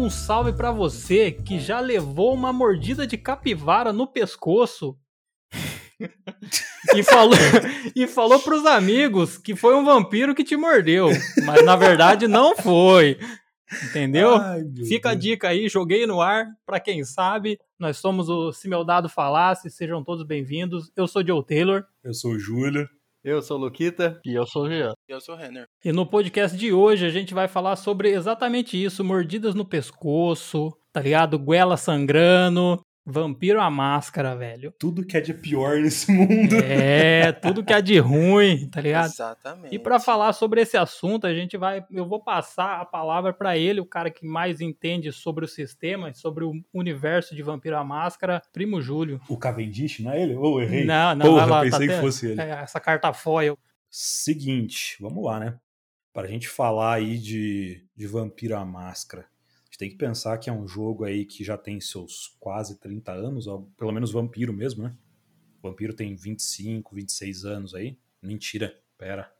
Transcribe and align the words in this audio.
um 0.00 0.08
salve 0.08 0.54
para 0.54 0.72
você 0.72 1.30
que 1.30 1.58
já 1.58 1.78
levou 1.78 2.32
uma 2.32 2.52
mordida 2.52 3.06
de 3.06 3.18
capivara 3.18 3.92
no 3.92 4.06
pescoço 4.06 4.96
e 6.94 7.02
falou 7.02 7.34
e 7.94 8.06
falou 8.06 8.40
pros 8.40 8.64
amigos 8.64 9.36
que 9.36 9.54
foi 9.54 9.74
um 9.74 9.84
vampiro 9.84 10.34
que 10.34 10.42
te 10.42 10.56
mordeu, 10.56 11.10
mas 11.44 11.62
na 11.64 11.76
verdade 11.76 12.26
não 12.26 12.56
foi. 12.56 13.18
Entendeu? 13.90 14.36
Ai, 14.36 14.64
Fica 14.88 15.10
a 15.10 15.14
dica 15.14 15.48
aí, 15.48 15.68
joguei 15.68 16.06
no 16.06 16.20
ar 16.20 16.46
para 16.64 16.80
quem 16.80 17.04
sabe. 17.04 17.58
Nós 17.78 17.98
somos 17.98 18.28
o 18.28 18.52
Se 18.52 18.68
Meu 18.68 18.84
Dado 18.84 19.08
Falasse, 19.08 19.70
sejam 19.70 20.02
todos 20.02 20.24
bem-vindos. 20.24 20.90
Eu 20.96 21.06
sou 21.06 21.24
Joe 21.24 21.44
Taylor. 21.44 21.84
Eu 22.02 22.14
sou 22.14 22.32
o 22.32 22.38
Júlio. 22.38 22.88
Eu 23.22 23.42
sou 23.42 23.58
o 23.58 23.60
Luquita. 23.60 24.18
E 24.24 24.34
eu 24.34 24.46
sou 24.46 24.64
o 24.64 24.68
Jean. 24.68 24.94
E 25.06 25.12
eu 25.12 25.20
sou 25.20 25.34
o 25.34 25.38
Renner. 25.38 25.66
E 25.84 25.92
no 25.92 26.06
podcast 26.06 26.56
de 26.56 26.72
hoje 26.72 27.04
a 27.04 27.10
gente 27.10 27.34
vai 27.34 27.46
falar 27.46 27.76
sobre 27.76 28.10
exatamente 28.10 28.82
isso: 28.82 29.04
mordidas 29.04 29.54
no 29.54 29.64
pescoço, 29.64 30.70
tá 30.90 31.02
ligado? 31.02 31.38
Goela 31.38 31.76
sangrando, 31.76 32.80
Vampiro 33.04 33.60
a 33.60 33.70
máscara, 33.70 34.36
velho. 34.36 34.72
Tudo 34.78 35.04
que 35.04 35.16
é 35.16 35.20
de 35.20 35.32
pior 35.32 35.78
nesse 35.78 36.12
mundo. 36.12 36.56
É, 36.56 37.32
tudo 37.40 37.64
que 37.64 37.72
é 37.72 37.80
de 37.80 37.98
ruim, 37.98 38.68
tá 38.68 38.80
ligado? 38.80 39.06
Exatamente. 39.06 39.74
E 39.74 39.78
para 39.78 39.98
falar 39.98 40.32
sobre 40.32 40.60
esse 40.60 40.76
assunto, 40.76 41.26
a 41.26 41.34
gente 41.34 41.56
vai, 41.56 41.84
eu 41.90 42.06
vou 42.06 42.22
passar 42.22 42.80
a 42.80 42.84
palavra 42.84 43.32
para 43.32 43.56
ele, 43.56 43.80
o 43.80 43.86
cara 43.86 44.10
que 44.10 44.26
mais 44.26 44.60
entende 44.60 45.10
sobre 45.12 45.44
o 45.44 45.48
sistema, 45.48 46.12
sobre 46.12 46.44
o 46.44 46.52
universo 46.74 47.34
de 47.34 47.42
Vampiro 47.42 47.76
a 47.76 47.84
Máscara, 47.84 48.42
Primo 48.52 48.82
Júlio. 48.82 49.20
O 49.28 49.38
Cavendish, 49.38 50.00
não 50.00 50.12
é 50.12 50.22
ele? 50.22 50.34
Ou 50.34 50.60
errei? 50.60 50.84
Não, 50.84 51.14
não, 51.14 51.26
Porra, 51.26 51.46
lá, 51.46 51.60
pensei 51.62 51.88
tá 51.88 51.94
que 51.94 52.00
fosse 52.00 52.26
ele. 52.32 52.40
É, 52.40 52.50
essa 52.50 52.78
carta 52.78 53.12
foil. 53.12 53.58
Seguinte, 53.88 54.96
vamos 55.00 55.24
lá, 55.24 55.40
né? 55.40 55.58
Pra 56.12 56.26
gente 56.26 56.48
falar 56.48 56.94
aí 56.96 57.16
de, 57.18 57.84
de 57.96 58.06
Vampiro 58.06 58.56
a 58.56 58.64
Máscara 58.64 59.29
tem 59.80 59.88
que 59.88 59.96
pensar 59.96 60.36
que 60.36 60.50
é 60.50 60.52
um 60.52 60.68
jogo 60.68 61.04
aí 61.04 61.24
que 61.24 61.42
já 61.42 61.56
tem 61.56 61.80
seus 61.80 62.36
quase 62.38 62.78
30 62.78 63.12
anos, 63.12 63.46
pelo 63.78 63.90
menos 63.92 64.12
Vampiro 64.12 64.52
mesmo, 64.52 64.82
né? 64.82 64.94
Vampiro 65.62 65.94
tem 65.94 66.14
25, 66.14 66.94
26 66.94 67.46
anos 67.46 67.74
aí. 67.74 67.96
Mentira, 68.22 68.78
pera. 68.98 69.32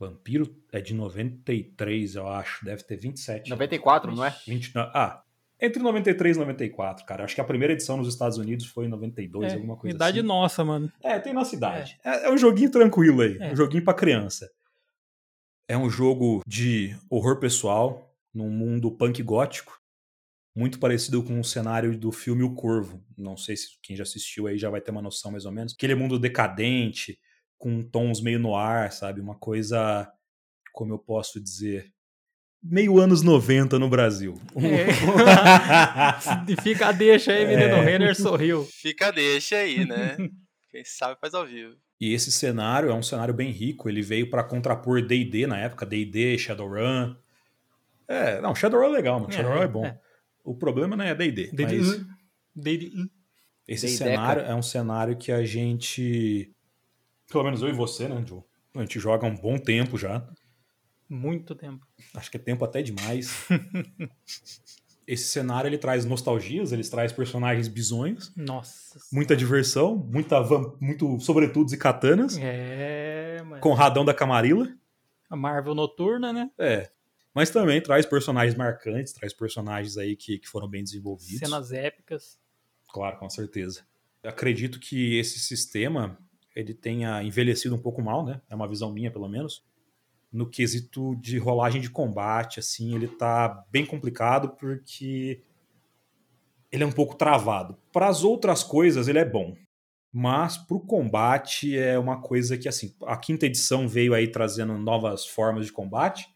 Vampiro 0.00 0.56
é 0.72 0.80
de 0.80 0.94
93, 0.94 2.14
eu 2.14 2.26
acho. 2.26 2.64
Deve 2.64 2.84
ter 2.84 2.96
27. 2.96 3.50
94, 3.50 4.16
não 4.16 4.24
é? 4.24 4.34
20, 4.46 4.72
ah, 4.78 5.22
entre 5.60 5.82
93 5.82 6.38
e 6.38 6.40
94, 6.40 7.04
cara. 7.04 7.24
Acho 7.24 7.34
que 7.34 7.40
a 7.42 7.44
primeira 7.44 7.74
edição 7.74 7.98
nos 7.98 8.08
Estados 8.08 8.38
Unidos 8.38 8.64
foi 8.64 8.86
em 8.86 8.88
92, 8.88 9.52
é, 9.52 9.56
alguma 9.56 9.76
coisa 9.76 9.94
idade 9.94 10.20
assim. 10.20 10.26
nossa, 10.26 10.64
mano. 10.64 10.90
É, 11.02 11.18
tem 11.18 11.34
nossa 11.34 11.54
idade. 11.54 12.00
É, 12.02 12.08
é, 12.08 12.24
é 12.28 12.30
um 12.30 12.38
joguinho 12.38 12.70
tranquilo 12.70 13.20
aí. 13.20 13.36
É. 13.38 13.52
Um 13.52 13.56
joguinho 13.56 13.84
pra 13.84 13.92
criança. 13.92 14.50
É 15.68 15.76
um 15.76 15.90
jogo 15.90 16.40
de 16.46 16.96
horror 17.10 17.38
pessoal, 17.38 18.13
num 18.34 18.50
mundo 18.50 18.90
punk 18.90 19.22
gótico, 19.22 19.80
muito 20.56 20.78
parecido 20.78 21.22
com 21.22 21.38
o 21.40 21.44
cenário 21.44 21.96
do 21.98 22.12
filme 22.12 22.42
O 22.42 22.54
Corvo. 22.54 23.04
Não 23.16 23.36
sei 23.36 23.56
se 23.56 23.78
quem 23.82 23.96
já 23.96 24.02
assistiu 24.02 24.46
aí 24.46 24.58
já 24.58 24.70
vai 24.70 24.80
ter 24.80 24.90
uma 24.90 25.02
noção 25.02 25.32
mais 25.32 25.44
ou 25.46 25.52
menos. 25.52 25.74
Aquele 25.74 25.94
mundo 25.94 26.18
decadente, 26.18 27.18
com 27.58 27.82
tons 27.82 28.20
meio 28.20 28.38
no 28.38 28.54
ar, 28.54 28.92
sabe? 28.92 29.20
Uma 29.20 29.34
coisa, 29.34 30.10
como 30.72 30.92
eu 30.92 30.98
posso 30.98 31.40
dizer, 31.40 31.92
meio 32.62 32.98
anos 32.98 33.22
90 33.22 33.78
no 33.78 33.88
Brasil. 33.88 34.34
É. 34.56 34.86
Fica 36.62 36.88
a 36.88 36.92
deixa 36.92 37.32
aí, 37.32 37.46
menino. 37.46 37.74
É. 37.76 37.80
Renner 37.80 38.14
sorriu. 38.16 38.64
Fica 38.64 39.08
a 39.08 39.10
deixa 39.10 39.56
aí, 39.56 39.84
né? 39.84 40.16
Quem 40.70 40.84
sabe 40.84 41.18
faz 41.20 41.34
ao 41.34 41.46
vivo. 41.46 41.76
E 42.00 42.12
esse 42.12 42.32
cenário 42.32 42.90
é 42.90 42.94
um 42.94 43.02
cenário 43.02 43.34
bem 43.34 43.50
rico. 43.50 43.88
Ele 43.88 44.02
veio 44.02 44.30
para 44.30 44.44
contrapor 44.44 45.02
D&D 45.02 45.46
na 45.46 45.58
época, 45.58 45.86
D&D, 45.86 46.36
Shadowrun, 46.38 47.14
é, 48.08 48.40
não, 48.40 48.54
Shadowrun 48.54 48.86
é 48.86 48.88
legal, 48.88 49.20
mano. 49.20 49.32
Shadowrun 49.32 49.60
é, 49.60 49.64
é 49.64 49.68
bom. 49.68 49.84
É. 49.84 49.98
O 50.42 50.54
problema 50.54 50.96
não 50.96 51.04
é 51.04 51.14
D&D. 51.14 51.50
D&D. 51.52 51.78
Mas... 51.78 52.94
Esse 53.66 53.88
cenário 53.88 54.42
é 54.42 54.54
um 54.54 54.62
cenário 54.62 55.16
que 55.16 55.32
a 55.32 55.44
gente, 55.44 56.54
pelo 57.30 57.44
menos 57.44 57.62
eu 57.62 57.68
e 57.68 57.72
você, 57.72 58.06
né, 58.06 58.22
Joe? 58.26 58.42
A 58.74 58.80
gente 58.80 59.00
joga 59.00 59.26
há 59.26 59.30
um 59.30 59.36
bom 59.36 59.56
tempo 59.56 59.96
já. 59.96 60.26
Muito 61.08 61.54
tempo. 61.54 61.86
Acho 62.14 62.30
que 62.30 62.36
é 62.36 62.40
tempo 62.40 62.64
até 62.64 62.82
demais. 62.82 63.46
Esse 65.06 65.24
cenário 65.24 65.68
ele 65.68 65.78
traz 65.78 66.04
nostalgias, 66.04 66.72
ele 66.72 66.82
traz 66.82 67.12
personagens 67.12 67.68
bizonhos. 67.68 68.32
Nossa. 68.36 68.98
Muita 69.12 69.36
diversão, 69.36 69.96
muita 69.96 70.42
muito 70.80 71.20
sobretudos 71.20 71.72
e 71.72 71.76
katanas. 71.76 72.38
É, 72.38 73.42
mano. 73.44 73.60
Conradão 73.60 74.04
da 74.04 74.14
Camarilla. 74.14 74.74
A 75.28 75.36
Marvel 75.36 75.74
noturna, 75.74 76.32
né? 76.32 76.50
É 76.58 76.90
mas 77.34 77.50
também 77.50 77.80
traz 77.80 78.06
personagens 78.06 78.56
marcantes, 78.56 79.12
traz 79.12 79.32
personagens 79.32 79.98
aí 79.98 80.14
que, 80.14 80.38
que 80.38 80.48
foram 80.48 80.68
bem 80.68 80.84
desenvolvidos. 80.84 81.40
Cenas 81.40 81.72
épicas. 81.72 82.38
Claro, 82.92 83.18
com 83.18 83.28
certeza. 83.28 83.84
Eu 84.22 84.30
acredito 84.30 84.78
que 84.78 85.18
esse 85.18 85.40
sistema 85.40 86.16
ele 86.54 86.72
tenha 86.72 87.22
envelhecido 87.24 87.74
um 87.74 87.78
pouco 87.78 88.00
mal, 88.00 88.24
né? 88.24 88.40
É 88.48 88.54
uma 88.54 88.68
visão 88.68 88.92
minha, 88.92 89.10
pelo 89.10 89.28
menos. 89.28 89.64
No 90.32 90.48
quesito 90.48 91.16
de 91.16 91.36
rolagem 91.36 91.80
de 91.80 91.90
combate, 91.90 92.60
assim, 92.60 92.94
ele 92.94 93.08
tá 93.08 93.64
bem 93.70 93.84
complicado 93.84 94.50
porque 94.50 95.42
ele 96.70 96.84
é 96.84 96.86
um 96.86 96.92
pouco 96.92 97.16
travado. 97.16 97.76
Para 97.92 98.08
as 98.08 98.22
outras 98.22 98.62
coisas, 98.62 99.08
ele 99.08 99.18
é 99.18 99.24
bom. 99.24 99.56
Mas 100.12 100.56
para 100.56 100.76
o 100.76 100.80
combate 100.80 101.76
é 101.76 101.98
uma 101.98 102.20
coisa 102.20 102.56
que, 102.56 102.68
assim, 102.68 102.94
a 103.02 103.16
quinta 103.16 103.46
edição 103.46 103.88
veio 103.88 104.14
aí 104.14 104.28
trazendo 104.28 104.78
novas 104.78 105.26
formas 105.26 105.66
de 105.66 105.72
combate 105.72 106.32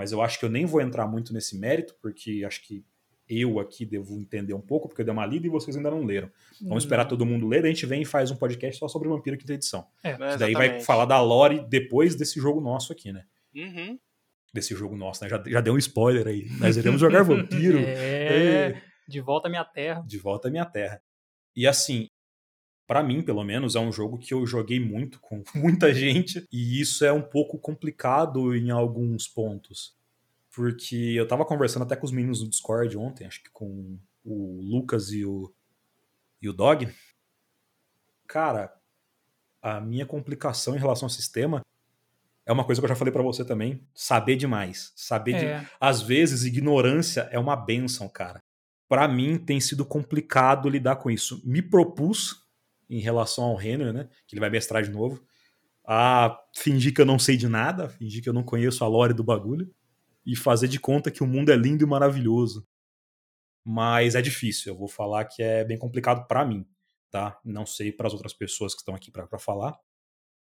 mas 0.00 0.12
eu 0.12 0.22
acho 0.22 0.38
que 0.38 0.46
eu 0.46 0.48
nem 0.48 0.64
vou 0.64 0.80
entrar 0.80 1.06
muito 1.06 1.30
nesse 1.30 1.58
mérito, 1.58 1.94
porque 2.00 2.42
acho 2.46 2.62
que 2.62 2.82
eu 3.28 3.60
aqui 3.60 3.84
devo 3.84 4.18
entender 4.18 4.54
um 4.54 4.60
pouco, 4.60 4.88
porque 4.88 5.02
eu 5.02 5.04
dei 5.04 5.12
uma 5.12 5.26
lida 5.26 5.46
e 5.46 5.50
vocês 5.50 5.76
ainda 5.76 5.90
não 5.90 6.02
leram. 6.06 6.30
Vamos 6.58 6.70
uhum. 6.70 6.78
esperar 6.78 7.04
todo 7.04 7.26
mundo 7.26 7.46
ler, 7.46 7.62
a 7.66 7.68
gente 7.68 7.84
vem 7.84 8.00
e 8.00 8.06
faz 8.06 8.30
um 8.30 8.36
podcast 8.36 8.78
só 8.78 8.88
sobre 8.88 9.10
Vampiro 9.10 9.36
quinta 9.36 9.52
edição. 9.52 9.86
É, 10.02 10.16
daí 10.38 10.54
vai 10.54 10.80
falar 10.80 11.04
da 11.04 11.20
lore 11.20 11.60
depois 11.68 12.14
desse 12.14 12.40
jogo 12.40 12.62
nosso 12.62 12.94
aqui, 12.94 13.12
né? 13.12 13.26
Uhum. 13.54 13.98
Desse 14.54 14.74
jogo 14.74 14.96
nosso, 14.96 15.22
né? 15.22 15.28
Já, 15.28 15.42
já 15.46 15.60
deu 15.60 15.74
um 15.74 15.78
spoiler 15.78 16.26
aí. 16.26 16.48
Nós 16.58 16.78
iremos 16.78 16.98
jogar 16.98 17.20
Vampiro. 17.22 17.76
é, 17.80 18.70
é, 18.70 18.82
de 19.06 19.20
volta 19.20 19.48
à 19.48 19.50
minha 19.50 19.66
terra. 19.66 20.02
De 20.06 20.16
volta 20.16 20.48
à 20.48 20.50
minha 20.50 20.64
terra. 20.64 21.02
E 21.54 21.66
assim, 21.66 22.08
para 22.90 23.04
mim, 23.04 23.22
pelo 23.22 23.44
menos, 23.44 23.76
é 23.76 23.78
um 23.78 23.92
jogo 23.92 24.18
que 24.18 24.34
eu 24.34 24.44
joguei 24.44 24.80
muito 24.80 25.20
com 25.20 25.44
muita 25.54 25.94
gente 25.94 26.44
e 26.50 26.80
isso 26.80 27.04
é 27.04 27.12
um 27.12 27.22
pouco 27.22 27.56
complicado 27.56 28.52
em 28.52 28.72
alguns 28.72 29.28
pontos. 29.28 29.96
Porque 30.52 30.96
eu 31.14 31.24
tava 31.28 31.44
conversando 31.44 31.84
até 31.84 31.94
com 31.94 32.04
os 32.04 32.10
meninos 32.10 32.42
no 32.42 32.50
Discord 32.50 32.98
ontem, 32.98 33.28
acho 33.28 33.44
que 33.44 33.50
com 33.50 33.96
o 34.24 34.60
Lucas 34.60 35.12
e 35.12 35.24
o, 35.24 35.54
e 36.42 36.48
o 36.48 36.52
Dog. 36.52 36.92
Cara, 38.26 38.76
a 39.62 39.80
minha 39.80 40.04
complicação 40.04 40.74
em 40.74 40.80
relação 40.80 41.06
ao 41.06 41.10
sistema 41.10 41.60
é 42.44 42.52
uma 42.52 42.64
coisa 42.64 42.80
que 42.80 42.86
eu 42.86 42.88
já 42.88 42.96
falei 42.96 43.12
para 43.12 43.22
você 43.22 43.44
também, 43.44 43.86
saber 43.94 44.34
demais. 44.34 44.92
Saber 44.96 45.36
é. 45.36 45.60
de... 45.60 45.68
Às 45.78 46.02
vezes, 46.02 46.42
ignorância 46.42 47.28
é 47.30 47.38
uma 47.38 47.54
benção, 47.54 48.08
cara. 48.08 48.42
Para 48.88 49.06
mim, 49.06 49.38
tem 49.38 49.60
sido 49.60 49.86
complicado 49.86 50.68
lidar 50.68 50.96
com 50.96 51.08
isso. 51.08 51.40
Me 51.44 51.62
propus 51.62 52.49
em 52.90 52.98
relação 52.98 53.44
ao 53.44 53.54
Renner, 53.54 53.92
né? 53.92 54.08
Que 54.26 54.34
ele 54.34 54.40
vai 54.40 54.50
mestrar 54.50 54.82
de 54.82 54.90
novo. 54.90 55.24
A 55.86 56.36
fingir 56.54 56.92
que 56.92 57.00
eu 57.00 57.06
não 57.06 57.18
sei 57.18 57.36
de 57.36 57.48
nada, 57.48 57.88
fingir 57.88 58.22
que 58.22 58.28
eu 58.28 58.32
não 58.32 58.42
conheço 58.42 58.84
a 58.84 58.88
lore 58.88 59.14
do 59.14 59.22
bagulho. 59.22 59.72
E 60.26 60.36
fazer 60.36 60.68
de 60.68 60.78
conta 60.78 61.10
que 61.10 61.22
o 61.22 61.26
mundo 61.26 61.50
é 61.50 61.56
lindo 61.56 61.84
e 61.84 61.86
maravilhoso. 61.86 62.66
Mas 63.64 64.14
é 64.14 64.22
difícil, 64.22 64.72
eu 64.72 64.78
vou 64.78 64.88
falar 64.88 65.24
que 65.24 65.42
é 65.42 65.64
bem 65.64 65.78
complicado 65.78 66.26
para 66.26 66.44
mim, 66.44 66.66
tá? 67.10 67.38
Não 67.44 67.64
sei 67.64 67.92
para 67.92 68.06
as 68.06 68.12
outras 68.12 68.34
pessoas 68.34 68.74
que 68.74 68.80
estão 68.80 68.94
aqui 68.94 69.10
para 69.10 69.38
falar. 69.38 69.78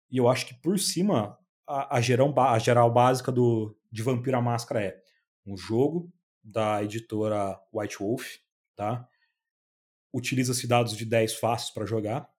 E 0.09 0.17
eu 0.17 0.27
acho 0.27 0.45
que 0.45 0.53
por 0.53 0.77
cima, 0.79 1.37
a, 1.65 1.97
a, 1.97 2.01
geral, 2.01 2.33
a 2.37 2.59
geral 2.59 2.91
básica 2.91 3.31
do, 3.31 3.77
de 3.91 4.03
Vampiro 4.03 4.41
Máscara 4.41 4.83
é 4.83 5.01
um 5.45 5.57
jogo 5.57 6.11
da 6.43 6.83
editora 6.83 7.59
White 7.73 7.97
Wolf, 7.99 8.37
tá? 8.75 9.07
Utiliza-se 10.13 10.67
dados 10.67 10.95
de 10.95 11.05
10 11.05 11.35
faces 11.35 11.69
para 11.69 11.85
jogar. 11.85 12.29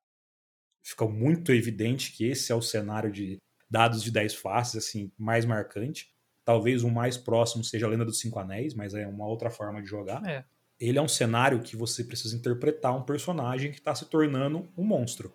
Fica 0.83 1.07
muito 1.07 1.53
evidente 1.53 2.13
que 2.13 2.25
esse 2.25 2.51
é 2.51 2.55
o 2.55 2.63
cenário 2.63 3.11
de 3.11 3.39
dados 3.71 4.03
de 4.03 4.11
10 4.11 4.35
faces 4.35 4.77
assim 4.77 5.13
mais 5.19 5.45
marcante. 5.45 6.11
Talvez 6.45 6.83
o 6.83 6.91
mais 6.91 7.17
próximo 7.17 7.63
seja 7.63 7.87
a 7.87 7.91
Lenda 7.91 8.05
dos 8.05 8.21
Cinco 8.21 8.39
Anéis, 8.39 8.75
mas 8.75 8.95
é 8.95 9.07
uma 9.07 9.27
outra 9.27 9.51
forma 9.51 9.83
de 9.83 9.89
jogar. 9.89 10.27
É. 10.27 10.45
Ele 10.81 10.99
é 10.99 11.03
um 11.03 11.09
cenário 11.09 11.61
que 11.61 11.77
você 11.77 12.05
precisa 12.05 12.37
interpretar 12.37 12.97
um 12.97 13.03
personagem 13.03 13.71
que 13.71 13.79
está 13.79 13.95
se 13.95 14.07
tornando 14.07 14.69
um 14.77 14.85
monstro. 14.85 15.35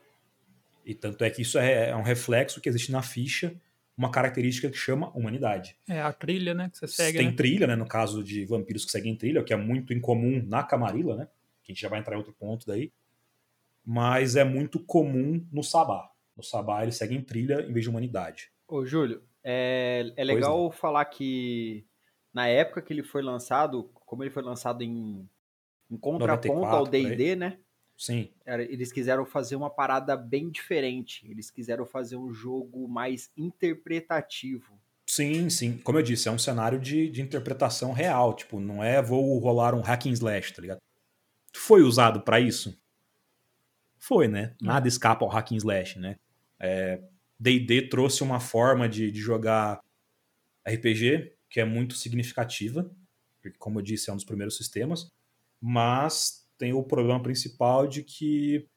E 0.86 0.94
tanto 0.96 1.24
é 1.24 1.30
que 1.30 1.42
isso 1.42 1.58
é, 1.58 1.90
é 1.90 1.96
um 1.96 2.02
reflexo 2.02 2.60
que 2.60 2.68
existe 2.68 2.92
na 2.92 3.02
ficha, 3.02 3.54
uma 3.98 4.10
característica 4.10 4.70
que 4.70 4.78
chama 4.78 5.10
humanidade. 5.16 5.78
É 5.88 6.02
a 6.02 6.12
trilha, 6.12 6.54
né? 6.54 6.70
Que 6.70 6.80
você 6.80 6.88
segue. 6.88 7.18
Tem 7.18 7.28
né? 7.28 7.34
trilha, 7.34 7.68
né? 7.68 7.76
No 7.76 7.86
caso 7.86 8.24
de 8.24 8.46
vampiros 8.46 8.86
que 8.86 8.92
seguem 8.92 9.16
trilha, 9.16 9.44
que 9.44 9.54
é 9.54 9.58
muito 9.58 9.94
incomum 9.94 10.44
na 10.48 10.64
Camarilla, 10.64 11.16
né? 11.16 11.28
Que 11.64 11.72
a 11.72 11.74
gente 11.74 11.82
já 11.82 11.90
vai 11.90 12.00
entrar 12.00 12.16
em 12.16 12.18
outro 12.18 12.34
ponto 12.34 12.66
daí, 12.68 12.92
mas 13.86 14.36
é 14.36 14.44
muito 14.44 14.80
comum 14.80 15.46
no 15.52 15.64
Sabá. 15.64 16.10
No 16.36 16.44
Sabá 16.44 16.84
eles 16.84 16.96
seguem 16.96 17.22
trilha 17.22 17.62
em 17.62 17.72
vez 17.74 17.84
de 17.84 17.90
humanidade. 17.90 18.52
Ô, 18.68 18.86
Júlio, 18.86 19.24
é, 19.44 20.12
é 20.16 20.24
legal 20.24 20.72
falar 20.72 21.06
que 21.06 21.86
na 22.34 22.48
época 22.48 22.82
que 22.82 22.94
ele 22.94 23.04
foi 23.04 23.22
lançado, 23.22 23.90
como 23.94 24.24
ele 24.24 24.32
foi 24.32 24.42
lançado 24.42 24.84
em, 24.84 25.30
em 25.90 25.98
contraponto 25.98 26.62
94, 26.62 26.78
ao 26.78 26.88
D&D, 26.88 27.36
né? 27.36 27.60
Sim. 27.96 28.30
Eles 28.46 28.92
quiseram 28.92 29.26
fazer 29.26 29.56
uma 29.56 29.70
parada 29.70 30.18
bem 30.18 30.50
diferente. 30.50 31.30
Eles 31.30 31.52
quiseram 31.52 31.86
fazer 31.86 32.18
um 32.18 32.34
jogo 32.34 32.88
mais 32.88 33.32
interpretativo. 33.38 34.74
Sim, 35.06 35.50
sim. 35.50 35.78
Como 35.78 36.00
eu 36.00 36.04
disse, 36.04 36.28
é 36.28 36.32
um 36.32 36.40
cenário 36.40 36.80
de, 36.80 37.10
de 37.10 37.22
interpretação 37.22 37.92
real. 37.92 38.34
Tipo, 38.36 38.60
não 38.60 38.84
é 38.84 39.02
vou 39.02 39.38
rolar 39.38 39.76
um 39.76 39.82
hack 39.82 40.08
and 40.08 40.14
slash, 40.14 40.54
tá 40.54 40.62
ligado? 40.62 40.82
Foi 41.56 41.82
usado 41.82 42.22
para 42.22 42.40
isso? 42.40 42.78
Foi, 43.98 44.28
né? 44.28 44.56
Nada 44.62 44.88
escapa 44.88 45.24
ao 45.24 45.32
hack 45.32 45.52
and 45.52 45.58
slash, 45.58 46.00
né? 46.00 46.18
D&D 47.40 47.78
é, 47.78 47.88
trouxe 47.88 48.24
uma 48.24 48.40
forma 48.40 48.88
de, 48.88 49.12
de 49.12 49.20
jogar 49.20 49.80
RPG 50.68 51.34
que 51.50 51.60
é 51.60 51.66
muito 51.66 51.94
significativa, 51.96 52.90
porque, 53.42 53.58
como 53.60 53.80
eu 53.80 53.84
disse, 53.84 54.10
é 54.10 54.14
um 54.14 54.16
dos 54.16 54.26
primeiros 54.26 54.58
sistemas, 54.58 55.08
mas 55.62 56.48
tem 56.58 56.74
o 56.74 56.84
problema 56.84 57.22
principal 57.22 57.86
de 57.88 58.04
que 58.04 58.68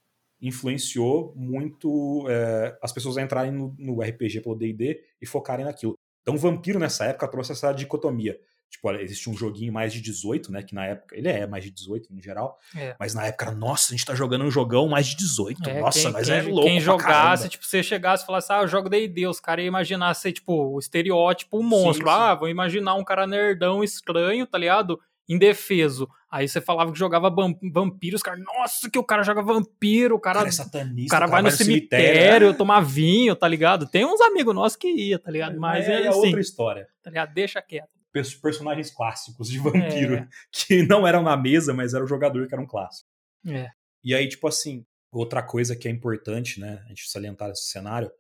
influenciou 0.41 1.33
muito 1.35 2.27
é, 2.29 2.79
as 2.83 2.93
pessoas 2.93 3.17
a 3.17 3.23
entrarem 3.23 3.53
no, 3.53 3.75
no 3.79 4.03
RPG 4.03 4.43
pelo 4.43 4.55
D&D 4.55 5.03
e 5.21 5.27
focarem 5.27 5.65
naquilo. 5.65 5.99
Então, 6.23 6.37
Vampiro, 6.37 6.79
nessa 6.79 7.07
época, 7.07 7.29
trouxe 7.29 7.53
essa 7.53 7.73
dicotomia. 7.73 8.39
Tipo, 8.71 8.89
olha, 8.89 9.01
existe 9.01 9.31
um 9.31 9.37
joguinho 9.37 9.73
mais 9.73 9.93
de 9.93 10.01
18, 10.01 10.53
né? 10.53 10.63
Que 10.63 10.75
na 10.75 10.85
época. 10.85 11.17
Ele 11.17 11.29
é 11.29 11.47
mais 11.47 11.65
de 11.65 11.71
18 11.71 12.13
em 12.13 12.21
geral. 12.21 12.59
É. 12.77 12.95
Mas 12.99 13.15
na 13.15 13.27
época 13.27 13.51
nossa, 13.53 13.93
a 13.93 13.97
gente 13.97 14.05
tá 14.05 14.15
jogando 14.15 14.45
um 14.45 14.51
jogão 14.51 14.89
mais 14.89 15.07
de 15.07 15.17
18. 15.17 15.69
É, 15.69 15.81
nossa, 15.81 16.01
quem, 16.01 16.13
mas 16.13 16.27
quem, 16.27 16.37
é 16.37 16.43
louco. 16.43 16.63
Quem 16.63 16.81
jogasse, 16.81 17.49
tipo, 17.49 17.65
você 17.65 17.83
chegasse 17.83 18.25
e 18.25 18.27
falasse, 18.27 18.53
ah, 18.53 18.63
eu 18.63 18.69
jogo 18.69 18.89
DD, 18.89 19.27
os 19.27 19.41
caras 19.41 19.65
iam 19.65 19.69
imaginar 19.69 20.13
ser, 20.15 20.33
tipo, 20.33 20.75
o 20.75 20.79
estereótipo, 20.79 21.59
o 21.59 21.63
monstro. 21.63 22.07
Sim, 22.07 22.15
sim. 22.15 22.21
Ah, 22.21 22.35
vou 22.35 22.49
imaginar 22.49 22.95
um 22.95 23.05
cara 23.05 23.27
nerdão 23.27 23.83
estranho, 23.83 24.47
tá 24.47 24.59
ligado? 24.59 25.01
Indefeso. 25.29 26.09
Aí 26.31 26.47
você 26.47 26.61
falava 26.61 26.93
que 26.93 26.99
jogava 26.99 27.35
vampiro, 27.73 28.17
os 28.17 28.23
caras, 28.23 28.45
nossa, 28.45 28.91
que 28.91 28.99
o 28.99 29.05
cara 29.05 29.23
joga 29.23 29.43
vampiro, 29.43 30.17
o 30.17 30.21
cara, 30.21 30.41
cara 30.41 30.49
é 30.49 30.53
satanista, 30.53 31.07
o 31.07 31.09
cara, 31.09 31.27
o 31.27 31.31
cara 31.31 31.43
vai, 31.43 31.43
vai 31.43 31.51
no 31.51 31.57
cemitério, 31.57 32.07
cemitério 32.07 32.51
né? 32.51 32.55
tomar 32.59 32.81
vinho, 32.81 33.35
tá 33.35 33.49
ligado? 33.49 33.89
Tem 33.89 34.05
uns 34.05 34.21
amigos 34.21 34.55
nossos 34.55 34.77
que 34.77 34.89
ia, 34.89 35.19
tá 35.19 35.31
ligado? 35.31 35.59
Mas 35.59 35.89
é, 35.89 35.93
é, 35.93 36.03
é 36.03 36.09
assim, 36.09 36.27
outra 36.27 36.41
história. 36.41 36.89
Tá 37.03 37.11
ligado? 37.11 37.33
Deixa 37.33 37.63
quieto. 37.63 37.96
Personagens 38.41 38.91
clássicos 38.91 39.49
de 39.49 39.59
vampiro, 39.59 40.17
é. 40.17 40.29
que 40.53 40.83
não 40.83 41.07
eram 41.07 41.23
na 41.23 41.37
mesa, 41.37 41.73
mas 41.73 41.95
era 41.95 42.05
o 42.05 42.09
jogador 42.09 42.47
que 42.47 42.55
era 42.55 42.63
um 42.63 42.67
clássico. 42.67 43.09
É. 43.47 43.71
E 44.03 44.15
aí, 44.15 44.29
tipo 44.29 44.47
assim, 44.47 44.85
outra 45.11 45.43
coisa 45.43 45.75
que 45.75 45.89
é 45.89 45.91
importante, 45.91 46.61
né, 46.61 46.83
a 46.85 46.89
gente 46.89 47.09
salientar 47.09 47.51
esse 47.51 47.67
cenário, 47.67 48.11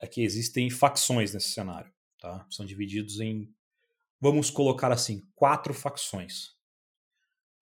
é 0.00 0.06
que 0.06 0.22
existem 0.22 0.70
facções 0.70 1.34
nesse 1.34 1.50
cenário, 1.50 1.92
tá? 2.18 2.46
São 2.48 2.64
divididos 2.64 3.20
em, 3.20 3.52
vamos 4.20 4.50
colocar 4.50 4.90
assim, 4.90 5.22
quatro 5.34 5.74
facções. 5.74 6.54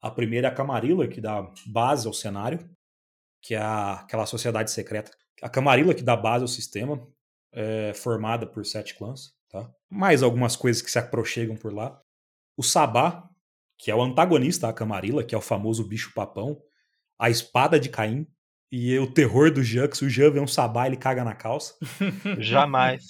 A 0.00 0.10
primeira 0.10 0.48
é 0.48 0.50
a 0.50 0.54
Camarilla, 0.54 1.08
que 1.08 1.20
dá 1.20 1.52
base 1.66 2.06
ao 2.06 2.12
cenário, 2.12 2.68
que 3.42 3.54
é 3.54 3.58
a, 3.58 4.00
aquela 4.00 4.26
sociedade 4.26 4.70
secreta. 4.70 5.10
A 5.42 5.48
Camarilla, 5.48 5.94
que 5.94 6.02
dá 6.02 6.16
base 6.16 6.42
ao 6.42 6.48
sistema, 6.48 7.06
é 7.52 7.92
formada 7.94 8.46
por 8.46 8.64
sete 8.64 8.94
clãs. 8.94 9.34
Tá? 9.48 9.70
Mais 9.88 10.22
algumas 10.22 10.56
coisas 10.56 10.82
que 10.82 10.90
se 10.90 10.98
aproximam 10.98 11.56
por 11.56 11.72
lá. 11.72 12.00
O 12.56 12.62
Sabá, 12.62 13.28
que 13.78 13.90
é 13.90 13.94
o 13.94 14.02
antagonista 14.02 14.66
da 14.66 14.72
Camarilla, 14.72 15.24
que 15.24 15.34
é 15.34 15.38
o 15.38 15.42
famoso 15.42 15.86
bicho-papão. 15.86 16.60
A 17.18 17.30
espada 17.30 17.78
de 17.78 17.88
Caim. 17.88 18.26
E 18.70 18.98
o 18.98 19.10
terror 19.10 19.50
do 19.50 19.62
Jean, 19.62 19.88
que 19.88 19.96
se 19.96 20.04
o 20.04 20.10
Jean 20.10 20.30
vê 20.30 20.40
um 20.40 20.46
Sabá, 20.46 20.86
ele 20.86 20.96
caga 20.96 21.24
na 21.24 21.34
calça. 21.34 21.74
Jamais. 22.38 23.02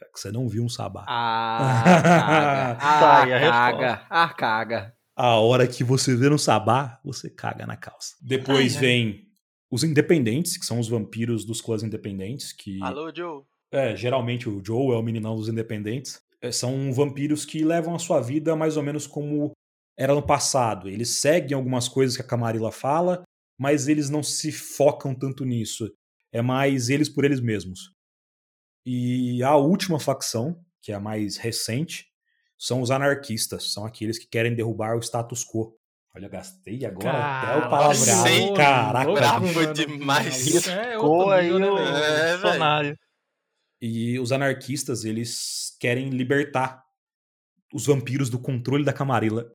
É 0.00 0.06
que 0.06 0.18
você 0.18 0.32
não 0.32 0.48
viu 0.48 0.64
um 0.64 0.68
Sabá. 0.68 1.04
Ah, 1.06 1.82
caga. 2.80 3.36
Ah, 3.38 3.72
caga. 3.72 4.06
Ah, 4.08 4.28
caga 4.34 4.98
a 5.18 5.34
hora 5.34 5.66
que 5.66 5.82
você 5.82 6.14
vê 6.14 6.28
no 6.28 6.38
sabá, 6.38 7.00
você 7.04 7.28
caga 7.28 7.66
na 7.66 7.76
calça. 7.76 8.14
Depois 8.22 8.76
Ai, 8.76 8.80
vem 8.80 9.28
os 9.68 9.82
independentes, 9.82 10.56
que 10.56 10.64
são 10.64 10.78
os 10.78 10.88
vampiros 10.88 11.44
dos 11.44 11.60
clãs 11.60 11.82
independentes, 11.82 12.52
que... 12.52 12.80
Alô, 12.80 13.12
Joe. 13.12 13.42
É, 13.70 13.94
geralmente 13.94 14.48
o 14.48 14.62
Joe 14.64 14.94
é 14.94 14.98
o 14.98 15.02
meninão 15.02 15.36
dos 15.36 15.48
independentes. 15.48 16.20
É, 16.40 16.52
são 16.52 16.92
vampiros 16.92 17.44
que 17.44 17.64
levam 17.64 17.94
a 17.94 17.98
sua 17.98 18.20
vida 18.20 18.54
mais 18.56 18.76
ou 18.76 18.82
menos 18.82 19.06
como 19.06 19.52
era 19.96 20.14
no 20.14 20.22
passado. 20.22 20.88
Eles 20.88 21.20
seguem 21.20 21.56
algumas 21.56 21.88
coisas 21.88 22.16
que 22.16 22.22
a 22.22 22.26
Camarilla 22.26 22.70
fala, 22.70 23.22
mas 23.58 23.88
eles 23.88 24.08
não 24.08 24.22
se 24.22 24.52
focam 24.52 25.14
tanto 25.14 25.44
nisso. 25.44 25.90
É 26.32 26.40
mais 26.40 26.88
eles 26.88 27.08
por 27.08 27.24
eles 27.24 27.40
mesmos. 27.40 27.92
E 28.86 29.42
a 29.42 29.56
última 29.56 29.98
facção, 29.98 30.60
que 30.80 30.92
é 30.92 30.94
a 30.94 31.00
mais 31.00 31.36
recente, 31.36 32.06
são 32.56 32.80
os 32.80 32.90
anarquistas, 32.90 33.72
são 33.72 33.84
aqueles 33.84 34.18
que 34.18 34.26
querem 34.26 34.54
derrubar 34.54 34.96
o 34.96 35.02
status 35.02 35.44
quo. 35.44 35.76
Olha, 36.14 36.28
gastei 36.28 36.84
agora 36.84 37.12
Cara, 37.12 37.52
até 37.52 37.66
o 37.66 37.70
palavreado. 37.70 38.54
Caraca, 38.54 39.12
bravo 39.12 39.72
demais. 39.72 40.66
É, 40.66 40.94
aí 40.94 41.52
o 41.52 41.78
é, 41.78 42.34
dicionário. 42.34 42.98
E 43.80 44.18
os 44.18 44.32
anarquistas, 44.32 45.04
eles 45.04 45.76
querem 45.80 46.10
libertar 46.10 46.82
os 47.72 47.86
vampiros 47.86 48.28
do 48.28 48.38
controle 48.38 48.84
da 48.84 48.92
Camarilla. 48.92 49.52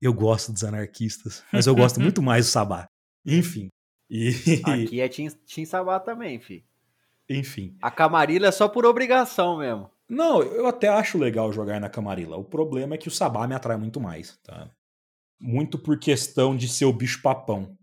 Eu 0.00 0.14
gosto 0.14 0.52
dos 0.52 0.64
anarquistas, 0.64 1.44
mas 1.52 1.66
eu 1.66 1.74
gosto 1.74 2.00
muito 2.00 2.22
mais 2.22 2.46
do 2.46 2.50
Sabá. 2.50 2.86
Enfim. 3.26 3.68
E... 4.08 4.30
Aqui 4.64 5.00
é 5.00 5.08
Team, 5.08 5.28
Team 5.46 5.66
Sabá 5.66 6.00
também, 6.00 6.40
fi. 6.40 6.64
Enfim. 7.28 7.76
A 7.82 7.90
Camarilla 7.90 8.48
é 8.48 8.52
só 8.52 8.68
por 8.68 8.86
obrigação 8.86 9.58
mesmo. 9.58 9.90
Não, 10.08 10.42
eu 10.42 10.66
até 10.66 10.88
acho 10.88 11.18
legal 11.18 11.52
jogar 11.52 11.78
na 11.78 11.90
Camarilla. 11.90 12.36
O 12.38 12.44
problema 12.44 12.94
é 12.94 12.98
que 12.98 13.08
o 13.08 13.10
Sabá 13.10 13.46
me 13.46 13.54
atrai 13.54 13.76
muito 13.76 14.00
mais, 14.00 14.38
tá? 14.38 14.70
Muito 15.38 15.78
por 15.78 15.98
questão 15.98 16.56
de 16.56 16.66
ser 16.68 16.86
o 16.86 16.92
bicho 16.92 17.20
papão. 17.20 17.76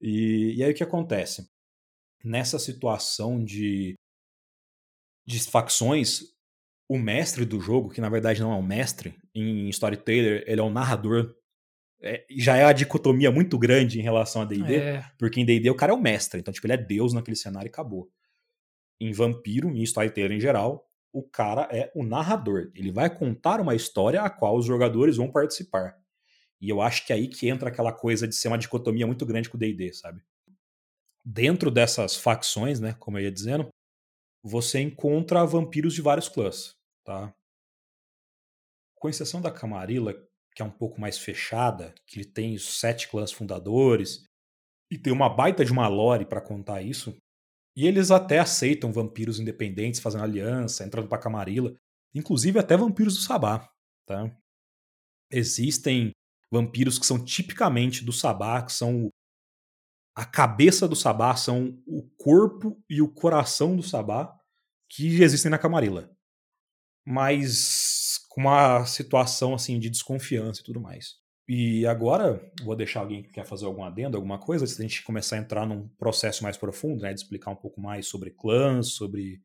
E, 0.00 0.54
e 0.56 0.64
aí 0.64 0.72
o 0.72 0.74
que 0.74 0.82
acontece? 0.82 1.48
Nessa 2.24 2.58
situação 2.58 3.42
de, 3.42 3.94
de 5.28 5.38
facções, 5.40 6.22
o 6.88 6.98
mestre 6.98 7.44
do 7.44 7.60
jogo, 7.60 7.90
que 7.90 8.00
na 8.00 8.08
verdade 8.08 8.40
não 8.40 8.50
é 8.50 8.56
um 8.56 8.62
mestre, 8.62 9.14
em 9.34 9.68
Storyteller 9.68 10.42
ele 10.46 10.58
é 10.58 10.64
um 10.64 10.72
narrador. 10.72 11.34
É, 12.00 12.24
já 12.30 12.56
é 12.56 12.64
a 12.64 12.72
dicotomia 12.72 13.30
muito 13.30 13.58
grande 13.58 13.98
em 13.98 14.02
relação 14.02 14.40
a 14.40 14.46
D&D, 14.46 14.76
é. 14.76 15.04
porque 15.18 15.38
em 15.38 15.44
D&D 15.44 15.68
o 15.68 15.74
cara 15.74 15.92
é 15.92 15.94
o 15.94 16.00
mestre, 16.00 16.40
então 16.40 16.54
tipo, 16.54 16.66
ele 16.66 16.72
é 16.72 16.78
deus 16.78 17.12
naquele 17.12 17.36
cenário 17.36 17.68
e 17.68 17.68
acabou. 17.68 18.08
Em 18.98 19.12
Vampiro, 19.12 19.68
em 19.68 19.82
Storyteller 19.82 20.32
em 20.32 20.40
geral, 20.40 20.88
o 21.12 21.22
cara 21.22 21.68
é 21.70 21.92
o 21.94 22.02
narrador. 22.02 22.70
Ele 22.74 22.90
vai 22.90 23.14
contar 23.14 23.60
uma 23.60 23.74
história 23.74 24.22
a 24.22 24.30
qual 24.30 24.56
os 24.56 24.64
jogadores 24.64 25.18
vão 25.18 25.30
participar. 25.30 25.94
E 26.58 26.70
eu 26.70 26.80
acho 26.80 27.06
que 27.06 27.12
é 27.12 27.16
aí 27.16 27.28
que 27.28 27.48
entra 27.48 27.68
aquela 27.68 27.92
coisa 27.92 28.26
de 28.26 28.34
ser 28.34 28.48
uma 28.48 28.58
dicotomia 28.58 29.06
muito 29.06 29.26
grande 29.26 29.50
com 29.50 29.58
o 29.58 29.60
D&D, 29.60 29.92
sabe? 29.92 30.22
Dentro 31.22 31.70
dessas 31.70 32.16
facções, 32.16 32.80
né, 32.80 32.96
como 32.98 33.18
eu 33.18 33.24
ia 33.24 33.32
dizendo, 33.32 33.68
você 34.42 34.80
encontra 34.80 35.44
vampiros 35.44 35.94
de 35.94 36.02
vários 36.02 36.28
clãs, 36.28 36.76
tá? 37.04 37.34
Com 38.94 39.08
exceção 39.08 39.40
da 39.40 39.50
Camarilla, 39.50 40.14
que 40.54 40.62
é 40.62 40.64
um 40.64 40.70
pouco 40.70 41.00
mais 41.00 41.18
fechada, 41.18 41.94
que 42.06 42.18
ele 42.18 42.24
tem 42.24 42.54
os 42.54 42.78
sete 42.80 43.08
clãs 43.08 43.30
fundadores, 43.30 44.24
e 44.90 44.98
tem 44.98 45.12
uma 45.12 45.28
baita 45.28 45.64
de 45.64 45.72
uma 45.72 45.86
lore 45.86 46.24
para 46.24 46.40
contar 46.40 46.82
isso, 46.82 47.16
e 47.76 47.86
eles 47.86 48.10
até 48.10 48.40
aceitam 48.40 48.92
vampiros 48.92 49.38
independentes 49.38 50.00
fazendo 50.00 50.24
aliança, 50.24 50.84
entrando 50.84 51.08
pra 51.08 51.16
Camarilla. 51.16 51.76
Inclusive 52.12 52.58
até 52.58 52.76
vampiros 52.76 53.14
do 53.14 53.20
Sabá. 53.20 53.70
Tá? 54.04 54.36
Existem 55.30 56.10
vampiros 56.50 56.98
que 56.98 57.06
são 57.06 57.24
tipicamente 57.24 58.04
do 58.04 58.12
Sabá, 58.12 58.62
que 58.62 58.72
são 58.72 59.10
a 60.18 60.24
cabeça 60.24 60.88
do 60.88 60.96
Sabá, 60.96 61.36
são 61.36 61.78
o 61.86 62.02
corpo 62.16 62.76
e 62.90 63.00
o 63.00 63.06
coração 63.06 63.76
do 63.76 63.84
Sabá, 63.84 64.34
que 64.90 65.22
existem 65.22 65.48
na 65.48 65.58
Camarilla. 65.58 66.10
Mas 67.06 68.18
com 68.28 68.40
uma 68.40 68.84
situação 68.84 69.54
assim 69.54 69.78
de 69.78 69.88
desconfiança 69.88 70.60
e 70.60 70.64
tudo 70.64 70.80
mais. 70.80 71.14
E 71.48 71.86
agora, 71.86 72.42
vou 72.64 72.74
deixar 72.74 72.98
alguém 72.98 73.22
que 73.22 73.30
quer 73.30 73.46
fazer 73.46 73.66
algum 73.66 73.84
adendo, 73.84 74.16
alguma 74.16 74.40
coisa, 74.40 74.64
antes 74.64 74.76
da 74.76 74.82
gente 74.82 75.04
começar 75.04 75.36
a 75.36 75.38
entrar 75.38 75.64
num 75.64 75.86
processo 75.96 76.42
mais 76.42 76.56
profundo, 76.56 77.02
né? 77.02 77.14
De 77.14 77.20
explicar 77.20 77.52
um 77.52 77.56
pouco 77.56 77.80
mais 77.80 78.08
sobre 78.08 78.32
clãs, 78.32 78.94
sobre 78.94 79.40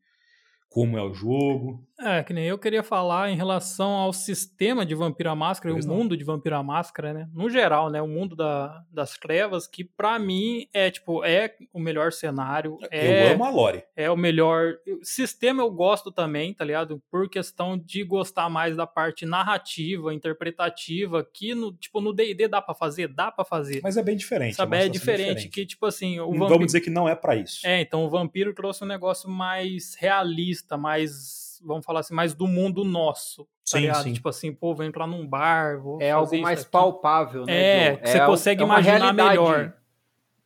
como 0.68 0.98
é 0.98 1.02
o 1.04 1.14
jogo. 1.14 1.86
É, 1.98 2.22
que 2.22 2.32
nem 2.32 2.44
eu 2.44 2.58
queria 2.58 2.82
falar 2.82 3.30
em 3.30 3.36
relação 3.36 3.90
ao 3.90 4.12
sistema 4.12 4.84
de 4.84 4.94
Vampira 4.94 5.34
Máscara 5.34 5.74
e 5.74 5.80
o 5.80 5.86
não. 5.86 5.96
mundo 5.96 6.16
de 6.16 6.24
Vampira 6.24 6.62
Máscara, 6.62 7.12
né? 7.12 7.28
No 7.32 7.48
geral, 7.48 7.88
né? 7.88 8.02
O 8.02 8.08
mundo 8.08 8.34
da, 8.34 8.82
das 8.90 9.16
trevas, 9.16 9.66
que 9.66 9.84
para 9.84 10.18
mim 10.18 10.66
é, 10.72 10.90
tipo, 10.90 11.24
é 11.24 11.54
o 11.72 11.78
melhor 11.78 12.12
cenário. 12.12 12.78
É, 12.90 13.28
eu 13.28 13.34
amo 13.34 13.44
a 13.44 13.50
lore. 13.50 13.84
É 13.96 14.10
o 14.10 14.16
melhor... 14.16 14.74
Sistema 15.02 15.62
eu 15.62 15.70
gosto 15.70 16.10
também, 16.10 16.52
tá 16.52 16.64
ligado? 16.64 17.00
Por 17.10 17.28
questão 17.28 17.78
de 17.78 18.02
gostar 18.02 18.48
mais 18.50 18.76
da 18.76 18.86
parte 18.86 19.24
narrativa, 19.24 20.12
interpretativa, 20.12 21.24
que, 21.32 21.54
no, 21.54 21.72
tipo, 21.72 22.00
no 22.00 22.12
D&D 22.12 22.48
dá 22.48 22.60
para 22.60 22.74
fazer? 22.74 23.08
Dá 23.08 23.30
para 23.30 23.44
fazer. 23.44 23.80
Mas 23.82 23.96
é 23.96 24.02
bem 24.02 24.16
diferente. 24.16 24.56
Sabe? 24.56 24.76
É, 24.76 24.86
é 24.86 24.88
diferente, 24.88 25.28
diferente, 25.28 25.48
que, 25.48 25.64
tipo 25.64 25.86
assim... 25.86 26.18
O 26.18 26.32
Vamos 26.32 26.66
dizer 26.66 26.80
que 26.80 26.90
não 26.90 27.08
é 27.08 27.14
para 27.14 27.36
isso. 27.36 27.64
É, 27.64 27.80
então 27.80 28.04
o 28.04 28.10
Vampiro 28.10 28.52
trouxe 28.52 28.82
um 28.82 28.86
negócio 28.86 29.28
mais 29.30 29.94
realista, 29.94 30.76
mais 30.76 31.43
mais, 31.54 31.60
vamos 31.62 31.84
falar 31.84 32.00
assim, 32.00 32.14
mais 32.14 32.34
do 32.34 32.46
mundo 32.46 32.84
nosso. 32.84 33.44
Tá 33.44 33.78
sim, 33.78 33.94
sim. 33.94 34.12
Tipo 34.14 34.28
assim, 34.28 34.52
pô, 34.52 34.74
vou 34.74 34.84
entrar 34.84 35.06
num 35.06 35.26
bar, 35.26 35.80
vou 35.80 36.00
É 36.00 36.10
algo 36.10 36.36
mais 36.40 36.62
aqui. 36.62 36.70
palpável, 36.70 37.44
né? 37.44 37.86
É, 37.86 37.96
que 37.96 38.08
você 38.08 38.18
é, 38.18 38.26
consegue 38.26 38.62
é 38.62 38.64
imaginar 38.64 39.12
melhor. 39.12 39.72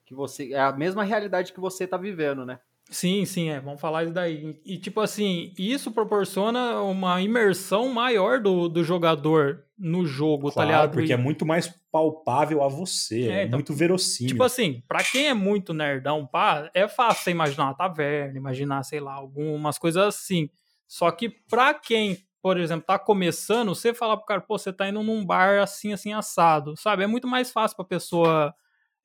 Que 0.04 0.14
você, 0.14 0.52
é 0.52 0.60
a 0.60 0.72
mesma 0.72 1.04
realidade 1.04 1.52
que 1.52 1.60
você 1.60 1.86
tá 1.86 1.96
vivendo, 1.96 2.44
né? 2.44 2.58
Sim, 2.90 3.26
sim, 3.26 3.50
é. 3.50 3.60
Vamos 3.60 3.80
falar 3.80 4.04
isso 4.04 4.14
daí. 4.14 4.58
E, 4.64 4.78
tipo 4.78 5.00
assim, 5.00 5.52
isso 5.58 5.90
proporciona 5.90 6.80
uma 6.80 7.20
imersão 7.20 7.92
maior 7.92 8.40
do, 8.40 8.66
do 8.66 8.82
jogador 8.82 9.62
no 9.78 10.06
jogo, 10.06 10.48
tá 10.48 10.54
claro, 10.54 10.68
tá 10.68 10.78
ligado? 10.78 10.92
porque 10.92 11.12
é 11.12 11.16
muito 11.16 11.44
mais 11.46 11.68
palpável 11.92 12.62
a 12.62 12.68
você, 12.68 13.28
é, 13.28 13.32
é 13.32 13.44
então, 13.44 13.58
muito 13.58 13.72
verossímil. 13.74 14.32
Tipo 14.32 14.42
assim, 14.42 14.82
pra 14.88 15.04
quem 15.04 15.28
é 15.28 15.34
muito 15.34 15.72
nerdão, 15.72 16.26
pá, 16.26 16.68
é 16.74 16.88
fácil 16.88 17.22
você 17.22 17.30
imaginar 17.30 17.66
uma 17.66 17.74
taverna, 17.74 18.38
imaginar, 18.38 18.82
sei 18.82 18.98
lá, 18.98 19.14
algumas 19.14 19.78
coisas 19.78 20.02
assim. 20.02 20.50
Só 20.88 21.10
que 21.10 21.28
pra 21.28 21.74
quem, 21.74 22.16
por 22.40 22.58
exemplo, 22.58 22.86
tá 22.86 22.98
começando, 22.98 23.74
você 23.74 23.92
falar 23.92 24.16
pro 24.16 24.24
cara, 24.24 24.40
pô, 24.40 24.58
você 24.58 24.72
tá 24.72 24.88
indo 24.88 25.02
num 25.02 25.24
bar 25.24 25.60
assim, 25.60 25.92
assim, 25.92 26.14
assado, 26.14 26.74
sabe? 26.78 27.04
É 27.04 27.06
muito 27.06 27.28
mais 27.28 27.52
fácil 27.52 27.76
pra 27.76 27.84
pessoa 27.84 28.54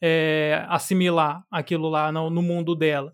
é, 0.02 0.66
assimilar 0.70 1.46
aquilo 1.52 1.90
lá 1.90 2.10
no, 2.10 2.30
no 2.30 2.42
mundo 2.42 2.74
dela. 2.74 3.14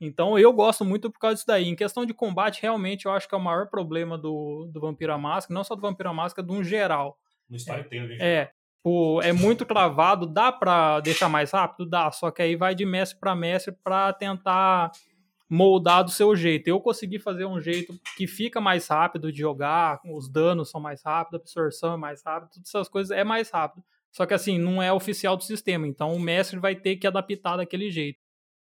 Então 0.00 0.38
eu 0.38 0.52
gosto 0.52 0.84
muito 0.84 1.10
por 1.10 1.18
causa 1.18 1.36
disso 1.36 1.46
daí. 1.46 1.68
Em 1.68 1.76
questão 1.76 2.04
de 2.04 2.12
combate, 2.12 2.62
realmente 2.62 3.06
eu 3.06 3.12
acho 3.12 3.28
que 3.28 3.34
é 3.34 3.38
o 3.38 3.40
maior 3.40 3.68
problema 3.68 4.18
do, 4.18 4.68
do 4.72 4.80
Vampiro 4.80 5.12
à 5.12 5.18
Máscara, 5.18 5.54
não 5.54 5.64
só 5.64 5.74
do 5.74 5.82
Vampiro 5.82 6.08
à 6.08 6.12
Máscara, 6.12 6.46
de 6.46 6.52
um 6.52 6.62
geral. 6.62 7.16
No 7.48 7.56
storytelling. 7.56 8.16
É, 8.20 8.34
é, 8.34 8.50
pô, 8.82 9.20
é 9.22 9.32
muito 9.32 9.64
travado, 9.64 10.26
dá 10.26 10.52
pra 10.52 11.00
deixar 11.00 11.28
mais 11.28 11.52
rápido? 11.52 11.88
Dá, 11.88 12.10
só 12.10 12.30
que 12.30 12.42
aí 12.42 12.56
vai 12.56 12.74
de 12.74 12.84
mestre 12.84 13.18
para 13.18 13.34
mestre 13.34 13.74
para 13.82 14.12
tentar 14.12 14.92
moldar 15.48 16.04
do 16.04 16.10
seu 16.10 16.36
jeito. 16.36 16.68
Eu 16.68 16.80
consegui 16.80 17.18
fazer 17.18 17.46
um 17.46 17.60
jeito 17.60 17.98
que 18.16 18.26
fica 18.26 18.60
mais 18.60 18.86
rápido 18.86 19.32
de 19.32 19.38
jogar, 19.38 20.00
os 20.04 20.28
danos 20.28 20.70
são 20.70 20.80
mais 20.80 21.02
rápidos, 21.02 21.40
a 21.40 21.42
absorção 21.42 21.94
é 21.94 21.96
mais 21.96 22.22
rápida, 22.22 22.52
todas 22.52 22.68
essas 22.68 22.88
coisas 22.88 23.16
é 23.16 23.24
mais 23.24 23.50
rápido. 23.50 23.82
Só 24.12 24.26
que 24.26 24.34
assim, 24.34 24.58
não 24.58 24.82
é 24.82 24.92
oficial 24.92 25.36
do 25.36 25.44
sistema, 25.44 25.86
então 25.86 26.14
o 26.14 26.20
mestre 26.20 26.58
vai 26.58 26.74
ter 26.74 26.96
que 26.96 27.06
adaptar 27.06 27.56
daquele 27.56 27.90
jeito. 27.90 28.18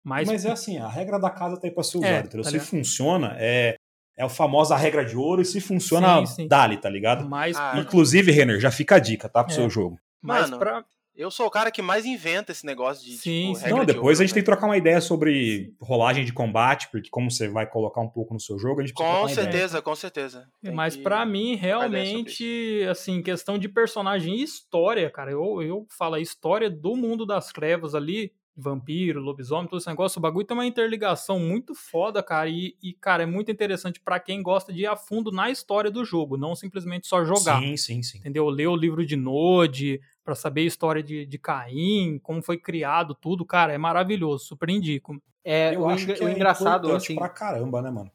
Mas, 0.03 0.27
Mas 0.29 0.45
é 0.45 0.53
assim, 0.53 0.79
a 0.79 0.89
regra 0.89 1.19
da 1.19 1.31
casa 1.31 1.61
tá 1.61 1.67
aí 1.67 1.71
pra 1.73 1.83
ser 1.83 1.99
usada, 1.99 2.13
é? 2.13 2.23
Tá 2.23 2.45
se 2.45 2.59
funciona, 2.59 3.37
é, 3.39 3.77
é 4.17 4.25
a 4.25 4.29
famosa 4.29 4.77
regra 4.77 5.05
de 5.05 5.17
ouro, 5.17 5.43
e 5.43 5.45
se 5.45 5.61
funciona, 5.61 6.25
sim, 6.25 6.35
sim. 6.35 6.49
dali, 6.49 6.79
tá 6.79 6.89
ligado? 6.89 7.29
Mas, 7.29 7.57
ah, 7.57 7.75
Inclusive, 7.79 8.33
Renner, 8.33 8.59
já 8.59 8.71
fica 8.71 8.97
a 8.97 8.99
dica, 8.99 9.29
tá? 9.29 9.45
Pro 9.45 9.53
é. 9.53 9.57
seu 9.57 9.69
jogo. 9.69 9.99
Mas 10.23 10.51
Mano, 10.51 10.59
pra... 10.59 10.85
eu 11.15 11.31
sou 11.31 11.47
o 11.47 11.51
cara 11.51 11.71
que 11.71 11.83
mais 11.83 12.05
inventa 12.07 12.53
esse 12.53 12.65
negócio 12.65 13.05
de. 13.05 13.13
Sim, 13.17 13.53
tipo, 13.55 13.69
Não, 13.69 13.85
depois 13.85 14.19
de 14.19 14.25
a 14.25 14.27
gente 14.27 14.33
né? 14.33 14.35
tem 14.35 14.43
que 14.43 14.47
trocar 14.47 14.67
uma 14.67 14.77
ideia 14.77 15.01
sobre 15.01 15.75
rolagem 15.81 16.25
de 16.25 16.33
combate, 16.33 16.89
porque 16.91 17.11
como 17.11 17.31
você 17.31 17.49
vai 17.49 17.69
colocar 17.69 18.01
um 18.01 18.09
pouco 18.09 18.33
no 18.33 18.41
seu 18.41 18.59
jogo, 18.59 18.81
a 18.81 18.87
gente 18.87 18.95
Com 18.95 19.29
certeza, 19.29 19.83
com 19.83 19.95
certeza. 19.95 20.49
Tem 20.63 20.73
Mas 20.73 20.97
que... 20.97 21.03
para 21.03 21.25
mim, 21.27 21.57
realmente, 21.57 22.87
assim, 22.91 23.23
questão 23.23 23.59
de 23.59 23.69
personagem 23.69 24.37
e 24.37 24.43
história, 24.43 25.11
cara, 25.11 25.33
eu, 25.33 25.63
eu 25.63 25.87
falo 25.91 26.15
a 26.15 26.21
história 26.21 26.71
do 26.71 26.97
mundo 26.97 27.27
das 27.27 27.53
trevas 27.53 27.95
ali 27.95 28.33
vampiro, 28.61 29.21
lobisomem, 29.21 29.69
todo 29.69 29.79
esse 29.79 29.89
negócio, 29.89 30.19
o 30.19 30.23
bagulho 30.23 30.47
tem 30.47 30.57
uma 30.57 30.67
interligação 30.67 31.39
muito 31.39 31.75
foda, 31.75 32.23
cara, 32.23 32.49
e, 32.49 32.77
e 32.83 32.93
cara, 32.93 33.23
é 33.23 33.27
muito 33.27 33.51
interessante 33.51 34.01
para 34.01 34.21
quem 34.21 34.43
gosta 34.43 34.73
de 34.73 34.83
ir 34.83 34.87
a 34.87 34.97
fundo 34.97 35.33
na 35.33 35.51
história 35.51 35.91
do 35.91 36.05
jogo, 36.05 36.37
não 36.37 36.55
simplesmente 36.55 37.07
só 37.07 37.25
jogar. 37.25 37.61
Sim, 37.61 37.77
sim, 37.77 38.03
sim. 38.03 38.19
Entendeu? 38.19 38.49
Ler 38.49 38.69
o 38.69 38.77
livro 38.77 39.05
de 39.05 39.17
Node, 39.17 40.01
para 40.25 40.35
saber 40.35 40.63
a 40.63 40.67
história 40.67 41.03
de, 41.03 41.27
de 41.27 41.39
Caim, 41.39 42.19
como 42.23 42.43
foi 42.43 42.59
criado, 42.59 43.15
tudo, 43.15 43.45
cara, 43.45 43.73
é 43.73 43.79
maravilhoso, 43.79 44.45
super 44.45 44.69
indico. 44.69 45.21
É, 45.45 45.75
Eu 45.75 45.83
o, 45.83 45.89
acho 45.89 46.07
que 46.07 46.25
o 46.25 46.29
é 46.29 46.33
engraçado, 46.33 46.93
assim... 46.95 47.15
pra 47.15 47.29
caramba, 47.29 47.81
né, 47.81 47.91
mano? 47.91 48.11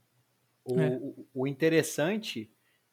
O, 0.64 0.80
é. 0.80 1.00
o 1.34 1.48
interessante 1.48 2.52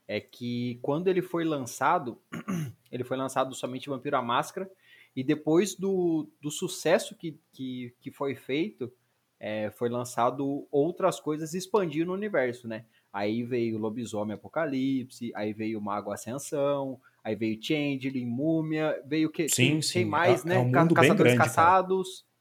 é 0.08 0.20
que 0.20 0.78
quando 0.82 1.08
ele 1.08 1.22
foi 1.22 1.44
lançado, 1.44 2.20
ele 2.90 3.04
foi 3.04 3.16
lançado 3.16 3.54
somente 3.54 3.88
Vampiro 3.88 4.16
à 4.16 4.22
Máscara, 4.22 4.70
e 5.14 5.22
depois 5.22 5.74
do, 5.74 6.30
do 6.40 6.50
sucesso 6.50 7.14
que, 7.14 7.38
que, 7.52 7.94
que 8.00 8.10
foi 8.10 8.34
feito, 8.34 8.92
é, 9.38 9.70
foi 9.70 9.88
lançado 9.88 10.66
outras 10.70 11.20
coisas 11.20 11.52
expandindo 11.52 12.10
o 12.10 12.14
universo, 12.14 12.66
né? 12.66 12.86
Aí 13.12 13.42
veio 13.42 13.78
Lobisomem 13.78 14.34
Apocalipse, 14.34 15.32
aí 15.34 15.52
veio 15.52 15.80
Mago 15.80 16.12
Ascensão, 16.12 16.98
aí 17.24 17.34
veio 17.36 17.58
Changeling, 17.62 18.26
Múmia, 18.26 19.00
veio 19.06 19.30
que, 19.30 19.48
sim, 19.48 19.72
tem, 19.72 19.82
sim. 19.82 19.92
tem 19.94 20.04
mais, 20.04 20.44
é, 20.44 20.48
né? 20.48 20.54
É 20.56 20.58
um 20.58 20.64
mundo 20.64 20.94
Caçadores 20.94 21.08
bem 21.08 21.16
grande, 21.16 21.38
Caçados. 21.38 22.08
Cara. 22.08 22.32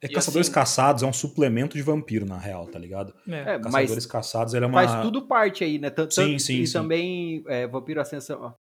É 0.00 0.08
Caçadores 0.14 0.46
assim, 0.46 0.54
Caçados 0.54 1.02
é 1.02 1.06
um 1.06 1.12
suplemento 1.12 1.76
de 1.76 1.82
vampiro, 1.82 2.24
na 2.24 2.38
real, 2.38 2.66
tá 2.66 2.78
ligado? 2.78 3.12
É, 3.28 3.58
Caçadores 3.58 4.06
Caçados 4.06 4.54
ele 4.54 4.64
é 4.64 4.68
uma. 4.68 4.86
Faz 4.86 5.02
tudo 5.02 5.26
parte 5.26 5.64
aí, 5.64 5.78
né? 5.78 5.90
Tanto, 5.90 6.14
sim, 6.14 6.38
sim, 6.38 6.60
e 6.60 6.66
sim. 6.66 6.72
também 6.72 7.42
é, 7.48 7.66
Vampiro 7.66 8.00
Ascensão. 8.00 8.54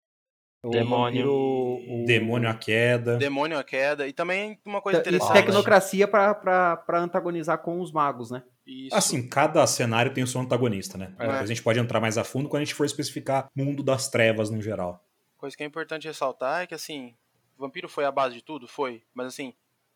O 0.63 0.71
demônio. 0.71 1.31
O... 1.31 2.05
Demônio 2.05 2.49
a 2.49 2.53
queda. 2.53 3.17
Demônio 3.17 3.57
a 3.57 3.63
queda. 3.63 4.07
E 4.07 4.13
também 4.13 4.57
uma 4.65 4.81
coisa 4.81 4.99
interessante. 4.99 5.33
tecnocracia 5.33 6.07
para 6.07 6.81
antagonizar 6.95 7.59
com 7.59 7.79
os 7.79 7.91
magos, 7.91 8.31
né? 8.31 8.43
Isso. 8.65 8.95
Assim, 8.95 9.27
cada 9.27 9.65
cenário 9.65 10.13
tem 10.13 10.23
o 10.23 10.27
seu 10.27 10.41
antagonista, 10.41 10.97
né? 10.97 11.13
É. 11.19 11.25
A 11.25 11.45
gente 11.45 11.63
pode 11.63 11.79
entrar 11.79 12.01
mais 12.01 12.17
a 12.17 12.23
fundo 12.23 12.49
quando 12.49 12.63
a 12.63 12.65
gente 12.65 12.73
for 12.73 12.85
especificar 12.85 13.47
mundo 13.55 13.81
das 13.81 14.09
trevas 14.09 14.49
no 14.49 14.61
geral. 14.61 15.06
Coisa 15.37 15.55
que 15.55 15.63
é 15.63 15.65
importante 15.65 16.07
ressaltar 16.07 16.63
é 16.63 16.67
que, 16.67 16.75
assim, 16.75 17.15
Vampiro 17.57 17.87
foi 17.87 18.05
a 18.05 18.11
base 18.11 18.35
de 18.35 18.41
tudo? 18.41 18.67
Foi. 18.67 19.03
Mas, 19.13 19.27
assim, 19.27 19.53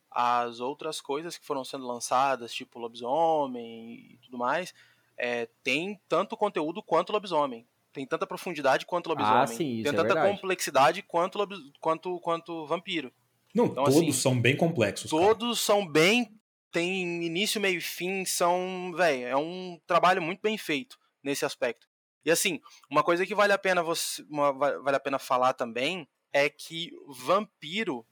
as 0.10 0.60
outras 0.60 1.02
coisas 1.02 1.38
que 1.38 1.46
foram 1.46 1.64
sendo 1.64 1.88
lançadas, 1.88 2.54
tipo 2.54 2.80
Lobisomem 2.80 4.12
e 4.12 4.20
tudo 4.24 4.38
mais, 4.38 4.74
é, 5.18 5.48
tem 5.64 6.00
tanto 6.08 6.38
conteúdo 6.38 6.84
quanto 6.84 7.12
Lobisomem 7.12 7.68
tem 7.94 8.06
tanta 8.06 8.26
profundidade 8.26 8.86
quanto 8.86 9.10
lobisomem. 9.10 9.42
Ah, 9.42 9.48
sim, 9.48 9.82
tem 9.84 9.92
é 9.92 9.96
tanta 9.96 10.18
é 10.18 10.32
complexidade 10.32 11.02
quanto, 11.02 11.38
lobis... 11.38 11.60
quanto, 11.80 12.20
quanto 12.20 12.66
vampiro. 12.66 13.12
Não, 13.54 13.66
então, 13.66 13.84
todos 13.84 13.98
assim, 13.98 14.12
são 14.12 14.40
bem 14.40 14.56
complexos. 14.56 15.10
Todos 15.10 15.66
cara. 15.66 15.80
são 15.80 15.88
bem. 15.88 16.32
Tem 16.72 17.26
início, 17.26 17.60
meio 17.60 17.80
e 17.80 17.82
fim. 17.82 18.24
São. 18.24 18.94
Velho, 18.96 19.28
é 19.28 19.36
um 19.36 19.80
trabalho 19.86 20.22
muito 20.22 20.40
bem 20.42 20.58
feito 20.58 20.98
nesse 21.22 21.44
aspecto. 21.44 21.88
E 22.24 22.32
assim, 22.32 22.62
uma 22.90 23.04
coisa 23.04 23.26
que 23.26 23.36
vale 23.36 23.54
a 23.54 23.58
pena 23.58 23.82
você. 23.82 24.24
Uma, 24.30 24.52
vale 24.52 24.96
a 24.96 25.00
pena 25.00 25.20
falar 25.20 25.54
também 25.54 26.08
é 26.32 26.50
que 26.50 26.92
vampiro. 27.08 28.06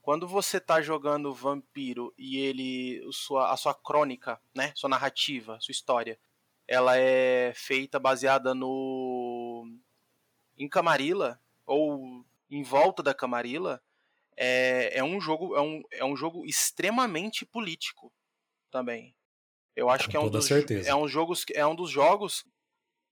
Quando 0.00 0.26
você 0.26 0.58
tá 0.58 0.80
jogando 0.80 1.34
vampiro 1.34 2.14
e 2.16 2.38
ele. 2.38 3.06
Sua, 3.12 3.52
a 3.52 3.56
sua 3.56 3.74
crônica, 3.74 4.40
né? 4.54 4.72
Sua 4.74 4.88
narrativa, 4.88 5.58
sua 5.60 5.72
história 5.72 6.18
ela 6.68 6.98
é 6.98 7.52
feita 7.54 7.98
baseada 7.98 8.54
no 8.54 9.66
em 10.56 10.68
Camarilla 10.68 11.40
ou 11.64 12.24
em 12.50 12.62
volta 12.62 13.02
da 13.02 13.14
Camarilla 13.14 13.82
é, 14.36 14.98
é 14.98 15.02
um 15.02 15.18
jogo 15.18 15.56
é 15.56 15.62
um, 15.62 15.82
é 15.90 16.04
um 16.04 16.14
jogo 16.14 16.44
extremamente 16.44 17.46
político 17.46 18.12
também 18.70 19.16
eu 19.74 19.88
acho 19.88 20.04
Com 20.04 20.10
que 20.10 20.16
é 20.18 20.20
um 20.20 20.28
dos 20.28 20.44
certeza. 20.44 20.90
é 20.90 20.94
um 20.94 21.08
jogos 21.08 21.46
é 21.54 21.66
um 21.66 21.74
dos 21.74 21.90
jogos 21.90 22.44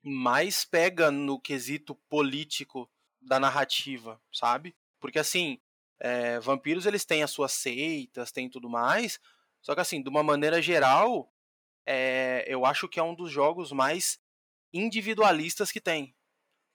mais 0.03 0.65
pega 0.65 1.11
no 1.11 1.41
quesito 1.41 1.95
político 2.09 2.91
da 3.21 3.41
narrativa 3.41 4.21
sabe 4.33 4.76
porque 5.00 5.19
assim 5.19 5.59
é, 5.99 6.38
vampiros 6.41 6.87
eles 6.87 7.05
têm 7.05 7.23
as 7.23 7.31
suas 7.31 7.53
seitas 7.53 8.31
têm 8.31 8.49
tudo 8.49 8.69
mais 8.69 9.19
só 9.62 9.75
que 9.75 9.81
assim 9.81 10.03
de 10.03 10.09
uma 10.09 10.23
maneira 10.23 10.62
geral 10.62 11.33
é, 11.87 12.45
eu 12.49 12.67
acho 12.67 12.88
que 12.88 12.99
é 12.99 13.03
um 13.03 13.15
dos 13.15 13.31
jogos 13.31 13.71
mais 13.71 14.19
individualistas 14.73 15.71
que 15.71 15.81
tem. 15.81 16.15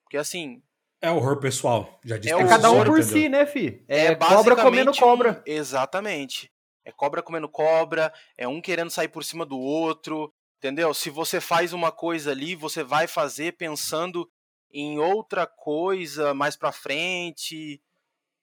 Porque 0.03 0.17
assim. 0.17 0.63
É 1.01 1.11
horror 1.11 1.39
pessoal. 1.39 1.99
Já 2.05 2.17
disse 2.17 2.33
é, 2.33 2.47
cada 2.47 2.71
um 2.71 2.83
por 2.83 2.99
entendeu? 2.99 3.03
si, 3.03 3.29
né, 3.29 3.45
fi? 3.45 3.83
É, 3.87 4.05
é 4.05 4.15
cobra 4.15 4.55
comendo 4.55 4.93
cobra. 4.95 5.43
Exatamente. 5.45 6.51
É 6.85 6.91
cobra 6.91 7.21
comendo 7.21 7.49
cobra, 7.49 8.11
é 8.37 8.47
um 8.47 8.61
querendo 8.61 8.89
sair 8.89 9.07
por 9.07 9.23
cima 9.23 9.45
do 9.45 9.59
outro, 9.59 10.33
entendeu? 10.61 10.93
Se 10.93 11.09
você 11.09 11.41
faz 11.41 11.73
uma 11.73 11.91
coisa 11.91 12.29
ali, 12.29 12.55
você 12.55 12.83
vai 12.83 13.07
fazer 13.07 13.57
pensando 13.57 14.31
em 14.71 14.99
outra 14.99 15.47
coisa 15.47 16.35
mais 16.35 16.55
pra 16.55 16.71
frente, 16.71 17.81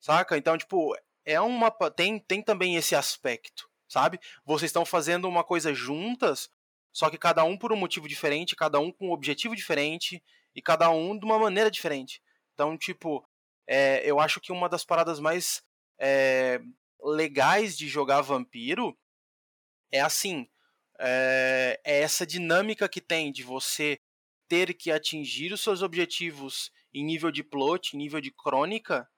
saca? 0.00 0.36
Então, 0.36 0.58
tipo, 0.58 0.96
é 1.24 1.40
uma 1.40 1.70
tem 1.90 2.18
tem 2.18 2.42
também 2.42 2.74
esse 2.74 2.96
aspecto, 2.96 3.70
sabe? 3.88 4.18
Vocês 4.44 4.68
estão 4.68 4.84
fazendo 4.84 5.28
uma 5.28 5.44
coisa 5.44 5.72
juntas, 5.72 6.50
só 6.92 7.08
que 7.08 7.16
cada 7.16 7.44
um 7.44 7.56
por 7.56 7.72
um 7.72 7.76
motivo 7.76 8.08
diferente, 8.08 8.56
cada 8.56 8.80
um 8.80 8.90
com 8.90 9.08
um 9.08 9.12
objetivo 9.12 9.54
diferente 9.54 10.20
e 10.56 10.60
cada 10.60 10.90
um 10.90 11.16
de 11.16 11.24
uma 11.24 11.38
maneira 11.38 11.70
diferente. 11.70 12.20
Então, 12.52 12.76
tipo, 12.76 13.24
é, 13.64 14.02
eu 14.04 14.18
acho 14.18 14.40
que 14.40 14.50
uma 14.50 14.68
das 14.68 14.84
paradas 14.84 15.20
mais 15.20 15.62
é, 16.00 16.60
legais 17.00 17.78
de 17.78 17.86
jogar 17.86 18.22
vampiro 18.22 18.98
é 19.92 20.00
assim: 20.00 20.48
é, 21.00 21.80
é 21.84 22.00
essa 22.00 22.26
dinâmica 22.26 22.88
que 22.88 23.00
tem 23.00 23.30
de 23.32 23.42
você 23.42 23.98
ter 24.48 24.74
que 24.74 24.90
atingir 24.90 25.52
os 25.52 25.60
seus 25.60 25.82
objetivos 25.82 26.70
em 26.92 27.04
nível 27.04 27.30
de 27.30 27.44
plot, 27.44 27.94
em 27.94 27.98
nível 27.98 28.20
de 28.20 28.30
crônica, 28.30 29.08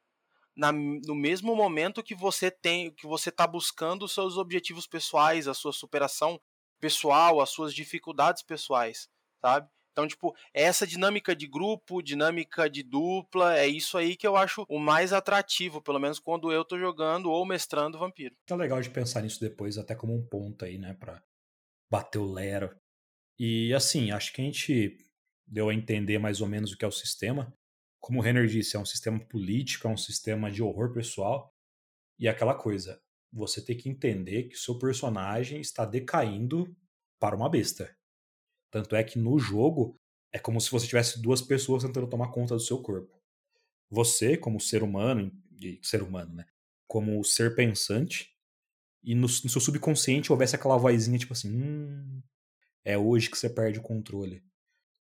na, 0.57 0.73
no 0.73 1.15
mesmo 1.15 1.55
momento 1.55 2.03
que 2.03 2.15
você 2.15 2.51
tem 2.51 2.91
que 2.91 3.07
você 3.07 3.31
está 3.31 3.47
buscando 3.47 4.05
os 4.05 4.13
seus 4.13 4.37
objetivos 4.37 4.87
pessoais, 4.87 5.49
a 5.49 5.55
sua 5.55 5.73
superação 5.73 6.41
pessoal, 6.81 7.41
as 7.41 7.51
suas 7.51 7.75
dificuldades 7.75 8.43
pessoais, 8.43 9.09
sabe? 9.41 9.69
Então, 9.93 10.07
tipo, 10.07 10.35
essa 10.55 10.87
dinâmica 10.87 11.35
de 11.35 11.47
grupo, 11.47 12.01
dinâmica 12.01 12.71
de 12.71 12.83
dupla, 12.83 13.59
é 13.59 13.67
isso 13.67 13.99
aí 13.99 14.17
que 14.17 14.27
eu 14.27 14.37
acho 14.37 14.65
o 14.69 14.79
mais 14.79 15.13
atrativo, 15.13 15.83
pelo 15.83 15.99
menos 15.99 16.19
quando 16.19 16.53
eu 16.53 16.65
tô 16.65 16.79
jogando 16.79 17.31
ou 17.31 17.45
mestrando 17.45 17.99
vampiro. 17.99 18.35
Tá 18.47 18.55
legal 18.55 18.81
de 18.81 18.89
pensar 18.89 19.21
nisso 19.21 19.41
depois, 19.41 19.77
até 19.77 19.95
como 19.95 20.15
um 20.15 20.25
ponto 20.25 20.65
aí, 20.65 20.79
né, 20.79 20.95
pra 20.95 21.23
bater 21.91 22.19
o 22.19 22.31
lero. 22.31 22.75
E 23.39 23.75
assim, 23.75 24.11
acho 24.11 24.33
que 24.33 24.41
a 24.41 24.45
gente 24.45 24.99
deu 25.47 25.69
a 25.69 25.75
entender 25.75 26.19
mais 26.19 26.41
ou 26.41 26.47
menos 26.47 26.73
o 26.73 26.77
que 26.77 26.85
é 26.85 26.89
o 26.89 26.93
sistema. 26.93 27.53
Como 27.99 28.19
o 28.19 28.23
Renner 28.23 28.47
disse, 28.47 28.77
é 28.77 28.79
um 28.79 28.87
sistema 28.87 29.19
político, 29.19 29.89
é 29.89 29.91
um 29.91 29.97
sistema 29.97 30.51
de 30.51 30.63
horror 30.63 30.93
pessoal. 30.93 31.53
E 32.19 32.29
é 32.29 32.31
aquela 32.31 32.55
coisa, 32.55 33.03
você 33.33 33.65
tem 33.65 33.77
que 33.77 33.89
entender 33.89 34.45
que 34.45 34.57
seu 34.57 34.79
personagem 34.79 35.61
está 35.61 35.85
decaindo 35.85 36.75
para 37.19 37.37
uma 37.37 37.49
besta. 37.49 37.95
Tanto 38.71 38.95
é 38.95 39.03
que 39.03 39.19
no 39.19 39.39
jogo 39.39 39.97
é 40.33 40.39
como 40.39 40.61
se 40.61 40.71
você 40.71 40.87
tivesse 40.87 41.21
duas 41.21 41.43
pessoas 41.43 41.83
tentando 41.83 42.09
tomar 42.09 42.31
conta 42.31 42.55
do 42.55 42.61
seu 42.61 42.81
corpo. 42.81 43.21
Você, 43.91 44.37
como 44.37 44.61
ser 44.61 44.83
humano, 44.83 45.33
ser 45.83 46.03
humano, 46.03 46.35
né? 46.35 46.47
Como 46.87 47.23
ser 47.25 47.55
pensante, 47.55 48.33
e 49.03 49.15
no, 49.15 49.23
no 49.23 49.29
seu 49.29 49.61
subconsciente 49.61 50.31
houvesse 50.31 50.55
aquela 50.57 50.77
vozinha 50.77 51.19
tipo 51.19 51.33
assim: 51.33 51.51
hum, 51.51 52.23
é 52.85 52.97
hoje 52.97 53.31
que 53.31 53.39
você 53.39 53.49
perde 53.49 53.79
o 53.79 53.83
controle. 53.83 54.43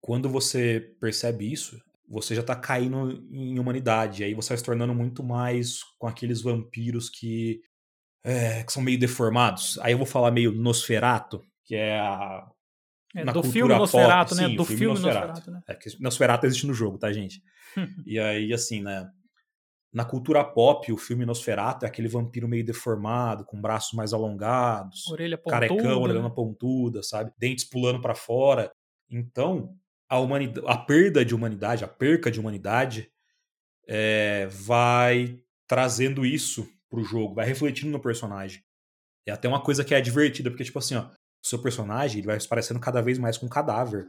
Quando 0.01 0.29
você 0.29 0.95
percebe 1.01 1.51
isso, 1.51 1.81
você 2.09 2.35
já 2.35 2.43
tá 2.43 2.57
caindo 2.57 3.11
em 3.31 3.59
humanidade. 3.59 4.25
Aí 4.25 4.35
você 4.35 4.51
vai 4.51 4.59
se 4.59 4.65
tornando 4.65 4.95
muito 4.95 5.23
mais 5.23 5.83
com 5.99 6.07
aqueles 6.07 6.41
vampiros 6.41 7.11
que, 7.11 7.61
é, 8.25 8.63
que 8.63 8.73
são 8.73 8.83
meio 8.83 8.99
deformados. 8.99 9.79
Aí 9.81 9.93
eu 9.93 9.99
vou 9.99 10.07
falar 10.07 10.31
meio 10.31 10.53
Nosferato, 10.53 11.43
que 11.65 11.75
é 11.75 11.99
a 11.99 12.49
é, 13.15 13.25
na 13.25 13.33
do 13.33 13.43
filme 13.43 13.75
Nosferatu, 13.75 14.31
pop, 14.31 14.43
né? 14.43 14.49
Sim, 14.49 14.57
do 14.57 14.65
filme, 14.65 14.79
filme 14.79 14.95
Nosferatu. 14.95 15.29
Nosferatu 15.29 15.51
né? 15.51 15.63
É 15.67 15.75
que 15.75 16.03
Nosferatu 16.03 16.47
existe 16.47 16.67
no 16.67 16.75
jogo, 16.75 16.99
tá, 16.99 17.13
gente? 17.13 17.43
e 18.07 18.19
aí, 18.19 18.53
assim, 18.53 18.83
né? 18.83 19.09
Na 19.93 20.05
cultura 20.05 20.45
pop, 20.45 20.93
o 20.93 20.99
filme 20.99 21.25
Nosferatu 21.25 21.85
é 21.85 21.89
aquele 21.89 22.09
vampiro 22.09 22.47
meio 22.47 22.65
deformado, 22.65 23.45
com 23.45 23.61
braços 23.61 23.95
mais 23.95 24.13
alongados, 24.13 25.07
orelha 25.09 25.39
pontuda, 25.39 25.61
carecão, 25.61 26.03
orelha 26.03 26.31
pontuda, 26.31 27.03
sabe? 27.03 27.33
Dentes 27.39 27.65
pulando 27.65 28.01
para 28.01 28.15
fora. 28.15 28.71
Então, 29.11 29.75
a, 30.09 30.19
humanidade, 30.19 30.67
a 30.69 30.77
perda 30.77 31.25
de 31.25 31.35
humanidade, 31.35 31.85
a 31.85 31.89
perca 31.89 32.31
de 32.31 32.39
humanidade, 32.39 33.11
é, 33.87 34.47
vai 34.49 35.43
trazendo 35.67 36.25
isso 36.27 36.69
pro 36.91 37.03
jogo, 37.03 37.35
vai 37.35 37.47
refletindo 37.47 37.91
no 37.91 38.01
personagem. 38.01 38.63
É 39.27 39.33
até 39.33 39.49
uma 39.49 39.63
coisa 39.63 39.85
que 39.85 39.95
é 39.95 40.01
divertida, 40.01 40.51
porque, 40.51 40.65
tipo 40.65 40.79
assim, 40.79 40.97
ó, 40.97 41.03
o 41.03 41.47
seu 41.47 41.61
personagem 41.61 42.19
ele 42.19 42.27
vai 42.27 42.39
se 42.39 42.49
parecendo 42.49 42.81
cada 42.81 43.01
vez 43.01 43.19
mais 43.19 43.39
com 43.39 43.47
um 43.47 43.51
cadáver. 43.51 44.07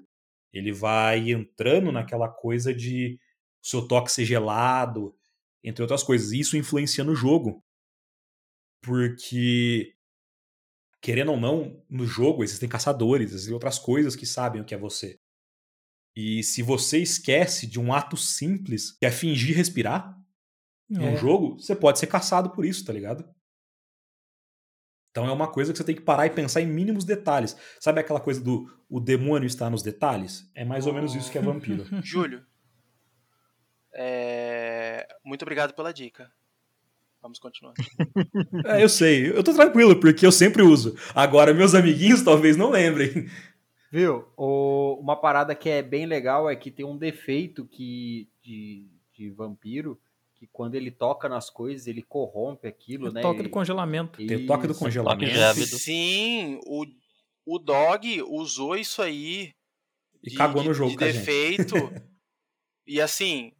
Ele 0.53 0.71
vai 0.71 1.31
entrando 1.31 1.91
naquela 1.91 2.27
coisa 2.27 2.73
de 2.73 3.19
o 3.63 3.67
seu 3.67 3.87
toque 3.87 4.11
ser 4.11 4.25
gelado, 4.25 5.13
entre 5.63 5.81
outras 5.81 6.03
coisas. 6.03 6.31
Isso 6.31 6.57
influencia 6.57 7.03
no 7.03 7.15
jogo. 7.15 7.63
Porque, 8.81 9.93
querendo 11.01 11.31
ou 11.31 11.39
não, 11.39 11.83
no 11.89 12.05
jogo 12.05 12.43
existem 12.43 12.69
caçadores, 12.69 13.31
existem 13.31 13.53
outras 13.53 13.77
coisas 13.77 14.15
que 14.15 14.25
sabem 14.25 14.61
o 14.61 14.65
que 14.65 14.73
é 14.73 14.77
você. 14.77 15.17
E 16.15 16.43
se 16.43 16.61
você 16.61 16.99
esquece 16.99 17.67
de 17.67 17.79
um 17.79 17.93
ato 17.93 18.17
simples, 18.17 18.91
que 18.97 19.05
é 19.05 19.11
fingir 19.11 19.55
respirar, 19.55 20.17
é. 20.91 21.11
no 21.11 21.17
jogo, 21.17 21.59
você 21.59 21.75
pode 21.75 21.99
ser 21.99 22.07
caçado 22.07 22.51
por 22.51 22.65
isso, 22.65 22.85
tá 22.85 22.93
ligado? 22.93 23.23
Então 25.11 25.27
é 25.27 25.31
uma 25.31 25.51
coisa 25.51 25.71
que 25.71 25.77
você 25.77 25.83
tem 25.83 25.95
que 25.95 26.01
parar 26.01 26.27
e 26.27 26.29
pensar 26.29 26.61
em 26.61 26.67
mínimos 26.67 27.03
detalhes. 27.03 27.55
Sabe 27.79 27.99
aquela 27.99 28.19
coisa 28.19 28.41
do 28.41 28.67
o 28.89 28.99
demônio 28.99 29.47
está 29.47 29.69
nos 29.69 29.83
detalhes? 29.83 30.49
É 30.55 30.63
mais 30.63 30.87
ou 30.87 30.93
menos 30.93 31.13
isso 31.15 31.31
que 31.31 31.37
é 31.37 31.41
vampiro. 31.41 31.85
Júlio, 32.03 32.45
é... 33.93 34.67
muito 35.23 35.41
obrigado 35.43 35.73
pela 35.73 35.93
dica. 35.93 36.31
Vamos 37.21 37.39
continuar. 37.39 37.73
é, 38.65 38.83
eu 38.83 38.89
sei. 38.89 39.29
Eu 39.29 39.43
tô 39.43 39.53
tranquilo, 39.53 39.99
porque 39.99 40.25
eu 40.25 40.31
sempre 40.31 40.61
uso. 40.61 40.95
Agora, 41.13 41.53
meus 41.53 41.75
amiguinhos 41.75 42.21
talvez 42.21 42.55
não 42.55 42.69
lembrem. 42.69 43.29
Viu? 43.91 44.25
O... 44.37 44.97
Uma 45.01 45.15
parada 45.15 45.53
que 45.53 45.69
é 45.69 45.81
bem 45.81 46.05
legal 46.05 46.49
é 46.49 46.55
que 46.55 46.71
tem 46.71 46.85
um 46.85 46.97
defeito 46.97 47.65
que 47.65 48.29
de, 48.41 48.87
de 49.13 49.29
vampiro 49.29 49.99
que 50.39 50.47
quando 50.47 50.75
ele 50.75 50.89
toca 50.89 51.27
nas 51.27 51.49
coisas, 51.49 51.85
ele 51.85 52.01
corrompe 52.01 52.65
aquilo, 52.65 53.09
é 53.09 53.11
né? 53.11 53.21
Toque 53.21 53.43
do 53.43 53.49
congelamento. 53.49 54.25
Tem 54.25 54.37
o 54.37 54.47
toque 54.47 54.67
do 54.67 54.73
congelamento. 54.73 55.65
Sim, 55.65 56.61
o, 56.65 56.85
o 57.45 57.59
Dog 57.59 58.23
usou 58.23 58.77
isso 58.77 59.01
aí. 59.01 59.53
E 60.23 60.29
de, 60.29 60.37
cagou 60.37 60.63
no 60.63 60.73
jogo, 60.73 60.91
de 60.91 60.97
defeito. 60.97 61.75
e 62.87 63.01
assim, 63.01 63.51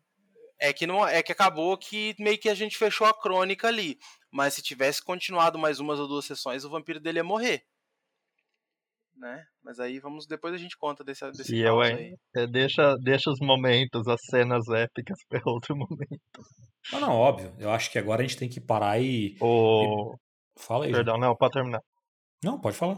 é 0.59 0.73
que 0.73 0.85
não 0.85 1.07
é 1.07 1.23
que 1.23 1.31
acabou 1.31 1.77
que 1.77 2.15
meio 2.19 2.37
que 2.37 2.49
a 2.49 2.55
gente 2.55 2.77
fechou 2.77 3.07
a 3.07 3.13
crônica 3.13 3.67
ali. 3.67 3.97
Mas 4.31 4.53
se 4.53 4.61
tivesse 4.61 5.03
continuado 5.03 5.57
mais 5.57 5.79
umas 5.79 5.99
ou 5.99 6.07
duas 6.07 6.25
sessões, 6.25 6.63
o 6.63 6.69
vampiro 6.69 6.99
dele 6.99 7.19
ia 7.19 7.23
morrer 7.23 7.63
né? 9.19 9.45
Mas 9.63 9.79
aí 9.79 9.99
vamos 9.99 10.25
depois 10.25 10.53
a 10.53 10.57
gente 10.57 10.77
conta 10.77 11.03
desse 11.03 11.29
desse 11.31 11.53
e 11.53 11.61
eu, 11.61 11.81
aí. 11.81 12.15
É, 12.35 12.47
deixa 12.47 12.95
deixa 12.97 13.29
os 13.29 13.39
momentos, 13.39 14.07
as 14.07 14.21
cenas 14.29 14.67
épicas 14.69 15.17
para 15.29 15.41
outro 15.45 15.75
momento. 15.75 16.19
Não, 16.91 16.99
não, 17.01 17.11
óbvio. 17.11 17.53
Eu 17.59 17.69
acho 17.69 17.91
que 17.91 17.99
agora 17.99 18.21
a 18.23 18.25
gente 18.25 18.37
tem 18.37 18.49
que 18.49 18.61
parar 18.61 18.99
e, 18.99 19.35
o... 19.41 20.15
e... 20.15 20.61
fala 20.61 20.85
aí. 20.85 20.91
Perdão, 20.91 21.15
gente. 21.15 21.23
não, 21.23 21.35
pode 21.35 21.53
terminar. 21.53 21.81
Não, 22.43 22.59
pode 22.59 22.77
falar. 22.77 22.97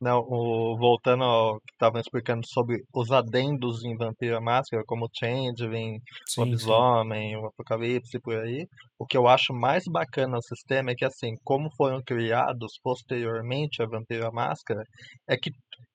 Não, 0.00 0.20
o, 0.20 0.76
voltando 0.76 1.24
ao 1.24 1.60
que 1.60 1.72
estavam 1.72 2.00
explicando 2.00 2.46
sobre 2.46 2.84
os 2.94 3.10
adendos 3.10 3.84
em 3.84 3.96
Vampira 3.96 4.40
Máscara, 4.40 4.84
como 4.86 5.06
o 5.06 5.10
Changeling, 5.12 6.00
o 6.36 6.40
Lobisomem, 6.40 7.36
o 7.36 7.46
Apocalipse 7.46 8.16
e 8.16 8.20
por 8.20 8.36
aí, 8.36 8.68
o 8.96 9.04
que 9.04 9.16
eu 9.16 9.26
acho 9.26 9.52
mais 9.52 9.84
bacana 9.88 10.36
no 10.36 10.42
sistema 10.42 10.92
é 10.92 10.94
que, 10.94 11.04
assim, 11.04 11.34
como 11.42 11.68
foram 11.76 12.00
criados 12.00 12.78
posteriormente 12.80 13.82
a 13.82 13.86
Vampira 13.86 14.30
Máscara, 14.30 14.84
é 15.28 15.36
que 15.36 15.50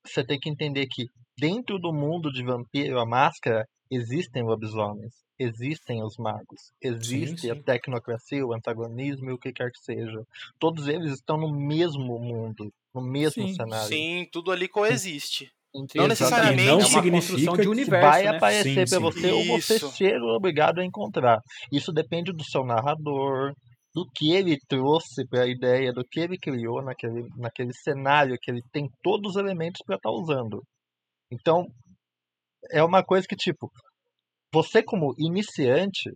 você 0.06 0.22
tem 0.22 0.38
que 0.38 0.50
entender 0.50 0.86
que 0.88 1.06
dentro 1.39 1.80
do 1.80 1.94
mundo 1.94 2.30
de 2.30 2.44
Vampiro 2.44 3.08
Máscara 3.08 3.66
existem 3.89 4.44
lobisomens, 4.44 5.13
existem 5.39 6.04
os 6.04 6.18
magos, 6.18 6.74
existe 6.82 7.42
sim, 7.42 7.48
sim. 7.48 7.52
a 7.52 7.63
tecnocracia, 7.63 8.46
o 8.46 8.54
antagonismo 8.54 9.30
e 9.30 9.34
o 9.34 9.38
que 9.38 9.54
quer 9.54 9.72
que 9.72 9.80
seja. 9.80 10.24
Todos 10.60 10.89
eles 10.89 11.13
estão 11.13 11.38
no 11.38 11.52
mesmo 11.52 12.20
mundo 12.20 12.70
no 12.93 13.01
mesmo 13.01 13.47
sim, 13.47 13.53
cenário. 13.53 13.88
Sim, 13.88 14.27
tudo 14.32 14.51
ali 14.51 14.67
coexiste. 14.67 15.49
Não 15.95 16.08
necessariamente 16.08 16.67
não 16.67 16.79
é 16.79 16.84
significa 16.84 17.58
de 17.58 17.67
universo, 17.67 18.08
vai 18.08 18.23
né? 18.23 18.38
aparecer 18.38 18.88
para 18.88 18.99
você 18.99 19.32
Isso. 19.32 19.51
ou 19.51 19.60
você 19.60 19.79
ser 19.79 20.21
obrigado 20.21 20.79
a 20.79 20.86
encontrar. 20.86 21.39
Isso 21.71 21.91
depende 21.91 22.32
do 22.32 22.43
seu 22.43 22.63
narrador, 22.63 23.53
do 23.93 24.06
que 24.13 24.34
ele 24.34 24.58
trouxe 24.67 25.27
para 25.27 25.43
a 25.43 25.47
ideia, 25.47 25.91
do 25.91 26.03
que 26.03 26.19
ele 26.19 26.38
criou 26.38 26.84
naquele, 26.84 27.27
naquele 27.38 27.73
cenário 27.73 28.38
que 28.39 28.51
ele 28.51 28.62
tem 28.71 28.88
todos 29.01 29.32
os 29.32 29.36
elementos 29.36 29.82
para 29.84 29.95
estar 29.95 30.10
tá 30.10 30.15
usando. 30.15 30.62
Então, 31.32 31.65
é 32.71 32.84
uma 32.84 33.03
coisa 33.03 33.25
que, 33.27 33.36
tipo, 33.36 33.71
você 34.53 34.84
como 34.84 35.15
iniciante, 35.17 36.12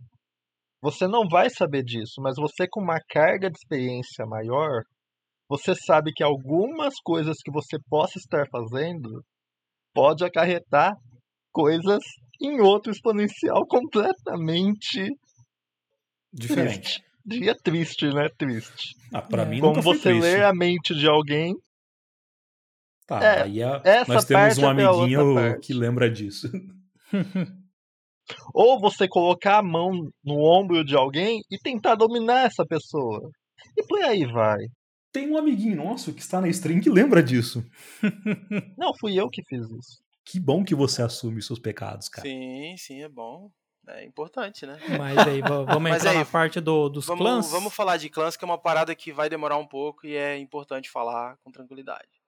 você 0.80 1.08
não 1.08 1.28
vai 1.28 1.50
saber 1.50 1.82
disso, 1.82 2.20
mas 2.20 2.36
você 2.36 2.68
com 2.70 2.80
uma 2.80 3.00
carga 3.08 3.50
de 3.50 3.58
experiência 3.58 4.24
maior, 4.24 4.82
você 5.48 5.74
sabe 5.74 6.12
que 6.12 6.22
algumas 6.22 6.94
coisas 7.00 7.38
que 7.42 7.50
você 7.50 7.78
possa 7.88 8.18
estar 8.18 8.46
fazendo 8.50 9.24
pode 9.94 10.24
acarretar 10.24 10.94
coisas 11.52 12.02
em 12.40 12.60
outro 12.60 12.92
exponencial 12.92 13.66
completamente 13.66 15.08
diferente. 16.32 17.02
Dia 17.24 17.54
triste, 17.54 18.06
né? 18.12 18.28
Triste. 18.38 18.94
Ah, 19.12 19.22
pra 19.22 19.42
é. 19.42 19.46
mim 19.46 19.60
Como 19.60 19.82
você 19.82 20.12
lê 20.12 20.42
a 20.42 20.52
mente 20.54 20.94
de 20.94 21.06
alguém. 21.06 21.54
Tá, 23.06 23.22
é, 23.22 23.42
aí 23.42 23.62
a, 23.62 23.82
nós 24.06 24.24
temos 24.26 24.58
um 24.58 24.64
é 24.64 24.68
amiguinho 24.68 25.60
que 25.60 25.72
lembra 25.72 26.10
disso. 26.10 26.50
Ou 28.54 28.78
você 28.78 29.08
colocar 29.08 29.58
a 29.58 29.62
mão 29.62 29.90
no 30.22 30.38
ombro 30.40 30.84
de 30.84 30.94
alguém 30.94 31.40
e 31.50 31.58
tentar 31.58 31.94
dominar 31.94 32.44
essa 32.44 32.66
pessoa. 32.66 33.30
E 33.76 33.82
por 33.86 34.02
aí 34.02 34.26
vai. 34.26 34.58
Tem 35.12 35.30
um 35.30 35.38
amiguinho 35.38 35.76
nosso 35.76 36.12
que 36.12 36.20
está 36.20 36.40
na 36.40 36.48
stream 36.48 36.80
que 36.80 36.90
lembra 36.90 37.22
disso. 37.22 37.64
Não, 38.76 38.92
fui 38.98 39.18
eu 39.18 39.28
que 39.30 39.42
fiz 39.42 39.68
isso. 39.70 40.02
Que 40.24 40.38
bom 40.38 40.62
que 40.62 40.74
você 40.74 41.00
assume 41.00 41.40
seus 41.40 41.58
pecados, 41.58 42.08
cara. 42.08 42.28
Sim, 42.28 42.74
sim, 42.76 43.02
é 43.02 43.08
bom. 43.08 43.50
É 43.88 44.04
importante, 44.04 44.66
né? 44.66 44.78
Mas 44.98 45.16
aí, 45.26 45.40
vamos 45.40 45.66
Mas 45.80 45.96
entrar 45.96 46.10
aí, 46.10 46.18
na 46.18 46.24
parte 46.26 46.60
do, 46.60 46.90
dos 46.90 47.06
vamos, 47.06 47.22
clãs? 47.22 47.50
Vamos 47.50 47.74
falar 47.74 47.96
de 47.96 48.10
clãs, 48.10 48.36
que 48.36 48.44
é 48.44 48.46
uma 48.46 48.58
parada 48.58 48.94
que 48.94 49.10
vai 49.10 49.30
demorar 49.30 49.56
um 49.56 49.66
pouco 49.66 50.06
e 50.06 50.14
é 50.14 50.36
importante 50.36 50.90
falar 50.90 51.38
com 51.38 51.50
tranquilidade. 51.50 52.20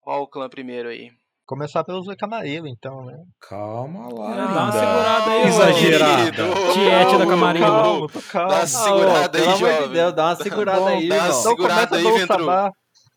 Qual 0.00 0.22
o 0.22 0.26
clã 0.26 0.48
primeiro 0.48 0.88
aí? 0.88 1.12
Começar 1.46 1.84
pelo 1.84 2.02
Zé 2.02 2.16
Camarillo, 2.16 2.66
então, 2.66 3.04
né? 3.04 3.16
Calma 3.40 4.12
lá. 4.12 4.32
É, 4.32 4.36
dá 4.36 4.64
uma 4.64 4.72
segurada 4.72 5.30
aí, 5.30 5.46
Exagerada. 5.46 6.42
Tiete 6.72 7.18
da 7.18 7.26
Camarillo. 7.26 7.66
Calma, 7.66 8.08
calma. 8.32 8.48
Dá 8.48 8.58
uma 8.58 8.66
segurada 8.66 9.38
aí, 9.38 9.56
jovem. 9.56 9.88
Deus, 9.90 10.12
dá 10.12 10.26
uma 10.26 10.36
segurada 10.36 10.80
Bom, 10.80 10.86
aí, 10.88 11.08
dá 11.08 11.14
uma 11.14 11.24
aí, 11.24 11.30
Então 11.30 11.56
começa 11.56 11.86
pelo 11.88 12.26
Sabá. 12.26 12.72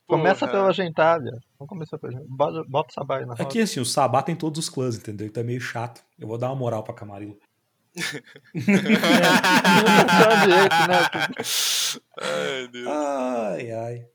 Começa 0.06 0.48
pela 0.48 0.72
gentalha. 0.72 1.32
Vamos 1.58 1.70
começar 1.70 1.98
pela 1.98 2.12
gentalha. 2.14 2.64
Bota, 2.68 2.90
o 2.92 2.94
Sabá 2.94 3.18
aí 3.18 3.26
na 3.26 3.32
roda. 3.32 3.42
Aqui, 3.42 3.62
assim, 3.62 3.80
o 3.80 3.86
Sabá 3.86 4.22
tem 4.22 4.36
todos 4.36 4.60
os 4.60 4.70
clãs, 4.70 4.96
entendeu? 4.96 5.26
Então 5.26 5.42
é 5.42 5.46
meio 5.46 5.60
chato. 5.60 6.04
Eu 6.20 6.28
vou 6.28 6.38
dar 6.38 6.50
uma 6.50 6.56
moral 6.56 6.84
pra 6.84 6.94
Camarilla. 6.94 7.34
ai, 12.22 12.68
Deus. 12.72 12.88
Ai, 12.94 13.72
ai. 13.72 14.06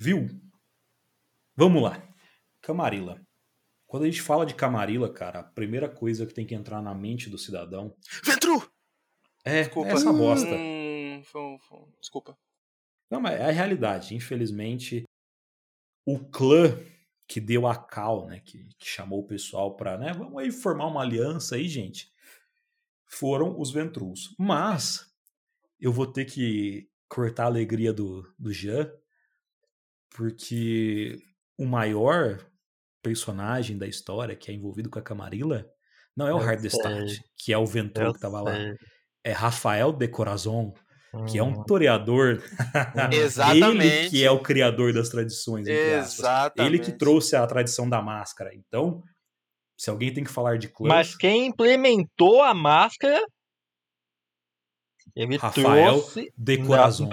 Viu? 0.00 0.28
Vamos 1.56 1.82
lá. 1.82 2.00
Camarilla. 2.60 3.20
Quando 3.92 4.04
a 4.04 4.06
gente 4.06 4.22
fala 4.22 4.46
de 4.46 4.54
Camarilla, 4.54 5.12
cara, 5.12 5.40
a 5.40 5.44
primeira 5.44 5.86
coisa 5.86 6.24
que 6.24 6.32
tem 6.32 6.46
que 6.46 6.54
entrar 6.54 6.80
na 6.80 6.94
mente 6.94 7.28
do 7.28 7.36
cidadão. 7.36 7.94
Ventru! 8.24 8.66
É, 9.44 9.64
Desculpa. 9.64 9.90
é 9.90 9.92
essa 9.92 10.10
bosta. 10.10 10.48
Hum, 10.48 11.22
desculpa. 12.00 12.38
Não, 13.10 13.20
mas 13.20 13.38
é 13.38 13.44
a 13.44 13.50
realidade. 13.50 14.14
Infelizmente, 14.14 15.04
o 16.06 16.18
clã 16.18 16.74
que 17.28 17.38
deu 17.38 17.66
a 17.66 17.76
cal, 17.76 18.24
né, 18.28 18.40
que, 18.40 18.66
que 18.78 18.88
chamou 18.88 19.20
o 19.20 19.26
pessoal 19.26 19.76
para, 19.76 19.98
né, 19.98 20.14
vamos 20.14 20.42
aí 20.42 20.50
formar 20.50 20.86
uma 20.86 21.02
aliança 21.02 21.56
aí, 21.56 21.68
gente, 21.68 22.10
foram 23.04 23.60
os 23.60 23.70
Ventrus. 23.70 24.34
Mas 24.38 25.06
eu 25.78 25.92
vou 25.92 26.06
ter 26.06 26.24
que 26.24 26.88
cortar 27.10 27.42
a 27.42 27.48
alegria 27.48 27.92
do, 27.92 28.26
do 28.38 28.54
Jean, 28.54 28.90
porque 30.08 31.18
o 31.58 31.66
maior 31.66 32.50
personagem 33.02 33.76
da 33.76 33.86
história 33.86 34.36
que 34.36 34.50
é 34.50 34.54
envolvido 34.54 34.88
com 34.88 34.98
a 34.98 35.02
Camarilla 35.02 35.66
não 36.16 36.26
é 36.26 36.34
o 36.34 36.38
Hardestad, 36.38 37.10
que 37.36 37.52
é 37.52 37.58
o 37.58 37.66
Ventrus 37.66 38.14
que 38.14 38.20
tava 38.20 38.40
lá. 38.42 38.52
É 39.24 39.32
Rafael 39.32 39.92
de 39.92 40.08
Corazon, 40.08 40.74
que 41.30 41.38
é 41.38 41.42
um 41.42 41.60
hum. 41.60 41.64
toreador. 41.64 42.42
Exatamente. 43.10 43.86
Ele 43.86 44.10
que 44.10 44.24
é 44.24 44.30
o 44.30 44.40
criador 44.40 44.92
das 44.92 45.08
tradições. 45.08 45.66
Exatamente. 45.66 46.74
Ele 46.74 46.78
que 46.78 46.92
trouxe 46.92 47.34
a 47.34 47.46
tradição 47.46 47.88
da 47.88 48.02
máscara. 48.02 48.50
Então, 48.54 49.02
se 49.78 49.88
alguém 49.88 50.12
tem 50.12 50.22
que 50.22 50.30
falar 50.30 50.58
de 50.58 50.68
clãs... 50.68 50.88
Mas 50.88 51.16
quem 51.16 51.46
implementou 51.46 52.42
a 52.42 52.52
máscara 52.52 53.24
ele 55.14 55.36
Rafael 55.36 56.00
trouxe... 56.00 56.32
de 56.36 56.58
Corazon. 56.58 57.10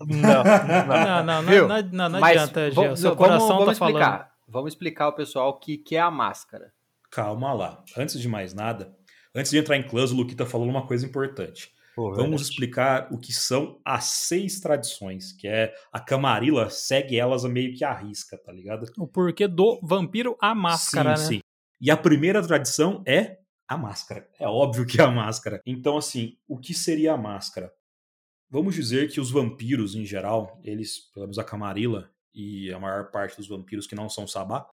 Não, 0.00 0.08
não, 0.08 0.44
não, 0.44 0.86
não, 0.86 1.42
não, 1.42 1.68
não, 1.68 1.82
não, 1.92 2.08
não 2.08 2.24
adianta, 2.24 2.70
Gê. 2.70 2.96
Seu 2.96 3.14
coração 3.14 3.48
vamos, 3.48 3.64
vamos 3.64 3.78
tá 3.78 3.86
explicar. 3.86 4.10
falando. 4.10 4.35
Vamos 4.48 4.72
explicar 4.72 5.06
ao 5.06 5.14
pessoal 5.14 5.50
o 5.50 5.58
que, 5.58 5.76
que 5.76 5.96
é 5.96 6.00
a 6.00 6.10
máscara. 6.10 6.72
Calma 7.10 7.52
lá. 7.52 7.84
Antes 7.96 8.20
de 8.20 8.28
mais 8.28 8.54
nada, 8.54 8.96
antes 9.34 9.50
de 9.50 9.58
entrar 9.58 9.76
em 9.76 9.86
clãs, 9.86 10.12
o 10.12 10.16
Luquita 10.16 10.46
falou 10.46 10.68
uma 10.68 10.86
coisa 10.86 11.04
importante. 11.06 11.74
Vamos 11.96 12.42
explicar 12.42 13.08
o 13.10 13.18
que 13.18 13.32
são 13.32 13.80
as 13.82 14.04
seis 14.04 14.60
tradições, 14.60 15.32
que 15.32 15.48
é 15.48 15.74
a 15.90 15.98
Camarilla 15.98 16.68
segue 16.68 17.18
elas 17.18 17.42
meio 17.44 17.74
que 17.74 17.84
à 17.84 17.92
risca, 17.94 18.36
tá 18.36 18.52
ligado? 18.52 18.84
O 18.98 19.06
porquê 19.06 19.48
do 19.48 19.80
vampiro 19.82 20.36
a 20.38 20.54
máscara, 20.54 21.16
sim, 21.16 21.22
né? 21.22 21.28
Sim. 21.36 21.40
E 21.80 21.90
a 21.90 21.96
primeira 21.96 22.46
tradição 22.46 23.02
é 23.06 23.38
a 23.66 23.78
máscara. 23.78 24.28
É 24.38 24.46
óbvio 24.46 24.86
que 24.86 25.00
é 25.00 25.04
a 25.04 25.10
máscara. 25.10 25.62
Então, 25.64 25.96
assim, 25.96 26.36
o 26.46 26.58
que 26.58 26.74
seria 26.74 27.14
a 27.14 27.16
máscara? 27.16 27.72
Vamos 28.50 28.74
dizer 28.74 29.10
que 29.10 29.18
os 29.18 29.30
vampiros, 29.30 29.94
em 29.94 30.04
geral, 30.04 30.60
eles, 30.62 30.98
pelo 31.12 31.26
menos 31.26 31.38
a 31.38 31.44
Camarilla 31.44 32.10
e 32.36 32.70
a 32.70 32.78
maior 32.78 33.10
parte 33.10 33.38
dos 33.38 33.48
vampiros 33.48 33.86
que 33.86 33.94
não 33.94 34.10
são 34.10 34.26
Sabá, 34.28 34.68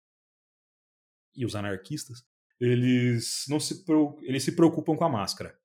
e 1.36 1.46
os 1.46 1.56
anarquistas, 1.56 2.26
eles 2.60 3.46
não 3.48 3.60
se, 3.60 3.86
eles 4.24 4.44
se 4.44 4.56
preocupam 4.56 4.98
com 4.98 5.06
a 5.06 5.10
máscara. 5.10 5.56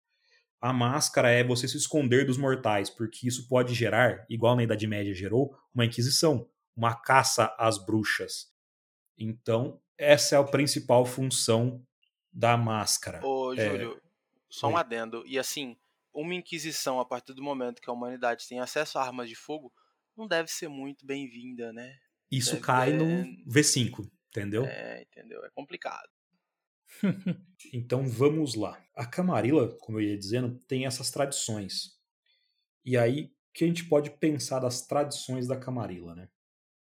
A 0.61 0.72
máscara 0.72 1.30
é 1.30 1.42
você 1.42 1.66
se 1.66 1.76
esconder 1.76 2.26
dos 2.26 2.37
mortais, 2.37 2.90
porque 2.90 3.26
isso 3.26 3.48
pode 3.48 3.74
gerar, 3.74 4.26
igual 4.28 4.54
na 4.54 4.62
Idade 4.62 4.87
Média 4.87 5.14
gerou, 5.14 5.56
uma 5.74 5.87
inquisição, 5.87 6.48
uma 6.76 6.94
caça 6.94 7.54
às 7.59 7.82
bruxas. 7.82 8.52
Então, 9.18 9.80
essa 9.96 10.37
é 10.37 10.38
a 10.38 10.44
principal 10.44 11.06
função 11.06 11.82
da 12.30 12.56
máscara. 12.56 13.26
Ô, 13.26 13.54
é, 13.54 13.70
Júlio, 13.70 13.96
é... 13.96 14.09
só 14.50 14.68
um 14.68 14.76
adendo. 14.76 15.24
E 15.26 15.38
assim, 15.38 15.76
uma 16.12 16.35
inquisição, 16.35 17.00
a 17.00 17.04
partir 17.06 17.32
do 17.32 17.42
momento 17.42 17.80
que 17.80 17.88
a 17.88 17.92
humanidade 17.92 18.46
tem 18.46 18.61
acesso 18.61 18.98
a 18.98 19.02
armas 19.02 19.28
de 19.28 19.35
fogo, 19.35 19.72
não 20.16 20.26
deve 20.26 20.50
ser 20.50 20.68
muito 20.68 21.07
bem-vinda, 21.07 21.72
né? 21.72 21.96
Isso 22.31 22.52
deve 22.52 22.64
cai 22.64 22.92
no 22.92 23.24
V5, 23.46 24.09
entendeu? 24.29 24.64
É, 24.64 25.02
entendeu? 25.02 25.44
É 25.44 25.50
complicado. 25.50 26.09
então 27.72 28.09
vamos 28.09 28.55
lá. 28.55 28.83
A 28.94 29.07
Camarilla, 29.07 29.76
como 29.81 30.00
eu 30.00 30.09
ia 30.09 30.18
dizendo, 30.18 30.59
tem 30.66 30.87
essas 30.87 31.11
tradições. 31.11 31.96
E 32.85 32.96
aí, 32.96 33.24
o 33.24 33.31
que 33.52 33.64
a 33.64 33.66
gente 33.66 33.85
pode 33.85 34.11
pensar 34.11 34.61
das 34.61 34.87
tradições 34.87 35.46
da 35.46 35.57
Camarilla, 35.57 36.14
né? 36.14 36.29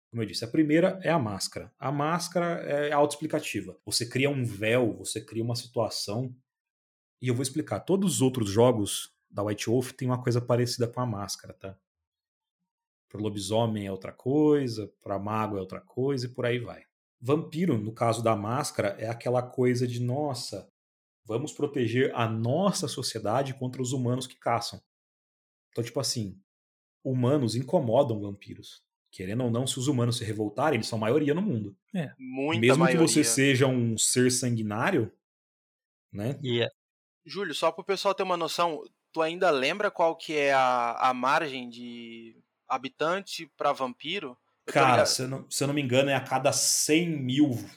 Como 0.10 0.22
eu 0.22 0.26
disse, 0.28 0.44
a 0.44 0.48
primeira 0.48 1.00
é 1.04 1.10
a 1.10 1.20
máscara. 1.20 1.74
A 1.80 1.92
máscara 1.92 2.62
é 2.64 2.92
autoexplicativa. 2.92 3.78
Você 3.86 4.06
cria 4.06 4.30
um 4.30 4.44
véu, 4.44 4.98
você 4.98 5.24
cria 5.24 5.44
uma 5.44 5.56
situação. 5.56 6.36
E 7.22 7.30
eu 7.30 7.36
vou 7.36 7.44
explicar. 7.44 7.80
Todos 7.80 8.16
os 8.16 8.22
outros 8.22 8.50
jogos 8.50 9.14
da 9.30 9.42
White 9.44 9.68
Wolf 9.68 9.92
tem 9.94 10.10
uma 10.10 10.22
coisa 10.22 10.42
parecida 10.42 10.86
com 10.88 11.00
a 11.00 11.06
máscara, 11.06 11.54
tá? 11.54 11.78
Para 13.12 13.20
lobisomem 13.20 13.86
é 13.86 13.92
outra 13.92 14.14
coisa, 14.14 14.90
para 15.02 15.20
mago 15.20 15.58
é 15.58 15.60
outra 15.60 15.82
coisa 15.82 16.26
e 16.26 16.30
por 16.30 16.46
aí 16.46 16.60
vai. 16.60 16.86
Vampiro, 17.20 17.78
no 17.78 17.92
caso 17.92 18.24
da 18.24 18.36
máscara, 18.38 18.96
é 18.98 19.10
aquela 19.10 19.44
coisa 19.44 19.86
de 19.86 20.00
nossa, 20.00 20.72
vamos 21.26 21.52
proteger 21.52 22.16
a 22.16 22.26
nossa 22.28 22.88
sociedade 22.88 23.54
contra 23.54 23.82
os 23.82 23.92
humanos 23.92 24.26
que 24.26 24.36
caçam. 24.36 24.82
Então, 25.70 25.84
tipo 25.84 26.00
assim, 26.00 26.42
humanos 27.04 27.54
incomodam 27.54 28.22
vampiros. 28.22 28.82
Querendo 29.12 29.44
ou 29.44 29.52
não, 29.52 29.68
se 29.68 29.78
os 29.78 29.90
humanos 29.90 30.18
se 30.18 30.24
revoltarem, 30.24 30.78
eles 30.78 30.88
são 30.88 30.98
a 30.98 31.02
maioria 31.02 31.34
no 31.34 31.42
mundo. 31.42 31.76
É. 31.94 32.14
Muita 32.18 32.62
Mesmo 32.62 32.84
maioria. 32.86 33.06
que 33.06 33.12
você 33.12 33.26
seja 33.26 33.68
um 33.68 33.98
ser 33.98 34.32
sanguinário, 34.32 35.12
né? 36.14 36.40
Yeah. 36.42 36.74
Júlio, 37.26 37.54
só 37.54 37.74
para 37.74 37.82
o 37.82 37.86
pessoal 37.86 38.16
ter 38.16 38.24
uma 38.24 38.38
noção, 38.38 38.82
tu 39.12 39.22
ainda 39.22 39.52
lembra 39.52 39.92
qual 39.92 40.16
que 40.16 40.34
é 40.38 40.54
a, 40.54 41.10
a 41.10 41.14
margem 41.14 41.70
de 41.70 42.42
habitante 42.72 43.52
para 43.58 43.74
vampiro? 43.74 44.38
Cara, 44.66 45.06
se 45.06 45.24
eu, 45.24 45.28
não, 45.28 45.52
se 45.52 45.62
eu 45.62 45.68
não 45.68 45.74
me 45.74 45.82
engano, 45.82 46.10
é 46.10 46.16
a 46.16 46.22
cada 46.22 46.54
100 46.54 47.10
mil 47.10 47.70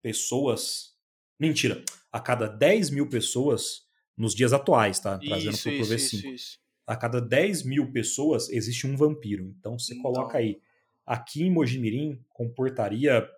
pessoas. 0.00 0.96
Mentira, 1.38 1.84
a 2.10 2.18
cada 2.18 2.46
10 2.48 2.90
mil 2.90 3.08
pessoas 3.08 3.86
nos 4.16 4.34
dias 4.34 4.52
atuais, 4.52 4.98
tá? 4.98 5.18
Trazendo 5.18 5.54
isso, 5.54 5.62
pro 5.64 5.72
isso, 5.72 5.92
V5. 5.92 5.96
isso, 5.96 6.26
isso. 6.28 6.58
A 6.86 6.96
cada 6.96 7.20
10 7.20 7.64
mil 7.64 7.92
pessoas 7.92 8.48
existe 8.48 8.86
um 8.86 8.96
vampiro. 8.96 9.54
Então 9.58 9.78
você 9.78 9.92
então. 9.92 10.02
coloca 10.02 10.38
aí. 10.38 10.60
Aqui 11.04 11.42
em 11.42 11.50
Mojimirim 11.50 12.24
comportaria. 12.30 13.28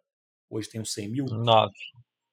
Hoje 0.48 0.68
tem 0.68 0.80
uns 0.80 0.92
100 0.92 1.08
mil? 1.08 1.24
9. 1.24 1.72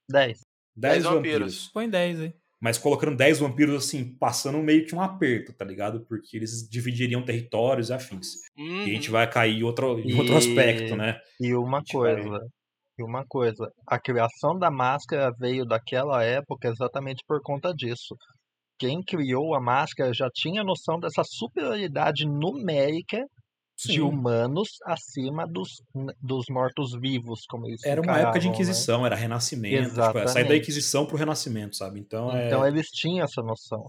10. 0.09 0.45
10 0.75 1.03
vampiros. 1.03 1.13
vampiros. 1.13 1.67
Põe 1.69 1.89
10 1.89 2.19
aí 2.19 2.40
mas 2.61 2.77
colocando 2.77 3.17
10 3.17 3.39
vampiros 3.39 3.83
assim, 3.83 4.15
passando 4.17 4.59
meio 4.59 4.85
que 4.85 4.93
um 4.93 5.01
aperto, 5.01 5.51
tá 5.51 5.65
ligado? 5.65 6.05
Porque 6.05 6.37
eles 6.37 6.69
dividiriam 6.69 7.25
territórios 7.25 7.89
e 7.89 7.93
afins. 7.93 8.35
Uhum. 8.55 8.83
E 8.85 8.91
a 8.91 8.93
gente 8.93 9.07
uhum. 9.07 9.13
vai 9.13 9.29
cair 9.29 9.57
em 9.57 9.63
outro, 9.63 9.99
em 9.99 10.13
outro 10.17 10.37
aspecto, 10.37 10.95
né? 10.95 11.19
E 11.39 11.55
uma 11.55 11.81
coisa, 11.83 12.29
vai... 12.29 12.39
e 12.99 13.03
uma 13.03 13.25
coisa, 13.27 13.67
a 13.87 13.99
criação 13.99 14.59
da 14.59 14.69
máscara 14.69 15.33
veio 15.39 15.65
daquela 15.65 16.23
época 16.23 16.69
exatamente 16.69 17.23
por 17.27 17.41
conta 17.41 17.73
disso. 17.73 18.15
Quem 18.77 19.01
criou 19.01 19.55
a 19.55 19.61
máscara 19.61 20.13
já 20.13 20.29
tinha 20.31 20.63
noção 20.63 20.99
dessa 20.99 21.23
superioridade 21.23 22.25
numérica 22.27 23.25
Sim. 23.81 23.93
de 23.93 24.01
humanos 24.01 24.69
acima 24.85 25.47
dos, 25.47 25.81
dos 26.21 26.45
mortos-vivos, 26.49 27.45
como 27.49 27.67
eles 27.67 27.83
Era 27.83 27.99
uma 27.99 28.17
época 28.17 28.39
de 28.39 28.47
né? 28.47 28.53
Inquisição, 28.53 29.01
né? 29.01 29.07
era 29.07 29.15
Renascimento. 29.15 29.89
Tipo, 29.89 30.27
sair 30.27 30.47
da 30.47 30.55
Inquisição 30.55 31.05
pro 31.05 31.17
Renascimento, 31.17 31.75
sabe? 31.75 31.99
Então, 31.99 32.29
então 32.37 32.63
é... 32.63 32.67
eles 32.67 32.87
tinham 32.87 33.23
essa 33.23 33.41
noção. 33.41 33.87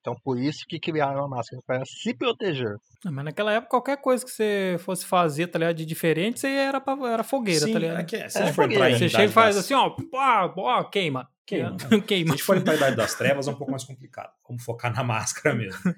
Então 0.00 0.14
por 0.22 0.38
isso 0.38 0.64
que 0.68 0.78
criaram 0.78 1.24
a 1.24 1.28
máscara, 1.28 1.60
para 1.66 1.82
se 1.84 2.14
proteger. 2.14 2.76
Não, 3.04 3.12
mas 3.12 3.24
naquela 3.24 3.52
época, 3.52 3.70
qualquer 3.70 3.96
coisa 3.96 4.24
que 4.24 4.30
você 4.30 4.76
fosse 4.78 5.04
fazer, 5.04 5.48
tá 5.48 5.58
ligado, 5.58 5.76
de 5.76 5.84
diferente, 5.84 6.40
você 6.40 6.48
era, 6.48 6.80
pra, 6.80 6.96
era 7.10 7.24
fogueira, 7.24 7.66
Sim, 7.66 7.72
tá 7.72 7.78
ligado? 7.78 8.00
É 8.00 8.04
que, 8.04 8.30
se 8.30 8.38
é, 8.38 8.52
fogueira. 8.52 8.96
Você 8.96 9.08
chega 9.08 9.24
e 9.24 9.28
faz 9.28 9.56
das... 9.56 9.64
assim, 9.64 9.74
ó, 9.74 9.94
ó, 10.14 10.52
ó 10.56 10.84
queima. 10.84 11.28
Queima. 11.44 11.76
queima. 12.06 12.28
Se 12.28 12.32
a 12.32 12.36
gente 12.36 12.42
for 12.42 12.62
para 12.62 12.72
a 12.72 12.76
Idade 12.76 12.96
das 12.96 13.14
Trevas, 13.14 13.48
é 13.48 13.50
um 13.50 13.56
pouco 13.56 13.70
mais 13.70 13.84
complicado. 13.84 14.30
Vamos 14.48 14.64
focar 14.64 14.94
na 14.94 15.02
máscara 15.04 15.54
mesmo. 15.54 15.92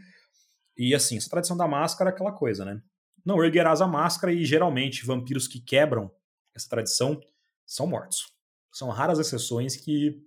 E 0.77 0.95
assim, 0.95 1.17
essa 1.17 1.29
tradição 1.29 1.57
da 1.57 1.69
máscara 1.69 2.11
é 2.11 2.13
aquela 2.13 2.33
coisa, 2.33 2.65
né? 2.65 2.81
Não 3.29 3.45
erguerás 3.45 3.83
a 3.83 3.87
máscara 3.87 4.33
e 4.33 4.43
geralmente 4.43 5.05
vampiros 5.05 5.47
que 5.47 5.61
quebram 5.61 6.11
essa 6.55 6.67
tradição 6.67 7.21
são 7.67 7.87
mortos. 7.87 8.33
São 8.73 8.89
raras 8.89 9.19
exceções 9.19 9.77
que 9.77 10.19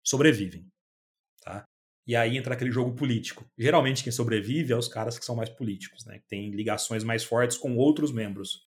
sobrevivem. 0.00 0.70
Tá? 1.42 1.64
E 2.06 2.14
aí 2.14 2.36
entra 2.36 2.54
aquele 2.54 2.70
jogo 2.70 2.94
político. 2.94 3.44
Geralmente 3.58 4.04
quem 4.04 4.12
sobrevive 4.12 4.72
é 4.72 4.76
os 4.76 4.86
caras 4.86 5.18
que 5.18 5.24
são 5.24 5.34
mais 5.34 5.50
políticos, 5.50 6.04
né? 6.04 6.20
que 6.20 6.28
têm 6.28 6.52
ligações 6.52 7.02
mais 7.02 7.24
fortes 7.24 7.56
com 7.56 7.76
outros 7.76 8.12
membros. 8.12 8.64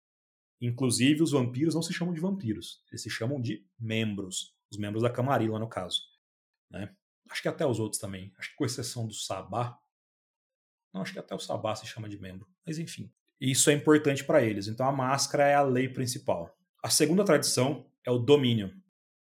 Inclusive, 0.60 1.22
os 1.22 1.32
vampiros 1.34 1.76
não 1.76 1.84
se 1.84 1.94
chamam 1.94 2.16
de 2.16 2.20
vampiros, 2.20 2.84
eles 2.90 3.04
se 3.04 3.12
chamam 3.12 3.40
de 3.40 3.64
membros. 3.78 4.56
Os 4.72 4.78
membros 4.80 5.04
da 5.04 5.10
Camarilla, 5.12 5.60
no 5.60 5.70
caso. 5.70 6.02
Né? 6.72 6.92
Acho 7.30 7.44
que 7.44 7.48
até 7.48 7.64
os 7.64 7.80
outros 7.80 8.02
também. 8.02 8.34
Acho 8.40 8.50
que 8.50 8.56
com 8.56 8.66
exceção 8.66 9.06
do 9.06 9.14
Sabá. 9.14 9.80
Não, 10.92 11.04
acho 11.04 11.14
que 11.14 11.20
até 11.20 11.36
o 11.36 11.40
Sabá 11.40 11.76
se 11.76 11.86
chama 11.86 12.10
de 12.10 12.20
membro. 12.20 12.50
Mas 12.66 12.80
enfim. 12.80 13.14
Isso 13.40 13.70
é 13.70 13.74
importante 13.74 14.24
para 14.24 14.42
eles. 14.42 14.68
Então 14.68 14.88
a 14.88 14.92
máscara 14.92 15.48
é 15.48 15.56
a 15.56 15.62
lei 15.62 15.88
principal. 15.88 16.56
A 16.84 16.90
segunda 16.90 17.24
tradição 17.24 17.86
é 18.06 18.12
o 18.12 18.18
domínio. 18.18 18.72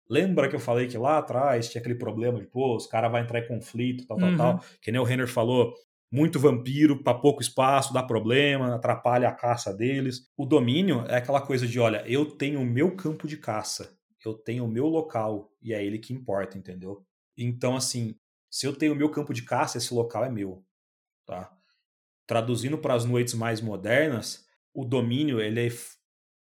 Lembra 0.08 0.48
que 0.48 0.56
eu 0.56 0.60
falei 0.60 0.88
que 0.88 0.98
lá 0.98 1.18
atrás 1.18 1.68
tinha 1.68 1.80
aquele 1.80 1.94
problema 1.94 2.40
de, 2.40 2.46
pô, 2.46 2.74
os 2.74 2.86
caras 2.86 3.10
vão 3.10 3.20
entrar 3.20 3.40
em 3.40 3.46
conflito, 3.46 4.06
tal, 4.06 4.18
uhum. 4.18 4.36
tal, 4.36 4.58
tal. 4.58 4.64
Que 4.82 4.90
nem 4.90 5.00
o 5.00 5.04
Renner 5.04 5.28
falou, 5.28 5.72
muito 6.10 6.40
vampiro 6.40 7.02
para 7.02 7.14
pouco 7.16 7.40
espaço, 7.40 7.92
dá 7.92 8.02
problema, 8.02 8.74
atrapalha 8.74 9.28
a 9.28 9.32
caça 9.32 9.72
deles. 9.72 10.28
O 10.36 10.44
domínio 10.44 11.04
é 11.06 11.16
aquela 11.16 11.40
coisa 11.40 11.66
de, 11.66 11.78
olha, 11.78 12.02
eu 12.06 12.26
tenho 12.26 12.60
o 12.60 12.66
meu 12.66 12.96
campo 12.96 13.28
de 13.28 13.36
caça, 13.36 13.96
eu 14.24 14.34
tenho 14.34 14.64
o 14.64 14.68
meu 14.68 14.86
local 14.86 15.52
e 15.62 15.72
é 15.72 15.84
ele 15.84 15.98
que 15.98 16.12
importa, 16.12 16.58
entendeu? 16.58 17.04
Então, 17.36 17.76
assim, 17.76 18.16
se 18.50 18.66
eu 18.66 18.74
tenho 18.74 18.92
o 18.92 18.96
meu 18.96 19.10
campo 19.10 19.32
de 19.32 19.42
caça, 19.42 19.78
esse 19.78 19.94
local 19.94 20.24
é 20.24 20.30
meu, 20.30 20.64
tá? 21.24 21.56
Traduzindo 22.30 22.78
para 22.78 22.94
as 22.94 23.04
noites 23.04 23.34
mais 23.34 23.60
modernas, 23.60 24.46
o 24.72 24.84
domínio 24.84 25.40
ele 25.40 25.66
é 25.66 25.70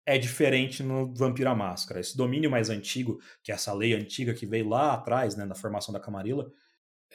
é 0.05 0.19
diferente 0.19 0.83
no 0.83 1.15
Vampiro 1.15 1.49
à 1.49 1.55
Máscara. 1.55 2.01
Esse 2.01 2.15
domínio 2.15 2.51
mais 2.51 2.69
antigo, 2.69 3.19
que 3.43 3.51
é 3.51 3.55
essa 3.55 3.73
lei 3.73 3.95
antiga 3.95 4.35
que 4.35 4.45
veio 4.45 4.69
lá 4.69 4.93
atrás, 4.93 5.37
né, 5.37 5.47
na 5.47 5.55
formação 5.55 5.91
da 5.91 5.99
Camarilla, 5.99 6.53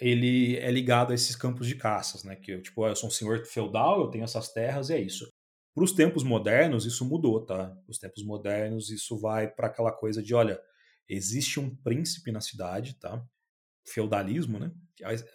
ele 0.01 0.57
é 0.57 0.71
ligado 0.71 1.11
a 1.11 1.13
esses 1.13 1.35
campos 1.35 1.67
de 1.67 1.75
caças, 1.75 2.23
né? 2.23 2.35
Que 2.35 2.59
tipo, 2.59 2.87
eu 2.87 2.95
sou 2.95 3.09
um 3.09 3.11
senhor 3.11 3.45
feudal, 3.45 4.01
eu 4.01 4.09
tenho 4.09 4.23
essas 4.23 4.51
terras 4.51 4.89
e 4.89 4.95
é 4.95 4.99
isso. 4.99 5.31
Para 5.75 5.83
os 5.83 5.91
tempos 5.91 6.23
modernos, 6.23 6.87
isso 6.87 7.05
mudou, 7.05 7.45
tá? 7.45 7.71
Os 7.87 7.99
tempos 7.99 8.23
modernos, 8.23 8.89
isso 8.89 9.15
vai 9.15 9.47
para 9.47 9.67
aquela 9.67 9.91
coisa 9.91 10.23
de, 10.23 10.33
olha, 10.33 10.59
existe 11.07 11.59
um 11.59 11.69
príncipe 11.69 12.31
na 12.31 12.41
cidade, 12.41 12.95
tá? 12.95 13.23
Feudalismo, 13.87 14.57
né? 14.57 14.71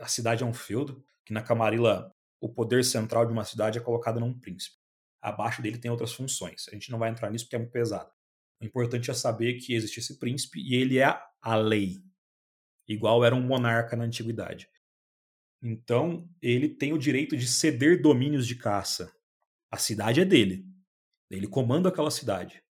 A 0.01 0.09
cidade 0.09 0.43
é 0.43 0.47
um 0.47 0.53
feudo, 0.53 1.05
que 1.25 1.33
na 1.33 1.43
Camarilla 1.43 2.13
o 2.41 2.49
poder 2.49 2.85
central 2.85 3.27
de 3.27 3.33
uma 3.33 3.45
cidade 3.45 3.79
é 3.79 3.81
colocado 3.81 4.19
num 4.19 4.33
príncipe. 4.33 4.77
Abaixo 5.21 5.61
dele 5.61 5.79
tem 5.79 5.91
outras 5.91 6.13
funções. 6.13 6.67
A 6.69 6.73
gente 6.73 6.91
não 6.91 6.99
vai 6.99 7.11
entrar 7.11 7.31
nisso 7.31 7.45
porque 7.45 7.57
é 7.57 7.59
muito 7.59 7.73
pesado. 7.73 8.11
O 8.61 8.65
importante 8.65 9.11
é 9.11 9.15
saber 9.15 9.55
que 9.55 9.75
existe 9.75 10.01
esse 10.01 10.19
príncipe 10.19 10.61
e 10.61 10.75
ele 10.75 10.99
é 10.99 11.21
a 11.41 11.55
lei, 11.57 11.99
igual 12.89 13.25
era 13.25 13.35
um 13.35 13.43
monarca 13.43 13.97
na 13.97 14.05
antiguidade. 14.05 14.69
Então, 15.63 16.29
ele 16.41 16.69
tem 16.69 16.93
o 16.93 16.99
direito 16.99 17.37
de 17.37 17.47
ceder 17.47 18.01
domínios 18.01 18.47
de 18.47 18.55
caça. 18.55 19.13
A 19.71 19.77
cidade 19.77 20.21
é 20.21 20.25
dele. 20.25 20.65
Ele 21.31 21.47
comanda 21.47 21.91
aquela 21.91 22.11
cidade. 22.11 22.63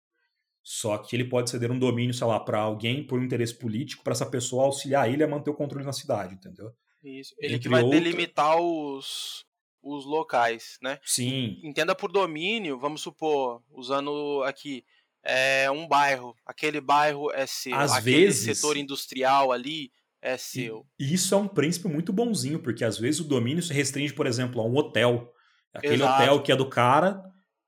Só 0.62 0.98
que 0.98 1.16
ele 1.16 1.24
pode 1.24 1.50
ceder 1.50 1.70
um 1.70 1.78
domínio, 1.78 2.12
sei 2.12 2.26
lá, 2.26 2.38
para 2.38 2.58
alguém 2.58 3.06
por 3.06 3.18
um 3.18 3.24
interesse 3.24 3.54
político, 3.54 4.04
para 4.04 4.12
essa 4.12 4.26
pessoa 4.26 4.64
auxiliar 4.64 5.10
ele 5.10 5.22
a 5.22 5.28
manter 5.28 5.50
o 5.50 5.54
controle 5.54 5.84
na 5.84 5.92
cidade, 5.92 6.34
entendeu? 6.34 6.72
Isso. 7.02 7.34
Ele 7.38 7.54
Entre 7.54 7.62
que 7.62 7.68
vai 7.68 7.82
outra... 7.82 7.98
delimitar 7.98 8.60
os, 8.60 9.46
os 9.82 10.04
locais, 10.04 10.78
né? 10.82 10.98
Sim. 11.04 11.58
Entenda 11.62 11.94
por 11.94 12.12
domínio, 12.12 12.78
vamos 12.78 13.00
supor, 13.00 13.62
usando 13.70 14.42
aqui 14.44 14.84
é 15.22 15.70
um 15.70 15.86
bairro, 15.86 16.34
aquele 16.46 16.80
bairro 16.80 17.30
é 17.32 17.46
seu, 17.46 17.74
Às 17.74 17.92
aquele 17.92 18.26
vezes, 18.26 18.56
setor 18.56 18.76
industrial 18.76 19.52
ali 19.52 19.90
é 20.22 20.36
seu. 20.36 20.86
E 20.98 21.14
isso 21.14 21.34
é 21.34 21.38
um 21.38 21.48
princípio 21.48 21.90
muito 21.90 22.12
bonzinho, 22.12 22.58
porque 22.58 22.84
às 22.84 22.98
vezes 22.98 23.20
o 23.20 23.28
domínio 23.28 23.62
se 23.62 23.72
restringe, 23.72 24.14
por 24.14 24.26
exemplo, 24.26 24.60
a 24.60 24.64
um 24.64 24.76
hotel. 24.76 25.32
Aquele 25.72 26.02
Exato. 26.02 26.22
hotel 26.22 26.42
que 26.42 26.52
é 26.52 26.56
do 26.56 26.68
cara 26.68 27.22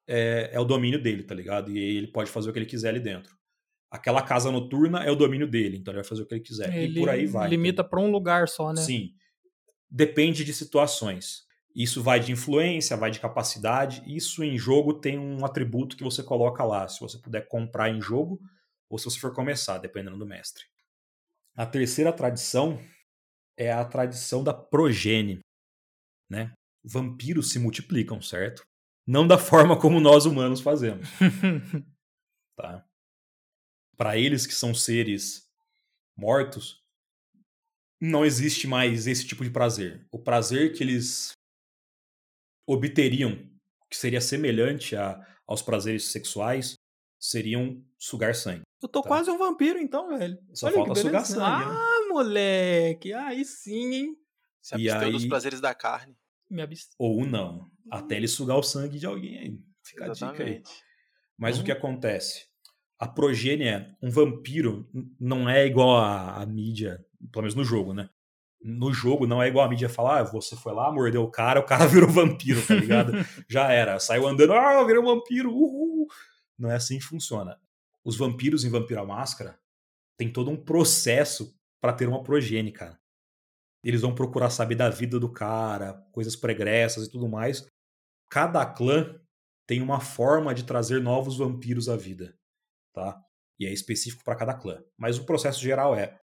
é, 0.07 0.51
é 0.53 0.61
o 0.61 0.65
domínio 0.65 1.01
dele, 1.03 1.23
tá 1.23 1.35
ligado? 1.35 1.71
E 1.71 1.79
ele 1.79 2.09
pode 2.09 2.31
fazer 2.31 2.51
o 2.51 2.53
que 2.53 2.59
ele 2.59 2.67
quiser 2.67 2.89
ali 2.89 3.01
dentro. 3.01 3.37
Aquela 3.91 4.23
casa 4.23 4.51
noturna 4.51 5.05
é 5.05 5.11
o 5.11 5.17
domínio 5.17 5.47
dele, 5.47 5.77
então 5.77 5.93
ele 5.93 6.01
vai 6.01 6.09
fazer 6.09 6.23
o 6.23 6.27
que 6.27 6.35
ele 6.35 6.43
quiser. 6.43 6.75
Ele 6.75 6.99
e 6.99 7.01
por 7.01 7.11
aí 7.11 7.27
vai. 7.27 7.49
Limita 7.49 7.85
para 7.85 8.01
um 8.01 8.11
lugar 8.11 8.49
só, 8.49 8.73
né? 8.73 8.81
Sim. 8.81 9.11
Depende 9.91 10.45
de 10.45 10.55
situações. 10.55 11.43
Isso 11.75 12.03
vai 12.03 12.21
de 12.21 12.33
influência, 12.33 12.97
vai 12.97 13.11
de 13.11 13.21
capacidade. 13.21 14.03
Isso 14.07 14.45
em 14.45 14.59
jogo 14.59 14.95
tem 14.95 15.19
um 15.19 15.45
atributo 15.45 15.97
que 15.97 16.05
você 16.05 16.23
coloca 16.23 16.65
lá, 16.65 16.87
se 16.89 17.01
você 17.01 17.19
puder 17.19 17.49
comprar 17.49 17.89
em 17.89 18.01
jogo 18.01 18.41
ou 18.89 18.99
se 18.99 19.07
você 19.07 19.19
for 19.19 19.35
começar, 19.35 19.79
dependendo 19.79 20.19
do 20.19 20.27
mestre. 20.27 20.65
A 21.57 21.65
terceira 21.65 22.13
tradição 22.13 22.79
é 23.57 23.73
a 23.73 23.85
tradição 23.85 24.43
da 24.45 24.53
progênie, 24.53 25.41
né? 26.31 26.53
Vampiros 26.85 27.51
se 27.51 27.59
multiplicam, 27.59 28.21
certo? 28.21 28.63
Não 29.07 29.27
da 29.27 29.39
forma 29.39 29.79
como 29.79 30.01
nós 30.01 30.27
humanos 30.27 30.61
fazemos. 30.61 31.09
tá? 32.57 32.85
Para 33.97 34.19
eles 34.19 34.47
que 34.47 34.55
são 34.55 34.75
seres 34.75 35.47
mortos, 36.17 36.83
não 38.01 38.25
existe 38.25 38.67
mais 38.67 39.07
esse 39.07 39.27
tipo 39.27 39.45
de 39.45 39.51
prazer. 39.51 40.07
O 40.11 40.19
prazer 40.19 40.73
que 40.73 40.83
eles 40.83 41.33
obteriam, 42.67 43.37
que 43.91 43.97
seria 43.97 44.21
semelhante 44.21 44.97
a, 44.97 45.21
aos 45.47 45.63
prazeres 45.63 46.11
sexuais, 46.11 46.75
seriam 47.19 47.83
sugar 47.99 48.35
sangue. 48.35 48.63
Eu 48.83 48.89
tô 48.89 49.01
tá? 49.01 49.09
quase 49.09 49.31
um 49.31 49.39
vampiro 49.39 49.79
então, 49.79 50.09
velho. 50.19 50.37
Só 50.53 50.67
Olha 50.67 50.77
falta 50.77 50.95
sugar 50.97 51.25
sangue. 51.25 51.67
Né? 51.67 51.77
Ah, 51.77 52.09
moleque. 52.09 53.13
Aí 53.13 53.45
sim, 53.45 53.95
hein? 53.95 54.17
Se 54.61 54.75
absteu 54.75 55.09
aí... 55.09 55.13
dos 55.13 55.27
prazeres 55.27 55.61
da 55.61 55.75
carne. 55.75 56.17
Me 56.51 56.63
absteu. 56.63 56.95
Ou 56.99 57.25
não. 57.25 57.71
Até 57.91 58.17
ele 58.17 58.29
sugar 58.29 58.59
o 58.59 58.63
sangue 58.63 58.99
de 58.99 59.07
alguém 59.07 59.39
aí. 59.39 59.59
Fica 59.85 60.07
Exatamente. 60.07 60.43
a 60.43 60.45
dica 60.45 60.69
aí. 60.69 60.83
Mas 61.39 61.57
uhum. 61.57 61.63
o 61.63 61.65
que 61.65 61.73
acontece? 61.73 62.47
A 62.99 63.09
progênie, 63.09 63.97
um 64.03 64.11
vampiro, 64.11 64.89
não 65.19 65.49
é 65.49 65.67
igual 65.67 65.97
a, 65.97 66.41
a 66.41 66.47
mídia, 66.47 67.05
pelo 67.33 67.43
menos 67.43 67.55
no 67.55 67.65
jogo, 67.65 67.93
né? 67.93 68.09
No 68.65 68.93
jogo 68.93 69.27
não 69.27 69.43
é 69.43 69.49
igual 69.49 69.67
a 69.67 69.69
mídia 69.69 69.89
falar, 69.89 70.21
ah, 70.21 70.25
você 70.25 70.57
foi 70.57 70.73
lá, 70.73 70.91
mordeu 70.93 71.23
o 71.23 71.31
cara, 71.31 71.61
o 71.61 71.67
cara 71.67 71.87
virou 71.89 72.09
vampiro, 72.09 72.65
tá 72.67 72.75
ligado? 72.75 73.13
Já 73.49 73.73
era. 73.73 73.99
Saiu 73.99 74.27
andando, 74.27 74.53
ah, 74.53 74.85
virou 74.85 75.05
vampiro, 75.05 75.51
uhul. 75.51 76.07
Não 76.59 76.71
é 76.71 76.77
assim 76.77 76.99
que 76.99 77.05
funciona. 77.05 77.59
Os 78.05 78.17
vampiros 78.17 78.65
em 78.65 78.71
Vampiro 78.71 79.01
à 79.01 79.07
Máscara 79.07 79.59
tem 80.17 80.33
todo 80.33 80.51
um 80.51 80.57
processo 80.57 81.57
para 81.81 81.93
ter 81.93 82.09
uma 82.09 82.23
progenie, 82.23 82.73
cara. 82.73 83.01
Eles 83.83 84.03
vão 84.03 84.15
procurar 84.15 84.51
saber 84.51 84.77
da 84.77 84.89
vida 84.89 85.19
do 85.19 85.33
cara, 85.33 85.95
coisas 86.13 86.37
pregressas 86.37 87.07
e 87.07 87.11
tudo 87.11 87.29
mais. 87.29 87.67
Cada 88.31 88.65
clã 88.65 89.21
tem 89.67 89.83
uma 89.83 90.01
forma 90.01 90.55
de 90.55 90.65
trazer 90.65 91.01
novos 91.01 91.39
vampiros 91.39 91.89
à 91.89 91.97
vida, 91.97 92.37
tá? 92.93 93.21
E 93.59 93.67
é 93.67 93.73
específico 93.73 94.25
para 94.25 94.37
cada 94.37 94.55
clã. 94.55 94.83
Mas 94.97 95.19
o 95.19 95.25
processo 95.25 95.61
geral 95.61 95.95
é: 95.97 96.21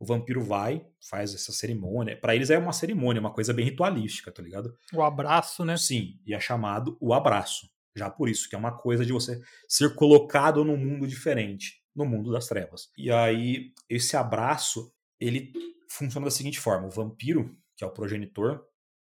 o 0.00 0.06
vampiro 0.06 0.42
vai, 0.42 0.84
faz 0.98 1.34
essa 1.34 1.52
cerimônia. 1.52 2.18
Para 2.18 2.34
eles 2.34 2.48
é 2.48 2.58
uma 2.58 2.72
cerimônia, 2.72 3.20
uma 3.20 3.34
coisa 3.34 3.52
bem 3.52 3.66
ritualística, 3.66 4.32
tá 4.32 4.42
ligado? 4.42 4.74
O 4.94 5.02
abraço, 5.02 5.62
né? 5.62 5.76
Sim, 5.76 6.18
e 6.26 6.34
é 6.34 6.40
chamado 6.40 6.96
o 6.98 7.12
abraço. 7.12 7.68
Já 7.94 8.08
por 8.08 8.26
isso, 8.26 8.48
que 8.48 8.54
é 8.54 8.58
uma 8.58 8.78
coisa 8.78 9.04
de 9.04 9.12
você 9.12 9.38
ser 9.68 9.94
colocado 9.94 10.64
num 10.64 10.76
mundo 10.76 11.06
diferente, 11.06 11.82
no 11.94 12.06
mundo 12.06 12.32
das 12.32 12.46
trevas. 12.46 12.88
E 12.96 13.12
aí, 13.12 13.74
esse 13.90 14.16
abraço, 14.16 14.90
ele 15.20 15.52
funciona 15.90 16.24
da 16.24 16.30
seguinte 16.30 16.58
forma: 16.58 16.86
o 16.86 16.90
vampiro, 16.90 17.54
que 17.76 17.84
é 17.84 17.86
o 17.86 17.92
progenitor, 17.92 18.64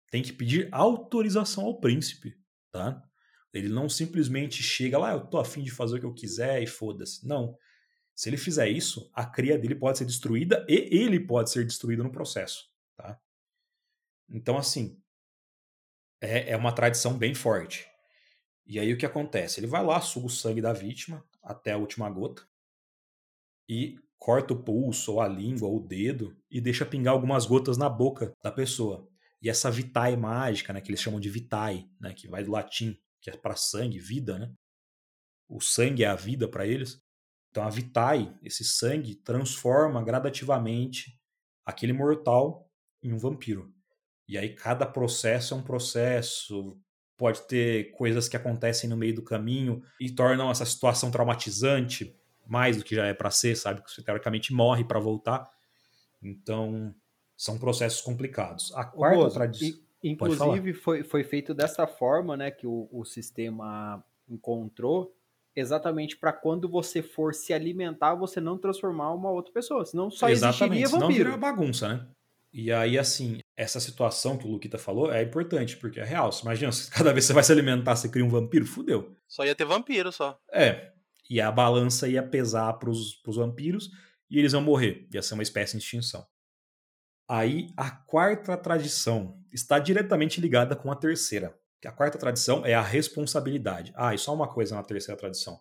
tem 0.10 0.24
que 0.24 0.34
pedir 0.34 0.68
autorização 0.72 1.66
ao 1.66 1.80
príncipe, 1.80 2.34
tá? 2.72 3.04
Ele 3.54 3.70
não 3.70 3.88
simplesmente 3.88 4.64
chega 4.64 4.98
lá, 4.98 5.12
eu 5.12 5.28
tô 5.28 5.38
afim 5.38 5.62
de 5.62 5.70
fazer 5.70 5.98
o 5.98 6.00
que 6.00 6.06
eu 6.06 6.14
quiser 6.14 6.64
e 6.64 6.66
foda-se. 6.66 7.28
Não. 7.28 7.56
Se 8.16 8.30
ele 8.30 8.38
fizer 8.38 8.68
isso, 8.68 9.10
a 9.14 9.26
cria 9.26 9.58
dele 9.58 9.76
pode 9.76 9.98
ser 9.98 10.06
destruída 10.06 10.66
e 10.68 10.76
ele 10.96 11.20
pode 11.20 11.50
ser 11.50 11.66
destruído 11.66 12.04
no 12.04 12.12
processo. 12.12 12.70
Tá? 12.96 13.20
Então, 14.30 14.58
assim, 14.58 15.02
é, 16.20 16.52
é 16.52 16.58
uma 16.58 16.72
tradição 16.72 17.18
bem 17.18 17.34
forte. 17.34 17.88
E 18.66 18.80
aí 18.80 18.94
o 18.94 18.98
que 18.98 19.06
acontece? 19.06 19.60
Ele 19.60 19.68
vai 19.68 19.84
lá, 19.84 20.00
suga 20.00 20.28
o 20.28 20.30
sangue 20.30 20.62
da 20.62 20.72
vítima 20.72 21.26
até 21.42 21.72
a 21.72 21.78
última 21.78 22.10
gota 22.10 22.48
e 23.68 23.98
corta 24.20 24.54
o 24.54 24.64
pulso, 24.64 25.14
ou 25.14 25.22
a 25.22 25.28
língua, 25.28 25.68
ou 25.68 25.78
o 25.78 25.88
dedo 25.88 26.38
e 26.50 26.62
deixa 26.62 26.86
pingar 26.86 27.14
algumas 27.14 27.46
gotas 27.46 27.76
na 27.78 27.90
boca 27.90 28.36
da 28.44 28.52
pessoa. 28.52 29.10
E 29.42 29.50
essa 29.50 29.72
vitae 29.72 30.16
mágica, 30.16 30.72
né, 30.72 30.80
que 30.80 30.92
eles 30.92 31.02
chamam 31.02 31.20
de 31.20 31.30
vitae, 31.30 31.90
né, 32.00 32.14
que 32.14 32.28
vai 32.28 32.44
do 32.44 32.52
latim, 32.52 32.96
que 33.20 33.32
é 33.32 33.36
para 33.36 33.56
sangue, 33.56 33.98
vida, 33.98 34.38
né? 34.38 34.54
O 35.50 35.60
sangue 35.60 36.04
é 36.04 36.08
a 36.08 36.16
vida 36.16 36.48
para 36.48 36.68
eles. 36.68 37.02
Então 37.52 37.64
a 37.64 37.70
Vitae, 37.70 38.34
esse 38.42 38.64
sangue, 38.64 39.16
transforma 39.16 40.02
gradativamente 40.02 41.20
aquele 41.66 41.94
mortal 41.94 42.70
em 43.04 43.12
um 43.12 43.18
vampiro. 43.18 43.72
E 44.28 44.38
aí 44.38 44.56
cada 44.56 44.86
processo 44.86 45.54
é 45.54 45.58
um 45.58 45.62
processo, 45.62 46.80
pode 47.18 47.42
ter 47.48 47.92
coisas 47.92 48.30
que 48.30 48.38
acontecem 48.38 48.90
no 48.90 48.96
meio 48.96 49.14
do 49.14 49.22
caminho 49.22 49.84
e 50.00 50.10
tornam 50.10 50.50
essa 50.50 50.66
situação 50.66 51.12
traumatizante 51.12 52.18
mais 52.48 52.78
do 52.78 52.84
que 52.84 52.96
já 52.96 53.06
é 53.06 53.14
para 53.14 53.30
ser, 53.30 53.56
sabe? 53.56 53.84
Que 53.84 53.92
você 53.92 54.02
teoricamente 54.02 54.54
morre 54.54 54.84
para 54.84 55.00
voltar. 55.00 55.50
Então, 56.24 56.96
são 57.38 57.58
processos 57.58 58.02
complicados. 58.02 58.74
A 58.76 58.86
quarta 58.86 59.30
tradição. 59.32 59.80
Inclusive, 60.04 60.74
foi, 60.74 61.04
foi 61.04 61.24
feito 61.24 61.54
dessa 61.54 61.86
forma, 61.86 62.36
né, 62.36 62.50
que 62.50 62.66
o, 62.66 62.90
o 62.92 63.06
sistema 63.06 64.04
encontrou 64.28 65.16
exatamente 65.56 66.18
para 66.18 66.34
quando 66.34 66.70
você 66.70 67.02
for 67.02 67.34
se 67.34 67.54
alimentar, 67.54 68.16
você 68.16 68.40
não 68.40 68.58
transformar 68.58 69.14
uma 69.14 69.30
outra 69.30 69.54
pessoa, 69.54 69.86
senão 69.86 70.10
só 70.10 70.30
exatamente, 70.30 70.82
existiria 70.82 70.88
vampiro. 70.88 71.14
Senão 71.14 71.32
vira 71.32 71.38
bagunça, 71.38 71.88
né? 71.90 72.08
E 72.54 72.72
aí, 72.72 72.98
assim, 73.00 73.40
essa 73.56 73.80
situação 73.80 74.38
que 74.38 74.46
o 74.46 74.52
Luquita 74.52 74.78
falou 74.78 75.12
é 75.12 75.24
importante, 75.24 75.78
porque 75.78 76.00
é 76.02 76.04
real. 76.04 76.32
Você 76.32 76.42
imagina, 76.42 76.72
se 76.72 76.92
cada 76.92 77.14
vez 77.14 77.24
que 77.24 77.28
você 77.28 77.34
vai 77.34 77.44
se 77.44 77.52
alimentar, 77.52 77.96
você 77.96 78.10
cria 78.10 78.26
um 78.26 78.30
vampiro, 78.30 78.66
fudeu. 78.66 79.16
Só 79.28 79.46
ia 79.46 79.56
ter 79.56 79.66
vampiro, 79.66 80.12
só. 80.12 80.38
É. 80.52 80.92
E 81.30 81.40
a 81.40 81.50
balança 81.50 82.10
ia 82.10 82.22
pesar 82.22 82.74
pros, 82.74 83.16
pros 83.16 83.38
vampiros 83.38 83.90
e 84.30 84.38
eles 84.38 84.52
iam 84.52 84.62
morrer. 84.62 85.08
Ia 85.14 85.22
ser 85.22 85.34
uma 85.34 85.44
espécie 85.44 85.78
de 85.78 85.84
extinção. 85.84 86.28
Aí, 87.30 87.68
a 87.78 87.90
quarta 87.90 88.58
tradição 88.58 89.42
está 89.54 89.80
diretamente 89.80 90.42
ligada 90.42 90.76
com 90.76 90.92
a 90.92 90.96
terceira. 90.96 91.58
A 91.86 91.92
quarta 91.92 92.18
tradição 92.18 92.66
é 92.66 92.74
a 92.74 92.82
responsabilidade. 92.82 93.92
Ah, 93.96 94.14
e 94.14 94.18
só 94.18 94.34
uma 94.34 94.48
coisa 94.48 94.76
na 94.76 94.84
terceira 94.84 95.20
tradição. 95.20 95.60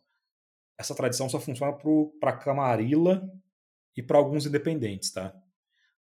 Essa 0.79 0.95
tradição 0.95 1.29
só 1.29 1.41
funciona 1.41 1.77
para 2.21 2.37
Camarilla 2.37 3.23
e 3.97 4.03
para 4.03 4.19
alguns 4.19 4.47
independentes, 4.47 5.11
tá? 5.11 5.35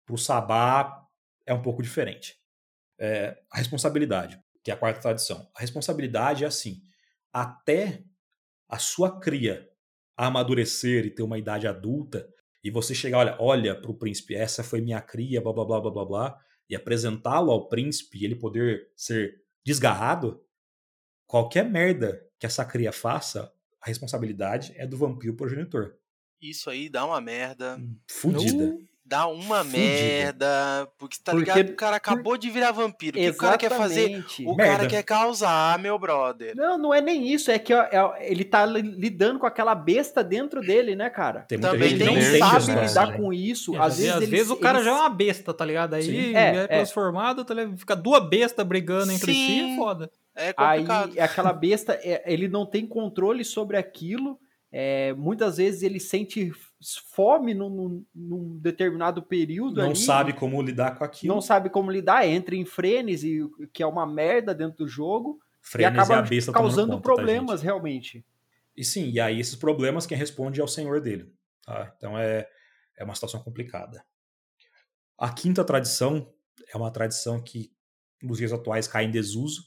Para 0.05 0.15
o 0.15 0.19
Sabá 0.19 1.07
é 1.47 1.55
um 1.55 1.63
pouco 1.63 1.83
diferente. 1.83 2.37
É, 2.99 3.39
a 3.51 3.59
responsabilidade, 3.59 4.41
que 4.63 4.71
é 4.71 4.75
a 4.75 4.77
quarta 4.77 5.01
tradição. 5.01 5.51
A 5.55 5.61
responsabilidade 5.61 6.45
é 6.45 6.47
assim: 6.47 6.83
até 7.33 8.05
a 8.69 8.79
sua 8.79 9.21
cria 9.21 9.69
amadurecer 10.17 11.05
e 11.05 11.11
ter 11.11 11.23
uma 11.23 11.39
idade 11.39 11.67
adulta, 11.67 12.29
e 12.65 12.71
você 12.71 12.95
chegar, 12.95 13.19
olha, 13.19 13.37
olha 13.39 13.81
para 13.81 13.91
o 13.91 13.95
príncipe, 13.95 14.35
essa 14.35 14.65
foi 14.65 14.81
minha 14.81 15.01
cria, 15.01 15.41
blá 15.41 15.53
blá 15.53 15.65
blá 15.65 15.81
blá 15.81 15.91
blá 15.91 16.05
blá, 16.05 16.39
e 16.69 16.75
apresentá-lo 16.75 17.53
ao 17.53 17.69
príncipe 17.69 18.19
e 18.19 18.25
ele 18.25 18.35
poder 18.35 18.91
ser 18.97 19.46
desgarrado, 19.67 20.41
qualquer 21.27 21.69
merda 21.69 22.25
que 22.39 22.47
essa 22.47 22.65
cria 22.65 22.93
faça, 22.93 23.53
a 23.81 23.89
responsabilidade 23.89 24.73
é 24.77 24.87
do 24.87 24.97
vampiro 24.97 25.35
progenitor. 25.35 25.97
Isso 26.41 26.71
aí 26.71 26.89
dá 26.89 27.05
uma 27.05 27.21
merda. 27.21 27.77
Fudida. 28.09 28.65
Uh 28.65 28.96
dá 29.07 29.27
uma 29.29 29.63
merda. 29.63 30.89
Porque 30.99 31.17
tá 31.23 31.33
porque, 31.33 31.53
ligado? 31.53 31.71
O 31.71 31.77
cara 31.77 31.97
acabou 31.97 32.33
por... 32.33 32.39
de 32.39 32.51
virar 32.51 32.73
vampiro. 32.73 33.19
O 33.19 33.21
que 33.23 33.31
o 33.31 33.37
cara 33.37 33.57
quer 33.57 33.71
fazer? 33.71 34.25
O 34.45 34.55
merda. 34.55 34.73
cara 34.73 34.87
quer 34.89 35.03
causar, 35.05 35.79
meu 35.79 35.99
brother. 35.99 36.55
Não, 36.57 36.77
não 36.77 36.93
é 36.93 37.01
nem 37.01 37.33
isso. 37.33 37.51
É 37.51 37.59
que 37.59 37.73
ó, 37.73 37.83
é, 37.83 38.31
ele 38.31 38.45
tá 38.45 38.67
lidando 38.67 39.39
com 39.39 39.47
aquela 39.47 39.75
besta 39.75 40.25
dentro 40.25 40.61
dele, 40.61 40.97
né, 40.97 41.09
cara? 41.09 41.43
Tem 41.43 41.59
Também 41.59 41.93
ele 41.93 42.05
não 42.05 42.39
sabe 42.39 42.87
lidar 42.87 43.17
com 43.17 43.33
isso. 43.33 43.77
É, 43.77 43.79
às 43.79 43.99
vezes, 43.99 44.13
às 44.13 44.29
vezes 44.29 44.51
o 44.51 44.57
cara 44.57 44.83
já 44.83 44.91
é 44.91 44.95
uma 44.95 45.11
besta, 45.11 45.55
tá 45.55 45.65
ligado? 45.65 45.95
Aí 45.95 46.35
é, 46.35 46.57
é, 46.57 46.67
transformado, 46.67 47.45
tá 47.45 47.55
ligado? 47.55 47.77
fica 47.77 47.95
duas 47.95 48.29
bestas 48.29 48.67
brigando 48.67 49.13
entre 49.13 49.33
Sim. 49.33 49.47
si, 49.47 49.61
é 49.61 49.77
foda. 49.77 50.11
É 50.35 50.53
complicado. 50.53 51.13
Aí 51.13 51.21
aquela 51.21 51.53
besta, 51.53 51.99
é, 52.03 52.23
ele 52.27 52.49
não 52.49 52.67
tem 52.67 52.87
controle 52.87 53.45
sobre 53.45 53.77
aquilo. 53.77 54.39
É, 54.73 55.15
muitas 55.15 55.57
vezes 55.57 55.83
ele 55.83 56.01
sente 56.01 56.53
fome 57.15 57.55
num, 57.55 58.05
num 58.15 58.59
determinado 58.59 59.23
período. 59.23 59.81
Não 59.81 59.91
ali, 59.91 59.97
sabe 59.97 60.33
como 60.33 60.61
lidar 60.61 60.97
com 60.97 61.05
aquilo. 61.05 61.35
Não 61.35 61.41
sabe 61.41 61.71
como 61.71 61.91
lidar, 61.91 62.27
entra 62.27 62.55
em 62.55 62.65
frenesi, 62.65 63.41
que 63.73 63.83
é 63.83 63.87
uma 63.87 64.07
merda 64.07 64.55
dentro 64.55 64.85
do 64.85 64.89
jogo. 64.89 65.41
Frenesi 65.61 65.97
e 65.97 66.01
acaba 66.01 66.27
é 66.27 66.53
causando 66.53 66.93
conta, 66.93 67.03
problemas, 67.03 67.61
tá, 67.61 67.65
realmente. 67.65 68.25
E 68.77 68.85
sim, 68.85 69.11
e 69.11 69.19
aí 69.19 69.41
esses 69.41 69.57
problemas 69.57 70.07
quem 70.07 70.19
responde 70.19 70.61
é 70.61 70.65
o 70.65 70.69
senhor 70.69 71.01
dele. 71.01 71.33
Tá? 71.65 71.93
Então 71.97 72.17
é, 72.19 72.47
é 72.97 73.05
uma 73.05 73.15
situação 73.15 73.43
complicada. 73.43 74.05
A 75.19 75.33
quinta 75.33 75.65
tradição 75.65 76.31
é 76.73 76.77
uma 76.77 76.91
tradição 76.91 77.43
que 77.43 77.73
nos 78.23 78.39
dias 78.39 78.53
atuais 78.53 78.87
cai 78.87 79.05
em 79.05 79.11
desuso 79.11 79.67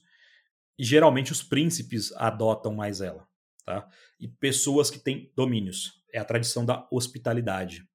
e 0.78 0.84
geralmente 0.84 1.32
os 1.32 1.42
príncipes 1.42 2.12
adotam 2.14 2.74
mais 2.74 3.02
ela. 3.02 3.28
Tá? 3.66 3.88
E 4.20 4.28
pessoas 4.28 4.92
que 4.92 5.00
têm 5.00 5.32
domínios 5.36 5.99
é 6.14 6.20
a 6.20 6.26
tradição 6.26 6.66
da 6.66 6.88
hospitalidade. 6.92 7.88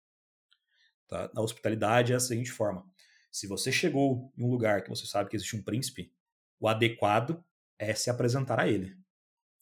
Tá? 1.08 1.30
Na 1.34 1.42
hospitalidade 1.42 2.12
é 2.12 2.16
a 2.16 2.20
seguinte 2.20 2.50
forma: 2.50 2.84
se 3.30 3.46
você 3.46 3.70
chegou 3.72 4.32
em 4.36 4.44
um 4.44 4.50
lugar 4.50 4.82
que 4.82 4.90
você 4.90 5.06
sabe 5.06 5.30
que 5.30 5.36
existe 5.36 5.56
um 5.56 5.62
príncipe, 5.62 6.12
o 6.58 6.68
adequado 6.68 7.44
é 7.78 7.94
se 7.94 8.10
apresentar 8.10 8.60
a 8.60 8.68
ele. 8.68 8.96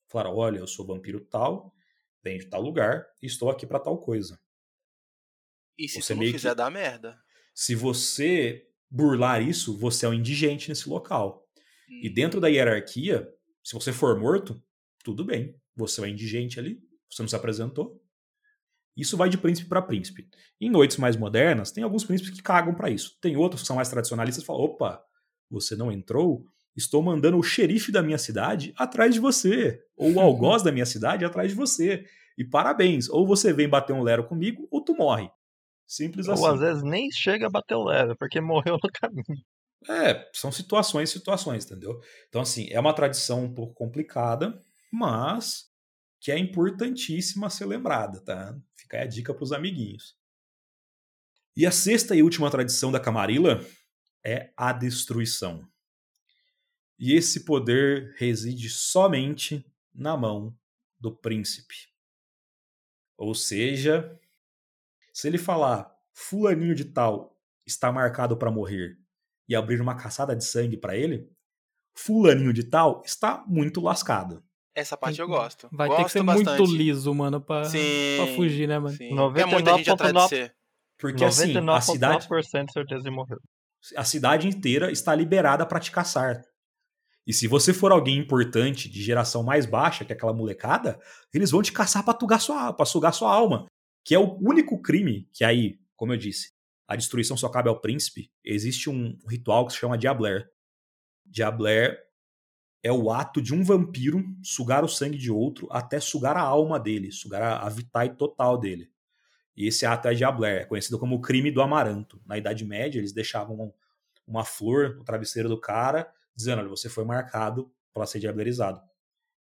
Falar: 0.08 0.32
olha, 0.32 0.58
eu 0.58 0.66
sou 0.66 0.86
vampiro 0.86 1.20
tal, 1.20 1.74
venho 2.22 2.40
de 2.40 2.46
tal 2.46 2.60
lugar 2.60 3.06
e 3.20 3.26
estou 3.26 3.50
aqui 3.50 3.66
para 3.66 3.80
tal 3.80 3.98
coisa. 3.98 4.40
E 5.78 5.88
se 5.88 6.02
você 6.02 6.14
não 6.14 6.22
fizer 6.22 6.50
que... 6.50 6.54
dar 6.56 6.70
merda? 6.70 7.18
Se 7.54 7.74
você 7.74 8.68
burlar 8.90 9.42
isso, 9.42 9.76
você 9.76 10.06
é 10.06 10.08
um 10.08 10.14
indigente 10.14 10.68
nesse 10.68 10.88
local. 10.88 11.48
Hum. 11.88 12.00
E 12.02 12.10
dentro 12.10 12.40
da 12.40 12.48
hierarquia, 12.48 13.28
se 13.62 13.74
você 13.74 13.92
for 13.92 14.18
morto, 14.18 14.62
tudo 15.02 15.24
bem. 15.24 15.58
Você 15.74 16.02
é 16.04 16.08
indigente 16.08 16.58
ali, 16.58 16.82
você 17.08 17.22
não 17.22 17.28
se 17.28 17.36
apresentou, 17.36 18.01
isso 18.96 19.16
vai 19.16 19.28
de 19.28 19.38
príncipe 19.38 19.68
para 19.68 19.82
príncipe. 19.82 20.28
Em 20.60 20.70
noites 20.70 20.96
mais 20.96 21.16
modernas, 21.16 21.70
tem 21.70 21.82
alguns 21.82 22.04
príncipes 22.04 22.32
que 22.32 22.42
cagam 22.42 22.74
para 22.74 22.90
isso. 22.90 23.16
Tem 23.20 23.36
outros 23.36 23.62
que 23.62 23.66
são 23.66 23.76
mais 23.76 23.88
tradicionalistas 23.88 24.42
e 24.42 24.46
falam: 24.46 24.62
opa, 24.62 25.02
você 25.50 25.74
não 25.74 25.90
entrou? 25.90 26.44
Estou 26.76 27.02
mandando 27.02 27.38
o 27.38 27.42
xerife 27.42 27.92
da 27.92 28.02
minha 28.02 28.18
cidade 28.18 28.72
atrás 28.76 29.14
de 29.14 29.20
você. 29.20 29.82
Ou 29.96 30.12
o 30.12 30.20
algoz 30.20 30.62
da 30.62 30.72
minha 30.72 30.86
cidade 30.86 31.24
atrás 31.24 31.50
de 31.50 31.54
você. 31.54 32.04
E 32.36 32.44
parabéns. 32.44 33.08
Ou 33.08 33.26
você 33.26 33.52
vem 33.52 33.68
bater 33.68 33.92
um 33.92 34.02
lero 34.02 34.24
comigo, 34.26 34.66
ou 34.70 34.82
tu 34.82 34.94
morre. 34.94 35.30
Simples 35.86 36.28
ou, 36.28 36.34
assim. 36.34 36.42
Ou 36.42 36.48
às 36.48 36.60
vezes 36.60 36.82
nem 36.82 37.10
chega 37.10 37.46
a 37.46 37.50
bater 37.50 37.74
o 37.74 37.84
lero, 37.84 38.16
porque 38.16 38.40
morreu 38.40 38.78
no 38.82 38.88
caminho. 38.92 39.44
É, 39.88 40.28
são 40.32 40.52
situações 40.52 41.10
situações, 41.10 41.64
entendeu? 41.64 42.00
Então, 42.28 42.40
assim, 42.40 42.68
é 42.70 42.78
uma 42.78 42.94
tradição 42.94 43.44
um 43.44 43.52
pouco 43.52 43.74
complicada, 43.74 44.58
mas 44.92 45.71
que 46.22 46.30
é 46.30 46.38
importantíssima 46.38 47.50
ser 47.50 47.66
lembrada, 47.66 48.20
tá? 48.20 48.56
Fica 48.76 48.96
aí 48.96 49.02
a 49.02 49.06
dica 49.08 49.34
para 49.34 49.42
os 49.42 49.50
amiguinhos. 49.50 50.16
E 51.56 51.66
a 51.66 51.72
sexta 51.72 52.14
e 52.14 52.22
última 52.22 52.48
tradição 52.48 52.92
da 52.92 53.00
Camarilla 53.00 53.60
é 54.24 54.52
a 54.56 54.72
destruição. 54.72 55.68
E 56.96 57.12
esse 57.14 57.44
poder 57.44 58.14
reside 58.18 58.70
somente 58.70 59.66
na 59.92 60.16
mão 60.16 60.56
do 60.96 61.12
príncipe. 61.12 61.74
Ou 63.16 63.34
seja, 63.34 64.16
se 65.12 65.26
ele 65.26 65.38
falar 65.38 65.92
fulaninho 66.12 66.76
de 66.76 66.84
tal 66.84 67.36
está 67.66 67.90
marcado 67.90 68.36
para 68.36 68.48
morrer 68.48 68.96
e 69.48 69.56
abrir 69.56 69.80
uma 69.80 69.96
caçada 69.96 70.36
de 70.36 70.44
sangue 70.44 70.76
para 70.76 70.96
ele, 70.96 71.28
fulaninho 71.92 72.52
de 72.52 72.62
tal 72.62 73.02
está 73.04 73.44
muito 73.48 73.80
lascado. 73.80 74.40
Essa 74.74 74.96
parte 74.96 75.20
eu 75.20 75.28
gosto. 75.28 75.68
Vai 75.70 75.88
gosto 75.88 75.98
ter 75.98 76.04
que 76.04 76.12
ser 76.12 76.22
bastante. 76.22 76.58
muito 76.58 76.74
liso, 76.74 77.14
mano, 77.14 77.40
pra, 77.40 77.64
sim, 77.64 78.16
pra 78.16 78.34
fugir, 78.34 78.66
né, 78.66 78.78
mano? 78.78 78.96
Sim. 78.96 79.14
99. 79.14 79.40
É 79.40 79.46
muita 79.46 79.76
gente 79.76 79.90
atrás 79.90 80.14
de 80.14 80.28
ser. 80.28 80.54
Porque 80.98 81.24
assim, 81.24 81.54
a 81.68 81.80
cidade. 81.80 82.26
certeza 82.72 83.02
de 83.02 83.10
morrer. 83.10 83.36
A 83.96 84.04
cidade 84.04 84.46
inteira 84.46 84.90
está 84.90 85.14
liberada 85.14 85.66
para 85.66 85.80
te 85.80 85.90
caçar. 85.90 86.42
E 87.26 87.32
se 87.32 87.46
você 87.46 87.72
for 87.72 87.92
alguém 87.92 88.18
importante, 88.18 88.88
de 88.88 89.02
geração 89.02 89.42
mais 89.42 89.66
baixa 89.66 90.04
que 90.04 90.12
aquela 90.12 90.32
molecada, 90.32 91.00
eles 91.32 91.50
vão 91.50 91.62
te 91.62 91.72
caçar 91.72 92.04
pra, 92.04 92.14
tugar 92.14 92.40
sua, 92.40 92.72
pra 92.72 92.86
sugar 92.86 93.12
sua 93.12 93.32
alma. 93.32 93.66
Que 94.04 94.14
é 94.14 94.18
o 94.18 94.38
único 94.40 94.80
crime 94.80 95.28
que 95.32 95.44
aí, 95.44 95.78
como 95.96 96.12
eu 96.12 96.16
disse, 96.16 96.50
a 96.88 96.96
destruição 96.96 97.36
só 97.36 97.48
cabe 97.48 97.68
ao 97.68 97.80
príncipe. 97.80 98.30
Existe 98.44 98.90
um 98.90 99.16
ritual 99.28 99.66
que 99.66 99.72
se 99.72 99.78
chama 99.78 99.98
Diabler. 99.98 100.48
Diabler 101.24 101.98
é 102.82 102.90
o 102.92 103.10
ato 103.10 103.40
de 103.40 103.54
um 103.54 103.62
vampiro 103.62 104.24
sugar 104.42 104.84
o 104.84 104.88
sangue 104.88 105.16
de 105.16 105.30
outro 105.30 105.68
até 105.70 106.00
sugar 106.00 106.36
a 106.36 106.42
alma 106.42 106.80
dele, 106.80 107.12
sugar 107.12 107.42
a, 107.42 107.66
a 107.66 107.68
vitae 107.68 108.10
total 108.10 108.58
dele. 108.58 108.90
E 109.56 109.68
esse 109.68 109.86
ato 109.86 110.08
é 110.08 110.14
Diabler, 110.14 110.62
é 110.62 110.64
conhecido 110.64 110.98
como 110.98 111.16
o 111.16 111.20
crime 111.20 111.50
do 111.50 111.62
amaranto. 111.62 112.20
Na 112.26 112.36
Idade 112.36 112.64
Média, 112.64 112.98
eles 112.98 113.12
deixavam 113.12 113.72
uma 114.26 114.44
flor 114.44 114.96
no 114.96 115.04
travesseiro 115.04 115.48
do 115.48 115.60
cara, 115.60 116.10
dizendo: 116.34 116.60
olha, 116.60 116.68
você 116.68 116.88
foi 116.88 117.04
marcado 117.04 117.70
para 117.92 118.06
ser 118.06 118.18
diablerizado, 118.18 118.80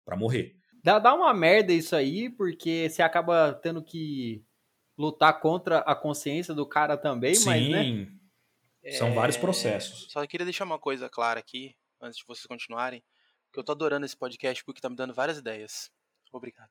para 0.06 0.18
morrer. 0.18 0.56
Dá, 0.84 1.00
dá 1.00 1.14
uma 1.14 1.34
merda 1.34 1.72
isso 1.72 1.96
aí, 1.96 2.30
porque 2.30 2.90
você 2.90 3.02
acaba 3.02 3.54
tendo 3.54 3.82
que 3.84 4.44
lutar 4.98 5.40
contra 5.40 5.80
a 5.80 5.96
consciência 5.96 6.54
do 6.54 6.68
cara 6.68 6.98
também, 6.98 7.34
Sim, 7.34 7.46
mas, 7.46 7.70
né? 7.70 8.08
São 8.98 9.08
é... 9.08 9.14
vários 9.14 9.38
processos. 9.38 10.12
Só 10.12 10.26
queria 10.28 10.46
deixar 10.46 10.66
uma 10.66 10.80
coisa 10.80 11.10
clara 11.10 11.40
aqui, 11.40 11.76
antes 12.02 12.18
de 12.18 12.26
vocês 12.28 12.46
continuarem 12.46 13.02
que 13.52 13.60
eu 13.60 13.64
tô 13.64 13.72
adorando 13.72 14.06
esse 14.06 14.16
podcast 14.16 14.64
porque 14.64 14.82
tá 14.82 14.90
me 14.90 14.96
dando 14.96 15.14
várias 15.14 15.38
ideias. 15.38 15.91
Obrigado. 16.32 16.70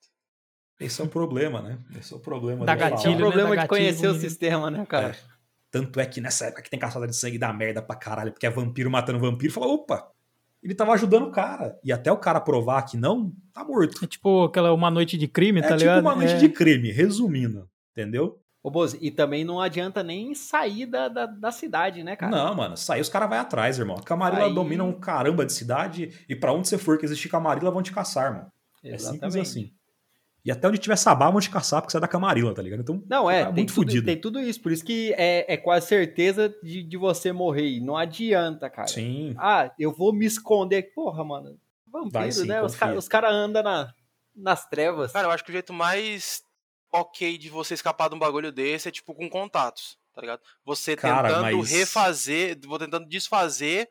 Esse 0.78 1.00
é 1.00 1.04
um 1.04 1.08
problema, 1.08 1.60
né? 1.60 1.78
Esse 1.98 2.14
é 2.14 2.16
o 2.16 2.20
problema 2.20 2.64
da 2.64 2.74
gatilho, 2.74 3.12
É 3.12 3.14
o 3.14 3.18
problema 3.18 3.54
né? 3.54 3.62
de 3.62 3.68
conhecer 3.68 4.08
o 4.08 4.14
sistema, 4.14 4.70
né, 4.70 4.86
cara? 4.86 5.08
É. 5.10 5.16
Tanto 5.70 6.00
é 6.00 6.06
que 6.06 6.20
nessa 6.20 6.46
época 6.46 6.62
que 6.62 6.70
tem 6.70 6.80
caçada 6.80 7.06
de 7.06 7.14
sangue 7.14 7.38
dá 7.38 7.52
merda 7.52 7.82
pra 7.82 7.94
caralho, 7.94 8.32
porque 8.32 8.46
é 8.46 8.50
vampiro 8.50 8.90
matando 8.90 9.20
vampiro, 9.20 9.52
fala, 9.52 9.66
opa, 9.68 10.10
ele 10.62 10.74
tava 10.74 10.92
ajudando 10.92 11.28
o 11.28 11.30
cara. 11.30 11.78
E 11.84 11.92
até 11.92 12.10
o 12.10 12.16
cara 12.16 12.40
provar 12.40 12.82
que 12.82 12.96
não, 12.96 13.32
tá 13.52 13.62
morto. 13.62 14.04
É 14.04 14.08
tipo 14.08 14.44
aquela 14.44 14.72
uma 14.72 14.90
noite 14.90 15.16
de 15.16 15.28
crime, 15.28 15.60
é 15.60 15.62
tá 15.62 15.68
tipo 15.68 15.80
ligado? 15.80 15.98
É 15.98 16.00
tipo 16.00 16.08
uma 16.08 16.16
noite 16.16 16.34
é. 16.34 16.38
de 16.38 16.48
crime, 16.48 16.90
resumindo, 16.90 17.68
entendeu? 17.92 18.40
Ô, 18.62 18.70
Bozo, 18.70 18.98
e 19.00 19.10
também 19.10 19.42
não 19.42 19.58
adianta 19.58 20.02
nem 20.02 20.34
sair 20.34 20.84
da, 20.84 21.08
da, 21.08 21.24
da 21.24 21.50
cidade, 21.50 22.04
né, 22.04 22.14
cara? 22.14 22.30
Não, 22.30 22.54
mano, 22.54 22.76
sair 22.76 23.00
os 23.00 23.08
caras 23.08 23.28
vai 23.28 23.38
atrás, 23.38 23.78
irmão. 23.78 23.96
A 23.96 24.02
Camarilla 24.02 24.44
Aí... 24.44 24.54
domina 24.54 24.84
um 24.84 24.92
caramba 24.92 25.46
de 25.46 25.52
cidade 25.52 26.24
e 26.28 26.36
para 26.36 26.52
onde 26.52 26.68
você 26.68 26.76
for 26.76 26.98
que 26.98 27.06
existe 27.06 27.28
Camarilla 27.28 27.70
vão 27.70 27.82
te 27.82 27.92
caçar, 27.92 28.34
mano. 28.34 28.52
Exatamente. 28.84 29.24
É 29.24 29.28
simples 29.28 29.36
assim. 29.36 29.72
E 30.44 30.50
até 30.50 30.68
onde 30.68 30.78
tiver 30.78 30.96
sabá, 30.96 31.30
vão 31.30 31.40
te 31.40 31.50
caçar 31.50 31.80
porque 31.80 31.92
você 31.92 31.98
é 31.98 32.00
da 32.00 32.08
Camarilla, 32.08 32.54
tá 32.54 32.62
ligado? 32.62 32.80
Então, 32.80 33.02
não, 33.08 33.30
é, 33.30 33.44
tá 33.44 33.52
muito 33.52 33.68
tudo, 33.68 33.86
fudido. 33.86 34.06
Tem 34.06 34.18
tudo 34.18 34.40
isso, 34.40 34.60
por 34.60 34.72
isso 34.72 34.84
que 34.84 35.14
é, 35.16 35.52
é 35.52 35.56
quase 35.56 35.86
certeza 35.86 36.54
de, 36.62 36.82
de 36.82 36.96
você 36.96 37.30
morrer. 37.30 37.80
Não 37.80 37.96
adianta, 37.96 38.68
cara. 38.70 38.88
Sim. 38.88 39.34
Ah, 39.38 39.70
eu 39.78 39.92
vou 39.92 40.12
me 40.12 40.24
esconder. 40.24 40.94
Porra, 40.94 41.24
mano. 41.24 41.58
Vampiro, 41.86 42.32
sim, 42.32 42.46
né? 42.46 42.60
Confia. 42.60 42.66
Os 42.66 42.76
caras 42.76 43.08
cara 43.08 43.30
andam 43.30 43.62
na, 43.62 43.92
nas 44.34 44.66
trevas. 44.66 45.12
Cara, 45.12 45.28
eu 45.28 45.30
acho 45.30 45.44
que 45.44 45.50
o 45.50 45.52
jeito 45.52 45.72
mais 45.72 46.42
ok 46.92 47.38
de 47.38 47.48
você 47.48 47.74
escapar 47.74 48.08
de 48.08 48.14
um 48.14 48.18
bagulho 48.18 48.50
desse 48.52 48.88
é 48.88 48.90
tipo 48.90 49.14
com 49.14 49.28
contatos, 49.28 49.98
tá 50.12 50.20
ligado? 50.20 50.42
Você 50.64 50.96
cara, 50.96 51.28
tentando 51.28 51.58
mas... 51.58 51.70
refazer, 51.70 52.58
vou 52.66 52.78
tentando 52.78 53.06
desfazer 53.06 53.90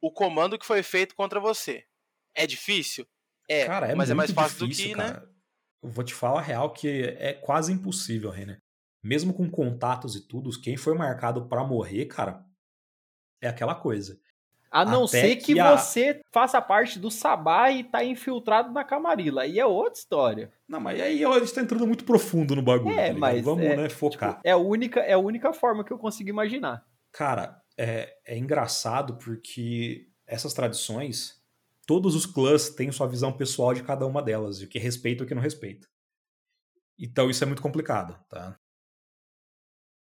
o 0.00 0.10
comando 0.10 0.58
que 0.58 0.66
foi 0.66 0.82
feito 0.82 1.14
contra 1.14 1.40
você. 1.40 1.86
É 2.34 2.46
difícil? 2.46 3.06
É, 3.48 3.66
cara, 3.66 3.88
é 3.88 3.94
mas 3.94 4.10
é 4.10 4.14
mais 4.14 4.30
fácil 4.30 4.66
difícil, 4.66 4.88
do 4.88 4.90
que, 4.90 4.96
né? 4.96 5.12
cara. 5.12 5.26
né? 5.26 5.34
Eu 5.82 5.90
vou 5.90 6.04
te 6.04 6.14
falar 6.14 6.40
a 6.40 6.42
real 6.42 6.72
que 6.72 7.02
é 7.18 7.34
quase 7.34 7.72
impossível, 7.72 8.30
Renner. 8.30 8.60
Mesmo 9.02 9.34
com 9.34 9.50
contatos 9.50 10.16
e 10.16 10.26
tudo, 10.26 10.50
quem 10.60 10.78
foi 10.78 10.94
marcado 10.94 11.46
para 11.46 11.62
morrer, 11.62 12.06
cara, 12.06 12.42
é 13.42 13.48
aquela 13.48 13.74
coisa. 13.74 14.18
A 14.74 14.84
não 14.84 15.04
Até 15.04 15.20
ser 15.20 15.36
que, 15.36 15.54
que 15.54 15.60
a... 15.60 15.76
você 15.76 16.20
faça 16.32 16.60
parte 16.60 16.98
do 16.98 17.08
Sabá 17.08 17.70
e 17.70 17.84
tá 17.84 18.04
infiltrado 18.04 18.72
na 18.72 18.82
Camarilla. 18.82 19.42
Aí 19.42 19.60
é 19.60 19.64
outra 19.64 20.00
história. 20.00 20.52
Não, 20.68 20.80
mas 20.80 21.00
aí 21.00 21.24
a 21.24 21.38
gente 21.38 21.54
tá 21.54 21.60
entrando 21.60 21.86
muito 21.86 22.02
profundo 22.02 22.56
no 22.56 22.62
bagulho. 22.62 22.98
É, 22.98 23.12
tá 23.12 23.18
mas. 23.20 23.44
Vamos, 23.44 23.64
é, 23.64 23.76
né, 23.76 23.88
focar. 23.88 24.30
Tipo, 24.30 24.40
é, 24.42 24.50
a 24.50 24.56
única, 24.56 24.98
é 24.98 25.12
a 25.12 25.18
única 25.18 25.52
forma 25.52 25.84
que 25.84 25.92
eu 25.92 25.98
consigo 25.98 26.28
imaginar. 26.28 26.84
Cara, 27.12 27.56
é, 27.78 28.12
é 28.26 28.36
engraçado 28.36 29.16
porque 29.16 30.08
essas 30.26 30.52
tradições, 30.52 31.40
todos 31.86 32.16
os 32.16 32.26
clãs 32.26 32.68
têm 32.68 32.90
sua 32.90 33.06
visão 33.06 33.32
pessoal 33.32 33.72
de 33.74 33.84
cada 33.84 34.04
uma 34.04 34.20
delas, 34.20 34.60
e 34.60 34.64
o 34.64 34.68
que 34.68 34.80
respeita 34.80 35.22
e 35.22 35.24
o 35.24 35.28
que 35.28 35.36
não 35.36 35.42
respeita. 35.42 35.86
Então 36.98 37.30
isso 37.30 37.44
é 37.44 37.46
muito 37.46 37.62
complicado, 37.62 38.18
tá? 38.28 38.56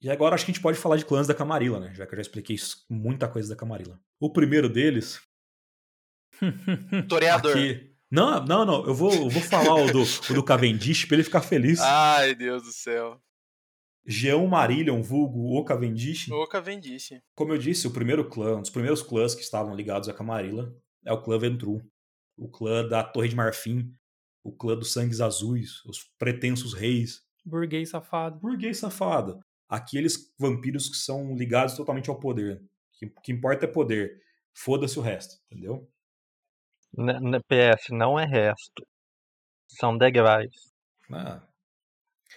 E 0.02 0.10
agora 0.10 0.34
acho 0.34 0.44
que 0.44 0.50
a 0.50 0.54
gente 0.54 0.62
pode 0.62 0.78
falar 0.78 0.96
de 0.96 1.04
clãs 1.04 1.28
da 1.28 1.34
Camarilla, 1.34 1.78
né? 1.78 1.94
Já 1.94 2.04
que 2.04 2.12
eu 2.12 2.16
já 2.16 2.22
expliquei 2.22 2.56
muita 2.90 3.28
coisa 3.28 3.48
da 3.48 3.56
Camarilla. 3.56 4.00
O 4.18 4.32
primeiro 4.32 4.68
deles. 4.68 5.20
Toreador. 7.08 7.52
Aqui... 7.52 7.94
Não, 8.10 8.44
não, 8.44 8.64
não. 8.64 8.84
Eu 8.84 8.94
vou, 8.94 9.12
eu 9.14 9.30
vou 9.30 9.42
falar 9.42 9.76
o 9.76 9.92
do, 9.92 10.02
o 10.02 10.34
do 10.34 10.42
Cavendish 10.42 11.04
pra 11.04 11.14
ele 11.14 11.22
ficar 11.22 11.40
feliz. 11.40 11.78
Ai, 11.78 12.34
Deus 12.34 12.64
do 12.64 12.72
céu. 12.72 13.22
Jean 14.04 14.44
Marillion, 14.48 15.00
vulgo 15.00 15.56
o 15.56 15.64
Cavendish. 15.64 16.28
O 16.32 16.48
Cavendish. 16.48 17.22
Como 17.36 17.52
eu 17.52 17.58
disse, 17.58 17.86
o 17.86 17.92
primeiro 17.92 18.28
clã, 18.28 18.56
um 18.56 18.60
dos 18.60 18.70
primeiros 18.70 19.02
clãs 19.02 19.36
que 19.36 19.42
estavam 19.42 19.74
ligados 19.74 20.08
à 20.08 20.12
Camarilla 20.12 20.74
é 21.06 21.12
o 21.12 21.22
clã 21.22 21.38
Ventru. 21.38 21.80
O 22.36 22.50
clã 22.50 22.86
da 22.86 23.04
Torre 23.04 23.28
de 23.28 23.36
Marfim. 23.36 23.94
O 24.42 24.50
clã 24.50 24.76
dos 24.76 24.92
Sangues 24.92 25.20
Azuis. 25.20 25.84
Os 25.86 26.00
pretensos 26.18 26.74
reis. 26.74 27.22
Burguês 27.46 27.90
safado. 27.90 28.40
Burguês 28.40 28.78
safado 28.78 29.40
aqueles 29.72 30.30
vampiros 30.38 30.86
que 30.86 30.96
são 30.96 31.34
ligados 31.34 31.74
totalmente 31.74 32.10
ao 32.10 32.20
poder. 32.20 32.60
O 33.02 33.20
que, 33.22 33.32
importa 33.32 33.64
é 33.64 33.68
poder. 33.68 34.20
Foda-se 34.54 34.98
o 34.98 35.02
resto, 35.02 35.36
entendeu? 35.50 35.88
N 36.96 37.40
PS, 37.40 37.88
não 37.90 38.20
é 38.20 38.26
resto. 38.26 38.86
São 39.66 39.96
degraus. 39.96 40.52
Ah. 41.10 41.40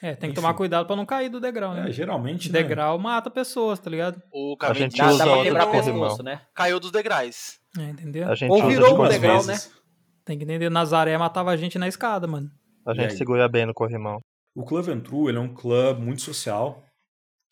É, 0.02 0.12
tem 0.12 0.20
que 0.20 0.26
Enfim. 0.28 0.36
tomar 0.36 0.54
cuidado 0.54 0.88
para 0.88 0.96
não 0.96 1.06
cair 1.06 1.30
do 1.30 1.42
degrau, 1.42 1.74
né? 1.74 1.90
É, 1.90 1.92
geralmente. 1.92 2.50
Né? 2.50 2.62
Degrau 2.62 2.98
né? 2.98 3.04
mata 3.04 3.30
pessoas, 3.30 3.80
tá 3.80 3.90
ligado? 3.90 4.22
O 4.32 4.56
a 4.62 4.74
gente 4.74 5.02
usa 5.02 5.26
dá 5.26 5.44
quebrar 5.44 5.72
pescoço, 5.72 6.24
né? 6.24 6.42
Caiu 6.54 6.80
dos 6.80 6.92
degraus. 6.92 7.60
É, 7.78 7.90
entendeu? 7.90 8.28
Ou 8.50 8.66
virou 8.66 9.04
um 9.04 9.10
degrau, 9.10 9.42
vezes. 9.42 9.68
né? 9.68 9.76
Tem 10.24 10.38
que 10.38 10.46
entender, 10.46 10.70
Nazaré 10.70 11.18
matava 11.18 11.52
a 11.52 11.58
gente 11.58 11.78
na 11.78 11.88
escada, 11.88 12.28
mano. 12.28 12.50
A 12.88 12.94
gente 12.94 13.16
segura 13.16 13.50
bem 13.50 13.66
no 13.66 13.74
corrimão. 13.74 14.20
O 14.56 14.64
clã 14.64 14.82
Ventru, 14.82 15.28
ele 15.28 15.38
é 15.38 15.42
um 15.42 15.54
clã 15.54 15.94
muito 15.94 16.22
social, 16.22 16.85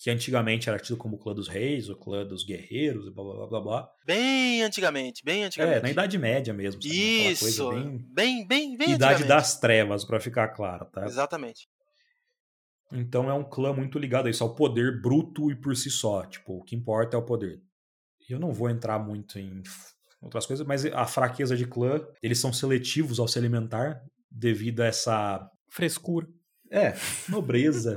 que 0.03 0.11
antigamente 0.11 0.67
era 0.67 0.77
tido 0.77 0.97
como 0.97 1.15
o 1.15 1.17
clã 1.17 1.33
dos 1.33 1.47
reis, 1.47 1.87
o 1.87 1.95
clã 1.95 2.25
dos 2.25 2.43
guerreiros, 2.43 3.07
blá 3.07 3.23
blá 3.23 3.47
blá 3.47 3.61
blá. 3.61 3.89
Bem 4.05 4.61
antigamente, 4.61 5.23
bem 5.23 5.45
antigamente. 5.45 5.77
É, 5.77 5.81
na 5.81 5.91
Idade 5.91 6.17
Média 6.17 6.53
mesmo. 6.53 6.83
Sabe? 6.83 7.31
Isso, 7.31 7.69
bem, 7.69 8.05
bem, 8.11 8.45
bem, 8.45 8.77
bem 8.77 8.91
Idade 8.95 9.23
das 9.23 9.57
Trevas, 9.61 10.03
para 10.03 10.19
ficar 10.19 10.49
claro, 10.49 10.83
tá? 10.91 11.05
Exatamente. 11.05 11.69
Então 12.91 13.29
é 13.29 13.33
um 13.33 13.45
clã 13.45 13.71
muito 13.71 13.97
ligado 13.97 14.27
a 14.27 14.29
isso, 14.29 14.43
ao 14.43 14.53
poder 14.53 15.01
bruto 15.01 15.49
e 15.49 15.55
por 15.55 15.73
si 15.73 15.89
só. 15.89 16.25
Tipo, 16.25 16.57
o 16.57 16.63
que 16.65 16.75
importa 16.75 17.15
é 17.15 17.19
o 17.19 17.23
poder. 17.23 17.61
Eu 18.29 18.41
não 18.41 18.51
vou 18.51 18.69
entrar 18.69 18.99
muito 18.99 19.39
em 19.39 19.63
outras 20.21 20.45
coisas, 20.45 20.67
mas 20.67 20.85
a 20.85 21.05
fraqueza 21.05 21.55
de 21.55 21.65
clã, 21.65 22.05
eles 22.21 22.39
são 22.39 22.51
seletivos 22.51 23.21
ao 23.21 23.27
se 23.29 23.39
alimentar 23.39 24.03
devido 24.29 24.81
a 24.81 24.85
essa 24.85 25.49
frescura. 25.69 26.27
É, 26.69 26.93
nobreza. 27.29 27.95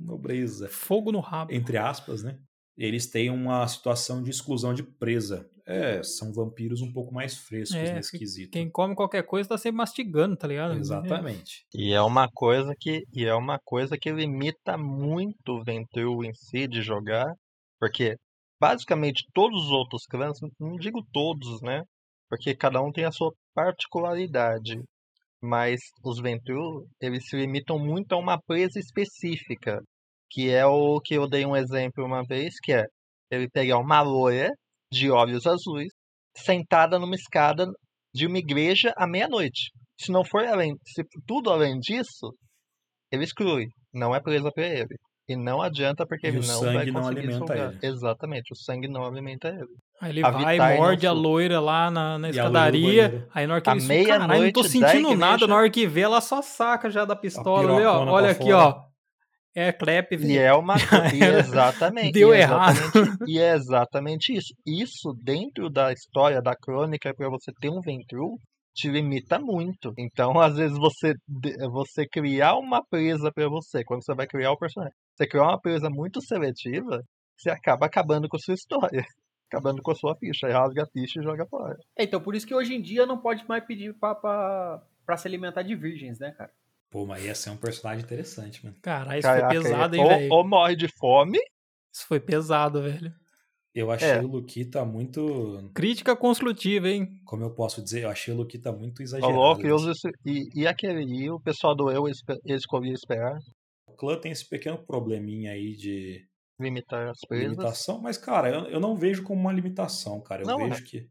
Nobreza. 0.00 0.68
Fogo 0.68 1.12
no 1.12 1.20
rabo. 1.20 1.52
Entre 1.52 1.76
aspas, 1.76 2.22
né? 2.22 2.38
Eles 2.76 3.06
têm 3.06 3.30
uma 3.30 3.66
situação 3.68 4.22
de 4.22 4.30
exclusão 4.30 4.72
de 4.72 4.82
presa. 4.82 5.48
É, 5.66 6.02
são 6.02 6.32
vampiros 6.32 6.80
um 6.80 6.92
pouco 6.92 7.14
mais 7.14 7.36
frescos 7.36 7.76
é, 7.76 7.94
nesse 7.94 8.18
quesito. 8.18 8.52
Quem 8.52 8.70
come 8.70 8.96
qualquer 8.96 9.22
coisa 9.22 9.50
tá 9.50 9.58
sempre 9.58 9.76
mastigando, 9.76 10.36
tá 10.36 10.48
ligado? 10.48 10.76
Exatamente. 10.76 11.64
E 11.74 11.92
é 11.92 12.00
uma 12.00 12.28
coisa 12.28 12.74
que 12.78 13.04
e 13.12 13.24
é 13.24 13.34
uma 13.34 13.58
coisa 13.62 13.96
que 13.96 14.10
limita 14.10 14.76
muito 14.76 15.52
o 15.52 15.62
Ventril 15.62 16.24
em 16.24 16.32
si 16.32 16.66
de 16.66 16.82
jogar, 16.82 17.32
porque 17.78 18.16
basicamente 18.60 19.24
todos 19.32 19.66
os 19.66 19.70
outros 19.70 20.06
clãs, 20.06 20.38
não 20.58 20.76
digo 20.76 21.06
todos, 21.12 21.60
né? 21.62 21.82
Porque 22.28 22.54
cada 22.54 22.82
um 22.82 22.90
tem 22.90 23.04
a 23.04 23.12
sua 23.12 23.32
particularidade 23.54 24.80
mas 25.42 25.80
os 26.04 26.20
Ventrue, 26.20 26.86
eles 27.00 27.26
se 27.28 27.36
limitam 27.36 27.78
muito 27.78 28.12
a 28.12 28.18
uma 28.18 28.38
presa 28.40 28.78
específica, 28.78 29.80
que 30.30 30.50
é 30.50 30.64
o 30.64 31.00
que 31.00 31.14
eu 31.14 31.28
dei 31.28 31.44
um 31.44 31.56
exemplo 31.56 32.04
uma 32.04 32.22
vez, 32.22 32.54
que 32.62 32.72
é 32.72 32.84
ele 33.30 33.48
pegar 33.48 33.78
uma 33.78 34.00
loira 34.00 34.50
de 34.92 35.10
olhos 35.10 35.46
azuis 35.46 35.92
sentada 36.36 36.98
numa 36.98 37.14
escada 37.14 37.66
de 38.14 38.26
uma 38.26 38.38
igreja 38.38 38.92
à 38.96 39.06
meia-noite. 39.06 39.70
Se 40.00 40.10
não 40.10 40.24
for 40.24 40.44
além, 40.44 40.74
se 40.86 41.04
tudo 41.26 41.50
além 41.50 41.78
disso, 41.78 42.32
ele 43.12 43.24
exclui, 43.24 43.66
não 43.92 44.14
é 44.14 44.20
presa 44.20 44.50
para 44.52 44.66
ele. 44.66 44.96
E 45.28 45.36
não 45.36 45.62
adianta 45.62 46.04
porque 46.04 46.26
e 46.26 46.30
ele 46.30 46.44
não 46.44 46.60
vai 46.60 46.90
conseguir 46.90 46.92
não 46.92 47.06
alimenta 47.06 47.56
ele. 47.56 47.78
Exatamente, 47.82 48.52
o 48.52 48.56
sangue 48.56 48.88
não 48.88 49.04
alimenta 49.04 49.48
ele. 49.48 49.68
Aí 50.00 50.10
ele 50.10 50.24
a 50.24 50.30
vai 50.30 50.56
e 50.56 50.76
morde 50.76 51.06
a 51.06 51.12
loira 51.12 51.60
lá 51.60 51.88
na, 51.88 52.18
na 52.18 52.30
escadaria. 52.30 53.28
Aí 53.32 53.46
na 53.46 53.54
hora 53.54 53.62
que 53.62 53.70
a 53.70 53.76
ele 53.76 53.84
meia 53.84 54.18
caralho, 54.18 54.42
não 54.42 54.52
tô 54.52 54.64
sentindo 54.64 55.14
nada. 55.14 55.46
Na 55.46 55.54
hora 55.54 55.70
que 55.70 55.86
vê, 55.86 56.00
ela 56.00 56.20
só 56.20 56.42
saca 56.42 56.90
já 56.90 57.04
da 57.04 57.14
pistola. 57.14 57.72
Ó, 57.72 58.06
olha 58.10 58.32
aqui, 58.32 58.50
fora. 58.50 58.56
ó. 58.56 58.89
É 59.54 59.72
clap. 59.72 60.12
E 60.12 60.38
é 60.38 60.52
uma 60.52 60.76
e 61.12 61.22
exatamente. 61.24 62.12
Deu 62.12 62.34
e 62.34 62.38
errado. 62.38 62.78
e 63.26 63.38
é 63.38 63.54
exatamente 63.54 64.32
isso. 64.32 64.54
Isso 64.66 65.12
dentro 65.22 65.68
da 65.68 65.92
história 65.92 66.40
da 66.40 66.54
crônica 66.54 67.12
para 67.14 67.28
você 67.28 67.52
ter 67.60 67.68
um 67.68 67.80
Ventru 67.80 68.38
te 68.74 68.88
limita 68.88 69.38
muito. 69.38 69.92
Então, 69.98 70.38
às 70.38 70.56
vezes 70.56 70.78
você 70.78 71.14
você 71.72 72.06
criar 72.06 72.56
uma 72.56 72.84
presa 72.84 73.32
para 73.32 73.48
você, 73.48 73.84
quando 73.84 74.04
você 74.04 74.14
vai 74.14 74.26
criar 74.26 74.52
o 74.52 74.58
personagem, 74.58 74.94
você 75.14 75.26
criar 75.26 75.44
uma 75.44 75.60
presa 75.60 75.90
muito 75.90 76.22
seletiva, 76.22 77.02
você 77.36 77.50
acaba 77.50 77.86
acabando 77.86 78.28
com 78.28 78.36
a 78.36 78.40
sua 78.40 78.54
história 78.54 79.04
acabando 79.50 79.82
com 79.82 79.90
a 79.90 79.94
sua 79.96 80.14
ficha. 80.16 80.46
Aí 80.46 80.52
rasga 80.52 80.84
a 80.84 80.86
ficha 80.86 81.20
e 81.20 81.24
joga 81.24 81.44
fora. 81.46 81.76
É, 81.98 82.04
então 82.04 82.20
por 82.20 82.36
isso 82.36 82.46
que 82.46 82.54
hoje 82.54 82.74
em 82.74 82.80
dia 82.80 83.04
não 83.04 83.18
pode 83.18 83.46
mais 83.48 83.64
pedir 83.64 83.92
pra 83.98 85.16
se 85.16 85.26
alimentar 85.26 85.62
de 85.62 85.74
virgens, 85.74 86.20
né, 86.20 86.30
cara? 86.30 86.52
Pô, 86.90 87.06
mas 87.06 87.24
ia 87.24 87.34
ser 87.34 87.50
um 87.50 87.56
personagem 87.56 88.04
interessante, 88.04 88.64
mano. 88.64 88.76
Caralho, 88.82 89.20
isso 89.20 89.28
Caraca, 89.28 89.54
foi 89.54 89.62
pesado, 89.62 89.96
hein, 89.96 90.08
velho? 90.08 90.32
Ou 90.32 90.46
morre 90.46 90.74
de 90.74 90.88
fome. 90.98 91.38
Isso 91.94 92.06
foi 92.06 92.20
pesado, 92.20 92.82
velho. 92.82 93.14
Eu 93.72 93.90
achei 93.90 94.08
é. 94.08 94.20
o 94.20 94.26
Luquita 94.26 94.84
muito. 94.84 95.70
Crítica 95.72 96.16
construtiva, 96.16 96.88
hein? 96.88 97.20
Como 97.24 97.44
eu 97.44 97.54
posso 97.54 97.80
dizer, 97.80 98.02
eu 98.02 98.10
achei 98.10 98.34
o 98.34 98.36
Luquita 98.36 98.72
muito 98.72 99.00
exagerado. 99.00 99.32
Coloque, 99.32 99.68
e, 100.26 100.48
e 100.54 100.66
aquele. 100.66 101.04
E 101.04 101.30
o 101.30 101.38
pessoal 101.38 101.76
do 101.76 101.90
Eu 101.90 102.06
escolhi 102.44 102.92
esperar. 102.92 103.38
O 103.86 103.92
clã 103.92 104.18
tem 104.18 104.32
esse 104.32 104.48
pequeno 104.48 104.78
probleminha 104.78 105.52
aí 105.52 105.76
de 105.76 106.26
limitar 106.58 107.08
as 107.08 107.20
presas. 107.20 107.52
Limitação, 107.52 108.00
mas, 108.00 108.18
cara, 108.18 108.50
eu, 108.50 108.64
eu 108.66 108.80
não 108.80 108.96
vejo 108.96 109.22
como 109.22 109.40
uma 109.40 109.52
limitação, 109.52 110.20
cara. 110.20 110.42
Eu 110.42 110.48
não, 110.48 110.58
vejo 110.58 110.82
é. 110.82 110.86
que, 110.86 111.08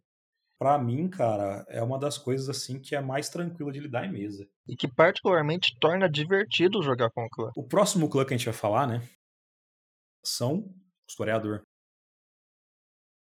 para 0.59 0.77
mim, 0.77 1.07
cara, 1.09 1.65
é 1.69 1.81
uma 1.81 1.97
das 1.97 2.17
coisas 2.17 2.49
assim 2.49 2.79
que 2.79 2.93
é 2.93 2.99
mais 2.99 3.29
tranquila 3.29 3.71
de 3.71 3.79
lidar 3.79 4.05
em 4.05 4.11
mesa. 4.11 4.45
E 4.67 4.75
que 4.75 4.89
particularmente 4.89 5.79
torna 5.79 6.09
divertido 6.09 6.83
jogar 6.83 7.09
com 7.11 7.23
o 7.23 7.29
clã. 7.29 7.51
O 7.55 7.63
próximo 7.63 8.09
clã 8.09 8.25
que 8.25 8.33
a 8.33 8.37
gente 8.37 8.45
vai 8.45 8.53
falar, 8.53 8.85
né? 8.85 9.01
São 10.21 10.75
historiador. 11.07 11.63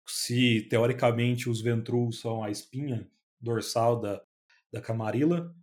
Se 0.09 0.62
teoricamente 0.68 1.49
os 1.49 1.61
Ventrus 1.61 2.20
são 2.20 2.43
a 2.43 2.51
espinha 2.51 3.09
dorsal 3.41 4.01
da, 4.01 4.20
da 4.72 4.80
Camarilla, 4.80 5.55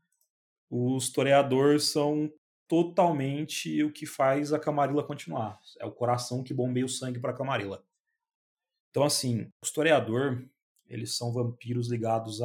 os 0.70 1.12
toreadores 1.12 1.84
são 1.84 2.32
totalmente 2.70 3.84
o 3.84 3.92
que 3.92 4.06
faz 4.06 4.54
a 4.54 4.60
Camarilla 4.60 5.06
continuar. 5.06 5.60
É 5.80 5.86
o 5.86 5.92
coração 5.92 6.42
que 6.42 6.54
bombeia 6.54 6.86
o 6.86 6.90
sangue 6.90 7.20
para 7.20 7.32
a 7.32 7.36
Camarilla. 7.36 7.84
Então, 8.92 9.04
assim, 9.04 9.42
o 9.42 9.66
historiador, 9.66 10.50
eles 10.88 11.16
são 11.16 11.32
vampiros 11.32 11.90
ligados 11.90 12.42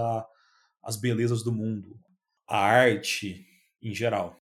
às 0.83 0.97
belezas 0.97 1.43
do 1.43 1.53
mundo, 1.53 1.99
à 2.47 2.59
arte 2.59 3.47
em 3.83 3.95
geral. 3.95 4.37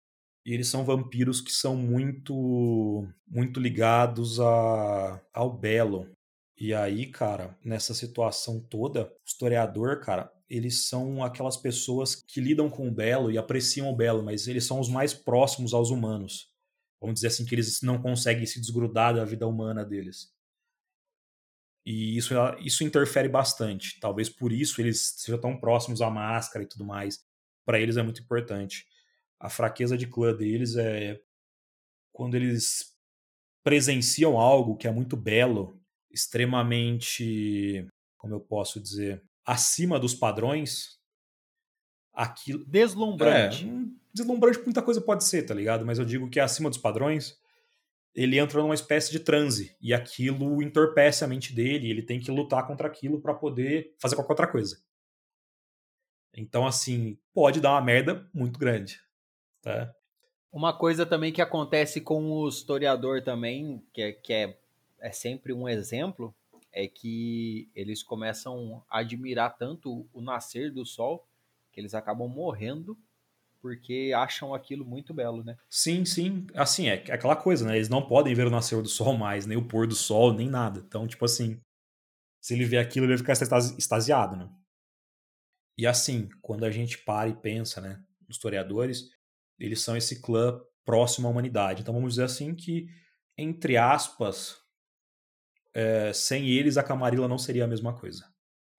E 0.45 0.53
eles 0.53 0.67
são 0.67 0.85
vampiros 0.85 1.41
que 1.41 1.51
são 1.51 1.75
muito 1.75 3.05
muito 3.27 3.59
ligados 3.59 4.39
a, 4.39 5.21
ao 5.33 5.51
belo. 5.51 6.09
E 6.57 6.73
aí, 6.73 7.07
cara, 7.07 7.55
nessa 7.63 7.93
situação 7.93 8.59
toda, 8.59 9.05
o 9.05 9.11
historiador, 9.25 9.99
cara, 9.99 10.31
eles 10.49 10.87
são 10.87 11.23
aquelas 11.23 11.57
pessoas 11.57 12.15
que 12.15 12.39
lidam 12.39 12.69
com 12.69 12.87
o 12.87 12.93
belo 12.93 13.29
e 13.29 13.37
apreciam 13.37 13.89
o 13.89 13.95
belo, 13.95 14.23
mas 14.23 14.47
eles 14.47 14.65
são 14.65 14.79
os 14.79 14.89
mais 14.89 15.13
próximos 15.13 15.73
aos 15.73 15.89
humanos. 15.89 16.49
Vamos 16.99 17.15
dizer 17.15 17.27
assim, 17.27 17.45
que 17.45 17.53
eles 17.53 17.81
não 17.81 18.01
conseguem 18.01 18.45
se 18.45 18.59
desgrudar 18.59 19.13
da 19.13 19.25
vida 19.25 19.45
humana 19.45 19.85
deles. 19.85 20.33
E 21.89 22.17
isso, 22.17 22.33
isso 22.59 22.83
interfere 22.83 23.29
bastante. 23.29 23.97
Talvez 24.01 24.27
por 24.27 24.51
isso 24.51 24.81
eles 24.81 25.13
sejam 25.15 25.39
tão 25.39 25.57
próximos 25.57 26.01
à 26.01 26.09
máscara 26.09 26.65
e 26.65 26.67
tudo 26.67 26.83
mais. 26.83 27.25
Para 27.65 27.79
eles 27.79 27.95
é 27.95 28.03
muito 28.03 28.21
importante. 28.21 28.85
A 29.39 29.49
fraqueza 29.49 29.97
de 29.97 30.05
clã 30.05 30.35
deles 30.35 30.75
é 30.75 31.17
quando 32.11 32.35
eles 32.35 32.93
presenciam 33.63 34.37
algo 34.37 34.75
que 34.75 34.85
é 34.85 34.91
muito 34.91 35.15
belo, 35.15 35.79
extremamente, 36.11 37.87
como 38.17 38.33
eu 38.33 38.41
posso 38.41 38.81
dizer, 38.81 39.23
acima 39.45 39.97
dos 39.97 40.13
padrões, 40.13 40.99
aquilo. 42.11 42.65
Deslumbrante. 42.65 43.65
É, 43.65 43.71
deslumbrante 44.13 44.59
muita 44.59 44.81
coisa 44.81 44.99
pode 44.99 45.23
ser, 45.23 45.43
tá 45.43 45.53
ligado? 45.53 45.85
Mas 45.85 45.99
eu 45.99 46.03
digo 46.03 46.29
que 46.29 46.37
é 46.37 46.43
acima 46.43 46.69
dos 46.69 46.79
padrões, 46.79 47.39
ele 48.17 48.39
entra 48.39 48.59
numa 48.63 48.73
espécie 48.73 49.11
de 49.11 49.19
transe 49.19 49.77
e 49.79 49.93
aquilo 49.93 50.59
entorpece 50.63 51.23
a 51.23 51.27
mente 51.27 51.53
dele, 51.53 51.87
ele 51.87 52.01
tem 52.01 52.19
que 52.19 52.31
lutar 52.31 52.65
contra 52.65 52.87
aquilo 52.87 53.21
para 53.21 53.35
poder 53.35 53.93
fazer 53.99 54.15
qualquer 54.15 54.31
outra 54.31 54.47
coisa. 54.47 54.81
Então, 56.35 56.65
assim, 56.65 57.15
pode 57.31 57.61
dar 57.61 57.73
uma 57.73 57.81
merda 57.81 58.27
muito 58.33 58.57
grande, 58.57 58.99
tá? 59.61 59.93
Uma 60.51 60.75
coisa 60.75 61.05
também 61.05 61.31
que 61.31 61.43
acontece 61.43 62.01
com 62.01 62.31
o 62.31 62.49
historiador 62.49 63.21
também, 63.21 63.85
que 63.93 64.01
é, 64.01 64.11
que 64.11 64.33
é, 64.33 64.57
é 64.99 65.11
sempre 65.11 65.53
um 65.53 65.69
exemplo, 65.69 66.33
é 66.73 66.87
que 66.87 67.69
eles 67.75 68.01
começam 68.01 68.83
a 68.89 68.99
admirar 68.99 69.55
tanto 69.57 70.09
o 70.11 70.21
nascer 70.21 70.71
do 70.71 70.87
sol 70.87 71.27
que 71.71 71.79
eles 71.79 71.93
acabam 71.93 72.27
morrendo 72.27 72.97
porque 73.61 74.11
acham 74.15 74.53
aquilo 74.53 74.85
muito 74.85 75.13
belo, 75.13 75.43
né? 75.43 75.57
Sim, 75.69 76.05
sim. 76.05 76.45
Assim, 76.55 76.87
é 76.87 76.93
aquela 76.93 77.35
coisa, 77.35 77.65
né? 77.65 77.75
Eles 77.75 77.89
não 77.89 78.07
podem 78.07 78.33
ver 78.33 78.47
o 78.47 78.51
nascer 78.51 78.81
do 78.81 78.87
sol 78.87 79.17
mais, 79.17 79.45
nem 79.45 79.57
o 79.57 79.67
pôr 79.67 79.87
do 79.87 79.95
sol, 79.95 80.33
nem 80.33 80.49
nada. 80.49 80.83
Então, 80.85 81.07
tipo 81.07 81.25
assim, 81.25 81.59
se 82.41 82.53
ele 82.53 82.65
vê 82.65 82.77
aquilo, 82.77 83.05
ele 83.05 83.17
vai 83.17 83.35
ficar 83.35 83.45
extasiado, 83.77 84.35
né? 84.35 84.49
E 85.77 85.85
assim, 85.85 86.29
quando 86.41 86.63
a 86.63 86.71
gente 86.71 86.97
para 86.99 87.29
e 87.29 87.35
pensa, 87.35 87.79
né? 87.79 88.03
Os 88.27 88.35
historiadores, 88.35 89.09
eles 89.59 89.81
são 89.81 89.95
esse 89.95 90.21
clã 90.21 90.59
próximo 90.85 91.27
à 91.27 91.31
humanidade. 91.31 91.81
Então, 91.81 91.93
vamos 91.93 92.13
dizer 92.13 92.23
assim 92.23 92.55
que, 92.55 92.87
entre 93.37 93.77
aspas, 93.77 94.57
é, 95.73 96.11
sem 96.13 96.47
eles 96.49 96.77
a 96.77 96.83
Camarilla 96.83 97.27
não 97.27 97.37
seria 97.37 97.65
a 97.65 97.67
mesma 97.67 97.93
coisa. 97.93 98.25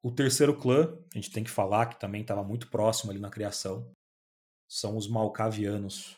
O 0.02 0.10
terceiro 0.10 0.56
clã, 0.56 0.96
a 1.12 1.18
gente 1.18 1.30
tem 1.30 1.44
que 1.44 1.50
falar 1.50 1.86
que 1.86 2.00
também 2.00 2.22
estava 2.22 2.42
muito 2.42 2.68
próximo 2.68 3.10
ali 3.10 3.20
na 3.20 3.30
criação, 3.30 3.90
são 4.68 4.96
os 4.96 5.08
Malcavianos. 5.08 6.16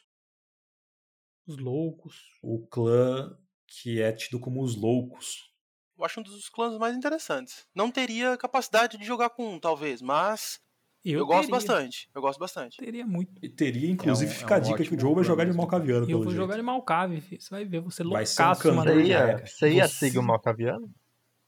Os 1.46 1.56
loucos. 1.56 2.38
O 2.42 2.66
clã 2.66 3.38
que 3.66 4.02
é 4.02 4.12
tido 4.12 4.40
como 4.40 4.62
os 4.62 4.74
loucos. 4.74 5.50
Eu 5.96 6.04
acho 6.04 6.20
um 6.20 6.22
dos 6.22 6.48
clãs 6.48 6.76
mais 6.76 6.96
interessantes. 6.96 7.66
Não 7.74 7.90
teria 7.90 8.36
capacidade 8.36 8.98
de 8.98 9.04
jogar 9.04 9.30
com 9.30 9.54
um, 9.54 9.60
talvez, 9.60 10.02
mas 10.02 10.60
eu, 11.04 11.20
eu 11.20 11.26
gosto 11.26 11.50
bastante. 11.50 12.10
Eu 12.14 12.20
gosto 12.20 12.38
bastante. 12.38 12.78
Teria 12.78 13.06
muito. 13.06 13.32
E 13.42 13.48
teria, 13.48 13.88
inclusive, 13.88 14.30
é 14.30 14.34
um, 14.34 14.38
fica 14.38 14.54
é 14.54 14.58
um 14.58 14.60
a 14.60 14.64
dica 14.64 14.84
que 14.84 14.94
o 14.94 15.00
Joe 15.00 15.14
vai 15.14 15.24
jogar 15.24 15.44
de 15.44 15.52
Malcaviano. 15.52 16.10
Eu 16.10 16.18
vou 16.18 16.26
jeito. 16.30 16.36
jogar 16.36 16.56
de 16.56 16.62
Malcave, 16.62 17.20
você 17.20 17.50
vai 17.50 17.64
ver, 17.64 17.80
você 17.80 18.02
loucaço, 18.02 18.70
um 18.70 18.74
mano. 18.74 18.92
Você 18.92 19.02
ia, 19.02 19.46
você 19.46 19.72
ia 19.72 19.88
seguir 19.88 20.18
o 20.18 20.22
Malcaviano? 20.22 20.90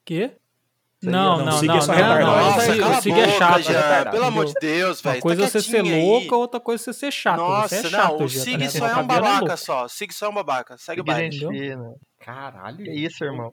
Quê? 0.05 0.37
Não, 1.03 1.39
não, 1.39 1.47
não, 1.47 1.59
Siga 1.59 1.75
não, 1.75 1.81
só 1.81 1.95
não, 1.95 2.21
não, 2.21 2.99
o 2.99 3.03
Sig 3.03 3.13
é 3.13 3.29
chato. 3.37 3.63
Já, 3.63 4.07
pelo 4.11 4.25
amor 4.25 4.47
de 4.47 4.55
Deus, 4.61 5.01
velho. 5.01 5.17
Uma 5.17 5.21
coisa 5.23 5.45
é 5.45 5.49
você 5.49 5.61
ser 5.61 5.83
louca, 5.83 6.37
outra 6.37 6.61
coisa 6.61 6.83
é 6.83 6.85
você 6.85 6.93
ser 6.93 7.11
chato. 7.11 7.39
Nossa, 7.39 7.69
você 7.69 7.87
é 7.87 7.91
chato, 7.91 8.19
não, 8.19 8.25
o 8.25 8.29
Sig 8.29 8.71
só 8.71 8.87
é 8.87 8.97
um 8.97 9.07
babaca 9.07 9.57
só. 9.57 9.89
Sig 9.89 10.13
só 10.13 10.27
é 10.27 10.29
um 10.29 10.35
babaca. 10.35 10.79
Segue 10.79 11.01
o 11.01 11.05
baile. 11.05 11.41
Caralho. 12.21 12.85
Que 12.85 12.91
isso, 12.91 13.25
irmão. 13.25 13.53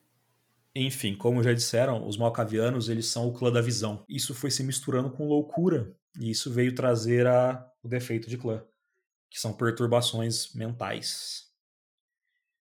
Enfim, 0.75 1.15
como 1.15 1.41
já 1.41 1.51
disseram, 1.51 2.07
os 2.07 2.15
Malcavianos, 2.15 2.89
eles 2.89 3.07
são 3.07 3.27
o 3.27 3.33
clã 3.33 3.51
da 3.51 3.61
visão. 3.61 4.03
Isso 4.07 4.35
foi 4.35 4.51
se 4.51 4.63
misturando 4.63 5.09
com 5.09 5.27
loucura 5.27 5.91
e 6.19 6.29
isso 6.29 6.51
veio 6.51 6.75
trazer 6.75 7.25
a, 7.25 7.67
o 7.83 7.87
defeito 7.87 8.29
de 8.29 8.37
clã, 8.37 8.63
que 9.29 9.39
são 9.39 9.53
perturbações 9.53 10.53
mentais. 10.53 11.49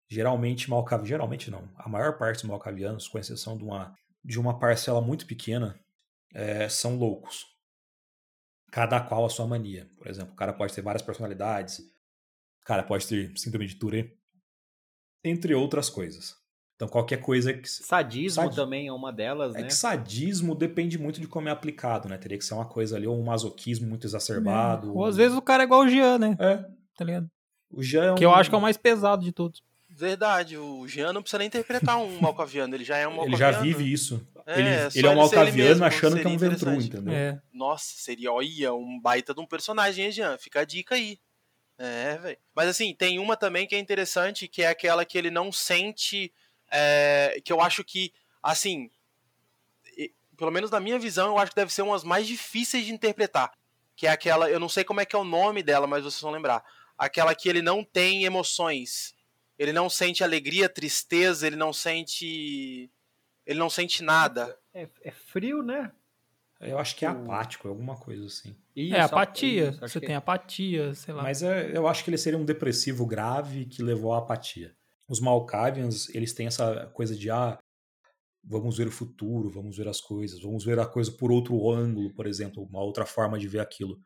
Geralmente, 0.07 0.69
malcav... 0.69 1.03
geralmente 1.03 1.49
não. 1.49 1.67
A 1.75 1.89
maior 1.89 2.17
parte 2.17 2.38
dos 2.38 2.49
malcavianos, 2.49 3.07
com 3.07 3.17
exceção 3.17 3.57
de 3.57 3.63
uma, 3.63 3.93
de 4.26 4.39
uma 4.39 4.57
parcela 4.57 4.99
muito 4.99 5.28
pequena, 5.28 5.80
é, 6.34 6.67
são 6.67 6.97
loucos. 6.97 7.45
Cada 8.71 8.99
qual 8.99 9.26
a 9.26 9.30
sua 9.30 9.45
mania. 9.45 9.88
Por 9.97 10.07
exemplo, 10.07 10.34
o 10.34 10.36
cara 10.36 10.51
pode 10.51 10.73
ter 10.73 10.82
várias 10.82 11.03
personalidades, 11.03 11.80
o 11.80 12.65
cara 12.65 12.84
pode 12.84 13.07
ter 13.07 13.32
síndrome 13.38 13.67
de 13.67 13.76
Tourette, 13.76 14.17
entre 15.23 15.53
outras 15.53 15.89
coisas. 15.89 16.36
Então, 16.76 16.89
qualquer 16.89 17.21
coisa 17.21 17.53
que. 17.53 17.69
Sadismo 17.69 18.43
Sad... 18.43 18.55
também 18.55 18.88
é 18.88 18.91
uma 18.91 19.13
delas, 19.13 19.55
é 19.55 19.59
né? 19.59 19.63
É 19.63 19.67
que 19.67 19.73
sadismo 19.73 20.53
depende 20.53 20.97
muito 20.97 21.21
de 21.21 21.28
como 21.28 21.47
é 21.47 21.51
aplicado, 21.51 22.09
né? 22.09 22.17
Teria 22.17 22.38
que 22.38 22.43
ser 22.43 22.53
uma 22.53 22.65
coisa 22.65 22.97
ali, 22.97 23.07
ou 23.07 23.17
um 23.17 23.23
masoquismo 23.23 23.88
muito 23.88 24.05
exacerbado. 24.05 24.88
É. 24.88 24.89
Ou, 24.89 24.97
ou 24.97 25.05
às 25.05 25.15
vezes 25.15 25.38
o 25.38 25.41
cara 25.41 25.63
é 25.63 25.65
igual 25.65 25.82
o 25.82 25.88
Jean, 25.88 26.17
né? 26.17 26.36
É. 26.38 26.57
Tá 26.97 27.05
ligado? 27.05 27.32
O 27.69 27.82
Jean 27.82 28.03
é 28.03 28.11
um... 28.11 28.15
Que 28.15 28.26
eu 28.26 28.34
acho 28.34 28.49
que 28.49 28.55
é 28.55 28.59
o 28.59 28.61
mais 28.61 28.76
pesado 28.76 29.23
de 29.23 29.32
todos. 29.32 29.63
Verdade, 29.97 30.57
o 30.57 30.85
Jean 30.87 31.13
não 31.13 31.21
precisa 31.21 31.37
nem 31.39 31.47
interpretar 31.47 31.97
um 31.97 32.19
malcaviano, 32.21 32.75
ele 32.75 32.83
já 32.83 32.97
é 32.97 33.07
um 33.07 33.15
malcaviano. 33.15 33.43
Ele 33.43 33.53
já 33.53 33.61
vive 33.61 33.91
isso. 33.91 34.27
É, 34.45 34.59
ele, 34.59 34.69
ele 34.93 35.07
é 35.07 35.09
um 35.09 35.15
malcaviano 35.15 35.85
achando 35.85 36.19
que 36.19 36.25
é 36.25 36.29
um 36.29 36.37
ventru, 36.37 36.73
entendeu? 36.73 37.13
É. 37.13 37.41
Nossa, 37.53 37.93
seria, 37.95 38.31
olha, 38.31 38.73
um 38.73 38.99
baita 38.99 39.33
de 39.33 39.39
um 39.39 39.45
personagem, 39.45 40.05
hein, 40.05 40.11
Jean? 40.11 40.37
Fica 40.37 40.59
a 40.59 40.65
dica 40.65 40.95
aí. 40.95 41.17
É, 41.77 42.17
velho. 42.17 42.37
Mas 42.53 42.69
assim, 42.69 42.93
tem 42.93 43.19
uma 43.19 43.35
também 43.35 43.65
que 43.65 43.75
é 43.75 43.79
interessante, 43.79 44.47
que 44.47 44.61
é 44.61 44.67
aquela 44.67 45.05
que 45.05 45.17
ele 45.17 45.31
não 45.31 45.51
sente 45.51 46.31
é, 46.71 47.39
que 47.43 47.51
eu 47.51 47.61
acho 47.61 47.83
que, 47.83 48.11
assim, 48.43 48.89
pelo 50.35 50.51
menos 50.51 50.69
na 50.69 50.79
minha 50.79 50.99
visão, 50.99 51.27
eu 51.27 51.37
acho 51.37 51.51
que 51.51 51.55
deve 51.55 51.73
ser 51.73 51.81
umas 51.81 52.03
mais 52.03 52.27
difíceis 52.27 52.85
de 52.85 52.93
interpretar. 52.93 53.51
Que 53.95 54.07
é 54.07 54.09
aquela, 54.09 54.49
eu 54.49 54.59
não 54.59 54.67
sei 54.67 54.83
como 54.83 54.99
é 54.99 55.05
que 55.05 55.15
é 55.15 55.19
o 55.19 55.23
nome 55.23 55.63
dela, 55.63 55.87
mas 55.87 56.03
vocês 56.03 56.21
vão 56.21 56.31
lembrar. 56.31 56.63
Aquela 56.97 57.33
que 57.33 57.47
ele 57.47 57.61
não 57.61 57.83
tem 57.83 58.25
emoções. 58.25 59.14
Ele 59.58 59.72
não 59.72 59.89
sente 59.89 60.24
alegria, 60.24 60.68
tristeza, 60.68 61.47
ele 61.47 61.56
não 61.56 61.72
sente. 61.72 62.91
Ele 63.45 63.60
não 63.60 63.70
sente 63.70 64.03
nada. 64.03 64.58
É, 64.74 64.89
é 65.01 65.12
frio, 65.12 65.62
né? 65.62 65.91
Eu 66.60 66.80
acho 66.80 66.95
que 66.95 67.06
é 67.06 67.08
apático, 67.08 67.68
alguma 67.68 67.95
coisa 67.95 68.26
assim. 68.26 68.56
Isso, 68.76 68.95
é, 68.95 69.01
apatia. 69.01 69.70
Isso, 69.70 69.80
Você 69.82 69.99
tem 69.99 70.14
é. 70.14 70.18
apatia, 70.18 70.93
sei 70.93 71.14
lá. 71.14 71.24
Mas 71.24 71.43
é, 71.43 71.76
eu 71.76 71.88
acho 71.88 72.03
que 72.03 72.10
ele 72.10 72.18
seria 72.18 72.39
um 72.39 72.45
depressivo 72.45 73.06
grave 73.06 73.66
que 73.66 73.84
levou 73.84 74.14
à 74.14 74.20
apatia. 74.20 74.76
Os 75.08 75.20
Malkavians, 75.20 76.10
eles 76.16 76.34
têm 76.34 76.47
essa 76.47 76.88
coisa 76.88 77.16
de, 77.16 77.30
ah, 77.30 77.60
vamos 78.43 78.78
ver 78.78 78.88
o 78.88 78.91
futuro, 78.91 79.49
vamos 79.49 79.78
ver 79.78 79.88
as 79.88 80.01
coisas, 80.01 80.41
vamos 80.41 80.64
ver 80.64 80.80
a 80.80 80.86
coisa 80.86 81.12
por 81.12 81.32
outro 81.32 81.70
ângulo, 81.72 82.14
por 82.14 82.26
exemplo, 82.26 82.64
uma 82.64 82.82
outra 82.82 83.06
forma 83.06 83.38
de 83.38 83.47
ver 83.47 83.60
aquilo. 83.60 84.01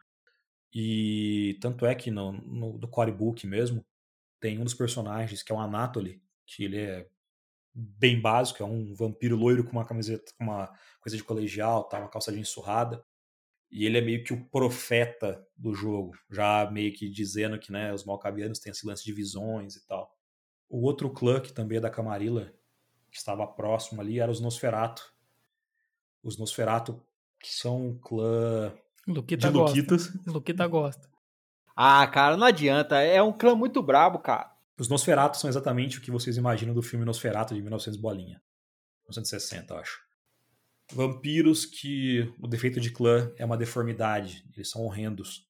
E 0.74 1.58
tanto 1.62 1.86
é 1.86 1.96
que 1.96 2.12
no, 2.12 2.32
no 2.32 2.78
do 2.78 2.88
core 2.88 3.12
book 3.12 3.46
mesmo, 3.48 3.84
tem 4.40 4.60
um 4.60 4.64
dos 4.64 4.74
personagens 4.74 5.44
que 5.44 5.52
é 5.52 5.56
o 5.56 5.60
Anatoly, 5.60 6.22
que 6.46 6.64
ele 6.64 6.78
é 6.78 7.08
bem 7.74 8.20
básico, 8.20 8.64
é 8.64 8.66
um 8.66 8.94
vampiro 8.94 9.36
loiro 9.36 9.64
com 9.64 9.72
uma 9.72 9.86
camiseta, 9.86 10.32
com 10.38 10.44
uma 10.44 10.74
coisa 11.00 11.16
de 11.16 11.24
colegial, 11.24 11.84
tá, 11.84 12.00
uma 12.00 12.10
calça 12.10 12.32
de 12.32 12.40
ensurrada. 12.40 13.04
E 13.72 13.86
ele 13.86 14.00
é 14.00 14.02
meio 14.02 14.24
que 14.24 14.34
o 14.34 14.46
profeta 14.46 15.46
do 15.56 15.76
jogo, 15.76 16.18
já 16.30 16.70
meio 16.72 16.92
que 16.92 17.08
dizendo 17.08 17.60
que 17.60 17.72
né, 17.72 17.94
os 17.94 18.04
Malkavianos 18.04 18.60
têm 18.60 18.72
esse 18.72 18.86
lance 18.86 19.04
de 19.04 19.14
visões 19.14 19.76
e 19.76 19.86
tal. 19.86 20.12
O 20.68 20.82
outro 20.82 21.10
clã, 21.12 21.40
que 21.40 21.54
também 21.54 21.78
é 21.78 21.82
da 21.82 21.90
Camarilla, 21.90 22.52
que 23.12 23.18
estava 23.18 23.46
próximo 23.46 24.02
ali, 24.02 24.20
era 24.20 24.32
os 24.32 24.40
Nosferato. 24.40 25.14
Os 26.24 26.38
Nosferato, 26.38 27.02
que 27.40 27.54
são 27.54 27.90
um 27.90 27.98
clã 27.98 28.74
Luquita 29.08 29.52
de 29.52 29.58
Luquitas. 29.58 30.08
Gosta. 30.08 30.32
Luquita 30.32 30.68
gosta. 30.68 31.09
Ah, 31.82 32.06
cara, 32.08 32.36
não 32.36 32.46
adianta. 32.46 33.00
É 33.00 33.24
um 33.24 33.32
clã 33.32 33.56
muito 33.56 33.82
brabo, 33.82 34.20
cara. 34.20 34.54
Os 34.78 34.90
Nosferato 34.90 35.38
são 35.38 35.50
exatamente 35.50 35.98
o 35.98 36.02
que 36.02 36.12
vocês 36.12 36.36
imaginam 36.36 36.74
do 36.74 36.82
filme 36.82 37.06
Nosferato 37.06 37.56
de 37.56 37.62
1900 37.62 37.98
bolinha. 37.98 38.42
1960, 39.04 39.76
acho. 39.76 40.02
Vampiros 40.92 41.66
que 41.66 42.34
o 42.38 42.50
defeito 42.50 42.82
de 42.82 42.92
clã 42.92 43.32
é 43.38 43.46
uma 43.46 43.56
deformidade. 43.56 44.46
Eles 44.54 44.70
são 44.70 44.82
horrendos. 44.82 45.48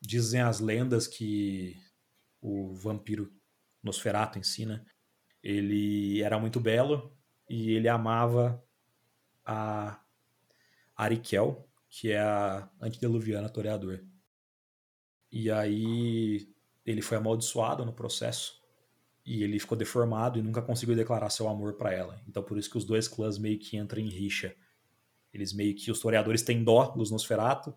Dizem 0.00 0.40
as 0.40 0.58
lendas 0.58 1.06
que 1.06 1.76
o 2.40 2.72
vampiro 2.72 3.30
Nosferato 3.82 4.38
em 4.38 4.42
si, 4.42 4.64
né? 4.64 4.86
Ele 5.42 6.22
era 6.22 6.38
muito 6.38 6.58
belo 6.58 7.14
e 7.46 7.72
ele 7.72 7.90
amava 7.90 8.64
a 9.44 10.00
Arikel, 10.96 11.68
que 11.90 12.10
é 12.10 12.22
a 12.22 12.70
antediluviana 12.80 13.50
toreador. 13.50 14.00
E 15.30 15.50
aí 15.50 16.48
ele 16.84 17.02
foi 17.02 17.18
amaldiçoado 17.18 17.84
no 17.84 17.92
processo 17.92 18.60
e 19.24 19.42
ele 19.42 19.58
ficou 19.58 19.76
deformado 19.76 20.38
e 20.38 20.42
nunca 20.42 20.62
conseguiu 20.62 20.94
declarar 20.94 21.30
seu 21.30 21.48
amor 21.48 21.74
para 21.74 21.92
ela. 21.92 22.20
Então 22.28 22.42
por 22.42 22.56
isso 22.56 22.70
que 22.70 22.78
os 22.78 22.84
dois 22.84 23.08
clãs 23.08 23.38
meio 23.38 23.58
que 23.58 23.76
entram 23.76 24.00
em 24.00 24.08
rixa. 24.08 24.54
Eles 25.32 25.52
meio 25.52 25.74
que 25.74 25.90
os 25.90 26.00
toreadores 26.00 26.42
têm 26.42 26.62
dó 26.62 26.86
dos 26.88 27.10
Nosferatu 27.10 27.74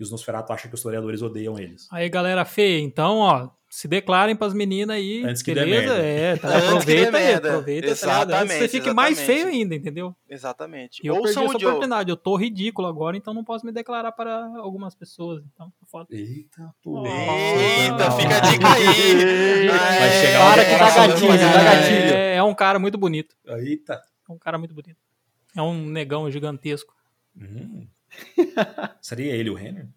e 0.00 0.02
os 0.02 0.10
Nosferatu 0.10 0.50
acham 0.52 0.70
que 0.70 0.74
os 0.74 0.82
toreadores 0.82 1.20
odeiam 1.20 1.58
eles. 1.58 1.86
Aí, 1.92 2.08
galera 2.08 2.42
feia, 2.46 2.80
então, 2.80 3.18
ó, 3.18 3.50
se 3.68 3.86
declarem 3.86 4.34
pras 4.34 4.54
meninas 4.54 4.96
aí. 4.96 5.22
Antes 5.22 5.42
que 5.42 5.52
beleza? 5.52 5.92
É, 5.92 6.36
tá, 6.36 6.56
aproveita 6.56 7.18
aí, 7.18 7.34
aproveita. 7.34 7.88
Exatamente. 7.88 8.48
Tá 8.48 8.58
você 8.58 8.68
fique 8.68 8.92
mais 8.94 9.20
feio 9.20 9.46
ainda, 9.46 9.74
entendeu? 9.74 10.16
Exatamente. 10.26 11.02
E 11.04 11.06
eu 11.06 11.16
perdi 11.16 11.28
essa 11.28 11.40
oportunidade. 11.42 12.08
Eu 12.08 12.16
tô 12.16 12.34
ridículo 12.34 12.88
agora, 12.88 13.14
então 13.14 13.34
não 13.34 13.44
posso 13.44 13.66
me 13.66 13.72
declarar 13.72 14.12
para 14.12 14.46
algumas 14.56 14.94
pessoas. 14.94 15.44
Então, 15.54 15.70
tá 15.78 15.86
foda. 15.86 16.06
Eita, 16.10 16.74
pô. 16.82 17.06
Eita, 17.06 18.10
fica 18.12 18.36
a 18.38 18.40
dica 18.40 18.72
aí. 18.72 19.68
Vai 19.68 20.10
chegar 20.12 20.40
Cara 20.40 20.62
o 20.62 20.66
que 20.66 20.78
dá 20.78 21.62
gatilho. 21.62 22.14
É, 22.14 22.36
é 22.36 22.42
um 22.42 22.54
cara 22.54 22.78
muito 22.78 22.96
bonito. 22.96 23.36
Eita. 23.46 24.00
É 24.28 24.32
um 24.32 24.38
cara 24.38 24.58
muito 24.58 24.74
bonito. 24.74 24.98
É 25.54 25.60
um 25.60 25.86
negão 25.86 26.30
gigantesco. 26.30 26.94
Hum. 27.36 27.86
Seria 29.00 29.34
ele 29.34 29.50
o 29.50 29.54
Renner? 29.54 29.88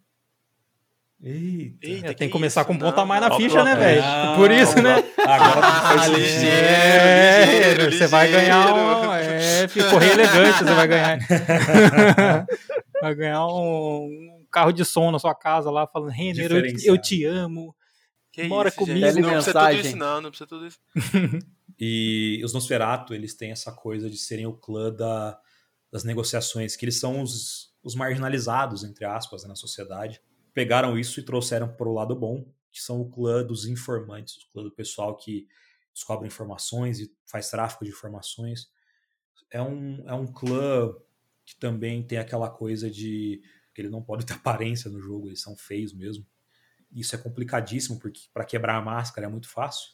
Eita. 1.22 1.78
Eita, 1.88 2.08
É, 2.08 2.10
que 2.10 2.20
tem 2.20 2.28
que 2.28 2.34
começar 2.34 2.62
isso? 2.62 2.68
com 2.68 2.74
um 2.74 2.78
ponto 2.80 3.00
a 3.00 3.06
mais 3.06 3.22
na 3.22 3.30
não. 3.30 3.38
ficha, 3.38 3.64
né, 3.64 3.76
velho? 3.76 4.02
Ah, 4.04 4.34
Por 4.36 4.52
isso, 4.52 4.82
né? 4.82 4.96
Agora 5.20 5.62
faz 5.62 6.02
Ah, 6.02 6.08
ligeiro. 6.08 6.46
É, 6.66 7.46
ligeiro, 7.46 7.92
você 7.94 8.08
vai 8.08 8.30
ganhar 8.30 8.74
um. 8.74 9.14
É, 9.14 9.68
correr 9.90 10.12
elegante, 10.12 10.58
você 10.60 10.74
vai 10.74 10.88
ganhar. 10.88 11.18
vai 13.02 13.16
ganhar 13.16 13.46
um, 13.48 14.06
um 14.42 14.46
carro 14.52 14.74
de 14.74 14.84
som 14.84 15.12
na 15.12 15.20
sua 15.20 15.34
casa 15.34 15.72
lá, 15.72 15.88
falando, 15.88 16.10
Renner, 16.12 16.52
eu, 16.52 16.62
te- 16.76 16.88
eu 16.88 16.98
te 16.98 17.24
amo. 17.24 17.74
Que 18.32 18.44
Bora 18.48 18.68
isso, 18.70 18.78
comigo. 18.78 19.00
gente. 19.00 19.22
Não 19.22 19.30
precisa 19.32 19.54
tudo 19.54 19.72
isso, 19.80 19.96
não. 19.96 20.22
Não 20.22 20.30
precisa 20.30 20.48
tudo 20.48 20.68
isso. 20.68 20.80
E 21.80 22.40
os 22.46 22.54
Nosferatu, 22.54 23.14
eles 23.16 23.34
têm 23.34 23.50
essa 23.52 23.72
coisa 23.72 24.08
de 24.10 24.16
serem 24.18 24.46
o 24.46 24.54
clã 24.54 24.94
da- 24.94 25.38
das 25.92 26.04
negociações, 26.04 26.76
que 26.76 26.86
eles 26.86 27.00
são 27.00 27.20
os, 27.22 27.73
os 27.84 27.96
marginalizados, 27.96 28.84
entre 28.84 29.06
aspas, 29.06 29.44
né, 29.44 29.50
na 29.50 29.56
sociedade. 29.56 30.22
Pegaram 30.54 30.98
isso 30.98 31.20
e 31.20 31.24
trouxeram 31.24 31.68
para 31.68 31.88
o 31.88 31.94
lado 31.94 32.16
bom, 32.16 32.46
que 32.72 32.82
são 32.82 33.02
o 33.02 33.10
clã 33.10 33.44
dos 33.44 33.66
informantes, 33.66 34.38
o 34.38 34.52
clã 34.52 34.64
do 34.64 34.72
pessoal 34.72 35.16
que 35.16 35.48
descobre 35.94 36.28
informações 36.28 37.00
e 37.00 37.14
faz 37.26 37.50
tráfico 37.50 37.84
de 37.84 37.92
informações. 37.92 38.72
É 39.52 39.62
um, 39.62 40.10
é 40.10 40.14
um 40.14 40.26
clã 40.26 40.96
que 41.46 41.56
também 41.56 42.02
tem 42.02 42.18
aquela 42.18 42.50
coisa 42.50 42.90
de 42.90 43.42
que 43.74 43.82
ele 43.82 43.90
não 43.90 44.02
pode 44.02 44.26
ter 44.26 44.34
aparência 44.34 44.90
no 44.90 45.00
jogo, 45.00 45.28
eles 45.28 45.42
são 45.42 45.56
feios 45.56 45.94
mesmo. 45.94 46.26
Isso 46.92 47.16
é 47.16 47.18
complicadíssimo, 47.18 48.00
porque 48.00 48.22
para 48.34 48.46
quebrar 48.46 48.78
a 48.78 48.82
máscara 48.82 49.28
é 49.28 49.30
muito 49.30 49.50
fácil. 49.50 49.94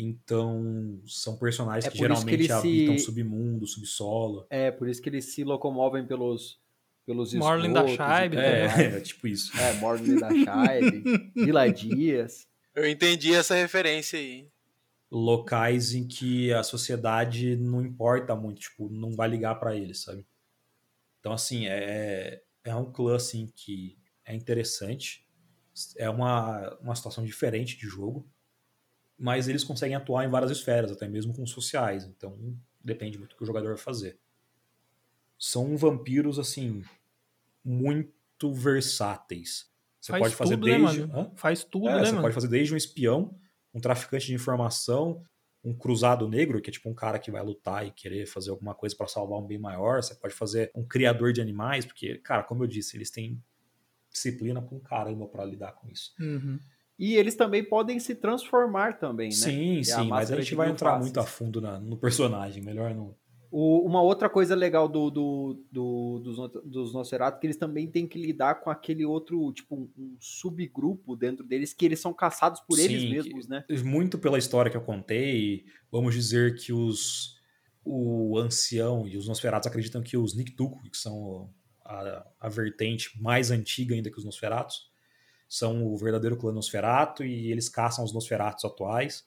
Então, 0.00 1.02
são 1.06 1.36
personagens 1.36 1.84
É 1.86 1.88
que 1.90 1.96
isso 1.96 2.02
que 2.04 2.08
geralmente 2.08 2.34
eles 2.34 2.46
se- 2.46 2.52
habitam 2.52 2.98
submundo, 2.98 3.66
subsolo. 3.66 4.46
É, 4.48 4.70
por 4.70 4.88
isso 4.88 5.02
que 5.02 5.08
eles 5.08 5.24
se 5.34 5.42
locomovem 5.42 6.06
pelos, 6.06 6.60
pelos 7.04 7.34
Morlin 7.34 7.72
da 7.72 7.84
Scheibe, 7.84 8.36
tudo 8.36 8.40
É, 8.40 8.66
é 8.96 9.00
tipo 9.00 9.26
isso. 9.26 9.58
É, 9.58 9.72
Morlin 9.74 10.18
da 10.20 10.30
Scheibe, 10.30 11.02
Vila 11.34 11.68
Dias. 11.72 12.46
Eu 12.74 12.88
entendi 12.88 13.34
essa 13.34 13.56
referência 13.56 14.18
aí. 14.20 14.48
Locais 15.10 15.94
em 15.94 16.06
que 16.06 16.52
a 16.52 16.62
sociedade 16.62 17.56
não 17.56 17.82
importa 17.84 18.36
muito, 18.36 18.60
tipo, 18.60 18.88
não 18.90 19.16
vai 19.16 19.28
ligar 19.28 19.54
pra 19.56 19.74
eles, 19.74 20.02
sabe? 20.02 20.24
Então, 21.18 21.32
assim, 21.32 21.66
é, 21.66 22.40
é 22.62 22.74
um 22.76 22.92
clã, 22.92 23.16
assim, 23.16 23.50
que 23.56 23.98
é 24.24 24.34
interessante. 24.34 25.26
É 25.96 26.08
uma, 26.08 26.76
uma 26.80 26.94
situação 26.94 27.24
diferente 27.24 27.76
de 27.76 27.86
jogo. 27.88 28.30
Mas 29.18 29.48
eles 29.48 29.64
conseguem 29.64 29.96
atuar 29.96 30.24
em 30.24 30.30
várias 30.30 30.50
esferas, 30.50 30.92
até 30.92 31.08
mesmo 31.08 31.34
com 31.34 31.44
sociais. 31.46 32.04
Então, 32.04 32.56
depende 32.82 33.18
muito 33.18 33.30
do 33.30 33.36
que 33.36 33.42
o 33.42 33.46
jogador 33.46 33.68
vai 33.68 33.76
fazer. 33.76 34.18
São 35.38 35.76
vampiros, 35.76 36.38
assim, 36.38 36.82
muito 37.64 38.52
versáteis. 38.52 39.70
Você 40.00 40.12
Faz 40.12 40.22
pode 40.22 40.34
fazer 40.36 40.56
tudo, 40.56 40.68
né, 40.68 40.78
desde. 40.78 41.02
Hã? 41.02 41.32
Faz 41.36 41.64
tudo, 41.64 41.88
É, 41.88 41.94
né, 41.94 42.04
você 42.04 42.10
mano? 42.10 42.22
pode 42.22 42.34
fazer 42.34 42.48
desde 42.48 42.74
um 42.74 42.76
espião, 42.76 43.38
um 43.74 43.80
traficante 43.80 44.26
de 44.26 44.34
informação, 44.34 45.22
um 45.64 45.74
cruzado 45.76 46.28
negro, 46.28 46.60
que 46.62 46.70
é 46.70 46.72
tipo 46.72 46.88
um 46.88 46.94
cara 46.94 47.18
que 47.18 47.30
vai 47.30 47.42
lutar 47.42 47.86
e 47.86 47.90
querer 47.90 48.26
fazer 48.26 48.50
alguma 48.50 48.74
coisa 48.74 48.96
pra 48.96 49.06
salvar 49.06 49.38
um 49.38 49.46
bem 49.46 49.58
maior. 49.58 50.02
Você 50.02 50.14
pode 50.14 50.34
fazer 50.34 50.70
um 50.74 50.84
criador 50.86 51.32
de 51.32 51.40
animais, 51.40 51.84
porque, 51.84 52.18
cara, 52.18 52.42
como 52.42 52.62
eu 52.64 52.68
disse, 52.68 52.96
eles 52.96 53.10
têm 53.10 53.42
disciplina 54.10 54.62
pra 54.62 54.76
um 54.76 54.80
caramba 54.80 55.26
pra 55.28 55.44
lidar 55.44 55.72
com 55.72 55.88
isso. 55.88 56.14
Uhum. 56.18 56.58
E 56.98 57.14
eles 57.14 57.36
também 57.36 57.62
podem 57.64 58.00
se 58.00 58.14
transformar 58.14 58.98
também, 58.98 59.28
né? 59.30 59.34
Sim, 59.34 59.78
a 59.80 59.82
sim, 59.84 60.08
mas 60.08 60.30
a 60.32 60.36
gente 60.36 60.54
vai 60.54 60.70
entrar 60.70 60.90
faces. 60.90 61.06
muito 61.06 61.20
a 61.20 61.24
fundo 61.24 61.60
na- 61.60 61.78
no 61.78 61.96
personagem, 61.96 62.62
melhor 62.62 62.94
não. 62.94 63.14
O- 63.50 63.86
uma 63.86 64.02
outra 64.02 64.28
coisa 64.28 64.54
legal 64.54 64.88
do, 64.88 65.10
do, 65.10 65.64
do- 65.72 66.18
dos, 66.18 66.36
dos 66.64 66.92
Nosferatu 66.92 67.38
é 67.38 67.40
que 67.40 67.46
eles 67.46 67.56
também 67.56 67.86
têm 67.90 68.06
que 68.06 68.18
lidar 68.18 68.56
com 68.56 68.68
aquele 68.68 69.06
outro, 69.06 69.50
tipo, 69.54 69.74
um, 69.96 70.16
subgrupo 70.20 71.16
dentro 71.16 71.44
deles, 71.46 71.72
que 71.72 71.86
eles 71.86 71.98
são 72.00 72.12
caçados 72.12 72.60
por 72.60 72.78
eles 72.78 73.02
Sim, 73.02 73.08
mesmos, 73.10 73.48
né? 73.48 73.64
Muito 73.84 74.18
pela 74.18 74.36
história 74.38 74.70
que 74.70 74.76
eu 74.76 74.82
contei, 74.82 75.64
vamos 75.90 76.14
dizer 76.14 76.56
que 76.56 76.72
os 76.72 77.38
o 77.90 78.36
ancião 78.38 79.08
e 79.08 79.16
os 79.16 79.26
Nosferatos 79.26 79.66
acreditam 79.66 80.02
que 80.02 80.14
os 80.14 80.34
Nictuco, 80.36 80.82
que 80.82 80.96
são 80.98 81.48
a, 81.82 82.26
a 82.38 82.48
vertente 82.50 83.18
mais 83.22 83.50
antiga 83.50 83.94
ainda 83.94 84.10
que 84.10 84.18
os 84.18 84.26
Nosferatos, 84.26 84.90
são 85.48 85.86
o 85.86 85.96
verdadeiro 85.96 86.36
clã 86.36 86.52
Nosferato 86.52 87.24
e 87.24 87.50
eles 87.50 87.68
caçam 87.68 88.04
os 88.04 88.12
Nosferatos 88.12 88.64
atuais. 88.64 89.26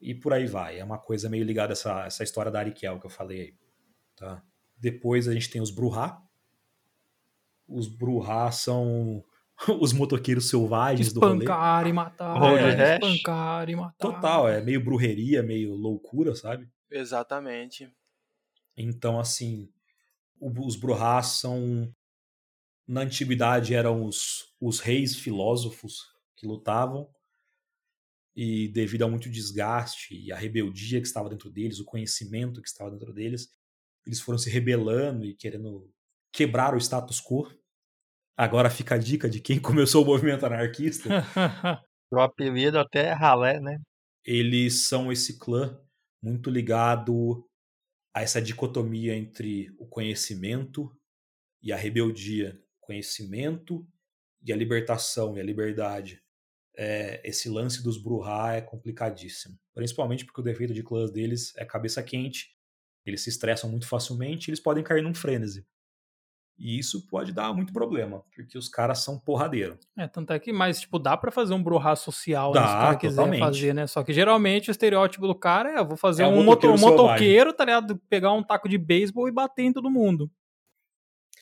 E 0.00 0.14
por 0.14 0.32
aí 0.32 0.46
vai. 0.46 0.78
É 0.78 0.84
uma 0.84 0.98
coisa 0.98 1.28
meio 1.28 1.44
ligada 1.44 1.72
a 1.72 1.74
essa, 1.74 2.06
essa 2.06 2.24
história 2.24 2.50
da 2.50 2.58
Arikel 2.58 2.98
que 2.98 3.06
eu 3.06 3.10
falei 3.10 3.40
aí. 3.40 3.54
Tá? 4.16 4.42
Depois 4.78 5.28
a 5.28 5.32
gente 5.32 5.50
tem 5.50 5.60
os 5.60 5.70
Bruhá. 5.70 6.22
Os 7.68 7.88
Bruhá 7.88 8.50
são 8.50 9.24
os 9.80 9.92
motoqueiros 9.92 10.48
selvagens 10.48 11.12
do 11.12 11.20
rolê. 11.20 11.34
Espancar 11.34 11.86
e 11.86 11.92
matar. 11.92 12.42
É. 12.58 12.94
Espancar 12.94 13.70
e 13.70 13.76
matar. 13.76 13.96
Total, 13.98 14.48
é 14.48 14.60
meio 14.60 14.82
brujeria, 14.82 15.42
meio 15.42 15.74
loucura, 15.74 16.34
sabe? 16.34 16.68
Exatamente. 16.90 17.90
Então, 18.76 19.18
assim, 19.18 19.68
os 20.40 20.76
Bruhá 20.76 21.22
são. 21.22 21.92
Na 22.86 23.02
antiguidade 23.02 23.74
eram 23.74 24.04
os, 24.04 24.54
os 24.60 24.80
reis 24.80 25.16
filósofos 25.16 26.00
que 26.36 26.46
lutavam, 26.46 27.08
e 28.36 28.68
devido 28.68 29.04
a 29.04 29.08
muito 29.08 29.30
desgaste 29.30 30.14
e 30.14 30.32
a 30.32 30.36
rebeldia 30.36 31.00
que 31.00 31.06
estava 31.06 31.28
dentro 31.28 31.50
deles, 31.50 31.78
o 31.78 31.84
conhecimento 31.84 32.60
que 32.60 32.68
estava 32.68 32.90
dentro 32.90 33.12
deles, 33.12 33.48
eles 34.04 34.20
foram 34.20 34.38
se 34.38 34.50
rebelando 34.50 35.24
e 35.24 35.34
querendo 35.34 35.88
quebrar 36.32 36.74
o 36.74 36.78
status 36.78 37.20
quo. 37.20 37.48
Agora 38.36 38.68
fica 38.68 38.96
a 38.96 38.98
dica 38.98 39.30
de 39.30 39.40
quem 39.40 39.58
começou 39.62 40.02
o 40.02 40.06
movimento 40.06 40.44
anarquista. 40.44 41.08
O 42.12 42.20
apelido 42.20 42.78
até 42.78 43.06
é 43.06 43.12
ralé, 43.12 43.58
né? 43.58 43.76
eles 44.24 44.86
são 44.86 45.12
esse 45.12 45.38
clã 45.38 45.78
muito 46.22 46.48
ligado 46.48 47.46
a 48.14 48.22
essa 48.22 48.40
dicotomia 48.40 49.14
entre 49.14 49.70
o 49.78 49.86
conhecimento 49.86 50.90
e 51.62 51.72
a 51.72 51.76
rebeldia. 51.76 52.58
Conhecimento 52.84 53.86
e 54.42 54.52
a 54.52 54.56
libertação 54.56 55.36
e 55.36 55.40
a 55.40 55.44
liberdade. 55.44 56.22
É, 56.76 57.20
esse 57.24 57.48
lance 57.48 57.82
dos 57.82 57.96
Bruhá 58.02 58.54
é 58.54 58.60
complicadíssimo. 58.60 59.56
Principalmente 59.74 60.24
porque 60.24 60.40
o 60.40 60.44
defeito 60.44 60.74
de 60.74 60.82
clãs 60.82 61.10
deles 61.10 61.52
é 61.56 61.64
cabeça 61.64 62.02
quente. 62.02 62.52
Eles 63.06 63.22
se 63.22 63.28
estressam 63.30 63.70
muito 63.70 63.86
facilmente 63.86 64.48
e 64.48 64.50
eles 64.50 64.60
podem 64.60 64.82
cair 64.82 65.02
num 65.02 65.14
frenesi. 65.14 65.66
E 66.56 66.78
isso 66.78 67.06
pode 67.08 67.32
dar 67.32 67.52
muito 67.52 67.72
problema, 67.72 68.22
porque 68.34 68.56
os 68.56 68.68
caras 68.68 69.00
são 69.00 69.18
porradeiro. 69.18 69.76
É, 69.98 70.06
tanto 70.06 70.32
é 70.32 70.38
que, 70.38 70.52
mas, 70.52 70.80
tipo, 70.80 71.00
dá 71.00 71.16
pra 71.16 71.32
fazer 71.32 71.52
um 71.52 71.60
Bruhá 71.62 71.96
social, 71.96 72.54
né, 72.54 72.60
Dá, 72.60 72.66
se 72.68 72.74
o 72.74 72.78
cara 72.78 72.96
quiser 72.96 73.16
totalmente. 73.16 73.40
fazer, 73.40 73.74
né? 73.74 73.86
Só 73.88 74.04
que 74.04 74.12
geralmente 74.12 74.70
o 74.70 74.72
estereótipo 74.72 75.26
do 75.26 75.34
cara 75.34 75.70
é, 75.72 75.78
eu 75.80 75.84
vou 75.86 75.96
fazer 75.96 76.22
É 76.22 76.28
um 76.28 76.38
um, 76.38 76.44
moto- 76.44 76.68
motoqueiro 76.68 76.96
motoqueiro, 76.96 77.52
tá 77.52 77.64
ligado? 77.64 77.96
Pegar 78.08 78.32
um 78.32 78.42
taco 78.42 78.68
de 78.68 78.78
beisebol 78.78 79.28
e 79.28 79.32
bater 79.32 79.62
em 79.64 79.72
todo 79.72 79.90
mundo. 79.90 80.30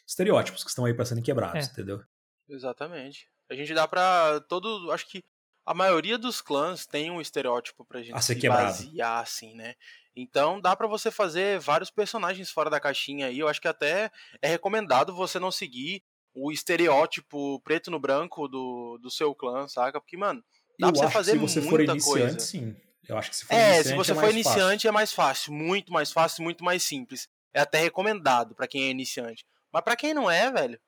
Estereótipos 0.08 0.62
que 0.64 0.70
estão 0.70 0.84
aí 0.84 0.94
para 0.94 1.04
serem 1.04 1.22
quebrados, 1.22 1.68
É. 1.68 1.72
entendeu? 1.72 2.02
Exatamente. 2.48 3.28
A 3.50 3.54
gente 3.54 3.74
dá 3.74 3.86
pra 3.86 4.40
todo. 4.48 4.90
Acho 4.92 5.06
que 5.08 5.20
a 5.66 5.74
maioria 5.74 6.18
dos 6.18 6.40
clãs 6.40 6.86
tem 6.86 7.10
um 7.10 7.20
estereótipo 7.20 7.84
pra 7.84 8.02
gente 8.02 8.14
A 8.14 8.20
ser 8.20 8.34
se 8.34 8.40
quebrado. 8.40 8.66
basear, 8.66 9.20
assim, 9.22 9.54
né? 9.54 9.74
Então 10.14 10.60
dá 10.60 10.74
pra 10.76 10.86
você 10.86 11.10
fazer 11.10 11.58
vários 11.60 11.90
personagens 11.90 12.50
fora 12.50 12.68
da 12.70 12.80
caixinha 12.80 13.26
aí. 13.28 13.38
Eu 13.38 13.48
acho 13.48 13.60
que 13.60 13.68
até 13.68 14.10
é 14.42 14.48
recomendado 14.48 15.14
você 15.14 15.38
não 15.38 15.50
seguir 15.52 16.02
o 16.34 16.50
estereótipo 16.50 17.60
preto 17.60 17.90
no 17.90 18.00
branco 18.00 18.48
do, 18.48 18.98
do 18.98 19.10
seu 19.10 19.34
clã, 19.34 19.68
saca? 19.68 20.00
Porque, 20.00 20.16
mano, 20.16 20.42
dá 20.78 20.88
Eu 20.88 20.92
pra 20.92 20.98
você 21.00 21.06
acho 21.06 21.12
fazer 21.12 21.32
que 21.32 21.38
se 21.48 21.60
você 21.60 21.62
for 21.62 21.80
muita 21.80 21.82
iniciante, 21.82 22.00
coisa. 22.00 22.40
sim. 22.40 22.76
Eu 23.08 23.16
acho 23.18 23.30
que 23.30 23.36
se 23.36 23.44
for 23.44 23.54
É, 23.54 23.58
iniciante 23.58 23.82
se 23.82 23.94
você 23.94 24.12
é 24.12 24.14
for 24.14 24.20
mais 24.22 24.34
iniciante 24.34 24.88
é 24.88 24.92
mais 24.92 25.12
fácil, 25.12 25.52
muito 25.52 25.92
mais 25.92 26.12
fácil, 26.12 26.42
muito 26.42 26.64
mais 26.64 26.82
simples. 26.82 27.28
É 27.54 27.60
até 27.60 27.78
recomendado 27.80 28.54
pra 28.54 28.66
quem 28.68 28.84
é 28.84 28.90
iniciante. 28.90 29.44
Mas 29.72 29.82
pra 29.82 29.96
quem 29.96 30.12
não 30.12 30.30
é, 30.30 30.50
velho, 30.50 30.78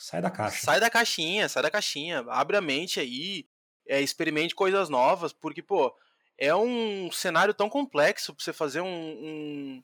Sai 0.00 0.22
da 0.22 0.30
caixa. 0.30 0.64
Sai 0.64 0.80
da 0.80 0.88
caixinha, 0.88 1.46
sai 1.46 1.62
da 1.62 1.70
caixinha. 1.70 2.24
Abre 2.28 2.56
a 2.56 2.60
mente 2.62 2.98
aí, 2.98 3.44
é, 3.86 4.00
experimente 4.00 4.54
coisas 4.54 4.88
novas, 4.88 5.30
porque, 5.30 5.62
pô, 5.62 5.94
é 6.38 6.54
um 6.54 7.12
cenário 7.12 7.52
tão 7.52 7.68
complexo 7.68 8.34
pra 8.34 8.42
você 8.42 8.50
fazer 8.50 8.80
um, 8.80 8.88
um 8.88 9.82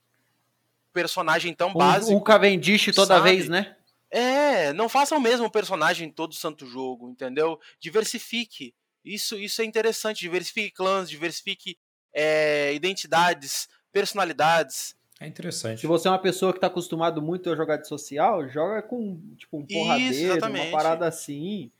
personagem 0.90 1.52
tão 1.52 1.68
um, 1.68 1.74
básico. 1.74 2.16
Um 2.16 2.20
Cavendish 2.20 2.94
toda 2.94 3.18
sabe? 3.18 3.30
vez, 3.30 3.46
né? 3.46 3.76
É, 4.10 4.72
não 4.72 4.88
faça 4.88 5.14
o 5.14 5.20
mesmo 5.20 5.50
personagem 5.50 6.08
em 6.08 6.10
todo 6.10 6.34
santo 6.34 6.66
jogo, 6.66 7.10
entendeu? 7.10 7.60
Diversifique. 7.78 8.74
Isso, 9.04 9.36
isso 9.36 9.60
é 9.60 9.66
interessante. 9.66 10.20
Diversifique 10.20 10.70
clãs, 10.70 11.10
diversifique 11.10 11.76
é, 12.14 12.72
identidades, 12.72 13.68
personalidades. 13.92 14.95
É 15.20 15.26
interessante. 15.26 15.80
Se 15.80 15.86
você 15.86 16.08
é 16.08 16.10
uma 16.10 16.18
pessoa 16.18 16.52
que 16.52 16.58
está 16.58 16.66
acostumado 16.66 17.22
muito 17.22 17.50
a 17.50 17.56
jogar 17.56 17.78
de 17.78 17.88
social, 17.88 18.46
joga 18.48 18.82
com 18.82 19.18
tipo 19.36 19.56
um 19.58 19.64
Isso, 19.68 19.78
porradeiro, 19.78 20.24
uma 20.26 20.32
exatamente. 20.36 20.70
parada 20.70 21.06
assim. 21.08 21.70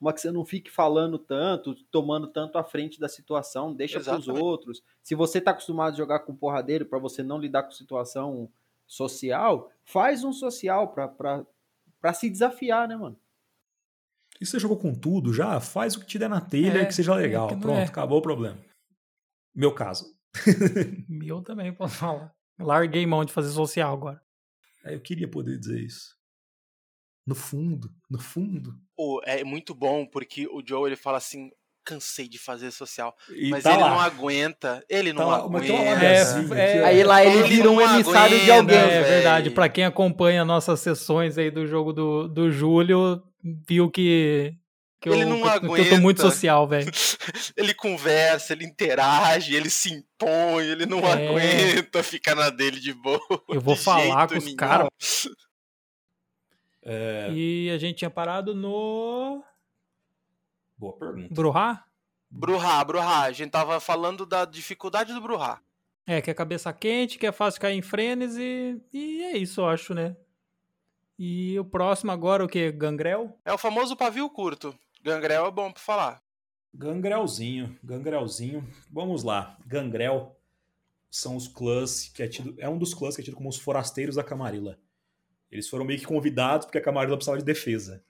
Uma 0.00 0.14
que 0.14 0.20
você 0.20 0.30
não 0.30 0.46
fique 0.46 0.70
falando 0.70 1.18
tanto, 1.18 1.74
tomando 1.90 2.26
tanto 2.26 2.56
à 2.56 2.64
frente 2.64 2.98
da 2.98 3.06
situação, 3.06 3.74
deixa 3.74 4.00
para 4.00 4.16
os 4.18 4.28
outros. 4.28 4.82
Se 5.02 5.14
você 5.14 5.38
está 5.38 5.50
acostumado 5.50 5.92
a 5.92 5.96
jogar 5.96 6.20
com 6.20 6.34
porradeiro 6.34 6.86
para 6.86 6.98
você 6.98 7.22
não 7.22 7.38
lidar 7.38 7.64
com 7.64 7.70
situação 7.70 8.50
social, 8.86 9.70
faz 9.84 10.24
um 10.24 10.32
social 10.32 10.88
para 10.88 12.12
se 12.14 12.30
desafiar, 12.30 12.88
né, 12.88 12.96
mano? 12.96 13.16
E 14.40 14.46
você 14.46 14.58
jogou 14.58 14.78
com 14.78 14.94
tudo 14.94 15.34
já, 15.34 15.60
faz 15.60 15.96
o 15.96 16.00
que 16.00 16.06
te 16.06 16.18
der 16.18 16.30
na 16.30 16.40
telha 16.40 16.80
É, 16.80 16.86
que 16.86 16.94
seja 16.94 17.12
é 17.12 17.16
legal. 17.16 17.46
que 17.48 17.54
não 17.54 17.60
Pronto, 17.60 17.78
é. 17.80 17.84
acabou 17.84 18.18
o 18.18 18.22
problema. 18.22 18.58
Meu 19.54 19.74
caso. 19.74 20.16
Meu 21.06 21.42
também, 21.42 21.72
posso 21.76 21.96
falar. 21.96 22.34
Larguei 22.60 23.06
mão 23.06 23.24
de 23.24 23.32
fazer 23.32 23.50
social 23.50 23.92
agora. 23.92 24.20
É, 24.84 24.94
Eu 24.94 25.00
queria 25.00 25.28
poder 25.28 25.58
dizer 25.58 25.80
isso. 25.80 26.14
No 27.26 27.34
fundo, 27.34 27.90
no 28.10 28.18
fundo. 28.18 28.74
Pô, 28.96 29.20
é 29.24 29.44
muito 29.44 29.74
bom 29.74 30.06
porque 30.06 30.46
o 30.48 30.62
Joe 30.66 30.88
ele 30.88 30.96
fala 30.96 31.18
assim: 31.18 31.50
cansei 31.84 32.26
de 32.28 32.38
fazer 32.38 32.70
social. 32.70 33.14
E 33.30 33.50
Mas 33.50 33.62
tá 33.64 33.72
ele 33.74 33.82
lá. 33.82 33.90
não 33.90 34.00
aguenta. 34.00 34.84
Ele 34.88 35.12
não 35.12 35.22
Tá 35.28 35.36
lá, 35.42 35.48
mas 35.48 35.62
tem 35.62 35.70
uma 35.72 35.90
aguenta. 35.92 36.54
É, 36.56 36.82
ó. 36.82 36.86
Aí 36.86 37.04
lá 37.04 37.24
ele 37.24 37.38
Ele 37.40 37.48
vira 37.48 37.70
um 37.70 37.76
não 37.76 37.94
emissário 37.94 38.36
de 38.38 38.50
aguenta, 38.50 38.56
alguém. 38.60 38.76
É 38.78 38.88
velho. 39.02 39.04
verdade. 39.06 39.50
Pra 39.50 39.68
quem 39.68 39.84
acompanha 39.84 40.44
nossas 40.44 40.80
sessões 40.80 41.36
aí 41.38 41.50
do 41.50 41.66
jogo 41.66 41.92
do, 41.92 42.26
do 42.28 42.50
Júlio, 42.50 43.22
viu 43.68 43.90
que, 43.90 44.54
que, 45.00 45.08
Ele 45.08 45.22
eu, 45.22 45.28
não 45.28 45.36
que 45.36 45.42
eu 45.48 45.60
tô 45.60 45.66
aguenta. 45.66 45.98
muito 46.00 46.20
social, 46.20 46.68
velho. 46.68 46.90
Ele 47.56 47.72
conversa, 47.74 48.52
ele 48.52 48.64
interage, 48.66 49.54
ele 49.54 49.70
se 49.70 49.92
impõe, 49.94 50.66
ele 50.66 50.84
não 50.86 50.98
É. 51.00 51.28
aguenta 51.28 52.02
ficar 52.02 52.34
na 52.34 52.50
dele 52.50 52.78
de 52.78 52.92
boa. 52.92 53.20
Eu 53.48 53.60
vou 53.60 53.74
de 53.74 53.80
falar 53.80 54.28
jeito 54.28 54.32
com 54.32 54.38
os 54.38 54.44
nenhum. 54.44 54.56
caras. 54.56 54.88
É, 56.82 57.28
E 57.32 57.70
a 57.70 57.78
gente 57.78 57.96
tinha 57.98 58.10
parado 58.10 58.54
no. 58.54 59.42
Boa 60.78 60.96
pergunta. 60.98 61.34
Bruhá? 61.34 61.84
Bruhá, 62.30 62.82
Bruhá. 62.84 63.22
A 63.24 63.32
gente 63.32 63.50
tava 63.50 63.80
falando 63.80 64.24
da 64.24 64.44
dificuldade 64.44 65.12
do 65.12 65.20
Bruhá. 65.20 65.60
É, 66.06 66.20
que 66.20 66.30
é 66.30 66.34
cabeça 66.34 66.72
quente, 66.72 67.18
que 67.18 67.26
é 67.26 67.32
fácil 67.32 67.60
cair 67.60 67.76
em 67.76 67.82
frenesi. 67.82 68.80
E 68.92 69.22
é 69.24 69.36
isso, 69.36 69.60
eu 69.60 69.68
acho, 69.68 69.94
né? 69.94 70.16
E 71.18 71.58
o 71.58 71.64
próximo 71.64 72.10
agora, 72.10 72.44
o 72.44 72.48
que? 72.48 72.72
Gangrel? 72.72 73.36
É 73.44 73.52
o 73.52 73.58
famoso 73.58 73.94
pavio 73.96 74.28
curto. 74.30 74.74
Gangrel 75.02 75.46
é 75.46 75.50
bom 75.50 75.72
pra 75.72 75.82
falar. 75.82 76.22
Gangrelzinho, 76.72 77.78
gangrelzinho. 77.82 78.68
Vamos 78.90 79.22
lá. 79.22 79.58
Gangrel 79.66 80.36
são 81.10 81.36
os 81.36 81.48
clãs 81.48 82.08
que 82.08 82.22
é 82.22 82.28
tido. 82.28 82.54
É 82.58 82.68
um 82.68 82.78
dos 82.78 82.94
clãs 82.94 83.16
que 83.16 83.22
é 83.22 83.24
tido 83.24 83.36
como 83.36 83.48
os 83.48 83.58
forasteiros 83.58 84.16
da 84.16 84.22
Camarilla. 84.22 84.78
Eles 85.50 85.68
foram 85.68 85.84
meio 85.84 85.98
que 85.98 86.06
convidados 86.06 86.66
porque 86.66 86.78
a 86.78 86.82
Camarilla 86.82 87.16
precisava 87.16 87.38
de 87.38 87.44
defesa. 87.44 88.04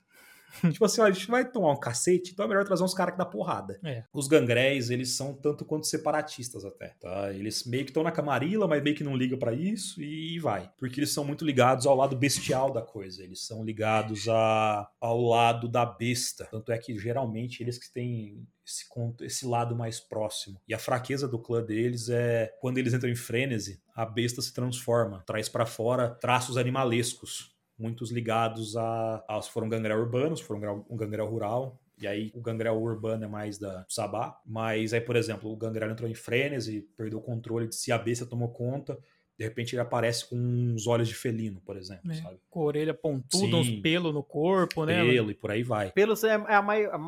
tipo 0.72 0.84
assim, 0.84 1.00
ó, 1.00 1.04
a 1.04 1.10
gente 1.10 1.26
vai 1.28 1.48
tomar 1.48 1.72
um 1.72 1.80
cacete, 1.80 2.32
então 2.32 2.44
é 2.44 2.48
melhor 2.48 2.64
trazer 2.64 2.82
uns 2.82 2.94
caras 2.94 3.12
que 3.12 3.18
dá 3.18 3.24
porrada. 3.24 3.78
É. 3.84 4.04
Os 4.12 4.28
gangréis, 4.28 4.90
eles 4.90 5.12
são 5.12 5.34
tanto 5.34 5.64
quanto 5.64 5.86
separatistas 5.86 6.64
até, 6.64 6.88
tá? 7.00 7.32
Eles 7.32 7.64
meio 7.64 7.84
que 7.84 7.90
estão 7.90 8.02
na 8.02 8.12
Camarilla, 8.12 8.66
mas 8.66 8.82
meio 8.82 8.96
que 8.96 9.04
não 9.04 9.16
ligam 9.16 9.38
pra 9.38 9.52
isso 9.52 10.00
e 10.02 10.38
vai. 10.38 10.70
Porque 10.78 11.00
eles 11.00 11.12
são 11.12 11.24
muito 11.24 11.44
ligados 11.44 11.86
ao 11.86 11.96
lado 11.96 12.16
bestial 12.16 12.72
da 12.72 12.82
coisa. 12.82 13.22
Eles 13.22 13.46
são 13.46 13.64
ligados 13.64 14.28
a, 14.28 14.88
ao 15.00 15.20
lado 15.20 15.68
da 15.68 15.84
besta. 15.84 16.46
Tanto 16.50 16.72
é 16.72 16.78
que 16.78 16.98
geralmente 16.98 17.62
eles 17.62 17.78
que 17.78 17.92
têm 17.92 18.46
esse, 18.66 18.86
esse 19.22 19.46
lado 19.46 19.74
mais 19.76 20.00
próximo. 20.00 20.60
E 20.66 20.74
a 20.74 20.78
fraqueza 20.78 21.26
do 21.26 21.38
clã 21.38 21.62
deles 21.62 22.08
é 22.08 22.52
quando 22.60 22.78
eles 22.78 22.94
entram 22.94 23.10
em 23.10 23.16
frenesi, 23.16 23.80
a 23.94 24.06
besta 24.06 24.40
se 24.40 24.52
transforma, 24.52 25.22
traz 25.26 25.48
pra 25.48 25.66
fora 25.66 26.10
traços 26.10 26.56
animalescos 26.56 27.54
muitos 27.80 28.10
ligados 28.10 28.76
a, 28.76 29.24
a 29.26 29.40
se 29.40 29.50
for 29.50 29.64
um 29.64 29.68
gangrel 29.68 29.98
urbano, 29.98 30.36
se 30.36 30.44
for 30.44 30.56
um, 30.56 30.96
gangrel 30.96 31.26
rural. 31.26 31.80
E 31.98 32.06
aí 32.06 32.30
o 32.34 32.40
gangrel 32.40 32.80
urbano 32.80 33.24
é 33.24 33.28
mais 33.28 33.58
da 33.58 33.84
Sabá. 33.88 34.40
Mas 34.46 34.92
aí, 34.92 35.00
por 35.00 35.16
exemplo, 35.16 35.50
o 35.50 35.56
gangrel 35.56 35.90
entrou 35.90 36.08
em 36.08 36.14
frenesi, 36.14 36.88
perdeu 36.96 37.18
o 37.18 37.22
controle 37.22 37.68
de 37.68 37.74
se 37.74 37.90
a 37.90 37.98
besta 37.98 38.26
tomou 38.26 38.48
conta. 38.50 38.98
De 39.40 39.46
repente 39.46 39.74
ele 39.74 39.80
aparece 39.80 40.28
com 40.28 40.36
uns 40.36 40.86
olhos 40.86 41.08
de 41.08 41.14
felino, 41.14 41.62
por 41.64 41.74
exemplo, 41.74 42.12
É, 42.12 42.14
sabe? 42.16 42.36
Com 42.50 42.60
a 42.60 42.64
orelha 42.64 42.92
pontuda, 42.92 43.56
uns 43.56 43.66
Sim. 43.68 43.80
pelos 43.80 44.12
no 44.12 44.22
corpo, 44.22 44.84
né? 44.84 45.02
Pelo 45.02 45.30
e 45.30 45.34
por 45.34 45.50
aí 45.50 45.62
vai. 45.62 45.90
Pelos 45.92 46.22
é, 46.24 46.34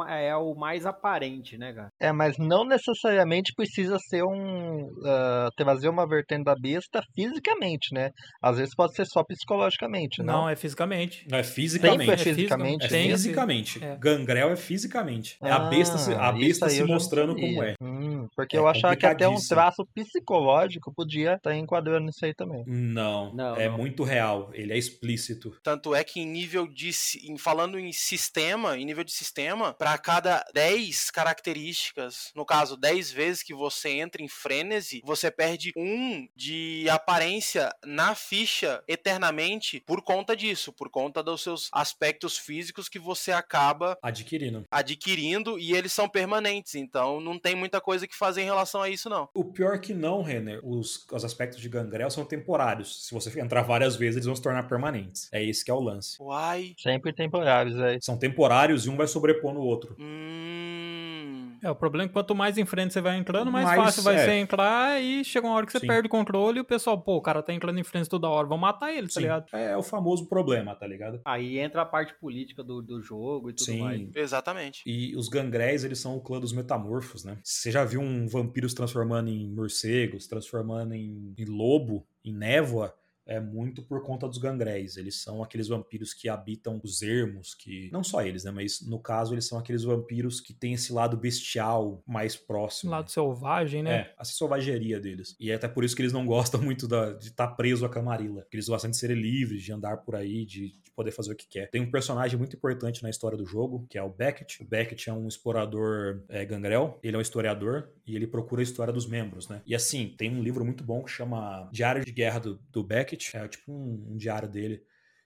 é, 0.08 0.28
é 0.28 0.36
o 0.36 0.54
mais 0.54 0.86
aparente, 0.86 1.58
né, 1.58 1.74
cara? 1.74 1.88
É, 2.00 2.10
mas 2.10 2.38
não 2.38 2.64
necessariamente 2.64 3.52
precisa 3.54 3.98
ser 4.08 4.22
um. 4.24 4.88
ah, 5.04 5.50
trazer 5.58 5.90
uma 5.90 6.08
vertente 6.08 6.44
da 6.44 6.54
besta 6.54 7.02
fisicamente, 7.14 7.92
né? 7.94 8.08
Às 8.42 8.56
vezes 8.56 8.74
pode 8.74 8.94
ser 8.94 9.04
só 9.04 9.22
psicologicamente, 9.22 10.22
não? 10.22 10.32
Não, 10.44 10.48
é 10.48 10.56
fisicamente. 10.56 11.26
Não 11.30 11.36
é 11.36 11.42
fisicamente. 11.44 11.98
Sempre 12.06 12.12
é 12.12 12.14
É 12.14 12.34
fisicamente. 12.34 12.84
É 12.86 12.88
Tem 12.88 13.08
esse- 13.10 13.24
fisicamente. 13.24 13.84
é. 13.84 13.94
Gangrel 14.00 14.48
é 14.52 14.56
fisicamente. 14.56 15.36
É 15.42 15.50
a 15.50 15.56
Ah, 15.56 15.68
besta, 15.68 15.98
se- 15.98 16.14
a 16.14 16.30
isso 16.32 16.38
besta 16.38 16.68
se 16.70 16.82
mostrando 16.84 17.34
como 17.34 17.62
é. 17.62 17.74
Hum, 17.82 18.26
porque 18.34 18.56
É 18.56 18.58
eu 18.60 18.66
achava 18.66 18.96
que 18.96 19.04
até 19.04 19.28
um 19.28 19.36
traço 19.36 19.86
psicológico 19.94 20.90
podia 20.96 21.34
estar 21.34 21.54
enquadrando 21.54 22.10
isso 22.22 22.26
aí 22.26 22.34
também. 22.34 22.64
Não, 22.66 23.34
Não, 23.34 23.56
é 23.56 23.68
não. 23.68 23.76
muito 23.76 24.04
real. 24.04 24.50
Ele 24.54 24.72
é 24.72 24.78
explícito. 24.78 25.56
Tanto 25.62 25.94
é 25.94 26.04
que 26.04 26.20
em 26.20 26.26
nível 26.26 26.66
de. 26.66 26.90
Em, 27.24 27.36
falando 27.36 27.78
em 27.78 27.92
sistema, 27.92 28.76
em 28.78 28.84
nível 28.84 29.02
de 29.04 29.12
sistema, 29.12 29.74
para 29.74 29.96
cada 29.98 30.44
10 30.54 31.10
características, 31.10 32.30
no 32.34 32.44
caso, 32.44 32.76
10 32.76 33.10
vezes 33.10 33.42
que 33.42 33.54
você 33.54 33.90
entra 33.90 34.22
em 34.22 34.28
frenesi, 34.28 35.02
você 35.04 35.30
perde 35.30 35.72
um 35.76 36.28
de 36.36 36.86
aparência 36.90 37.70
na 37.84 38.14
ficha 38.14 38.82
eternamente 38.86 39.80
por 39.86 40.02
conta 40.02 40.36
disso, 40.36 40.72
por 40.72 40.88
conta 40.88 41.22
dos 41.22 41.42
seus 41.42 41.68
aspectos 41.72 42.38
físicos 42.38 42.88
que 42.88 42.98
você 42.98 43.32
acaba 43.32 43.98
Adquirindo. 44.02 44.64
adquirindo 44.70 45.58
e 45.58 45.74
eles 45.74 45.92
são 45.92 46.08
permanentes. 46.08 46.74
Então 46.74 47.20
não 47.20 47.38
tem 47.38 47.54
muita 47.54 47.80
coisa 47.80 48.06
que 48.06 48.14
fazer 48.14 48.42
em 48.42 48.46
relação 48.46 48.82
a 48.82 48.88
isso, 48.88 49.08
não. 49.08 49.28
O 49.34 49.44
pior 49.44 49.80
que 49.80 49.92
não, 49.94 50.22
Renner, 50.22 50.60
os, 50.64 51.06
os 51.10 51.24
aspectos 51.24 51.60
de 51.60 51.68
gangrel 51.68 52.10
são 52.12 52.24
temporários. 52.24 53.06
Se 53.06 53.14
você 53.14 53.40
entrar 53.40 53.62
várias 53.62 53.96
vezes, 53.96 54.16
eles 54.16 54.26
vão 54.26 54.36
se 54.36 54.42
tornar 54.42 54.64
permanentes. 54.64 55.28
É 55.32 55.42
esse 55.42 55.64
que 55.64 55.70
é 55.70 55.74
o 55.74 55.80
lance. 55.80 56.22
Uai. 56.22 56.74
Sempre 56.78 57.12
temporários, 57.12 57.78
é. 57.78 57.98
São 58.00 58.16
temporários 58.16 58.86
e 58.86 58.90
um 58.90 58.96
vai 58.96 59.06
sobrepor 59.06 59.52
no 59.52 59.60
outro. 59.60 59.96
Hum. 59.98 61.51
É, 61.62 61.70
o 61.70 61.76
problema 61.76 62.04
é 62.04 62.08
que 62.08 62.12
quanto 62.12 62.34
mais 62.34 62.58
em 62.58 62.64
frente 62.64 62.92
você 62.92 63.00
vai 63.00 63.16
entrando, 63.16 63.50
mais 63.50 63.64
Mais, 63.64 63.80
fácil 63.80 64.02
vai 64.02 64.16
é. 64.16 64.24
ser 64.24 64.32
entrar 64.32 65.00
e 65.00 65.24
chega 65.24 65.46
uma 65.46 65.54
hora 65.54 65.64
que 65.64 65.70
você 65.70 65.78
Sim. 65.78 65.86
perde 65.86 66.08
o 66.08 66.10
controle 66.10 66.58
e 66.58 66.60
o 66.60 66.64
pessoal, 66.64 67.00
pô, 67.00 67.16
o 67.16 67.22
cara 67.22 67.40
tá 67.42 67.52
entrando 67.52 67.78
em 67.78 67.84
frente 67.84 68.08
toda 68.08 68.28
hora, 68.28 68.48
vamos 68.48 68.62
matar 68.62 68.92
ele, 68.92 69.06
tá 69.06 69.14
Sim, 69.14 69.20
ligado? 69.20 69.46
é 69.52 69.76
o 69.76 69.82
famoso 69.82 70.28
problema, 70.28 70.74
tá 70.74 70.86
ligado? 70.86 71.20
Aí 71.24 71.60
entra 71.60 71.82
a 71.82 71.86
parte 71.86 72.14
política 72.14 72.64
do, 72.64 72.82
do 72.82 73.00
jogo 73.00 73.50
e 73.50 73.52
tudo 73.52 73.66
Sim. 73.66 73.80
mais. 73.80 74.08
Exatamente. 74.14 74.82
E 74.84 75.14
os 75.16 75.28
gangréis, 75.28 75.84
eles 75.84 76.00
são 76.00 76.16
o 76.16 76.20
clã 76.20 76.40
dos 76.40 76.52
metamorfos, 76.52 77.24
né? 77.24 77.38
Você 77.44 77.70
já 77.70 77.84
viu 77.84 78.00
um 78.00 78.26
vampiro 78.26 78.68
se 78.68 78.74
transformando 78.74 79.30
em 79.30 79.48
morcego, 79.48 80.20
se 80.20 80.28
transformando 80.28 80.94
em, 80.94 81.32
em 81.38 81.44
lobo, 81.44 82.04
em 82.24 82.32
névoa? 82.32 82.92
É 83.24 83.38
muito 83.38 83.82
por 83.82 84.02
conta 84.02 84.26
dos 84.28 84.38
gangréis. 84.38 84.96
Eles 84.96 85.22
são 85.22 85.42
aqueles 85.42 85.68
vampiros 85.68 86.12
que 86.12 86.28
habitam 86.28 86.80
os 86.82 87.02
ermos, 87.02 87.54
que. 87.54 87.88
Não 87.92 88.02
só 88.02 88.22
eles, 88.22 88.44
né? 88.44 88.50
Mas 88.50 88.80
no 88.80 88.98
caso, 88.98 89.34
eles 89.34 89.46
são 89.46 89.58
aqueles 89.58 89.84
vampiros 89.84 90.40
que 90.40 90.52
têm 90.52 90.74
esse 90.74 90.92
lado 90.92 91.16
bestial 91.16 92.02
mais 92.06 92.36
próximo. 92.36 92.90
Lado 92.90 93.04
né? 93.04 93.08
selvagem, 93.10 93.82
né? 93.82 93.94
É, 93.94 94.14
a 94.18 94.24
selvageria 94.24 94.98
deles. 95.00 95.36
E 95.38 95.50
é 95.50 95.54
até 95.54 95.68
por 95.68 95.84
isso 95.84 95.94
que 95.94 96.02
eles 96.02 96.12
não 96.12 96.26
gostam 96.26 96.60
muito 96.60 96.88
da- 96.88 97.12
de 97.12 97.28
estar 97.28 97.48
preso 97.48 97.86
à 97.86 97.88
camarila. 97.88 98.44
Eles 98.52 98.68
gostam 98.68 98.90
de 98.90 98.96
serem 98.96 99.16
livres, 99.20 99.62
de 99.62 99.72
andar 99.72 99.98
por 99.98 100.16
aí, 100.16 100.44
de 100.44 100.72
poder 100.94 101.10
fazer 101.10 101.32
o 101.32 101.36
que 101.36 101.46
quer. 101.46 101.70
Tem 101.70 101.80
um 101.80 101.90
personagem 101.90 102.38
muito 102.38 102.54
importante 102.56 103.02
na 103.02 103.10
história 103.10 103.36
do 103.38 103.46
jogo, 103.46 103.86
que 103.88 103.96
é 103.98 104.02
o 104.02 104.10
Beckett. 104.10 104.62
O 104.62 104.66
Beckett 104.66 105.08
é 105.08 105.12
um 105.12 105.26
explorador 105.28 106.22
é, 106.28 106.44
gangrel, 106.44 106.98
ele 107.02 107.16
é 107.16 107.18
um 107.18 107.22
historiador 107.22 107.90
e 108.06 108.14
ele 108.14 108.26
procura 108.26 108.60
a 108.60 108.64
história 108.64 108.92
dos 108.92 109.06
membros, 109.06 109.48
né? 109.48 109.62
E 109.66 109.74
assim, 109.74 110.14
tem 110.18 110.30
um 110.30 110.42
livro 110.42 110.64
muito 110.64 110.84
bom 110.84 111.02
que 111.02 111.10
chama 111.10 111.68
Diário 111.72 112.04
de 112.04 112.12
Guerra 112.12 112.38
do, 112.40 112.54
do 112.70 112.82
Beckett. 112.84 113.36
É 113.36 113.48
tipo 113.48 113.72
um, 113.72 114.12
um 114.12 114.16
diário 114.16 114.48
dele 114.48 114.82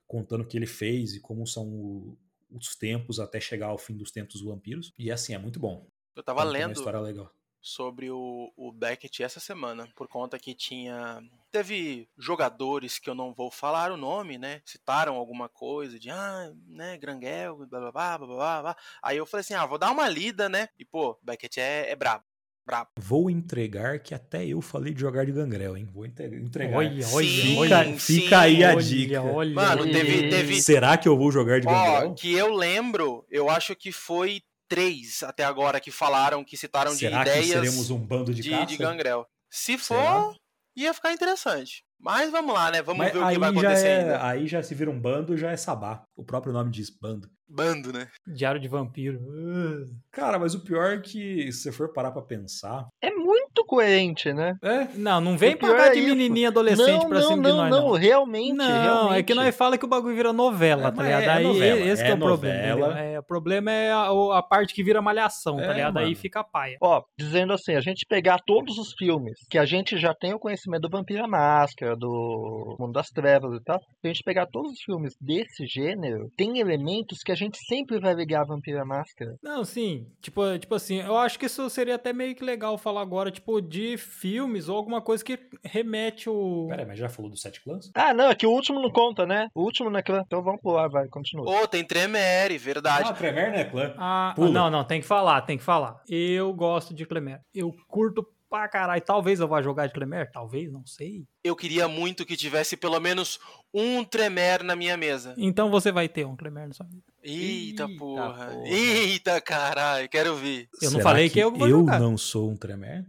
contando 0.06 0.42
o 0.42 0.46
que 0.46 0.56
ele 0.56 0.66
fez 0.66 1.14
e 1.14 1.20
como 1.20 1.46
são 1.46 1.66
o- 1.68 2.18
os 2.50 2.76
tempos 2.76 3.18
até 3.18 3.40
chegar 3.40 3.66
ao 3.66 3.78
fim 3.78 3.96
dos 3.96 4.10
tempos 4.12 4.34
dos 4.40 4.44
vampiros. 4.44 4.92
E 4.98 5.10
assim, 5.10 5.34
é 5.34 5.38
muito 5.38 5.58
bom. 5.58 5.86
Eu 6.14 6.22
tava 6.22 6.40
uma 6.40 6.50
lendo 6.50 6.72
história 6.72 7.00
legal. 7.00 7.30
sobre 7.60 8.08
o, 8.10 8.52
o 8.56 8.70
Beckett 8.72 9.22
essa 9.24 9.40
semana, 9.40 9.88
por 9.96 10.06
conta 10.06 10.38
que 10.38 10.54
tinha 10.54 11.20
teve 11.56 12.08
jogadores 12.18 12.98
que 12.98 13.08
eu 13.08 13.14
não 13.14 13.32
vou 13.32 13.50
falar 13.50 13.90
o 13.90 13.96
nome, 13.96 14.36
né? 14.36 14.60
Citaram 14.64 15.14
alguma 15.14 15.48
coisa 15.48 15.98
de, 15.98 16.10
ah, 16.10 16.52
né, 16.68 16.98
Granguel, 16.98 17.56
blá 17.66 17.80
blá 17.80 17.92
blá 17.92 18.18
blá 18.18 18.26
blá 18.26 18.62
blá. 18.62 18.76
Aí 19.02 19.16
eu 19.16 19.24
falei 19.24 19.40
assim, 19.40 19.54
ah, 19.54 19.64
vou 19.64 19.78
dar 19.78 19.90
uma 19.90 20.08
lida, 20.08 20.48
né? 20.48 20.68
E 20.78 20.84
pô, 20.84 21.18
Beckett 21.22 21.58
é, 21.60 21.90
é 21.90 21.96
brabo. 21.96 22.24
Brabo. 22.66 22.90
Vou 22.98 23.30
entregar 23.30 24.00
que 24.00 24.12
até 24.12 24.44
eu 24.44 24.60
falei 24.60 24.92
de 24.92 25.00
jogar 25.00 25.24
de 25.24 25.30
gangrel, 25.30 25.76
hein? 25.76 25.86
Vou 25.90 26.04
entregar. 26.04 26.76
Olha, 26.76 27.06
olha, 27.12 27.30
fica, 27.30 27.60
olha, 27.60 27.98
fica 27.98 28.40
aí 28.40 28.64
a 28.64 28.70
olha, 28.74 28.82
dica. 28.82 29.22
olha, 29.22 29.54
Mano, 29.54 29.82
olha. 29.82 29.92
teve- 29.92 30.28
teve- 30.28 30.60
Será 30.60 30.96
que 30.98 31.06
eu 31.08 31.16
vou 31.16 31.30
jogar 31.30 31.60
de 31.60 31.68
Ó, 31.68 31.70
gangrel? 31.70 32.14
que 32.14 32.32
eu 32.32 32.52
lembro, 32.52 33.24
eu 33.30 33.48
acho 33.48 33.76
que 33.76 33.92
foi 33.92 34.42
três 34.68 35.22
até 35.22 35.44
agora 35.44 35.78
que 35.78 35.92
falaram, 35.92 36.42
que 36.42 36.56
citaram 36.56 36.90
Será 36.90 37.22
de 37.22 37.30
que 37.30 37.36
ideias 37.38 37.60
seremos 37.60 37.88
um 37.90 37.98
bando 37.98 38.34
de, 38.34 38.42
de, 38.42 38.66
de 38.66 38.76
gangrel. 38.76 39.24
Se 39.48 39.78
for, 39.78 39.94
Será? 39.96 40.34
Ia 40.76 40.92
ficar 40.94 41.12
interessante. 41.12 41.84
Mas 41.98 42.30
vamos 42.30 42.54
lá, 42.54 42.70
né? 42.70 42.82
Vamos 42.82 42.98
Mas 42.98 43.12
ver 43.12 43.18
o 43.18 43.28
que 43.28 43.38
vai 43.38 43.50
acontecer 43.50 43.86
é, 43.86 44.00
ainda. 44.00 44.26
aí 44.26 44.46
já 44.46 44.62
se 44.62 44.74
vira 44.74 44.90
um 44.90 45.00
bando, 45.00 45.36
já 45.36 45.50
é 45.50 45.56
sabá. 45.56 46.04
O 46.14 46.22
próprio 46.22 46.52
nome 46.52 46.70
diz 46.70 46.90
bando. 46.90 47.28
Bando, 47.48 47.92
né? 47.92 48.08
Diário 48.26 48.60
de 48.60 48.68
vampiro. 48.68 49.18
Uh. 49.20 49.88
Cara, 50.12 50.38
mas 50.38 50.54
o 50.54 50.64
pior 50.64 50.94
é 50.94 51.00
que 51.00 51.50
se 51.52 51.62
você 51.62 51.72
for 51.72 51.92
parar 51.92 52.10
pra 52.10 52.22
pensar. 52.22 52.86
É 53.02 53.10
muito 53.10 53.64
coerente, 53.66 54.32
né? 54.32 54.54
É, 54.62 54.88
Não, 54.96 55.20
não 55.20 55.36
vem 55.38 55.54
O 55.54 55.58
pior 55.58 55.70
pagar 55.72 55.88
é 55.88 55.92
de 55.92 56.00
isso. 56.00 56.08
menininha 56.08 56.48
adolescente 56.48 57.02
não, 57.02 57.08
pra 57.08 57.20
não, 57.20 57.28
cima 57.28 57.42
não, 57.42 57.50
de 57.50 57.56
nós, 57.56 57.70
não, 57.70 57.88
não. 57.88 57.92
realmente, 57.92 58.52
Não, 58.54 58.82
realmente. 58.82 59.18
é 59.18 59.22
que 59.22 59.34
nós 59.34 59.56
fala 59.56 59.76
que 59.78 59.84
o 59.84 59.88
bagulho 59.88 60.14
vira 60.16 60.32
novela, 60.32 60.88
É, 60.88 60.90
tá 60.90 61.02
ligado? 61.02 61.22
é 61.22 61.28
Aí 61.28 61.44
novela, 61.44 61.80
esse 61.80 62.02
que 62.02 62.08
é 62.08 62.12
é 62.12 62.14
o 62.14 62.18
problema. 62.18 62.98
É, 62.98 63.18
o 63.18 63.22
problema 63.22 63.70
é 63.70 63.92
a, 63.92 64.08
a 64.38 64.42
parte 64.42 64.74
que 64.74 64.82
vira 64.82 65.00
malhação, 65.02 65.56
tá 65.56 65.64
É, 65.64 65.72
ligado? 65.74 65.98
Aí 65.98 66.04
mano. 66.06 66.16
fica 66.16 66.42
paia. 66.44 66.76
Ó, 66.80 67.02
dizendo 67.18 67.52
assim, 67.52 67.74
a 67.74 67.80
gente 67.80 68.04
pegar 68.08 68.38
todos 68.46 68.78
os 68.78 68.92
filmes 68.98 69.38
que 69.50 69.58
a 69.58 69.64
gente 69.64 69.96
já 69.98 70.14
tem 70.14 70.34
o 70.34 70.38
conhecimento 70.38 70.82
do 70.82 70.90
Vampira 70.90 71.26
Máscara, 71.26 71.96
do 71.96 72.76
Mundo 72.78 72.92
das 72.92 73.08
Trevas 73.08 73.54
e 73.58 73.62
tal, 73.64 73.78
se 73.78 73.86
a 74.04 74.08
gente 74.08 74.22
pegar 74.24 74.46
todos 74.46 74.72
os 74.72 74.80
filmes 74.82 75.14
desse 75.20 75.66
gênero, 75.66 76.28
tem 76.36 76.58
elementos 76.58 77.18
que 77.24 77.32
a 77.32 77.35
gente 77.36 77.58
sempre 77.66 78.00
vai 78.00 78.12
ligar 78.14 78.40
a 78.40 78.46
Vampira 78.46 78.84
Máscara. 78.84 79.36
Não, 79.40 79.64
sim. 79.64 80.08
Tipo, 80.20 80.58
tipo 80.58 80.74
assim, 80.74 81.00
eu 81.00 81.16
acho 81.16 81.38
que 81.38 81.46
isso 81.46 81.70
seria 81.70 81.94
até 81.94 82.12
meio 82.12 82.34
que 82.34 82.44
legal 82.44 82.76
falar 82.76 83.02
agora, 83.02 83.30
tipo, 83.30 83.60
de 83.60 83.96
filmes 83.96 84.68
ou 84.68 84.76
alguma 84.76 85.00
coisa 85.00 85.24
que 85.24 85.38
remete 85.62 86.28
o. 86.28 86.66
pera 86.68 86.82
aí, 86.82 86.88
mas 86.88 86.98
já 86.98 87.08
falou 87.08 87.30
dos 87.30 87.40
sete 87.40 87.62
clãs? 87.62 87.90
Ah, 87.94 88.12
não, 88.12 88.30
é 88.30 88.34
que 88.34 88.46
o 88.46 88.50
último 88.50 88.80
não 88.80 88.90
conta, 88.90 89.24
né? 89.24 89.48
O 89.54 89.62
último 89.62 89.88
não 89.88 89.98
é 89.98 90.02
clã. 90.02 90.22
Então 90.26 90.42
vamos 90.42 90.60
pular, 90.60 90.88
vai, 90.88 91.06
continua. 91.08 91.62
Ô, 91.62 91.68
tem 91.68 91.84
Tremere, 91.84 92.58
verdade. 92.58 93.08
Ah, 93.08 93.12
Tremere 93.14 93.52
não 93.52 93.58
é 93.58 93.64
clã. 93.64 93.94
Ah, 93.96 94.32
Pula. 94.34 94.50
não, 94.50 94.70
não, 94.70 94.84
tem 94.84 95.00
que 95.00 95.06
falar, 95.06 95.42
tem 95.42 95.58
que 95.58 95.64
falar. 95.64 96.00
Eu 96.08 96.52
gosto 96.52 96.94
de 96.94 97.06
Clemer. 97.06 97.40
Eu 97.54 97.72
curto 97.86 98.26
pra 98.48 98.68
caralho. 98.68 99.02
Talvez 99.02 99.40
eu 99.40 99.48
vá 99.48 99.60
jogar 99.60 99.86
de 99.86 99.92
Clemer, 99.92 100.30
talvez, 100.30 100.72
não 100.72 100.84
sei. 100.86 101.24
Eu 101.44 101.54
queria 101.54 101.86
muito 101.88 102.24
que 102.24 102.36
tivesse 102.36 102.76
pelo 102.76 102.98
menos 103.00 103.38
um 103.72 104.04
Tremere 104.04 104.62
na 104.62 104.74
minha 104.74 104.96
mesa. 104.96 105.34
Então 105.36 105.70
você 105.70 105.92
vai 105.92 106.08
ter 106.08 106.24
um 106.26 106.36
Clemer 106.36 106.68
na 106.68 106.74
sua 106.74 106.86
vida. 106.86 107.02
Eita, 107.26 107.84
Eita 107.84 107.98
porra. 107.98 108.46
porra. 108.46 108.68
Eita, 108.68 109.40
caralho. 109.40 110.08
Quero 110.08 110.36
ver. 110.36 110.68
Eu 110.80 110.90
não 110.90 110.98
Será 110.98 111.02
falei 111.02 111.28
que 111.28 111.38
eu 111.40 111.50
vou 111.50 111.66
Eu 111.68 111.78
jogar. 111.80 111.98
não 112.00 112.16
sou 112.16 112.50
um 112.50 112.56
Tremere? 112.56 113.04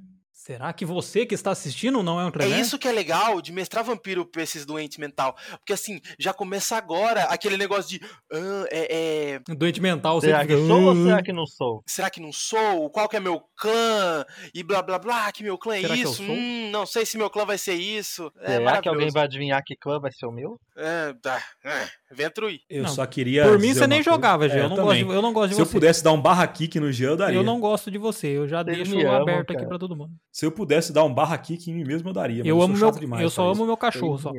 Será 0.48 0.72
que 0.72 0.86
você 0.86 1.26
que 1.26 1.36
está 1.36 1.52
assistindo 1.52 2.02
não 2.02 2.22
é 2.22 2.26
um 2.26 2.32
Clemer? 2.32 2.58
É 2.58 2.62
isso 2.62 2.80
que 2.80 2.88
é 2.88 2.91
legal 2.93 3.41
de 3.41 3.52
mestrar 3.52 3.84
vampiro 3.84 4.26
pra 4.26 4.41
esses 4.41 4.66
doentes 4.66 4.98
mental. 4.98 5.36
Porque 5.60 5.74
assim, 5.74 6.00
já 6.18 6.34
começa 6.34 6.78
agora 6.78 7.24
aquele 7.26 7.58
negócio 7.58 7.89
de. 8.00 8.06
ah, 8.32 8.66
é, 8.72 9.39
é, 9.50 9.54
Doente 9.56 9.82
mental, 9.82 10.22
você 10.22 10.28
Será 10.28 10.45
que 10.45 10.56
fica, 10.56 10.68
sou 10.68 10.82
ou 10.84 10.91
"Ah". 10.91 10.95
será 10.95 11.22
que 11.24 11.34
não 11.34 11.45
sou? 11.45 11.84
será 11.86 12.10
que 12.10 12.22
não 12.22 12.32
sou? 12.32 12.89
Qual 12.89 13.10
que 13.10 13.18
é 13.18 13.20
meu 13.20 13.41
clã? 13.58 14.26
E 14.54 14.64
blá 14.64 14.82
blá 14.82 14.98
blá, 14.98 15.30
que 15.34 15.43
meu 15.43 15.58
clã 15.58 15.76
é 15.76 15.82
Será 15.82 15.93
que 15.95 16.00
eu 16.02 16.12
isso? 16.12 16.24
sou? 16.26 16.34
Hum, 16.34 16.70
não 16.72 16.86
sei 16.86 17.06
se 17.06 17.18
meu 17.18 17.30
clã 17.30 17.43
vai 17.45 17.58
ser 17.58 17.74
isso. 17.74 18.32
É 18.39 18.45
será 18.48 18.58
que 18.58 18.64
maravilhoso. 18.64 18.89
alguém 18.95 19.12
vai 19.12 19.24
adivinhar 19.26 19.62
que 19.66 19.76
clã 19.76 20.00
vai 20.00 20.14
ser 20.14 20.28
o 20.28 20.32
meu? 20.32 20.58
É, 20.78 21.14
tá. 21.22 21.41
É, 21.66 21.88
ventrui. 22.14 22.60
Eu 22.70 22.84
Não, 22.84 22.89
só 22.89 23.06
queria. 23.06 23.43
Por 23.43 23.60
mim 23.60 23.74
você 23.74 23.86
nem 23.88 23.98
coisa. 24.04 24.12
jogava, 24.12 24.48
Gê. 24.48 24.60
É, 24.60 24.62
eu, 24.62 24.70
não 24.70 24.76
também. 24.78 24.86
gosto 25.04 25.08
de, 25.10 25.16
eu 25.18 25.22
não 25.22 25.34
gosto 25.34 25.50
de 25.50 25.56
Se 25.56 25.62
eu 25.62 25.66
você. 25.66 25.74
pudesse 25.74 26.04
dar 26.04 26.12
um 26.14 26.22
barra 26.22 26.48
kick 26.48 26.80
no 26.80 26.91
Jean, 26.91 27.10
eu 27.10 27.18
daria. 27.18 27.36
Eu 27.38 27.43
não 27.43 27.60
gosto 27.60 27.89
de 27.91 27.98
você. 27.98 28.28
Eu 28.28 28.48
já 28.48 28.64
Vocês 28.64 28.88
deixo 28.88 29.08
aberto 29.10 29.52
aqui 29.52 29.66
pra 29.66 29.78
todo 29.80 29.95
mundo. 29.95 30.12
Se 30.38 30.45
eu 30.45 30.51
pudesse 30.51 30.93
dar 30.93 31.03
um 31.03 31.11
barra 31.11 31.35
kick 31.35 31.67
em 31.67 31.73
mim 31.73 31.83
mesmo, 31.83 32.09
eu 32.09 32.13
daria. 32.13 32.43
mas 32.43 32.47
Eu 32.47 32.57
sou 32.57 32.63
amo 32.63 32.77
meu, 32.77 32.91
demais 32.91 33.23
eu 33.23 33.29
só 33.31 33.41
amo 33.45 33.53
isso. 33.53 33.65
meu 33.65 33.75
cachorro 33.75 34.19
só. 34.19 34.31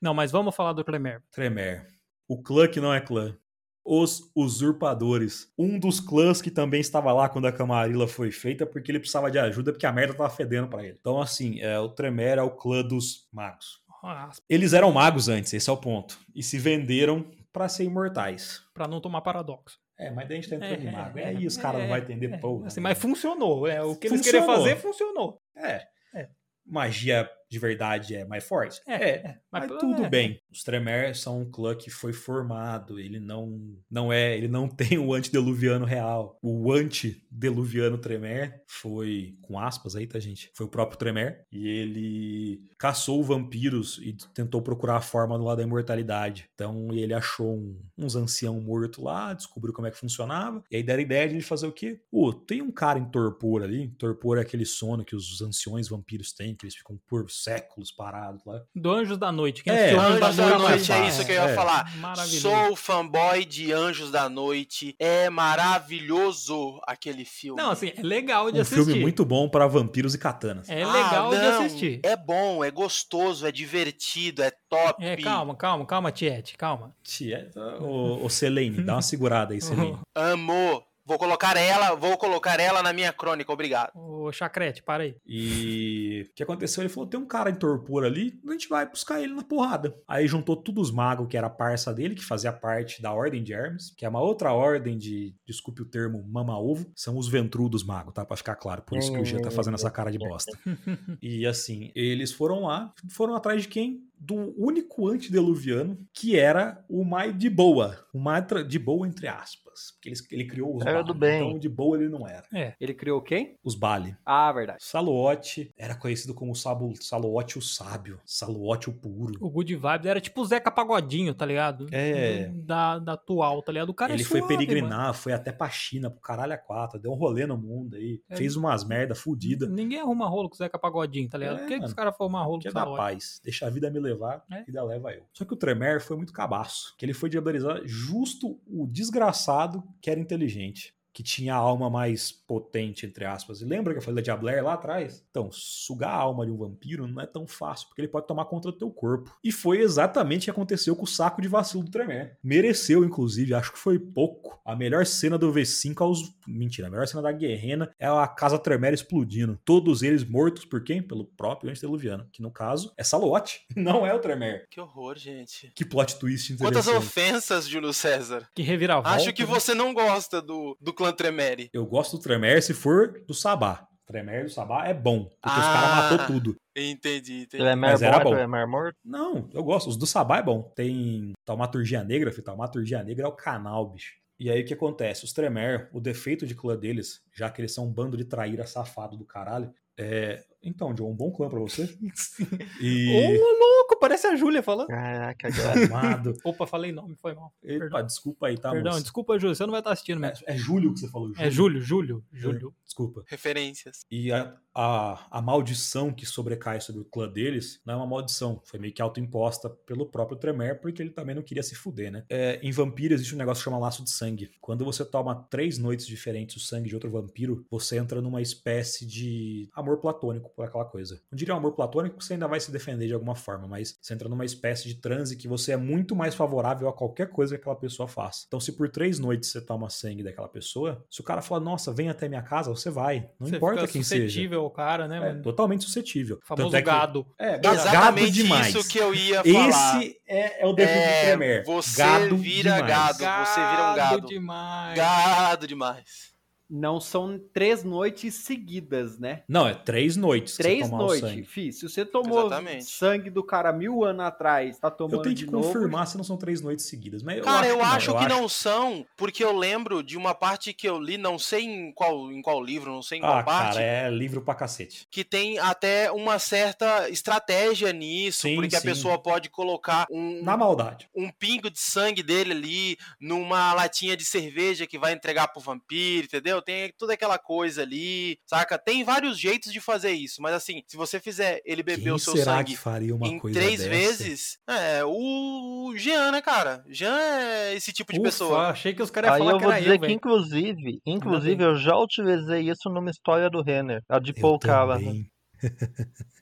Não, 0.00 0.14
mas 0.14 0.32
vamos 0.32 0.56
falar 0.56 0.72
do 0.72 0.82
Clemer. 0.82 1.22
Tremere. 1.30 1.82
O 2.26 2.42
clã 2.42 2.66
que 2.66 2.80
não 2.80 2.90
é 2.90 3.02
clã. 3.02 3.36
Os 3.84 4.32
Usurpadores. 4.34 5.52
Um 5.58 5.78
dos 5.78 6.00
clãs 6.00 6.40
que 6.40 6.50
também 6.50 6.80
estava 6.80 7.12
lá 7.12 7.28
quando 7.28 7.44
a 7.44 7.52
Camarilla 7.52 8.08
foi 8.08 8.30
feita, 8.30 8.64
porque 8.64 8.90
ele 8.90 8.98
precisava 8.98 9.30
de 9.30 9.38
ajuda, 9.38 9.72
porque 9.72 9.84
a 9.84 9.92
merda 9.92 10.14
tava 10.14 10.30
fedendo 10.30 10.68
pra 10.68 10.82
ele. 10.82 10.96
Então, 10.98 11.20
assim, 11.20 11.60
é, 11.60 11.78
o 11.78 11.90
Tremere 11.90 12.40
é 12.40 12.42
o 12.42 12.50
clã 12.52 12.82
dos 12.82 13.28
magos. 13.30 13.82
Ah, 14.02 14.30
Eles 14.48 14.72
eram 14.72 14.90
magos 14.90 15.28
antes, 15.28 15.52
esse 15.52 15.68
é 15.68 15.72
o 15.72 15.76
ponto. 15.76 16.18
E 16.34 16.42
se 16.42 16.58
venderam 16.58 17.26
pra 17.52 17.68
ser 17.68 17.84
imortais. 17.84 18.62
pra 18.72 18.88
não 18.88 19.02
tomar 19.02 19.20
paradoxo. 19.20 19.78
É, 19.98 20.10
mas 20.10 20.28
daí 20.28 20.38
a 20.38 20.40
gente 20.40 20.50
tá 20.50 20.56
entrando 20.56 20.72
É, 20.86 20.88
em 20.88 20.92
mago. 20.92 21.18
é, 21.18 21.24
aí 21.24 21.46
os 21.46 21.56
caras 21.56 21.80
não 21.80 21.88
vão 21.88 21.96
entender 21.96 22.32
é, 22.32 22.36
porra. 22.38 22.66
assim, 22.66 22.80
mas 22.80 22.98
funcionou. 22.98 23.66
É, 23.66 23.82
o 23.82 23.96
que 23.96 24.08
eles 24.08 24.18
Funcionou. 24.18 24.46
queriam 24.46 24.62
fazer 24.64 24.76
funcionou. 24.76 25.40
É. 25.56 25.86
É. 26.14 26.28
Magia 26.64 27.28
de 27.48 27.58
verdade 27.58 28.14
é 28.14 28.24
mais 28.24 28.44
forte? 28.44 28.80
É, 28.88 29.36
Mas, 29.50 29.68
mas- 29.68 29.80
tudo 29.80 30.04
é. 30.04 30.08
bem. 30.08 30.40
Os 30.52 30.62
Tremere 30.62 31.14
são 31.14 31.40
um 31.42 31.50
clã 31.50 31.74
que 31.74 31.90
foi 31.90 32.12
formado. 32.12 32.98
Ele 32.98 33.20
não, 33.20 33.76
não 33.90 34.12
é, 34.12 34.36
ele 34.36 34.48
não 34.48 34.68
tem 34.68 34.98
o 34.98 35.12
antediluviano 35.14 35.84
real. 35.84 36.38
O 36.42 36.72
antediluviano 36.72 37.98
Tremere 37.98 38.52
foi 38.66 39.36
com 39.42 39.58
aspas 39.58 39.94
aí, 39.96 40.06
tá 40.06 40.18
gente? 40.18 40.50
Foi 40.54 40.66
o 40.66 40.68
próprio 40.70 40.98
Tremere 40.98 41.36
e 41.52 41.68
ele 41.68 42.60
caçou 42.78 43.22
vampiros 43.22 43.98
e 44.02 44.12
tentou 44.34 44.60
procurar 44.62 44.96
a 44.96 45.00
forma 45.00 45.36
do 45.38 45.44
lado 45.44 45.58
da 45.58 45.62
imortalidade. 45.64 46.48
Então 46.54 46.88
ele 46.92 47.14
achou 47.14 47.54
um- 47.56 47.80
uns 47.96 48.16
ancião 48.16 48.60
morto 48.60 49.02
lá, 49.02 49.32
descobriu 49.34 49.72
como 49.72 49.86
é 49.86 49.90
que 49.90 49.98
funcionava 49.98 50.62
e 50.70 50.76
aí 50.76 50.82
deram 50.82 51.00
a 51.00 51.02
ideia 51.02 51.28
de 51.28 51.34
ele 51.34 51.42
fazer 51.42 51.66
o 51.66 51.72
quê? 51.72 52.00
Pô, 52.10 52.32
tem 52.32 52.62
um 52.62 52.70
cara 52.72 52.98
em 52.98 53.04
torpor 53.10 53.62
ali. 53.62 53.88
Torpor 53.98 54.38
é 54.38 54.42
aquele 54.42 54.64
sono 54.66 55.04
que 55.04 55.14
os 55.16 55.40
anciões 55.40 55.88
vampiros 55.88 56.32
têm, 56.32 56.54
que 56.54 56.64
eles 56.64 56.74
ficam 56.76 56.98
por 57.06 57.30
séculos 57.42 57.90
parados 57.92 58.44
lá. 58.44 58.60
Do 58.74 58.90
Anjos 58.90 59.18
da 59.18 59.30
Noite. 59.32 59.62
Quem 59.62 59.72
É, 59.72 59.76
assistiu 59.90 60.00
Anjos 60.00 60.36
da 60.36 60.44
Noite 60.58 60.58
Noite, 60.70 60.92
é 60.92 60.96
é 60.98 61.08
isso 61.08 61.24
que 61.26 61.32
eu 61.32 61.36
ia 61.36 61.50
é. 61.50 61.54
falar. 61.54 61.90
Sou 62.26 62.76
fanboy 62.76 63.44
de 63.44 63.72
Anjos 63.72 64.10
da 64.10 64.28
Noite. 64.28 64.94
É 64.98 65.28
maravilhoso 65.30 66.80
aquele 66.86 67.24
filme. 67.24 67.60
Não, 67.60 67.70
assim, 67.70 67.92
é 67.96 68.02
legal 68.02 68.50
de 68.50 68.58
um 68.58 68.62
assistir. 68.62 68.84
filme 68.84 69.00
muito 69.00 69.24
bom 69.24 69.48
para 69.48 69.66
vampiros 69.66 70.14
e 70.14 70.18
katanas. 70.18 70.68
É 70.68 70.82
Ah, 70.82 70.92
legal 70.92 71.30
de 71.30 71.36
não, 71.36 71.60
assistir. 71.64 72.00
É 72.02 72.16
bom, 72.16 72.64
é 72.64 72.70
gostoso, 72.70 73.46
é 73.46 73.52
divertido, 73.52 74.42
é 74.42 74.50
top. 74.68 75.04
É, 75.04 75.16
calma, 75.16 75.54
calma, 75.54 75.86
calma, 75.86 76.12
Tiete, 76.12 76.56
calma. 76.56 76.94
Tia, 77.02 77.50
ô, 77.80 78.24
ô 78.24 78.28
Selene, 78.28 78.82
dá 78.82 78.94
uma 78.94 79.02
segurada 79.02 79.54
aí, 79.54 79.60
Selene. 79.62 79.98
Amo. 80.14 80.82
Vou 81.06 81.18
colocar 81.18 81.56
ela, 81.56 81.94
vou 81.94 82.18
colocar 82.18 82.58
ela 82.58 82.82
na 82.82 82.92
minha 82.92 83.12
crônica, 83.12 83.52
obrigado. 83.52 83.92
Ô, 83.94 84.32
Chacrete, 84.32 84.82
para 84.82 85.04
aí. 85.04 85.14
E 85.24 86.26
o 86.28 86.34
que 86.34 86.42
aconteceu? 86.42 86.82
Ele 86.82 86.88
falou: 86.88 87.08
tem 87.08 87.20
um 87.20 87.24
cara 87.26 87.48
em 87.48 87.54
torpor 87.54 88.04
ali, 88.04 88.40
a 88.44 88.50
gente 88.50 88.68
vai 88.68 88.88
buscar 88.88 89.20
ele 89.22 89.32
na 89.32 89.44
porrada. 89.44 89.96
Aí 90.08 90.26
juntou 90.26 90.56
todos 90.56 90.88
os 90.88 90.94
magos 90.94 91.28
que 91.28 91.36
era 91.36 91.46
a 91.46 91.50
parça 91.50 91.94
dele, 91.94 92.16
que 92.16 92.24
fazia 92.24 92.52
parte 92.52 93.00
da 93.00 93.12
Ordem 93.12 93.44
de 93.44 93.52
Hermes, 93.52 93.94
que 93.96 94.04
é 94.04 94.08
uma 94.08 94.20
outra 94.20 94.52
ordem 94.52 94.98
de, 94.98 95.32
desculpe 95.46 95.82
o 95.82 95.86
termo, 95.86 96.24
mama-ovo. 96.26 96.90
São 96.96 97.16
os 97.16 97.28
ventrudos 97.28 97.84
magos, 97.84 98.12
tá? 98.12 98.24
Pra 98.24 98.36
ficar 98.36 98.56
claro. 98.56 98.82
Por 98.82 98.98
isso 98.98 99.12
que 99.12 99.20
o 99.20 99.24
Jean 99.24 99.40
tá 99.40 99.50
fazendo 99.50 99.74
essa 99.74 99.90
cara 99.90 100.10
de 100.10 100.18
bosta. 100.18 100.56
E 101.22 101.46
assim, 101.46 101.90
eles 101.94 102.32
foram 102.32 102.62
lá, 102.64 102.92
foram 103.10 103.34
atrás 103.34 103.62
de 103.62 103.68
quem? 103.68 104.02
Do 104.18 104.54
único 104.56 105.08
antediluviano, 105.08 105.98
que 106.12 106.38
era 106.38 106.84
o 106.88 107.04
mais 107.04 107.36
de 107.36 107.48
boa. 107.48 107.98
O 108.12 108.18
mais 108.18 108.44
de 108.66 108.78
boa, 108.78 109.06
entre 109.06 109.28
aspas. 109.28 109.65
Porque 109.92 110.08
ele, 110.08 110.16
ele 110.32 110.44
criou 110.46 110.76
os 110.76 110.82
Era 110.82 110.94
Bali. 111.02 111.06
do 111.06 111.14
bem. 111.14 111.48
Então, 111.48 111.58
de 111.58 111.68
boa 111.68 111.96
ele 111.96 112.08
não 112.08 112.26
era. 112.26 112.44
Ele 112.80 112.94
criou 112.94 113.20
quem? 113.20 113.56
Os 113.62 113.74
Bali. 113.74 114.16
Ah, 114.24 114.50
verdade. 114.52 114.82
Saluote 114.84 115.72
era 115.76 115.94
conhecido 115.94 116.34
como 116.34 116.54
Sabo, 116.54 116.92
Saluote 117.00 117.58
o 117.58 117.62
Sábio, 117.62 118.20
Saluote 118.24 118.88
o 118.90 118.92
Puro. 118.92 119.34
O 119.40 119.48
Good 119.50 119.74
Vibes 119.76 120.06
era 120.06 120.20
tipo 120.20 120.40
o 120.40 120.44
Zeca 120.44 120.70
Pagodinho, 120.70 121.34
tá 121.34 121.46
ligado? 121.46 121.86
É. 121.92 122.48
Da, 122.54 122.98
da 122.98 123.12
atual, 123.14 123.62
tá 123.62 123.72
ligado? 123.72 123.88
O 123.90 123.94
cara 123.94 124.12
Ele 124.12 124.22
é 124.22 124.24
foi 124.24 124.40
suave, 124.40 124.54
peregrinar, 124.56 124.98
mano. 125.00 125.14
foi 125.14 125.32
até 125.32 125.52
pra 125.52 125.68
China, 125.70 126.10
pro 126.10 126.20
caralho 126.20 126.52
a 126.52 126.58
quatro, 126.58 126.98
deu 126.98 127.10
um 127.12 127.14
rolê 127.16 127.46
no 127.46 127.56
mundo 127.56 127.96
aí, 127.96 128.20
É. 128.28 128.36
fez 128.36 128.56
umas 128.56 128.84
merda 128.84 129.14
fudida. 129.14 129.66
Ninguém 129.66 130.00
arruma 130.00 130.28
rolo 130.28 130.48
com 130.48 130.54
o 130.54 130.58
Zeca 130.58 130.78
Pagodinho, 130.78 131.28
tá 131.28 131.38
ligado? 131.38 131.56
É, 131.56 131.58
Por 131.60 131.68
que, 131.68 131.78
que 131.78 131.84
os 131.84 131.94
caras 131.94 132.16
foram 132.16 132.30
arrumar 132.36 132.44
rolo 132.44 132.60
Que 132.60 132.64
com 132.64 132.68
é 132.68 132.70
o 132.70 132.74
da 132.74 132.80
Salote? 132.80 132.98
paz. 132.98 133.40
Deixa 133.42 133.66
a 133.66 133.70
vida 133.70 133.90
me 133.90 133.98
levar, 134.00 134.44
É. 134.50 134.58
a 134.58 134.62
vida 134.62 134.82
leva 134.82 135.12
eu. 135.12 135.22
Só 135.32 135.44
que 135.44 135.52
o 135.52 135.56
Tremere 135.56 136.00
foi 136.00 136.16
muito 136.16 136.32
cabaço. 136.32 136.94
Que 136.96 137.04
ele 137.04 137.14
foi 137.14 137.28
diabolizar 137.28 137.80
justo 137.84 138.58
o 138.66 138.86
desgraçado 138.86 139.65
que 140.00 140.10
era 140.10 140.20
inteligente. 140.20 140.95
Que 141.16 141.22
tinha 141.22 141.54
a 141.54 141.56
alma 141.56 141.88
mais 141.88 142.30
potente, 142.30 143.06
entre 143.06 143.24
aspas. 143.24 143.62
E 143.62 143.64
lembra 143.64 143.94
que 143.94 144.00
eu 144.00 144.02
falei 144.02 144.16
da 144.16 144.20
Diabler 144.20 144.62
lá 144.62 144.74
atrás? 144.74 145.24
Então, 145.30 145.48
sugar 145.50 146.10
a 146.10 146.18
alma 146.18 146.44
de 146.44 146.52
um 146.52 146.58
vampiro 146.58 147.08
não 147.08 147.22
é 147.22 147.26
tão 147.26 147.46
fácil, 147.46 147.88
porque 147.88 148.02
ele 148.02 148.08
pode 148.08 148.26
tomar 148.26 148.44
conta 148.44 148.70
do 148.70 148.76
teu 148.76 148.90
corpo. 148.90 149.34
E 149.42 149.50
foi 149.50 149.78
exatamente 149.78 150.42
o 150.42 150.44
que 150.44 150.50
aconteceu 150.50 150.94
com 150.94 151.04
o 151.04 151.06
saco 151.06 151.40
de 151.40 151.48
vacilo 151.48 151.82
do 151.82 151.90
Tremere. 151.90 152.32
Mereceu, 152.44 153.02
inclusive, 153.02 153.54
acho 153.54 153.72
que 153.72 153.78
foi 153.78 153.98
pouco. 153.98 154.60
A 154.62 154.76
melhor 154.76 155.06
cena 155.06 155.38
do 155.38 155.50
V5 155.50 156.02
aos. 156.02 156.36
Mentira, 156.46 156.88
a 156.88 156.90
melhor 156.90 157.08
cena 157.08 157.22
da 157.22 157.32
Guerrena 157.32 157.90
é 157.98 158.06
a 158.06 158.28
casa 158.28 158.58
Tremere 158.58 158.94
explodindo. 158.94 159.58
Todos 159.64 160.02
eles 160.02 160.22
mortos 160.22 160.66
por 160.66 160.84
quem? 160.84 161.02
Pelo 161.02 161.24
próprio 161.24 161.70
antediluviano, 161.70 162.28
que 162.30 162.42
no 162.42 162.50
caso 162.50 162.92
é 162.94 163.02
Salote, 163.02 163.62
não 163.74 164.06
é 164.06 164.12
o 164.12 164.18
Tremere. 164.18 164.66
Que 164.70 164.82
horror, 164.82 165.16
gente. 165.16 165.72
Que 165.74 165.82
plot 165.82 166.18
twist 166.18 166.52
interessante. 166.52 166.84
Quantas 166.84 166.88
ofensas, 166.88 167.66
Júlio 167.66 167.94
César. 167.94 168.46
Que 168.54 168.60
reviravolta. 168.60 169.16
Acho 169.16 169.32
que 169.32 169.46
né? 169.46 169.48
você 169.48 169.72
não 169.72 169.94
gosta 169.94 170.42
do, 170.42 170.76
do 170.78 170.92
clã 170.92 171.05
Tremere. 171.12 171.70
Eu 171.72 171.86
gosto 171.86 172.16
do 172.16 172.22
Tremere 172.22 172.60
se 172.62 172.74
for 172.74 173.22
do 173.26 173.34
Sabá. 173.34 173.86
Tremere 174.06 174.44
do 174.44 174.50
Sabá 174.50 174.86
é 174.86 174.94
bom, 174.94 175.24
porque 175.24 175.38
ah, 175.42 175.58
os 175.58 175.66
caras 175.66 176.12
matou 176.12 176.26
tudo. 176.34 176.56
Entendi, 176.76 177.42
entendi. 177.42 177.46
Tremere 177.48 177.92
Mas 177.92 178.02
era 178.02 178.20
bom. 178.20 178.30
Tremere 178.30 178.66
morto? 178.66 178.96
Não, 179.04 179.48
eu 179.52 179.64
gosto. 179.64 179.88
Os 179.88 179.96
do 179.96 180.06
Sabá 180.06 180.38
é 180.38 180.42
bom. 180.42 180.62
Tem 180.76 181.32
Taumaturgia 181.44 182.04
Negra, 182.04 182.30
filho. 182.30 182.44
Taumaturgia 182.44 183.02
Negra 183.02 183.24
é 183.24 183.28
o 183.28 183.32
canal, 183.32 183.90
bicho. 183.90 184.14
E 184.38 184.50
aí 184.50 184.62
o 184.62 184.64
que 184.64 184.74
acontece? 184.74 185.24
Os 185.24 185.32
Tremere, 185.32 185.88
o 185.92 186.00
defeito 186.00 186.46
de 186.46 186.54
clã 186.54 186.76
deles, 186.76 187.22
já 187.32 187.50
que 187.50 187.60
eles 187.60 187.72
são 187.72 187.86
um 187.86 187.92
bando 187.92 188.16
de 188.16 188.24
traíra 188.24 188.66
safado 188.66 189.16
do 189.16 189.24
caralho, 189.24 189.72
é, 189.98 190.44
então, 190.66 190.92
John, 190.92 191.10
um 191.10 191.14
bom 191.14 191.30
clã 191.30 191.48
pra 191.48 191.60
você. 191.60 191.84
e... 192.80 193.38
Ô, 193.40 193.58
louco, 193.58 193.98
parece 194.00 194.26
a 194.26 194.34
Júlia 194.34 194.62
falando. 194.62 194.88
Caraca, 194.88 195.48
amado. 195.86 196.34
Opa, 196.44 196.66
falei 196.66 196.90
nome, 196.90 197.14
foi 197.16 197.34
mal. 197.34 197.54
Epa, 197.62 197.78
Perdão. 197.78 198.06
desculpa 198.06 198.48
aí, 198.48 198.58
tá, 198.58 198.72
Perdão, 198.72 198.92
moça? 198.92 199.02
desculpa, 199.02 199.38
Júlia, 199.38 199.54
você 199.54 199.64
não 199.64 199.70
vai 199.70 199.80
estar 199.80 199.92
assistindo 199.92 200.20
mesmo. 200.20 200.44
É, 200.46 200.54
é 200.54 200.56
Júlio 200.56 200.92
que 200.92 201.00
você 201.00 201.08
falou, 201.08 201.28
Júlio. 201.28 201.46
É 201.46 201.50
Júlio, 201.50 201.80
Júlio, 201.80 202.24
Júlio. 202.32 202.74
É, 202.76 202.84
desculpa. 202.84 203.22
Referências. 203.28 204.04
E 204.10 204.32
a, 204.32 204.56
a, 204.76 205.26
a 205.30 205.40
maldição 205.40 206.12
que 206.12 206.26
sobrecai 206.26 206.82
sobre 206.82 207.00
o 207.00 207.04
clã 207.04 207.26
deles 207.26 207.80
não 207.84 207.94
é 207.94 207.96
uma 207.96 208.06
maldição, 208.06 208.60
foi 208.62 208.78
meio 208.78 208.92
que 208.92 209.00
autoimposta 209.00 209.70
pelo 209.70 210.04
próprio 210.04 210.36
Tremere, 210.36 210.78
porque 210.78 211.00
ele 211.00 211.10
também 211.10 211.34
não 211.34 211.42
queria 211.42 211.62
se 211.62 211.74
fuder, 211.74 212.12
né? 212.12 212.24
É, 212.28 212.60
em 212.62 212.70
vampiro 212.70 213.14
existe 213.14 213.34
um 213.34 213.38
negócio 213.38 213.62
que 213.62 213.64
chama 213.64 213.78
laço 213.78 214.04
de 214.04 214.10
sangue. 214.10 214.50
Quando 214.60 214.84
você 214.84 215.02
toma 215.02 215.46
três 215.48 215.78
noites 215.78 216.06
diferentes 216.06 216.56
o 216.56 216.60
sangue 216.60 216.90
de 216.90 216.94
outro 216.94 217.10
vampiro, 217.10 217.64
você 217.70 217.96
entra 217.96 218.20
numa 218.20 218.42
espécie 218.42 219.06
de 219.06 219.70
amor 219.74 219.96
platônico 219.98 220.50
por 220.54 220.66
aquela 220.66 220.84
coisa. 220.84 221.20
Não 221.30 221.36
diria 221.36 221.54
um 221.54 221.58
amor 221.58 221.72
platônico, 221.72 222.22
você 222.22 222.34
ainda 222.34 222.46
vai 222.46 222.60
se 222.60 222.70
defender 222.70 223.06
de 223.06 223.14
alguma 223.14 223.34
forma, 223.34 223.66
mas 223.66 223.96
você 224.00 224.12
entra 224.12 224.28
numa 224.28 224.44
espécie 224.44 224.88
de 224.88 224.96
transe 224.96 225.36
que 225.36 225.48
você 225.48 225.72
é 225.72 225.76
muito 225.76 226.14
mais 226.14 226.34
favorável 226.34 226.86
a 226.88 226.92
qualquer 226.92 227.30
coisa 227.30 227.56
que 227.56 227.62
aquela 227.62 227.76
pessoa 227.76 228.06
faça. 228.06 228.44
Então, 228.46 228.60
se 228.60 228.72
por 228.72 228.90
três 228.90 229.18
noites 229.18 229.50
você 229.50 229.60
toma 229.60 229.88
sangue 229.88 230.22
daquela 230.22 230.48
pessoa, 230.48 231.02
se 231.10 231.20
o 231.22 231.24
cara 231.24 231.40
falar, 231.40 231.60
nossa, 231.60 231.92
vem 231.92 232.10
até 232.10 232.28
minha 232.28 232.42
casa, 232.42 232.68
você 232.68 232.90
vai. 232.90 233.30
Não 233.40 233.48
você 233.48 233.56
importa 233.56 233.88
quem 233.88 234.02
seja. 234.02 234.26
Ao 234.66 234.70
cara, 234.70 235.08
né? 235.08 235.30
É, 235.30 235.34
totalmente 235.42 235.84
suscetível. 235.84 236.38
O 236.42 236.46
famoso 236.46 236.76
é 236.76 236.80
que, 236.80 236.86
gado. 236.86 237.26
É, 237.38 237.60
Exatamente 237.64 238.32
demais. 238.32 238.74
isso 238.74 238.88
que 238.88 238.98
eu 238.98 239.14
ia 239.14 239.42
falar. 239.42 240.02
Esse 240.02 240.20
é, 240.26 240.62
é 240.62 240.66
o 240.66 240.72
defeito 240.72 240.98
é, 240.98 241.20
do 241.20 241.38
Premier. 241.38 241.64
Você 241.64 241.98
gado 241.98 242.36
vira 242.36 242.74
demais. 242.74 243.16
gado, 243.18 243.46
você 243.46 243.60
vira 243.60 243.92
um 243.92 243.94
gado. 243.94 243.96
Gado 243.96 244.26
demais. 244.26 244.96
Gado 244.96 245.66
demais 245.66 246.35
não 246.68 247.00
são 247.00 247.40
três 247.52 247.84
noites 247.84 248.34
seguidas, 248.34 249.18
né? 249.18 249.42
Não, 249.48 249.66
é 249.66 249.74
três 249.74 250.16
noites. 250.16 250.56
Três 250.56 250.90
noites, 250.90 251.48
Fih. 251.48 251.72
Se 251.72 251.88
você 251.88 252.04
tomou 252.04 252.46
Exatamente. 252.46 252.84
sangue 252.84 253.30
do 253.30 253.42
cara 253.42 253.72
mil 253.72 254.04
anos 254.04 254.26
atrás, 254.26 254.78
tá 254.78 254.90
tomando. 254.90 255.16
Eu 255.16 255.22
tenho 255.22 255.36
que 255.36 255.46
confirmar 255.46 256.00
novo. 256.00 256.10
se 256.10 256.16
não 256.16 256.24
são 256.24 256.36
três 256.36 256.60
noites 256.60 256.86
seguidas. 256.86 257.22
Mas 257.22 257.42
cara, 257.42 257.66
eu 257.66 257.82
acho, 257.82 258.06
que, 258.06 258.12
não. 258.12 258.14
eu 258.14 258.18
acho 258.18 258.34
que 258.34 258.40
não 258.40 258.48
são, 258.48 259.06
porque 259.16 259.44
eu 259.44 259.56
lembro 259.56 260.02
de 260.02 260.16
uma 260.16 260.34
parte 260.34 260.72
que 260.72 260.88
eu 260.88 260.98
li, 260.98 261.16
não 261.16 261.38
sei 261.38 261.64
em 261.64 261.92
qual, 261.92 262.32
em 262.32 262.42
qual 262.42 262.62
livro, 262.62 262.90
não 262.90 263.02
sei 263.02 263.18
em 263.18 263.20
qual 263.20 263.38
ah, 263.38 263.42
parte. 263.42 263.74
Cara, 263.74 263.82
é 263.82 264.10
livro 264.10 264.40
pra 264.42 264.54
cacete. 264.54 265.06
Que 265.10 265.24
tem 265.24 265.58
até 265.58 266.10
uma 266.10 266.38
certa 266.38 267.08
estratégia 267.08 267.92
nisso, 267.92 268.42
sim, 268.42 268.56
porque 268.56 268.70
sim. 268.70 268.76
a 268.76 268.80
pessoa 268.80 269.18
pode 269.18 269.48
colocar 269.48 270.06
um. 270.10 270.42
Na 270.42 270.56
maldade. 270.56 271.08
Um 271.14 271.30
pingo 271.30 271.70
de 271.70 271.78
sangue 271.78 272.22
dele 272.22 272.52
ali 272.52 272.98
numa 273.20 273.72
latinha 273.72 274.16
de 274.16 274.24
cerveja 274.24 274.86
que 274.86 274.98
vai 274.98 275.12
entregar 275.12 275.48
pro 275.48 275.60
vampiro, 275.60 276.26
entendeu? 276.26 276.55
Tem 276.62 276.92
toda 276.98 277.12
aquela 277.12 277.26
aquela 277.26 277.38
coisa 277.38 277.82
ali, 277.82 278.38
saca? 278.46 278.78
Tem 278.78 279.04
vários 279.04 279.38
jeitos 279.38 279.72
de 279.72 279.80
fazer 279.80 280.12
isso, 280.12 280.40
mas 280.40 280.54
assim, 280.54 280.82
se 280.86 280.96
você 280.96 281.20
fizer 281.20 281.60
ele 281.64 281.82
beber 281.82 282.02
Quem 282.04 282.12
o 282.12 282.18
seu 282.18 282.36
sangue 282.36 282.76
em 283.24 283.40
três 283.52 283.80
dessa? 283.80 283.90
vezes, 283.90 284.58
é 284.68 285.04
o 285.04 285.92
Jean, 285.96 286.30
né, 286.30 286.40
cara? 286.40 286.84
Jean 286.88 287.18
é 287.18 287.74
esse 287.74 287.92
tipo 287.92 288.12
de 288.12 288.18
Ufa, 288.18 288.28
pessoa. 288.28 288.68
achei 288.68 288.94
que 288.94 289.02
os 289.02 289.10
caras 289.10 289.30
iam 289.30 289.38
falar 289.38 289.52
eu 289.52 289.58
que 289.58 289.64
era 289.64 289.80
dizer 289.80 289.94
eu, 289.94 290.00
que, 290.00 290.12
inclusive, 290.12 291.00
inclusive, 291.04 291.62
eu 291.62 291.76
já 291.76 291.96
utilizei 291.96 292.70
isso 292.70 292.88
numa 292.88 293.10
história 293.10 293.50
do 293.50 293.62
Renner, 293.62 294.02
a 294.08 294.18
de 294.18 294.32
Paul 294.32 294.58
Callahan. 294.58 295.24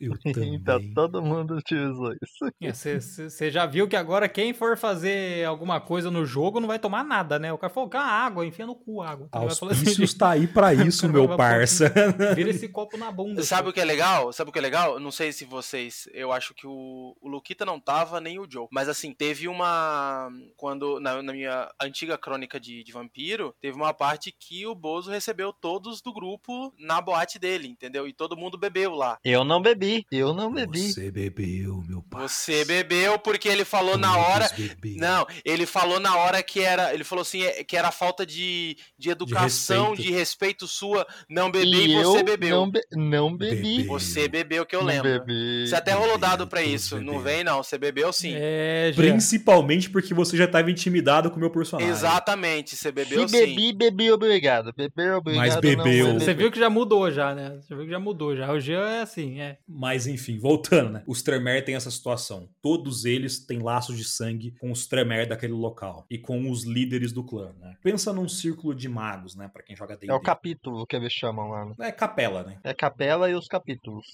Eu 0.00 0.12
então 0.26 0.80
todo 0.92 1.22
mundo 1.22 1.56
utilizou 1.56 2.12
isso. 2.12 2.98
Você 3.30 3.46
é, 3.46 3.50
já 3.50 3.64
viu 3.64 3.86
que 3.86 3.96
agora 3.96 4.28
quem 4.28 4.52
for 4.52 4.76
fazer 4.76 5.46
alguma 5.46 5.80
coisa 5.80 6.10
no 6.10 6.26
jogo 6.26 6.60
não 6.60 6.66
vai 6.66 6.78
tomar 6.78 7.04
nada, 7.04 7.38
né? 7.38 7.52
O 7.52 7.58
cara 7.58 7.72
falou, 7.72 7.90
ah, 7.94 8.00
água, 8.00 8.44
enfia 8.44 8.66
no 8.66 8.74
cu 8.74 9.02
água. 9.02 9.28
Tá 9.30 9.38
Auspícios 9.38 10.10
assim, 10.10 10.18
tá 10.18 10.30
aí 10.30 10.46
pra 10.48 10.74
isso, 10.74 11.08
meu 11.08 11.36
parça. 11.36 11.92
Vira 12.34 12.50
esse 12.50 12.68
copo 12.68 12.96
na 12.96 13.10
bunda. 13.10 13.42
Sabe 13.42 13.68
o 13.68 13.72
que 13.72 13.80
é 13.80 13.84
legal? 13.84 14.32
Sabe 14.32 14.50
o 14.50 14.52
que 14.52 14.58
é 14.58 14.62
legal? 14.62 14.98
Não 14.98 15.10
sei 15.10 15.32
se 15.32 15.44
vocês... 15.44 16.08
Eu 16.12 16.32
acho 16.32 16.54
que 16.54 16.66
o, 16.66 17.16
o 17.20 17.28
Luquita 17.28 17.64
não 17.64 17.78
tava, 17.78 18.20
nem 18.20 18.38
o 18.38 18.50
Joe. 18.50 18.66
Mas 18.72 18.88
assim, 18.88 19.12
teve 19.12 19.46
uma... 19.46 20.28
Quando, 20.56 20.98
na, 20.98 21.22
na 21.22 21.32
minha 21.32 21.70
antiga 21.80 22.18
crônica 22.18 22.58
de, 22.58 22.82
de 22.82 22.92
vampiro, 22.92 23.54
teve 23.60 23.76
uma 23.76 23.94
parte 23.94 24.34
que 24.36 24.66
o 24.66 24.74
Bozo 24.74 25.10
recebeu 25.10 25.52
todos 25.52 26.02
do 26.02 26.12
grupo 26.12 26.72
na 26.78 27.00
boate 27.00 27.38
dele, 27.38 27.68
entendeu? 27.68 28.08
E 28.08 28.12
todo 28.12 28.36
mundo 28.36 28.58
bebeu 28.58 28.94
lá. 28.94 29.18
Eu 29.24 29.44
não 29.44 29.62
bebi 29.62 29.83
bebi, 29.84 30.06
eu 30.10 30.34
não 30.34 30.52
bebi. 30.52 30.92
Você 30.92 31.10
bebeu, 31.10 31.82
meu 31.86 32.02
pai. 32.02 32.28
Você 32.28 32.64
bebeu 32.64 33.18
porque 33.18 33.48
ele 33.48 33.64
falou 33.64 33.92
Todos 33.92 34.08
na 34.08 34.16
hora. 34.16 34.50
Beberam. 34.56 34.96
Não, 34.98 35.26
ele 35.44 35.66
falou 35.66 36.00
na 36.00 36.16
hora 36.16 36.42
que 36.42 36.60
era. 36.60 36.94
Ele 36.94 37.04
falou 37.04 37.22
assim, 37.22 37.42
é, 37.42 37.64
que 37.64 37.76
era 37.76 37.90
falta 37.90 38.26
de, 38.26 38.76
de 38.98 39.10
educação, 39.10 39.94
de 39.94 40.02
respeito, 40.02 40.02
de 40.02 40.12
respeito 40.12 40.66
sua. 40.66 41.06
Não 41.28 41.50
bebi 41.50 41.92
e, 41.92 42.02
você 42.02 42.22
bebeu. 42.22 42.56
Não, 42.56 42.70
be 42.70 42.80
não 42.92 43.36
bebi. 43.36 43.84
Você 43.84 44.28
bebeu, 44.28 44.64
que 44.66 44.76
eu 44.76 44.82
lembro. 44.82 45.04
Bebi, 45.20 45.66
você 45.66 45.76
até 45.76 45.92
rolou 45.92 46.18
dado 46.18 46.46
pra 46.46 46.62
isso. 46.62 47.00
Não 47.00 47.20
vem, 47.20 47.44
não. 47.44 47.62
Você 47.62 47.78
bebeu 47.78 48.12
sim. 48.12 48.32
É, 48.34 48.92
Principalmente 48.94 49.90
porque 49.90 50.14
você 50.14 50.36
já 50.36 50.44
estava 50.44 50.70
intimidado 50.70 51.30
com 51.30 51.36
o 51.36 51.40
meu 51.40 51.50
personagem. 51.50 51.90
Exatamente, 51.90 52.76
você 52.76 52.90
bebeu 52.90 53.28
Se 53.28 53.36
sim. 53.36 53.46
bebi, 53.46 53.72
bebi, 53.72 54.12
obrigado. 54.12 54.72
Beber, 54.76 55.14
obrigado. 55.14 55.46
Mas 55.46 55.56
bebeu. 55.56 56.14
Você 56.14 56.34
viu 56.34 56.50
que 56.50 56.58
já 56.58 56.70
mudou 56.70 57.10
já, 57.10 57.34
né? 57.34 57.58
Você 57.60 57.74
viu 57.74 57.84
que 57.84 57.90
já 57.90 57.98
mudou 57.98 58.36
já. 58.36 58.52
O 58.52 58.60
Jean 58.60 58.88
é 58.88 59.02
assim, 59.02 59.40
é. 59.40 59.58
Mas 59.74 60.06
enfim, 60.06 60.38
voltando, 60.38 60.92
né? 60.92 61.02
Os 61.06 61.22
Tremere 61.22 61.64
têm 61.64 61.74
essa 61.74 61.90
situação. 61.90 62.48
Todos 62.62 63.04
eles 63.04 63.44
têm 63.44 63.58
laços 63.58 63.96
de 63.96 64.04
sangue 64.04 64.52
com 64.60 64.70
os 64.70 64.86
Tremere 64.86 65.28
daquele 65.28 65.52
local 65.52 66.06
e 66.08 66.16
com 66.16 66.48
os 66.48 66.64
líderes 66.64 67.12
do 67.12 67.24
clã, 67.24 67.52
né? 67.60 67.76
Pensa 67.82 68.12
num 68.12 68.28
círculo 68.28 68.74
de 68.74 68.88
magos, 68.88 69.34
né? 69.34 69.48
Para 69.52 69.62
quem 69.62 69.74
joga 69.74 69.96
D&D. 69.96 70.12
É 70.12 70.14
o 70.14 70.20
capítulo 70.20 70.86
que 70.86 70.94
eles 70.94 71.12
chamam 71.12 71.48
lá. 71.48 71.64
Né? 71.66 71.74
É 71.80 71.92
capela, 71.92 72.44
né? 72.44 72.58
É 72.62 72.72
capela 72.72 73.28
e 73.28 73.34
os 73.34 73.48
capítulos. 73.48 74.06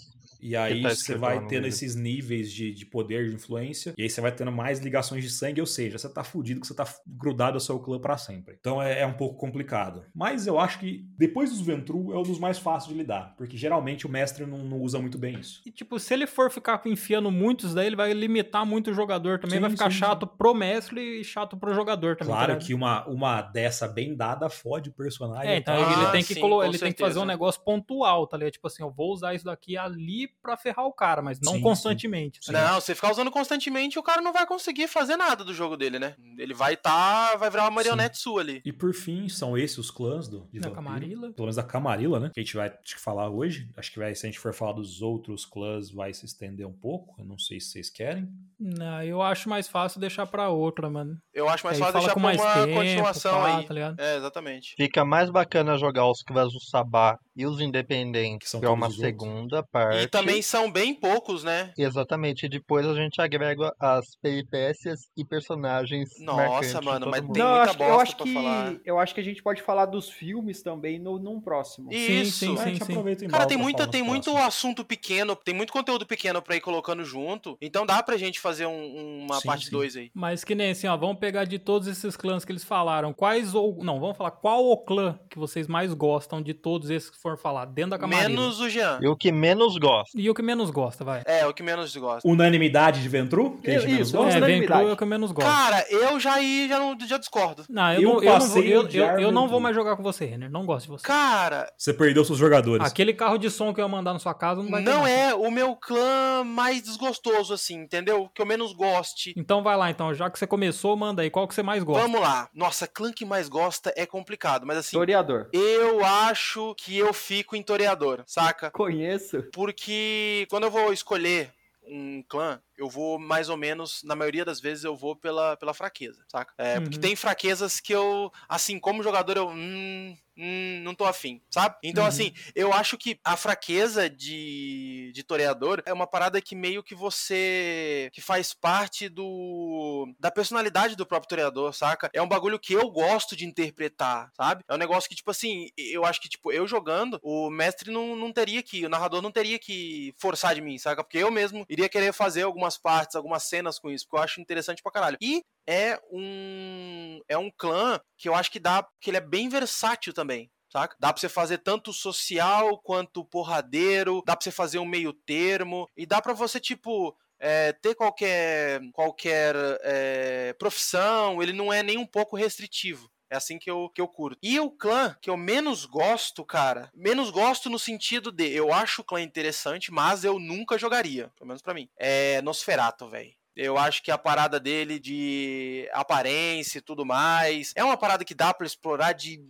E 0.43 0.57
aí 0.57 0.83
tá 0.83 0.91
você 0.91 1.15
vai 1.15 1.47
tendo 1.47 1.67
esses 1.67 1.95
níveis 1.95 2.51
de, 2.51 2.73
de 2.73 2.87
poder, 2.87 3.29
de 3.29 3.35
influência, 3.35 3.95
e 3.97 4.03
aí 4.03 4.11
você 4.11 4.21
vai 4.21 4.33
tendo 4.33 4.51
mais 4.51 4.79
ligações 4.81 5.23
de 5.23 5.31
sangue, 5.31 5.61
ou 5.61 5.67
seja, 5.67 5.99
você 5.99 6.09
tá 6.09 6.25
fudido 6.25 6.61
que 6.61 6.67
você 6.67 6.75
tá 6.75 6.87
grudado 7.07 7.57
ao 7.57 7.61
seu 7.61 7.79
clã 7.79 7.99
para 8.01 8.17
sempre. 8.17 8.57
Então 8.59 8.83
é, 8.83 9.01
é, 9.01 9.07
um 9.07 9.13
pouco 9.13 9.37
complicado. 9.37 10.05
Mas 10.15 10.47
eu 10.47 10.59
acho 10.59 10.79
que 10.79 11.05
depois 11.19 11.51
dos 11.51 11.61
Ventru 11.61 12.13
é 12.13 12.19
um 12.19 12.23
dos 12.23 12.39
mais 12.39 12.59
fáceis 12.59 12.91
de 12.91 12.99
lidar, 12.99 13.35
porque 13.37 13.57
geralmente 13.57 14.07
o 14.07 14.11
mestre 14.11 14.47
não, 14.47 14.59
não 14.59 14.81
usa 14.81 14.99
muito 14.99 15.19
bem 15.19 15.39
isso. 15.39 15.50
E 15.67 15.71
tipo, 15.71 15.99
se 15.99 16.15
ele 16.15 16.27
for 16.27 16.51
ficar 16.51 16.81
enfiando 16.87 17.31
muitos, 17.31 17.75
daí 17.75 17.87
ele 17.87 17.97
vai 17.97 18.13
limitar 18.13 18.65
muito 18.65 18.91
o 18.91 18.95
jogador 18.95 19.39
também, 19.39 19.57
sim, 19.57 19.61
vai 19.61 19.71
ficar 19.71 19.91
sim, 19.91 19.99
chato 19.99 20.27
sim. 20.27 20.33
pro 20.39 20.55
mestre 20.55 21.21
e 21.21 21.25
chato 21.25 21.57
pro 21.57 21.75
jogador 21.75 22.17
também. 22.17 22.33
Claro 22.33 22.55
tá 22.55 22.59
que 22.59 22.73
uma, 22.73 23.07
uma 23.07 23.43
dessa 23.43 23.89
bem 23.89 24.15
dada 24.15 24.49
fode 24.49 24.91
o 24.91 24.93
personagem. 24.93 25.51
É, 25.51 25.57
então 25.57 25.75
ah, 25.75 25.93
ele, 25.93 26.13
tem 26.13 26.23
que, 26.23 26.39
ele 26.65 26.79
tem 26.79 26.93
que 26.93 27.01
fazer 27.01 27.19
um 27.19 27.25
negócio 27.25 27.61
pontual, 27.63 28.27
tá 28.27 28.37
ligado? 28.37 28.53
Tipo 28.53 28.69
assim, 28.69 28.83
eu 28.83 28.91
vou 28.91 29.13
usar 29.13 29.35
isso 29.35 29.45
daqui 29.45 29.77
ali 29.77 30.29
pra 30.41 30.57
ferrar 30.57 30.87
o 30.87 30.93
cara, 30.93 31.21
mas 31.21 31.41
não 31.41 31.61
constantemente. 31.61 32.41
Tá 32.41 32.53
não, 32.53 32.81
se 32.81 32.95
ficar 32.95 33.11
usando 33.11 33.31
constantemente, 33.31 33.99
o 33.99 34.03
cara 34.03 34.23
não 34.23 34.33
vai 34.33 34.47
conseguir 34.47 34.87
fazer 34.87 35.17
nada 35.17 35.45
do 35.45 35.53
jogo 35.53 35.77
dele, 35.77 35.99
né? 35.99 36.15
Ele 36.39 36.55
vai 36.55 36.77
tá, 36.77 37.37
vai 37.37 37.51
virar 37.51 37.65
uma 37.65 37.71
marionete 37.71 38.19
sua 38.19 38.41
ali. 38.41 38.63
E 38.65 38.73
por 38.73 38.95
fim, 38.95 39.29
são 39.29 39.59
esses 39.59 39.81
os 39.81 39.91
clãs 39.91 40.29
do 40.29 40.47
de 40.53 40.61
da 40.61 40.71
Camarilla. 40.71 41.33
Pelo 41.33 41.47
menos 41.47 41.57
da 41.57 41.63
Camarilla, 41.63 42.21
né? 42.21 42.31
Que 42.33 42.41
a 42.41 42.43
gente 42.43 42.55
vai 42.55 42.73
falar 42.99 43.29
hoje. 43.29 43.69
Acho 43.77 43.91
que 43.91 43.99
vai, 43.99 44.15
se 44.15 44.27
a 44.27 44.29
gente 44.29 44.39
for 44.39 44.53
falar 44.53 44.75
dos 44.75 45.03
outros 45.03 45.40
clãs, 45.45 45.91
vai 45.91 46.13
se 46.13 46.27
estender 46.27 46.67
um 46.67 46.73
pouco. 46.73 47.21
Eu 47.21 47.25
não 47.25 47.39
sei 47.39 47.61
se 47.61 47.69
vocês 47.71 47.91
querem. 47.91 48.29
Não, 48.61 49.03
eu 49.03 49.23
acho 49.23 49.49
mais 49.49 49.67
fácil 49.67 49.99
deixar 49.99 50.27
pra 50.27 50.51
outra, 50.51 50.91
mano. 50.91 51.17
Eu 51.33 51.49
acho 51.49 51.65
mais 51.65 51.79
fácil 51.79 51.95
deixar 51.95 52.13
pra 52.13 52.21
uma 52.21 52.33
tempo, 52.33 52.75
continuação 52.75 53.41
pá, 53.41 53.57
aí. 53.57 53.67
Tá 53.67 53.95
é, 53.99 54.17
exatamente. 54.17 54.75
Fica 54.77 55.03
mais 55.03 55.31
bacana 55.31 55.79
jogar 55.79 56.07
os 56.07 56.23
clãs 56.23 56.53
do 56.53 56.61
Sabá 56.61 57.17
E 57.35 57.47
os 57.47 57.59
independentes, 57.59 58.53
que 58.53 58.65
é 58.65 58.69
uma 58.69 58.91
segunda 58.91 59.63
parte. 59.63 60.03
E 60.03 60.07
também 60.09 60.43
são 60.43 60.71
bem 60.71 60.95
poucos, 60.95 61.43
né? 61.43 61.73
Exatamente. 61.79 62.45
E 62.45 62.49
depois 62.51 62.87
a 62.87 62.95
gente 62.95 63.19
agrega 63.19 63.73
as 63.81 64.05
peripécias 64.21 65.01
e 65.17 65.25
personagens. 65.25 66.11
Nossa, 66.21 66.83
mano, 66.83 67.07
mas 67.11 67.23
mundo. 67.23 67.33
tem 67.33 67.43
Não, 67.43 67.57
muita 67.57 67.83
eu 67.83 68.01
acho, 68.01 68.17
que, 68.17 68.35
falar. 68.35 68.77
Eu 68.85 68.99
acho 68.99 69.15
que 69.15 69.21
a 69.21 69.25
gente 69.25 69.43
pode 69.43 69.63
falar 69.63 69.87
dos 69.87 70.11
filmes 70.11 70.63
também 70.63 70.99
no, 70.99 71.19
num 71.19 71.41
próximo. 71.41 71.91
Isso, 71.91 72.39
sim, 72.39 72.57
sim, 72.59 72.77
sim, 72.77 73.17
sim. 73.17 73.29
Cara, 73.29 73.47
tem, 73.47 73.57
muita, 73.57 73.87
tem 73.87 74.03
muito 74.03 74.37
assunto 74.37 74.85
pequeno, 74.85 75.35
tem 75.35 75.55
muito 75.55 75.73
conteúdo 75.73 76.05
pequeno 76.05 76.43
pra 76.43 76.57
ir 76.57 76.61
colocando 76.61 77.03
junto. 77.05 77.57
Então 77.59 77.87
dá 77.87 78.03
pra 78.03 78.19
gente 78.19 78.39
fazer 78.39 78.50
um, 78.59 79.25
uma 79.25 79.41
sim, 79.41 79.47
parte 79.47 79.71
2 79.71 79.97
aí. 79.97 80.11
Mas 80.15 80.43
que 80.45 80.55
nem 80.55 80.71
assim, 80.71 80.87
ó, 80.87 80.97
vamos 80.97 81.19
pegar 81.19 81.45
de 81.45 81.59
todos 81.59 81.87
esses 81.89 82.17
clãs 82.17 82.45
que 82.45 82.53
eles 82.53 82.65
falaram. 82.65 83.13
Quais 83.13 83.55
ou. 83.55 83.79
Não, 83.83 84.01
vamos 84.01 84.17
falar 84.17 84.33
qual 84.33 84.67
o 84.67 84.77
clã 84.77 85.19
que 85.29 85.39
vocês 85.39 85.67
mais 85.67 85.95
gostam 85.95 86.43
de 86.43 86.55
todos 86.55 86.91
esses 86.91 87.11
que 87.11 87.19
foram 87.19 87.37
falar 87.37 87.67
dentro 87.67 87.91
da 87.91 87.99
Camarilla. 87.99 88.29
Menos 88.29 88.61
o 88.61 88.69
Jean. 88.69 88.99
E 89.01 89.09
o 89.09 89.17
que 89.17 89.31
menos 89.31 89.77
gosta. 89.77 90.19
E 90.19 90.29
o 90.29 90.35
que 90.35 90.43
menos 90.43 90.71
gosta, 90.71 91.05
vai. 91.05 91.23
É, 91.27 91.47
o 91.47 91.55
que 91.55 91.63
menos 91.63 91.95
gosta. 91.97 92.29
Unanimidade 92.29 93.03
de 93.03 93.09
Ventru? 93.09 93.59
Que 93.63 93.71
eu, 93.71 93.89
isso, 93.89 94.17
gosta? 94.17 94.39
É, 94.39 94.41
Ventru 94.41 94.89
é 94.89 94.93
o 94.93 94.97
que 94.97 95.05
menos 95.05 95.33
gosta. 95.33 95.51
Cara, 95.51 95.87
eu 95.91 96.19
já 96.19 96.35
aí 96.35 96.67
já, 96.69 96.79
não, 96.79 96.97
já 97.07 97.19
discordo. 97.19 97.65
Não, 97.69 97.93
eu, 97.93 98.01
eu 98.01 98.03
não, 98.03 98.23
eu, 98.23 98.39
não 98.39 98.47
vou, 98.47 98.63
eu, 98.63 98.89
eu, 98.89 99.05
eu 99.21 99.33
não 99.33 99.49
vou 99.49 99.61
mais 99.61 99.75
jogar 99.75 99.97
com 99.97 100.03
você, 100.03 100.25
Renner. 100.25 100.51
Não 100.51 100.65
gosto 100.65 100.87
de 100.87 100.93
você. 100.93 101.07
Cara. 101.07 101.71
Você 101.77 101.93
perdeu 101.93 102.25
seus 102.25 102.39
jogadores. 102.39 102.87
Aquele 102.87 103.13
carro 103.13 103.39
de 103.39 103.51
som 103.51 103.73
que 103.73 103.81
eu 103.81 103.85
ia 103.85 103.89
mandar 103.89 104.13
na 104.13 104.19
sua 104.19 104.35
casa 104.35 104.63
não 104.63 104.71
vai 104.71 104.83
Não 104.83 105.07
é 105.07 105.35
o 105.35 105.51
meu 105.51 105.77
clã 105.77 106.45
mais 106.45 106.83
desgostoso, 106.83 107.53
assim, 107.53 107.75
entendeu? 107.75 108.31
Que 108.41 108.43
eu 108.43 108.47
menos 108.47 108.73
goste. 108.73 109.35
Então 109.37 109.63
vai 109.63 109.77
lá, 109.77 109.91
então. 109.91 110.15
Já 110.15 110.31
que 110.31 110.39
você 110.39 110.47
começou, 110.47 110.97
manda 110.97 111.21
aí. 111.21 111.29
Qual 111.29 111.47
que 111.47 111.55
você 111.55 111.63
mais 111.63 111.83
gosta? 111.83 112.01
Vamos 112.01 112.23
lá. 112.23 112.49
Nossa, 112.55 112.87
clã 112.87 113.13
que 113.13 113.27
mais 113.27 113.51
gosta 113.51 113.93
é 113.95 114.07
complicado, 114.07 114.67
mas 114.67 114.79
assim. 114.79 114.97
Toreador. 114.97 115.51
Eu 115.53 116.03
acho 116.03 116.75
que 116.77 116.97
eu 116.97 117.13
fico 117.13 117.55
em 117.55 117.63
Toreador, 117.63 118.23
saca? 118.27 118.71
Conheço. 118.71 119.43
Porque 119.53 120.47
quando 120.49 120.65
eu 120.65 120.71
vou 120.71 120.91
escolher 120.91 121.53
um 121.87 122.23
clã, 122.27 122.61
eu 122.81 122.89
vou 122.89 123.19
mais 123.19 123.51
ou 123.51 123.59
menos, 123.59 124.03
na 124.03 124.17
maioria 124.17 124.45
das 124.45 124.59
vezes, 124.59 124.85
eu 124.85 124.97
vou 124.97 125.15
pela, 125.15 125.55
pela 125.59 125.75
fraqueza, 125.75 126.25
saca? 126.27 126.55
É, 126.57 126.79
uhum. 126.79 126.85
Porque 126.85 126.99
tem 126.99 127.15
fraquezas 127.15 127.79
que 127.79 127.93
eu, 127.93 128.33
assim, 128.49 128.81
como 128.81 129.03
jogador, 129.03 129.37
eu. 129.37 129.49
Hum, 129.51 130.17
hum, 130.35 130.81
não 130.83 130.95
tô 130.95 131.05
afim, 131.05 131.43
sabe? 131.51 131.77
Então, 131.83 132.05
uhum. 132.05 132.09
assim, 132.09 132.33
eu 132.55 132.73
acho 132.73 132.97
que 132.97 133.21
a 133.23 133.37
fraqueza 133.37 134.09
de, 134.09 135.13
de 135.15 135.23
toreador 135.23 135.83
é 135.85 135.93
uma 135.93 136.07
parada 136.07 136.41
que 136.41 136.57
meio 136.57 136.83
que 136.83 136.95
você. 136.95 138.09
que 138.15 138.23
faz 138.23 138.55
parte 138.55 139.11
do. 139.11 140.13
da 140.19 140.31
personalidade 140.31 140.97
do 140.97 141.05
próprio 141.05 141.29
toreador, 141.29 141.75
saca? 141.75 142.11
É 142.15 142.23
um 142.23 142.29
bagulho 142.29 142.59
que 142.59 142.73
eu 142.73 142.91
gosto 142.91 143.37
de 143.37 143.45
interpretar, 143.45 144.31
sabe? 144.35 144.65
É 144.67 144.75
um 144.75 144.79
negócio 144.79 145.09
que, 145.09 145.17
tipo 145.17 145.31
assim, 145.31 145.69
eu 145.77 146.07
acho 146.07 146.21
que, 146.21 146.31
tipo, 146.31 146.51
eu 146.51 146.67
jogando, 146.67 147.21
o 147.23 147.51
mestre 147.51 147.91
não, 147.91 148.17
não 148.17 148.33
teria 148.33 148.63
que. 148.63 148.87
o 148.87 148.89
narrador 148.89 149.21
não 149.21 149.31
teria 149.31 149.59
que 149.59 150.15
forçar 150.17 150.55
de 150.55 150.63
mim, 150.63 150.79
saca? 150.79 151.05
Porque 151.05 151.19
eu 151.19 151.31
mesmo 151.31 151.67
iria 151.69 151.89
querer 151.91 152.15
fazer 152.15 152.41
algumas 152.71 152.79
partes, 152.79 153.17
algumas 153.17 153.43
cenas 153.45 153.79
com 153.79 153.91
isso, 153.91 154.07
porque 154.07 154.17
eu 154.17 154.25
acho 154.25 154.41
interessante 154.41 154.83
pra 154.83 154.93
caralho. 154.93 155.17
E 155.21 155.43
é 155.67 156.01
um 156.11 157.21
é 157.29 157.37
um 157.37 157.51
clã 157.51 158.01
que 158.17 158.29
eu 158.29 158.35
acho 158.35 158.51
que 158.51 158.61
dá 158.61 158.87
que 159.01 159.11
ele 159.11 159.17
é 159.17 159.21
bem 159.21 159.49
versátil 159.49 160.13
também. 160.13 160.51
Saca? 160.73 160.97
Dá 161.01 161.13
pra 161.13 161.21
você 161.21 161.29
fazer 161.29 161.59
tanto 161.59 161.93
social 161.93 162.79
quanto 162.79 163.25
porradeiro, 163.25 164.23
dá 164.25 164.37
pra 164.37 164.45
você 164.45 164.53
fazer 164.53 164.79
um 164.79 164.85
meio 164.85 165.13
termo, 165.13 165.89
e 165.97 166.07
dá 166.07 166.23
pra 166.23 166.33
você, 166.33 166.61
tipo, 166.61 167.17
é, 167.41 167.73
ter 167.73 167.97
qualquer, 167.97 168.81
qualquer 168.93 169.57
é, 169.83 170.53
profissão, 170.53 171.43
ele 171.43 171.53
não 171.53 171.73
é 171.73 171.83
nem 171.83 171.99
um 171.99 172.07
pouco 172.07 172.37
restritivo. 172.37 173.11
É 173.31 173.37
assim 173.37 173.59
que 173.59 173.71
eu, 173.71 173.89
que 173.95 174.01
eu 174.01 174.09
curto. 174.09 174.39
E 174.43 174.59
o 174.59 174.71
clã 174.71 175.17
que 175.21 175.31
eu 175.31 175.37
menos 175.37 175.85
gosto, 175.85 176.45
cara, 176.45 176.91
menos 176.95 177.31
gosto 177.31 177.71
no 177.71 177.79
sentido 177.79 178.33
de 178.33 178.51
eu 178.51 178.73
acho 178.73 179.03
o 179.03 179.05
clã 179.05 179.21
interessante, 179.23 179.93
mas 179.93 180.25
eu 180.25 180.39
nunca 180.39 180.77
jogaria, 180.77 181.29
pelo 181.37 181.47
menos 181.47 181.63
para 181.63 181.75
mim. 181.75 181.89
É 181.97 182.43
Nosferato, 182.43 183.09
velho. 183.09 183.33
Eu 183.55 183.77
acho 183.77 184.03
que 184.03 184.11
a 184.11 184.19
parada 184.19 184.59
dele 184.59 184.99
de 184.99 185.89
aparência 185.93 186.79
e 186.79 186.83
tudo 186.83 187.05
mais 187.05 187.73
é 187.77 187.85
uma 187.85 187.97
parada 187.97 188.25
que 188.25 188.35
dá 188.35 188.55
para 188.55 188.67
explorar 188.67 189.13
de 189.13 189.41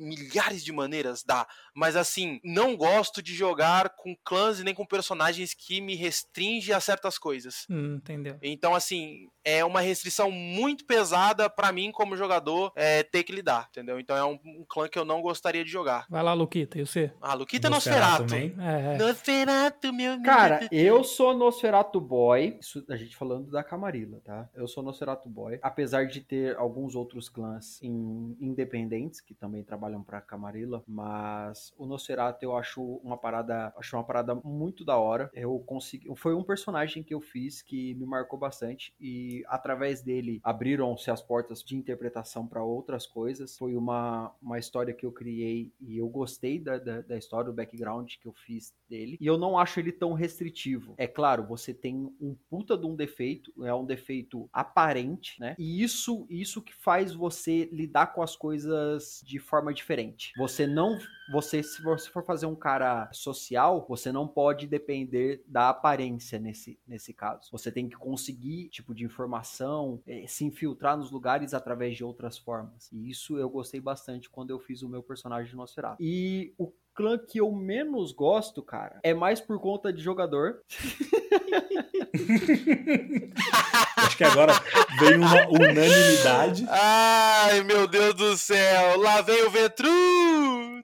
milhares 0.00 0.64
de 0.64 0.72
maneiras, 0.72 1.22
dá. 1.22 1.46
Mas 1.74 1.94
assim, 1.94 2.40
não 2.42 2.76
gosto 2.76 3.22
de 3.22 3.34
jogar 3.34 3.90
com 3.90 4.16
clãs 4.24 4.58
e 4.58 4.64
nem 4.64 4.74
com 4.74 4.86
personagens 4.86 5.54
que 5.54 5.80
me 5.80 5.94
restringe 5.94 6.72
a 6.72 6.80
certas 6.80 7.18
coisas. 7.18 7.66
Hum, 7.70 7.96
entendeu? 7.96 8.38
Então, 8.42 8.74
assim, 8.74 9.28
é 9.44 9.64
uma 9.64 9.80
restrição 9.80 10.30
muito 10.30 10.84
pesada 10.84 11.48
para 11.48 11.72
mim 11.72 11.90
como 11.90 12.16
jogador 12.16 12.72
é, 12.76 13.02
ter 13.02 13.22
que 13.24 13.32
lidar, 13.32 13.68
entendeu? 13.70 13.98
Então 13.98 14.16
é 14.16 14.24
um, 14.24 14.38
um, 14.44 14.64
clã 14.68 14.88
que 14.88 14.98
eu 14.98 15.04
não 15.04 15.20
gostaria 15.22 15.64
de 15.64 15.70
jogar. 15.70 16.06
Vai 16.08 16.22
lá, 16.22 16.32
Luquita, 16.32 16.78
e 16.78 16.86
você? 16.86 17.12
Ah, 17.20 17.34
Luquita 17.34 17.68
é 17.68 17.70
Nosferatu. 17.70 18.26
Também. 18.26 18.54
É. 18.58 18.98
Nosferatu, 18.98 19.92
meu 19.92 20.22
Cara, 20.22 20.68
eu 20.70 21.02
sou 21.02 21.34
Nosferatu 21.34 22.00
Boy. 22.00 22.58
Isso 22.60 22.84
a 22.88 22.96
gente 22.96 23.16
falando 23.16 23.50
da 23.50 23.62
Camarilla, 23.62 24.20
tá? 24.24 24.48
Eu 24.54 24.68
sou 24.68 24.82
Nosferatu 24.82 25.28
Boy. 25.28 25.58
Apesar 25.62 26.06
de 26.06 26.20
ter 26.20 26.56
alguns 26.56 26.94
outros 26.94 27.28
clãs 27.28 27.82
in, 27.82 28.36
independentes 28.40 29.20
que 29.20 29.34
também 29.34 29.62
trabalham 29.62 29.89
pra 30.04 30.20
Camarilla, 30.20 30.82
mas 30.86 31.72
o 31.76 31.86
Nosferatu 31.86 32.44
eu 32.44 32.56
acho 32.56 32.82
uma 33.02 33.16
parada, 33.16 33.72
acho 33.76 33.96
uma 33.96 34.04
parada 34.04 34.34
muito 34.34 34.84
da 34.84 34.96
hora. 34.96 35.30
Eu 35.32 35.58
consegui, 35.60 36.08
foi 36.16 36.34
um 36.34 36.42
personagem 36.44 37.02
que 37.02 37.14
eu 37.14 37.20
fiz 37.20 37.62
que 37.62 37.94
me 37.94 38.06
marcou 38.06 38.38
bastante 38.38 38.94
e 39.00 39.42
através 39.48 40.02
dele 40.02 40.40
abriram-se 40.42 41.10
as 41.10 41.22
portas 41.22 41.62
de 41.62 41.76
interpretação 41.76 42.46
para 42.46 42.62
outras 42.62 43.06
coisas. 43.06 43.56
Foi 43.56 43.74
uma, 43.74 44.34
uma 44.40 44.58
história 44.58 44.94
que 44.94 45.06
eu 45.06 45.12
criei 45.12 45.72
e 45.80 45.98
eu 45.98 46.08
gostei 46.08 46.58
da, 46.58 46.78
da, 46.78 47.00
da 47.00 47.16
história, 47.16 47.50
do 47.50 47.52
background 47.52 48.14
que 48.20 48.26
eu 48.26 48.32
fiz 48.32 48.74
dele. 48.88 49.16
E 49.20 49.26
eu 49.26 49.38
não 49.38 49.58
acho 49.58 49.80
ele 49.80 49.92
tão 49.92 50.12
restritivo. 50.12 50.94
É 50.96 51.06
claro, 51.06 51.46
você 51.46 51.72
tem 51.72 52.12
um 52.20 52.36
puta 52.48 52.76
de 52.76 52.86
um 52.86 52.94
defeito, 52.94 53.52
é 53.64 53.74
um 53.74 53.84
defeito 53.84 54.48
aparente, 54.52 55.40
né? 55.40 55.54
E 55.58 55.82
isso, 55.82 56.26
isso 56.28 56.62
que 56.62 56.74
faz 56.74 57.14
você 57.14 57.68
lidar 57.72 58.08
com 58.08 58.22
as 58.22 58.36
coisas 58.36 59.22
de 59.24 59.38
forma 59.38 59.72
diferente. 59.80 60.32
Você 60.36 60.66
não 60.66 60.98
você, 61.30 61.62
se 61.62 61.80
você 61.80 62.10
for 62.10 62.24
fazer 62.24 62.46
um 62.46 62.56
cara 62.56 63.08
social, 63.12 63.86
você 63.88 64.10
não 64.10 64.26
pode 64.26 64.66
depender 64.66 65.44
da 65.46 65.68
aparência 65.68 66.40
nesse, 66.40 66.76
nesse 66.86 67.14
caso. 67.14 67.48
Você 67.52 67.70
tem 67.70 67.88
que 67.88 67.96
conseguir 67.96 68.68
tipo 68.68 68.92
de 68.92 69.04
informação, 69.04 70.02
é, 70.06 70.26
se 70.26 70.44
infiltrar 70.44 70.96
nos 70.96 71.12
lugares 71.12 71.54
através 71.54 71.96
de 71.96 72.02
outras 72.02 72.36
formas. 72.36 72.90
E 72.92 73.08
isso 73.08 73.38
eu 73.38 73.48
gostei 73.48 73.80
bastante 73.80 74.28
quando 74.28 74.50
eu 74.50 74.58
fiz 74.58 74.82
o 74.82 74.88
meu 74.88 75.04
personagem 75.04 75.50
de 75.50 75.56
Nosferatu. 75.56 76.02
E 76.02 76.52
o 76.58 76.72
clã 76.92 77.16
que 77.16 77.38
eu 77.38 77.52
menos 77.52 78.10
gosto, 78.12 78.60
cara, 78.60 78.98
é 79.02 79.14
mais 79.14 79.40
por 79.40 79.60
conta 79.60 79.92
de 79.92 80.02
jogador. 80.02 80.60
Acho 84.04 84.16
que 84.16 84.24
agora 84.24 84.52
veio 84.98 85.18
uma 85.18 85.48
unanimidade. 85.48 86.66
Ai, 86.68 87.62
meu 87.62 87.86
Deus 87.86 88.14
do 88.14 88.36
céu! 88.36 88.98
Lá 89.00 89.20
vem 89.22 89.44
o 89.44 89.50
Vetru! 89.50 89.90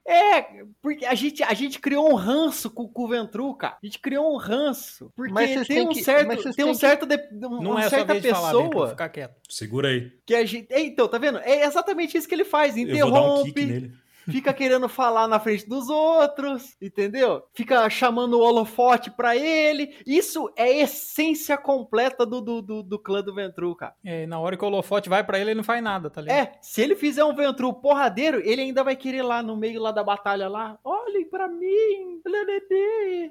É, 0.08 0.62
porque 0.80 1.04
a 1.04 1.14
gente, 1.14 1.42
a 1.42 1.52
gente 1.52 1.80
criou 1.80 2.08
um 2.08 2.14
ranço 2.14 2.70
com, 2.70 2.86
com 2.86 3.04
o 3.04 3.08
Ventru, 3.08 3.52
cara. 3.54 3.76
A 3.82 3.86
gente 3.86 3.98
criou 3.98 4.32
um 4.32 4.36
ranço. 4.36 5.12
Porque 5.16 5.64
tem 5.64 5.80
um, 5.80 5.88
que, 5.88 6.04
certo, 6.04 6.52
tem 6.54 6.64
um 6.64 6.74
certo. 6.74 7.06
De, 7.06 7.16
uma 7.44 7.60
não 7.60 7.78
é 7.78 7.88
certa 7.88 8.14
pessoa. 8.14 8.70
Falar, 8.70 8.88
ficar 8.90 9.08
quieto. 9.08 9.34
Segura 9.48 9.88
aí. 9.88 10.12
Que 10.24 10.36
a 10.36 10.44
gente. 10.44 10.68
Então, 10.70 11.08
tá 11.08 11.18
vendo? 11.18 11.38
É 11.38 11.64
exatamente 11.64 12.16
isso 12.16 12.28
que 12.28 12.34
ele 12.34 12.44
faz. 12.44 12.76
Interrompe. 12.76 13.00
Eu 13.00 13.10
vou 13.10 13.20
dar 13.20 13.40
um 13.40 13.44
kick 13.44 13.66
nele 13.66 14.05
fica 14.30 14.52
querendo 14.52 14.88
falar 14.88 15.28
na 15.28 15.38
frente 15.38 15.68
dos 15.68 15.88
outros, 15.88 16.76
entendeu? 16.80 17.42
Fica 17.54 17.88
chamando 17.90 18.34
o 18.34 18.42
holofote 18.42 19.10
pra 19.10 19.36
ele. 19.36 19.94
Isso 20.06 20.50
é 20.56 20.64
a 20.64 20.82
essência 20.82 21.56
completa 21.56 22.26
do, 22.26 22.40
do, 22.40 22.62
do, 22.62 22.82
do 22.82 22.98
clã 22.98 23.22
do 23.22 23.34
Ventru, 23.34 23.74
cara. 23.74 23.94
É, 24.04 24.26
na 24.26 24.38
hora 24.38 24.56
que 24.56 24.64
o 24.64 24.66
holofote 24.66 25.08
vai 25.08 25.24
para 25.24 25.38
ele, 25.38 25.50
ele 25.50 25.58
não 25.58 25.64
faz 25.64 25.82
nada, 25.82 26.10
tá 26.10 26.20
ligado? 26.20 26.36
É, 26.36 26.52
se 26.60 26.82
ele 26.82 26.94
fizer 26.94 27.24
um 27.24 27.34
Ventru 27.34 27.72
porradeiro, 27.72 28.40
ele 28.44 28.62
ainda 28.62 28.82
vai 28.82 28.96
querer 28.96 29.22
lá 29.22 29.42
no 29.42 29.56
meio 29.56 29.80
lá 29.80 29.92
da 29.92 30.02
batalha 30.02 30.48
lá, 30.48 30.78
olhem 30.84 31.28
pra 31.28 31.48
mim, 31.48 32.20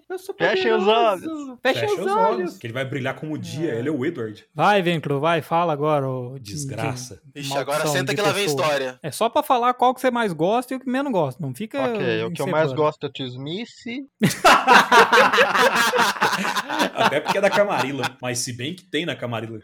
eu 0.10 0.18
sou 0.18 0.34
Fechem 0.36 0.72
os 0.72 0.88
olhos. 0.88 1.60
Fechem 1.62 1.86
os, 1.86 2.00
os 2.00 2.00
olhos. 2.00 2.16
olhos. 2.16 2.58
Que 2.58 2.68
ele 2.68 2.74
vai 2.74 2.86
brilhar 2.86 3.16
como 3.16 3.34
o 3.34 3.38
dia, 3.38 3.74
é. 3.74 3.80
ele 3.80 3.90
é 3.90 3.92
o 3.92 4.06
Edward. 4.06 4.46
Vai, 4.54 4.82
Ventru, 4.82 5.20
vai, 5.20 5.42
fala 5.42 5.74
agora. 5.74 6.08
Ô, 6.08 6.40
Desgraça. 6.40 7.22
Ixi, 7.36 7.58
agora 7.58 7.86
senta 7.88 8.16
que 8.16 8.22
lá 8.22 8.32
vem 8.32 8.46
história. 8.46 9.00
É 9.04 9.12
só 9.12 9.28
pra 9.28 9.44
falar 9.44 9.74
qual 9.74 9.94
que 9.94 10.00
você 10.00 10.10
mais 10.10 10.32
gosta 10.32 10.74
e 10.74 10.78
o 10.78 10.80
que 10.80 10.85
menos 10.86 11.12
gosta. 11.12 11.42
Não 11.42 11.54
fica. 11.54 11.82
Ok, 11.82 12.24
o 12.24 12.32
que 12.32 12.42
eu 12.42 12.48
mais 12.48 12.72
gosto 12.74 13.06
é 13.06 13.10
o 13.10 13.12
T-Smith. 13.12 13.70
Até 16.96 17.20
porque 17.20 17.38
é 17.38 17.42
da 17.42 17.50
Camarilla. 17.50 18.18
Mas 18.22 18.40
se 18.40 18.54
bem 18.54 18.74
que 18.76 18.84
tem 18.84 19.06
na 19.06 19.16
Camarilla. 19.16 19.60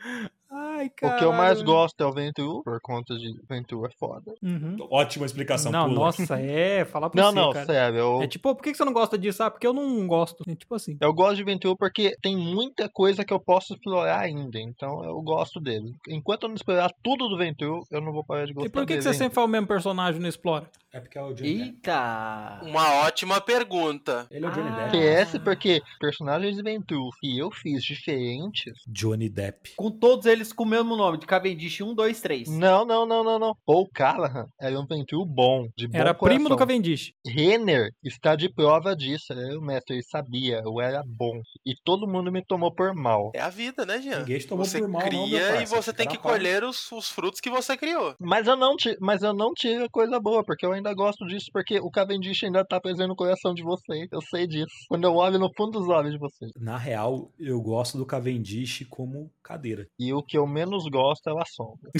Ai, 0.81 0.91
Ai, 1.03 1.15
o 1.15 1.17
que 1.19 1.23
eu 1.25 1.31
mais 1.33 1.61
gosto 1.61 2.01
é 2.01 2.05
o 2.05 2.11
Venture, 2.11 2.63
por 2.63 2.79
conta 2.81 3.15
de 3.15 3.33
Venture 3.47 3.85
é 3.87 3.97
foda. 3.99 4.33
Uhum. 4.41 4.77
Ótima 4.89 5.25
explicação. 5.25 5.71
Não, 5.71 5.85
pula. 5.85 5.95
nossa, 6.05 6.39
é. 6.39 6.83
Falar 6.85 7.09
pra 7.09 7.21
não, 7.21 7.29
você, 7.31 7.35
Não, 7.39 7.51
cara. 7.53 7.65
sério. 7.65 7.97
Eu... 7.99 8.21
É 8.23 8.27
tipo, 8.27 8.55
por 8.55 8.63
que 8.63 8.73
você 8.73 8.83
não 8.85 8.93
gosta 8.93 9.17
disso? 9.17 9.43
Ah, 9.43 9.51
porque 9.51 9.67
eu 9.67 9.73
não 9.73 10.07
gosto. 10.07 10.43
É 10.47 10.55
tipo 10.55 10.73
assim. 10.75 10.97
Eu 10.99 11.13
gosto 11.13 11.35
de 11.37 11.43
Venture 11.43 11.75
porque 11.77 12.15
tem 12.21 12.35
muita 12.35 12.89
coisa 12.89 13.23
que 13.23 13.33
eu 13.33 13.39
posso 13.39 13.73
explorar 13.73 14.19
ainda. 14.19 14.59
Então 14.59 15.03
eu 15.03 15.21
gosto 15.21 15.59
dele. 15.59 15.93
Enquanto 16.09 16.43
eu 16.43 16.49
não 16.49 16.55
explorar 16.55 16.91
tudo 17.03 17.27
do 17.27 17.37
Venture, 17.37 17.83
eu 17.91 18.01
não 18.01 18.11
vou 18.11 18.23
parar 18.23 18.45
de 18.45 18.53
gostar 18.53 18.67
E 18.67 18.71
por 18.71 18.81
que, 18.81 18.93
dele. 18.93 18.97
que 18.99 19.03
você 19.03 19.13
sempre 19.13 19.35
faz 19.35 19.47
o 19.47 19.51
mesmo 19.51 19.67
personagem 19.67 20.19
no 20.19 20.27
Explora? 20.27 20.69
É 20.93 20.99
porque 20.99 21.17
é 21.17 21.23
o 21.23 21.33
Johnny 21.33 21.53
Depp. 21.57 21.63
Eita! 21.69 22.59
Uma 22.63 23.05
ótima 23.05 23.39
pergunta. 23.39 24.27
Ele 24.29 24.45
é 24.45 24.49
o 24.49 24.51
Johnny 24.51 24.69
Ah. 24.69 24.87
Depp. 24.87 25.31
PS 25.31 25.39
porque 25.43 25.81
personagens 25.99 26.55
de 26.57 26.61
Venture 26.63 27.09
que 27.21 27.37
eu 27.37 27.49
fiz 27.51 27.81
diferentes. 27.83 28.73
Johnny 28.87 29.29
Depp. 29.29 29.71
Com 29.77 29.89
todos 29.89 30.25
eles 30.25 30.51
com 30.51 30.63
o 30.63 30.67
mesmo 30.71 30.95
nome, 30.95 31.17
de 31.17 31.25
Cavendish 31.25 31.81
1, 31.81 31.93
2, 31.93 32.21
3. 32.21 32.49
Não, 32.49 32.85
não, 32.85 33.05
não, 33.05 33.23
não, 33.23 33.37
não. 33.37 33.53
Paul 33.65 33.87
Callahan 33.93 34.45
era 34.59 34.79
um 34.79 34.85
Venture 34.85 35.25
bom, 35.27 35.67
de 35.77 35.87
bom 35.87 35.97
Era 35.97 36.13
primo 36.13 36.43
do 36.49 36.55
coração. 36.55 36.57
Cavendish. 36.57 37.11
Renner 37.25 37.89
está 38.03 38.35
de 38.35 38.49
prova 38.53 38.95
disso. 38.95 39.33
Eu, 39.33 39.61
mestre, 39.61 39.95
ele 39.95 40.03
sabia, 40.03 40.61
eu 40.63 40.79
era 40.81 41.03
bom. 41.05 41.41
E 41.65 41.73
todo 41.83 42.07
mundo 42.07 42.31
me 42.31 42.43
tomou 42.45 42.73
por 42.73 42.93
mal. 42.95 43.31
É 43.35 43.41
a 43.41 43.49
vida, 43.49 43.85
né, 43.85 44.01
Jean? 44.01 44.19
Ninguém 44.19 44.39
te 44.39 44.47
tomou 44.47 44.65
Você 44.65 44.79
por 44.79 44.87
mal, 44.87 45.01
não, 45.01 45.09
meu 45.09 45.27
cria 45.27 45.47
e 45.47 45.57
parça. 45.57 45.81
você 45.81 45.93
tem 45.93 46.07
que 46.07 46.17
colher 46.17 46.63
os, 46.63 46.91
os 46.91 47.09
frutos 47.09 47.39
que 47.41 47.49
você 47.49 47.75
criou. 47.75 48.15
Mas 48.19 48.47
eu 48.47 48.55
não 48.55 48.75
mas 48.99 49.21
eu 49.21 49.33
não 49.33 49.51
tive 49.53 49.89
coisa 49.89 50.19
boa, 50.19 50.43
porque 50.43 50.65
eu 50.65 50.71
ainda 50.71 50.93
gosto 50.93 51.25
disso, 51.27 51.47
porque 51.53 51.79
o 51.79 51.91
Cavendish 51.91 52.43
ainda 52.43 52.65
tá 52.65 52.79
presente 52.79 53.07
no 53.07 53.15
coração 53.15 53.53
de 53.53 53.63
vocês. 53.63 54.07
Eu 54.11 54.21
sei 54.21 54.47
disso. 54.47 54.71
Quando 54.87 55.03
eu 55.03 55.15
olho 55.15 55.37
no 55.37 55.51
fundo 55.55 55.79
dos 55.79 55.89
olhos 55.89 56.11
de 56.13 56.17
vocês. 56.17 56.51
Na 56.57 56.77
real, 56.77 57.31
eu 57.39 57.61
gosto 57.61 57.97
do 57.97 58.05
Cavendish 58.05 58.85
como 58.89 59.29
cadeira. 59.43 59.85
E 59.99 60.13
o 60.13 60.23
que 60.23 60.37
eu 60.37 60.47
menos 60.65 60.83
gosto 60.89 61.27
é 61.29 61.33
o 61.33 61.39
Assombra. 61.39 61.91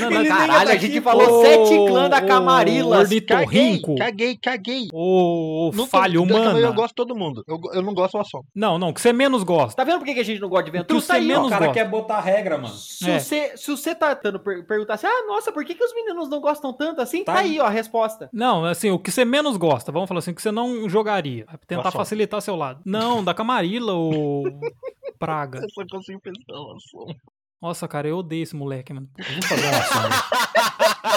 Não, 0.00 0.10
não, 0.10 0.24
Caralho, 0.26 0.70
a 0.70 0.76
gente 0.76 0.98
Ô, 0.98 1.02
falou 1.02 1.42
sete 1.44 1.74
clã 1.86 2.08
da 2.08 2.20
Camarilla. 2.22 3.04
Caguei, 3.26 3.80
caguei, 3.98 4.36
caguei. 4.36 4.88
Ô, 4.92 5.70
falho 5.90 6.26
Camarilla 6.26 6.60
Eu 6.68 6.74
gosto 6.74 6.88
de 6.88 6.94
todo 6.94 7.14
mundo. 7.14 7.44
Eu, 7.46 7.60
eu 7.74 7.82
não 7.82 7.92
gosto 7.94 8.12
do 8.12 8.20
Assombra. 8.20 8.48
Não, 8.54 8.78
não, 8.78 8.92
que 8.92 9.00
você 9.00 9.12
menos 9.12 9.42
gosta. 9.42 9.76
Tá 9.76 9.84
vendo 9.84 9.98
por 9.98 10.06
que 10.06 10.18
a 10.18 10.24
gente 10.24 10.40
não 10.40 10.48
gosta 10.48 10.64
de 10.64 10.70
O 10.70 10.72
que 10.72 10.78
Ventura? 10.78 11.00
você 11.00 11.06
Tá 11.08 11.14
aí, 11.14 11.26
menos 11.26 11.46
O 11.46 11.50
cara 11.50 11.66
gosta. 11.66 11.80
quer 11.82 11.88
botar 11.90 12.20
regra, 12.20 12.56
mano. 12.56 12.74
Se, 12.74 13.10
É. 13.10 13.18
você, 13.18 13.56
se 13.56 13.70
você 13.70 13.94
tá 13.94 14.14
tentando 14.14 14.38
per- 14.40 14.64
perguntar 14.66 14.94
assim, 14.94 15.06
ah, 15.06 15.24
nossa, 15.26 15.52
por 15.52 15.64
que, 15.64 15.74
que 15.74 15.84
os 15.84 15.92
meninos 15.94 16.28
não 16.30 16.40
gostam 16.40 16.72
tanto 16.72 17.00
assim? 17.00 17.22
Tá, 17.24 17.34
Tá 17.34 17.38
aí, 17.40 17.60
ó, 17.60 17.64
a 17.66 17.70
resposta. 17.70 18.28
Não, 18.32 18.64
assim, 18.64 18.90
o 18.90 18.98
que 18.98 19.10
você 19.10 19.24
menos 19.24 19.56
gosta, 19.56 19.92
vamos 19.92 20.08
falar 20.08 20.20
assim, 20.20 20.30
o 20.30 20.34
que 20.34 20.42
você 20.42 20.50
não 20.52 20.88
jogaria. 20.88 21.44
Pra 21.44 21.58
tentar 21.66 21.84
Nossa. 21.84 21.98
facilitar 21.98 22.40
seu 22.40 22.56
lado. 22.56 22.80
Não, 22.84 23.22
da 23.22 23.34
Camarilla 23.34 23.92
ou 23.92 24.44
Praga. 25.18 25.60
Eu 25.62 25.70
só 25.70 25.82
consigo 25.90 26.20
pensar 26.20 26.40
no 26.48 26.76
Assombra. 26.76 27.16
Nossa, 27.64 27.88
cara, 27.88 28.06
eu 28.06 28.18
odeio 28.18 28.42
esse 28.42 28.54
moleque, 28.54 28.92
mano. 28.92 29.08
Vamos 29.18 29.46
fazer 29.46 29.66
uma 29.68 29.82
sombra. 29.84 30.24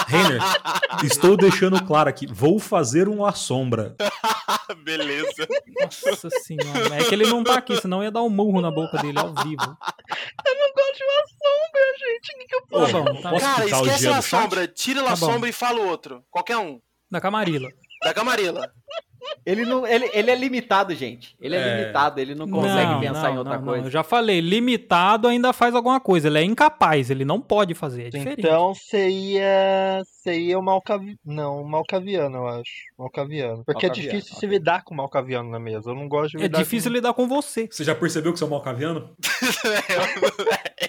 Renner, 0.06 0.40
estou 1.04 1.36
deixando 1.36 1.84
claro 1.84 2.08
aqui. 2.08 2.26
Vou 2.26 2.58
fazer 2.58 3.06
uma 3.06 3.32
sombra. 3.34 3.94
Beleza. 4.82 5.46
Nossa 5.78 6.30
senhora. 6.42 6.96
É 6.96 7.04
que 7.04 7.14
ele 7.14 7.26
não 7.26 7.44
tá 7.44 7.58
aqui, 7.58 7.76
senão 7.78 8.02
ia 8.02 8.10
dar 8.10 8.22
um 8.22 8.30
murro 8.30 8.62
na 8.62 8.70
boca 8.70 8.96
dele 8.96 9.18
ao 9.18 9.34
vivo. 9.34 9.60
Eu 9.60 10.54
não 10.54 10.72
gosto 10.72 10.96
de 10.96 11.04
uma 11.04 11.22
sombra, 11.36 11.82
gente. 11.98 12.32
O 12.32 12.38
que, 12.38 12.46
que 12.46 12.54
eu 12.54 12.60
Tá 12.62 12.66
posso? 12.70 12.92
bom, 12.92 13.20
tá 13.20 13.30
Posso 13.30 13.44
Cara, 13.44 13.58
explicar 13.66 13.80
o 13.82 13.84
esquece 13.86 14.08
a 14.08 14.22
sombra, 14.22 14.66
tira 14.68 15.02
Tá 15.04 15.06
a 15.12 15.16
bom. 15.16 15.26
sombra 15.32 15.48
e 15.50 15.52
fala 15.52 15.80
o 15.80 15.86
outro. 15.86 16.24
Qualquer 16.30 16.56
um. 16.56 16.80
Da 17.10 17.20
Camarilla. 17.20 17.68
Da 18.02 18.14
Camarilla. 18.14 18.72
Ele, 19.46 19.64
não, 19.64 19.86
ele, 19.86 20.10
ele 20.12 20.30
é 20.30 20.34
limitado, 20.34 20.94
gente. 20.94 21.34
Ele 21.40 21.56
é, 21.56 21.58
É. 21.58 21.80
limitado, 21.80 22.20
ele 22.20 22.34
não 22.34 22.48
consegue 22.48 22.92
Não, 22.92 23.00
pensar 23.00 23.28
não, 23.28 23.34
em 23.34 23.38
outra 23.38 23.56
não, 23.58 23.64
coisa. 23.64 23.80
Não. 23.80 23.86
Eu 23.86 23.90
já 23.90 24.02
falei, 24.02 24.40
limitado 24.40 25.26
ainda 25.26 25.52
faz 25.52 25.74
alguma 25.74 25.98
coisa. 26.00 26.28
Ele 26.28 26.38
é 26.38 26.44
incapaz, 26.44 27.10
ele 27.10 27.24
não 27.24 27.40
pode 27.40 27.74
fazer. 27.74 28.06
É 28.06 28.10
diferente. 28.10 28.40
Então 28.40 28.74
seria. 28.74 30.02
Seria 30.28 30.58
o 30.58 30.62
Malcaviano. 30.62 31.18
Não, 31.24 31.62
o 31.62 31.68
Malcaviano, 31.68 32.36
eu 32.38 32.48
acho. 32.48 32.72
Malcaviano. 32.98 33.64
Porque 33.64 33.86
é 33.86 33.88
Malcaviano, 33.88 34.18
difícil 34.18 34.38
se 34.38 34.46
lidar 34.46 34.84
com 34.84 34.94
o 34.94 34.96
Malcaviano 34.96 35.50
na 35.50 35.58
mesa. 35.58 35.90
Eu 35.90 35.94
não 35.94 36.08
gosto 36.08 36.32
de 36.32 36.38
é 36.38 36.46
lidar 36.46 36.58
difícil 36.58 36.90
com... 36.90 36.96
lidar 36.96 37.14
com 37.14 37.28
você. 37.28 37.68
Você 37.70 37.84
já 37.84 37.94
percebeu 37.94 38.32
que 38.32 38.38
você 38.38 38.44
é 38.44 38.48
malcaviano? 38.48 39.14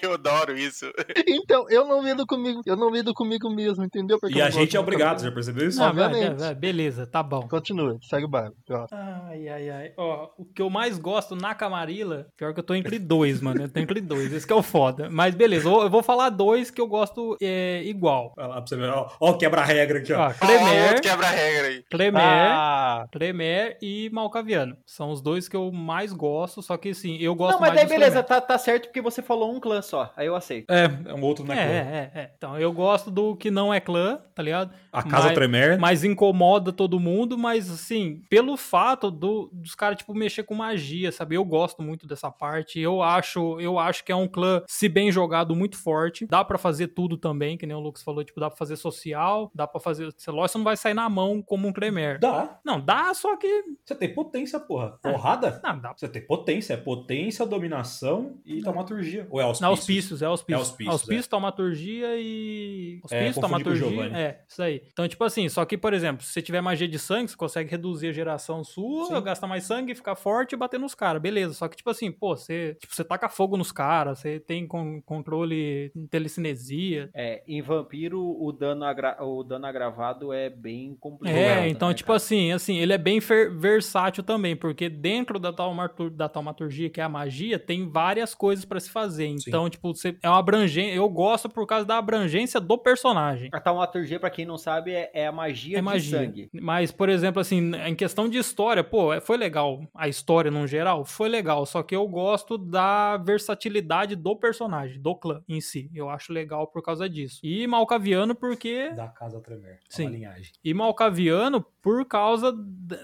eu 0.10 0.14
adoro 0.14 0.56
isso. 0.56 0.90
Então, 1.26 1.66
eu 1.68 1.86
não 1.86 2.02
lido 2.02 2.26
comigo. 2.26 2.62
Eu 2.64 2.76
não 2.76 2.90
lido 2.90 3.12
comigo 3.12 3.50
mesmo, 3.50 3.84
entendeu? 3.84 4.18
Porque 4.18 4.36
E 4.36 4.40
eu 4.40 4.46
a 4.46 4.48
não 4.48 4.52
gente 4.52 4.76
é 4.76 4.78
do 4.78 4.82
obrigado, 4.82 5.22
já 5.22 5.30
percebeu 5.30 5.68
isso? 5.68 5.82
Ah, 5.82 5.92
vai, 5.92 6.04
Obviamente. 6.04 6.38
vai, 6.38 6.46
vai, 6.48 6.54
beleza, 6.54 7.06
tá 7.06 7.22
bom. 7.22 7.46
Continua, 7.48 7.98
segue 8.02 8.24
o 8.24 8.28
bairro. 8.28 8.54
Ai, 8.92 9.48
ai, 9.48 9.70
ai. 9.70 9.92
Ó, 9.96 10.30
o 10.38 10.44
que 10.44 10.62
eu 10.62 10.70
mais 10.70 10.98
gosto 10.98 11.34
na 11.34 11.54
Camarilla, 11.54 12.26
pior 12.36 12.54
que 12.54 12.60
eu 12.60 12.64
tô 12.64 12.74
entre 12.74 12.98
dois, 12.98 13.40
mano. 13.40 13.62
Eu 13.62 13.68
tô 13.68 13.80
entre 13.80 14.00
dois. 14.00 14.32
Esse 14.32 14.46
que 14.46 14.52
é 14.52 14.56
o 14.56 14.62
foda. 14.62 15.08
Mas 15.10 15.34
beleza, 15.34 15.68
eu 15.68 15.82
eu 15.82 15.90
vou 15.90 16.02
falar 16.02 16.30
dois 16.30 16.70
que 16.70 16.80
eu 16.80 16.86
gosto 16.86 17.36
é, 17.42 17.82
igual. 17.84 18.32
Olha 18.36 18.46
lá 18.46 18.54
pra 18.56 18.66
você 18.66 18.76
ver. 18.76 18.90
Ó, 18.90 19.10
ó 19.20 19.29
quebra-regra 19.38 19.98
aqui, 19.98 20.12
ó. 20.12 20.28
Ó, 20.28 20.32
Clemer, 20.34 21.00
quebra-regra 21.00 21.66
aí. 21.68 21.82
Clemer, 21.90 22.22
Ah, 22.22 23.06
Clemer 23.12 23.76
e 23.82 24.10
Malcaviano. 24.12 24.76
São 24.86 25.10
os 25.10 25.20
dois 25.20 25.48
que 25.48 25.56
eu 25.56 25.70
mais 25.72 26.12
gosto, 26.12 26.62
só 26.62 26.76
que 26.76 26.90
assim, 26.90 27.16
eu 27.18 27.34
gosto 27.34 27.54
Não, 27.54 27.60
mas 27.60 27.74
mais 27.74 27.88
daí 27.88 27.98
beleza, 27.98 28.22
tá, 28.22 28.40
tá 28.40 28.58
certo 28.58 28.84
porque 28.86 29.00
você 29.00 29.22
falou 29.22 29.52
um 29.54 29.60
clã 29.60 29.80
só. 29.82 30.12
Aí 30.16 30.26
eu 30.26 30.34
aceito. 30.36 30.70
É, 30.70 30.84
é 31.10 31.14
um 31.14 31.22
outro, 31.22 31.44
É, 31.44 31.48
né? 31.48 31.54
clã? 31.54 31.72
é, 31.74 32.10
é. 32.24 32.30
Então, 32.36 32.58
eu 32.58 32.72
gosto 32.72 33.10
do 33.10 33.36
que 33.36 33.50
não 33.50 33.72
é 33.72 33.80
clã, 33.80 34.20
tá 34.34 34.42
ligado? 34.42 34.70
A 34.92 35.02
Casa 35.02 35.26
Mas- 35.26 35.34
Tremer. 35.34 35.78
Mas 35.78 36.04
incomoda 36.04 36.72
todo 36.72 36.98
mundo, 36.98 37.38
mas 37.38 37.70
assim, 37.70 38.22
pelo 38.28 38.56
fato 38.56 39.10
do, 39.10 39.48
dos 39.52 39.74
caras, 39.74 39.98
tipo, 39.98 40.14
mexer 40.14 40.42
com 40.42 40.54
magia, 40.54 41.12
sabe? 41.12 41.36
Eu 41.36 41.44
gosto 41.44 41.82
muito 41.82 42.06
dessa 42.06 42.30
parte. 42.30 42.78
Eu 42.80 43.02
acho, 43.02 43.60
eu 43.60 43.78
acho 43.78 44.04
que 44.04 44.10
é 44.12 44.16
um 44.16 44.26
clã, 44.26 44.62
se 44.66 44.88
bem 44.88 45.12
jogado, 45.12 45.54
muito 45.54 45.76
forte. 45.76 46.26
Dá 46.26 46.44
pra 46.44 46.58
fazer 46.58 46.88
tudo 46.88 47.16
também, 47.16 47.56
que 47.56 47.66
nem 47.66 47.76
o 47.76 47.80
Lucas 47.80 48.02
falou, 48.02 48.24
tipo, 48.24 48.40
dá 48.40 48.48
pra 48.48 48.56
fazer 48.56 48.76
social, 48.76 49.50
dá 49.54 49.66
pra 49.66 49.80
fazer. 49.80 50.12
Sei 50.16 50.32
lá, 50.32 50.46
você 50.46 50.58
não 50.58 50.64
vai 50.64 50.76
sair 50.76 50.94
na 50.94 51.08
mão 51.08 51.40
como 51.42 51.68
um 51.68 51.72
Clemer. 51.72 52.18
Dá. 52.18 52.58
Não, 52.64 52.80
dá, 52.80 53.12
só 53.14 53.36
que. 53.36 53.64
Você 53.84 53.94
tem 53.94 54.12
potência, 54.12 54.58
porra. 54.58 54.98
Porrada? 55.02 55.60
Não, 55.62 55.78
dá. 55.78 55.92
Você 55.96 56.08
tem 56.08 56.22
potência. 56.26 56.74
É 56.74 56.76
potência, 56.76 57.46
dominação 57.46 58.38
e 58.44 58.60
taumaturgia. 58.62 59.26
Ou 59.30 59.40
é 59.40 59.44
auspícios? 59.44 59.60
Não, 59.60 59.68
auspícios, 59.70 60.22
é 60.22 60.26
auspícios. 60.26 60.60
auspícios, 60.60 60.92
auspícios, 60.92 61.26
taumaturgia 61.26 62.16
e. 62.16 63.00
É, 63.10 63.26
Auspício, 63.26 63.40
confundi 63.42 63.64
com 63.64 63.70
o 63.70 63.72
taumaturgia. 63.72 64.18
É, 64.18 64.40
isso 64.48 64.62
aí. 64.62 64.79
Então, 64.92 65.06
tipo 65.08 65.22
assim, 65.24 65.48
só 65.48 65.64
que, 65.64 65.76
por 65.76 65.92
exemplo, 65.92 66.24
se 66.24 66.32
você 66.32 66.42
tiver 66.42 66.60
magia 66.60 66.88
de 66.88 66.98
sangue, 66.98 67.30
você 67.30 67.36
consegue 67.36 67.70
reduzir 67.70 68.08
a 68.08 68.12
geração 68.12 68.62
sua, 68.64 69.06
Sim. 69.06 69.22
gastar 69.22 69.46
mais 69.46 69.64
sangue, 69.64 69.94
ficar 69.94 70.14
forte 70.14 70.52
e 70.52 70.56
bater 70.56 70.78
nos 70.78 70.94
caras. 70.94 71.20
Beleza. 71.20 71.54
Só 71.54 71.68
que, 71.68 71.76
tipo 71.76 71.90
assim, 71.90 72.10
pô, 72.10 72.36
você, 72.36 72.76
tipo, 72.80 72.94
você 72.94 73.04
taca 73.04 73.28
fogo 73.28 73.56
nos 73.56 73.72
caras, 73.72 74.18
você 74.18 74.40
tem 74.40 74.66
con- 74.66 75.00
controle 75.02 75.92
telecinesia. 76.10 77.10
É, 77.14 77.42
em 77.46 77.60
vampiro, 77.62 78.20
o 78.20 78.52
dano, 78.52 78.84
o 79.20 79.42
dano 79.42 79.66
agravado 79.66 80.32
é 80.32 80.48
bem 80.48 80.96
complicado. 80.98 81.36
É, 81.36 81.68
então, 81.68 81.88
né, 81.88 81.94
tipo 81.94 82.08
cara? 82.08 82.16
assim, 82.16 82.52
assim, 82.52 82.78
ele 82.78 82.92
é 82.92 82.98
bem 82.98 83.20
versátil 83.58 84.22
também, 84.22 84.56
porque 84.56 84.88
dentro 84.88 85.38
da, 85.38 85.52
taumatur 85.52 86.10
da 86.10 86.28
taumaturgia, 86.28 86.90
que 86.90 87.00
é 87.00 87.04
a 87.04 87.08
magia, 87.08 87.58
tem 87.58 87.88
várias 87.88 88.34
coisas 88.34 88.64
pra 88.64 88.80
se 88.80 88.90
fazer. 88.90 89.26
Então, 89.26 89.68
tipo, 89.68 89.94
você, 89.94 90.16
é 90.22 90.28
uma 90.28 90.38
abrangência. 90.38 90.94
Eu 90.94 91.08
gosto 91.08 91.48
por 91.48 91.66
causa 91.66 91.84
da 91.84 91.98
abrangência 91.98 92.60
do 92.60 92.78
personagem. 92.78 93.50
A 93.52 93.60
taumaturgia, 93.60 94.18
pra 94.18 94.30
quem 94.30 94.44
não 94.46 94.56
sabe, 94.58 94.69
é, 94.90 95.10
é 95.12 95.26
a 95.26 95.32
magia 95.32 95.76
É 95.76 95.80
de 95.80 95.84
magia. 95.84 96.18
sangue. 96.18 96.50
Mas, 96.60 96.90
por 96.92 97.08
exemplo, 97.08 97.40
assim, 97.40 97.72
em 97.86 97.94
questão 97.94 98.28
de 98.28 98.38
história, 98.38 98.84
pô, 98.84 99.12
é- 99.12 99.20
foi 99.20 99.36
legal. 99.36 99.80
A 99.94 100.08
história, 100.08 100.50
no 100.50 100.66
geral, 100.66 101.04
foi 101.04 101.28
legal. 101.28 101.64
Só 101.66 101.82
que 101.82 101.94
eu 101.96 102.06
gosto 102.06 102.56
da 102.58 103.16
versatilidade 103.18 104.14
do 104.16 104.36
personagem, 104.36 105.00
do 105.00 105.14
clã 105.14 105.42
em 105.48 105.60
si. 105.60 105.90
Eu 105.94 106.08
acho 106.08 106.32
legal 106.32 106.66
por 106.66 106.82
causa 106.82 107.08
disso. 107.08 107.40
E 107.42 107.66
Malcaviano, 107.66 108.34
porque. 108.34 108.90
Da 108.90 109.08
Casa 109.08 109.40
Tremer. 109.40 109.74
É 109.74 109.78
Sim. 109.88 110.08
Linhagem. 110.08 110.52
E 110.62 110.72
Malcaviano, 110.74 111.64
por 111.82 112.04
causa 112.06 112.52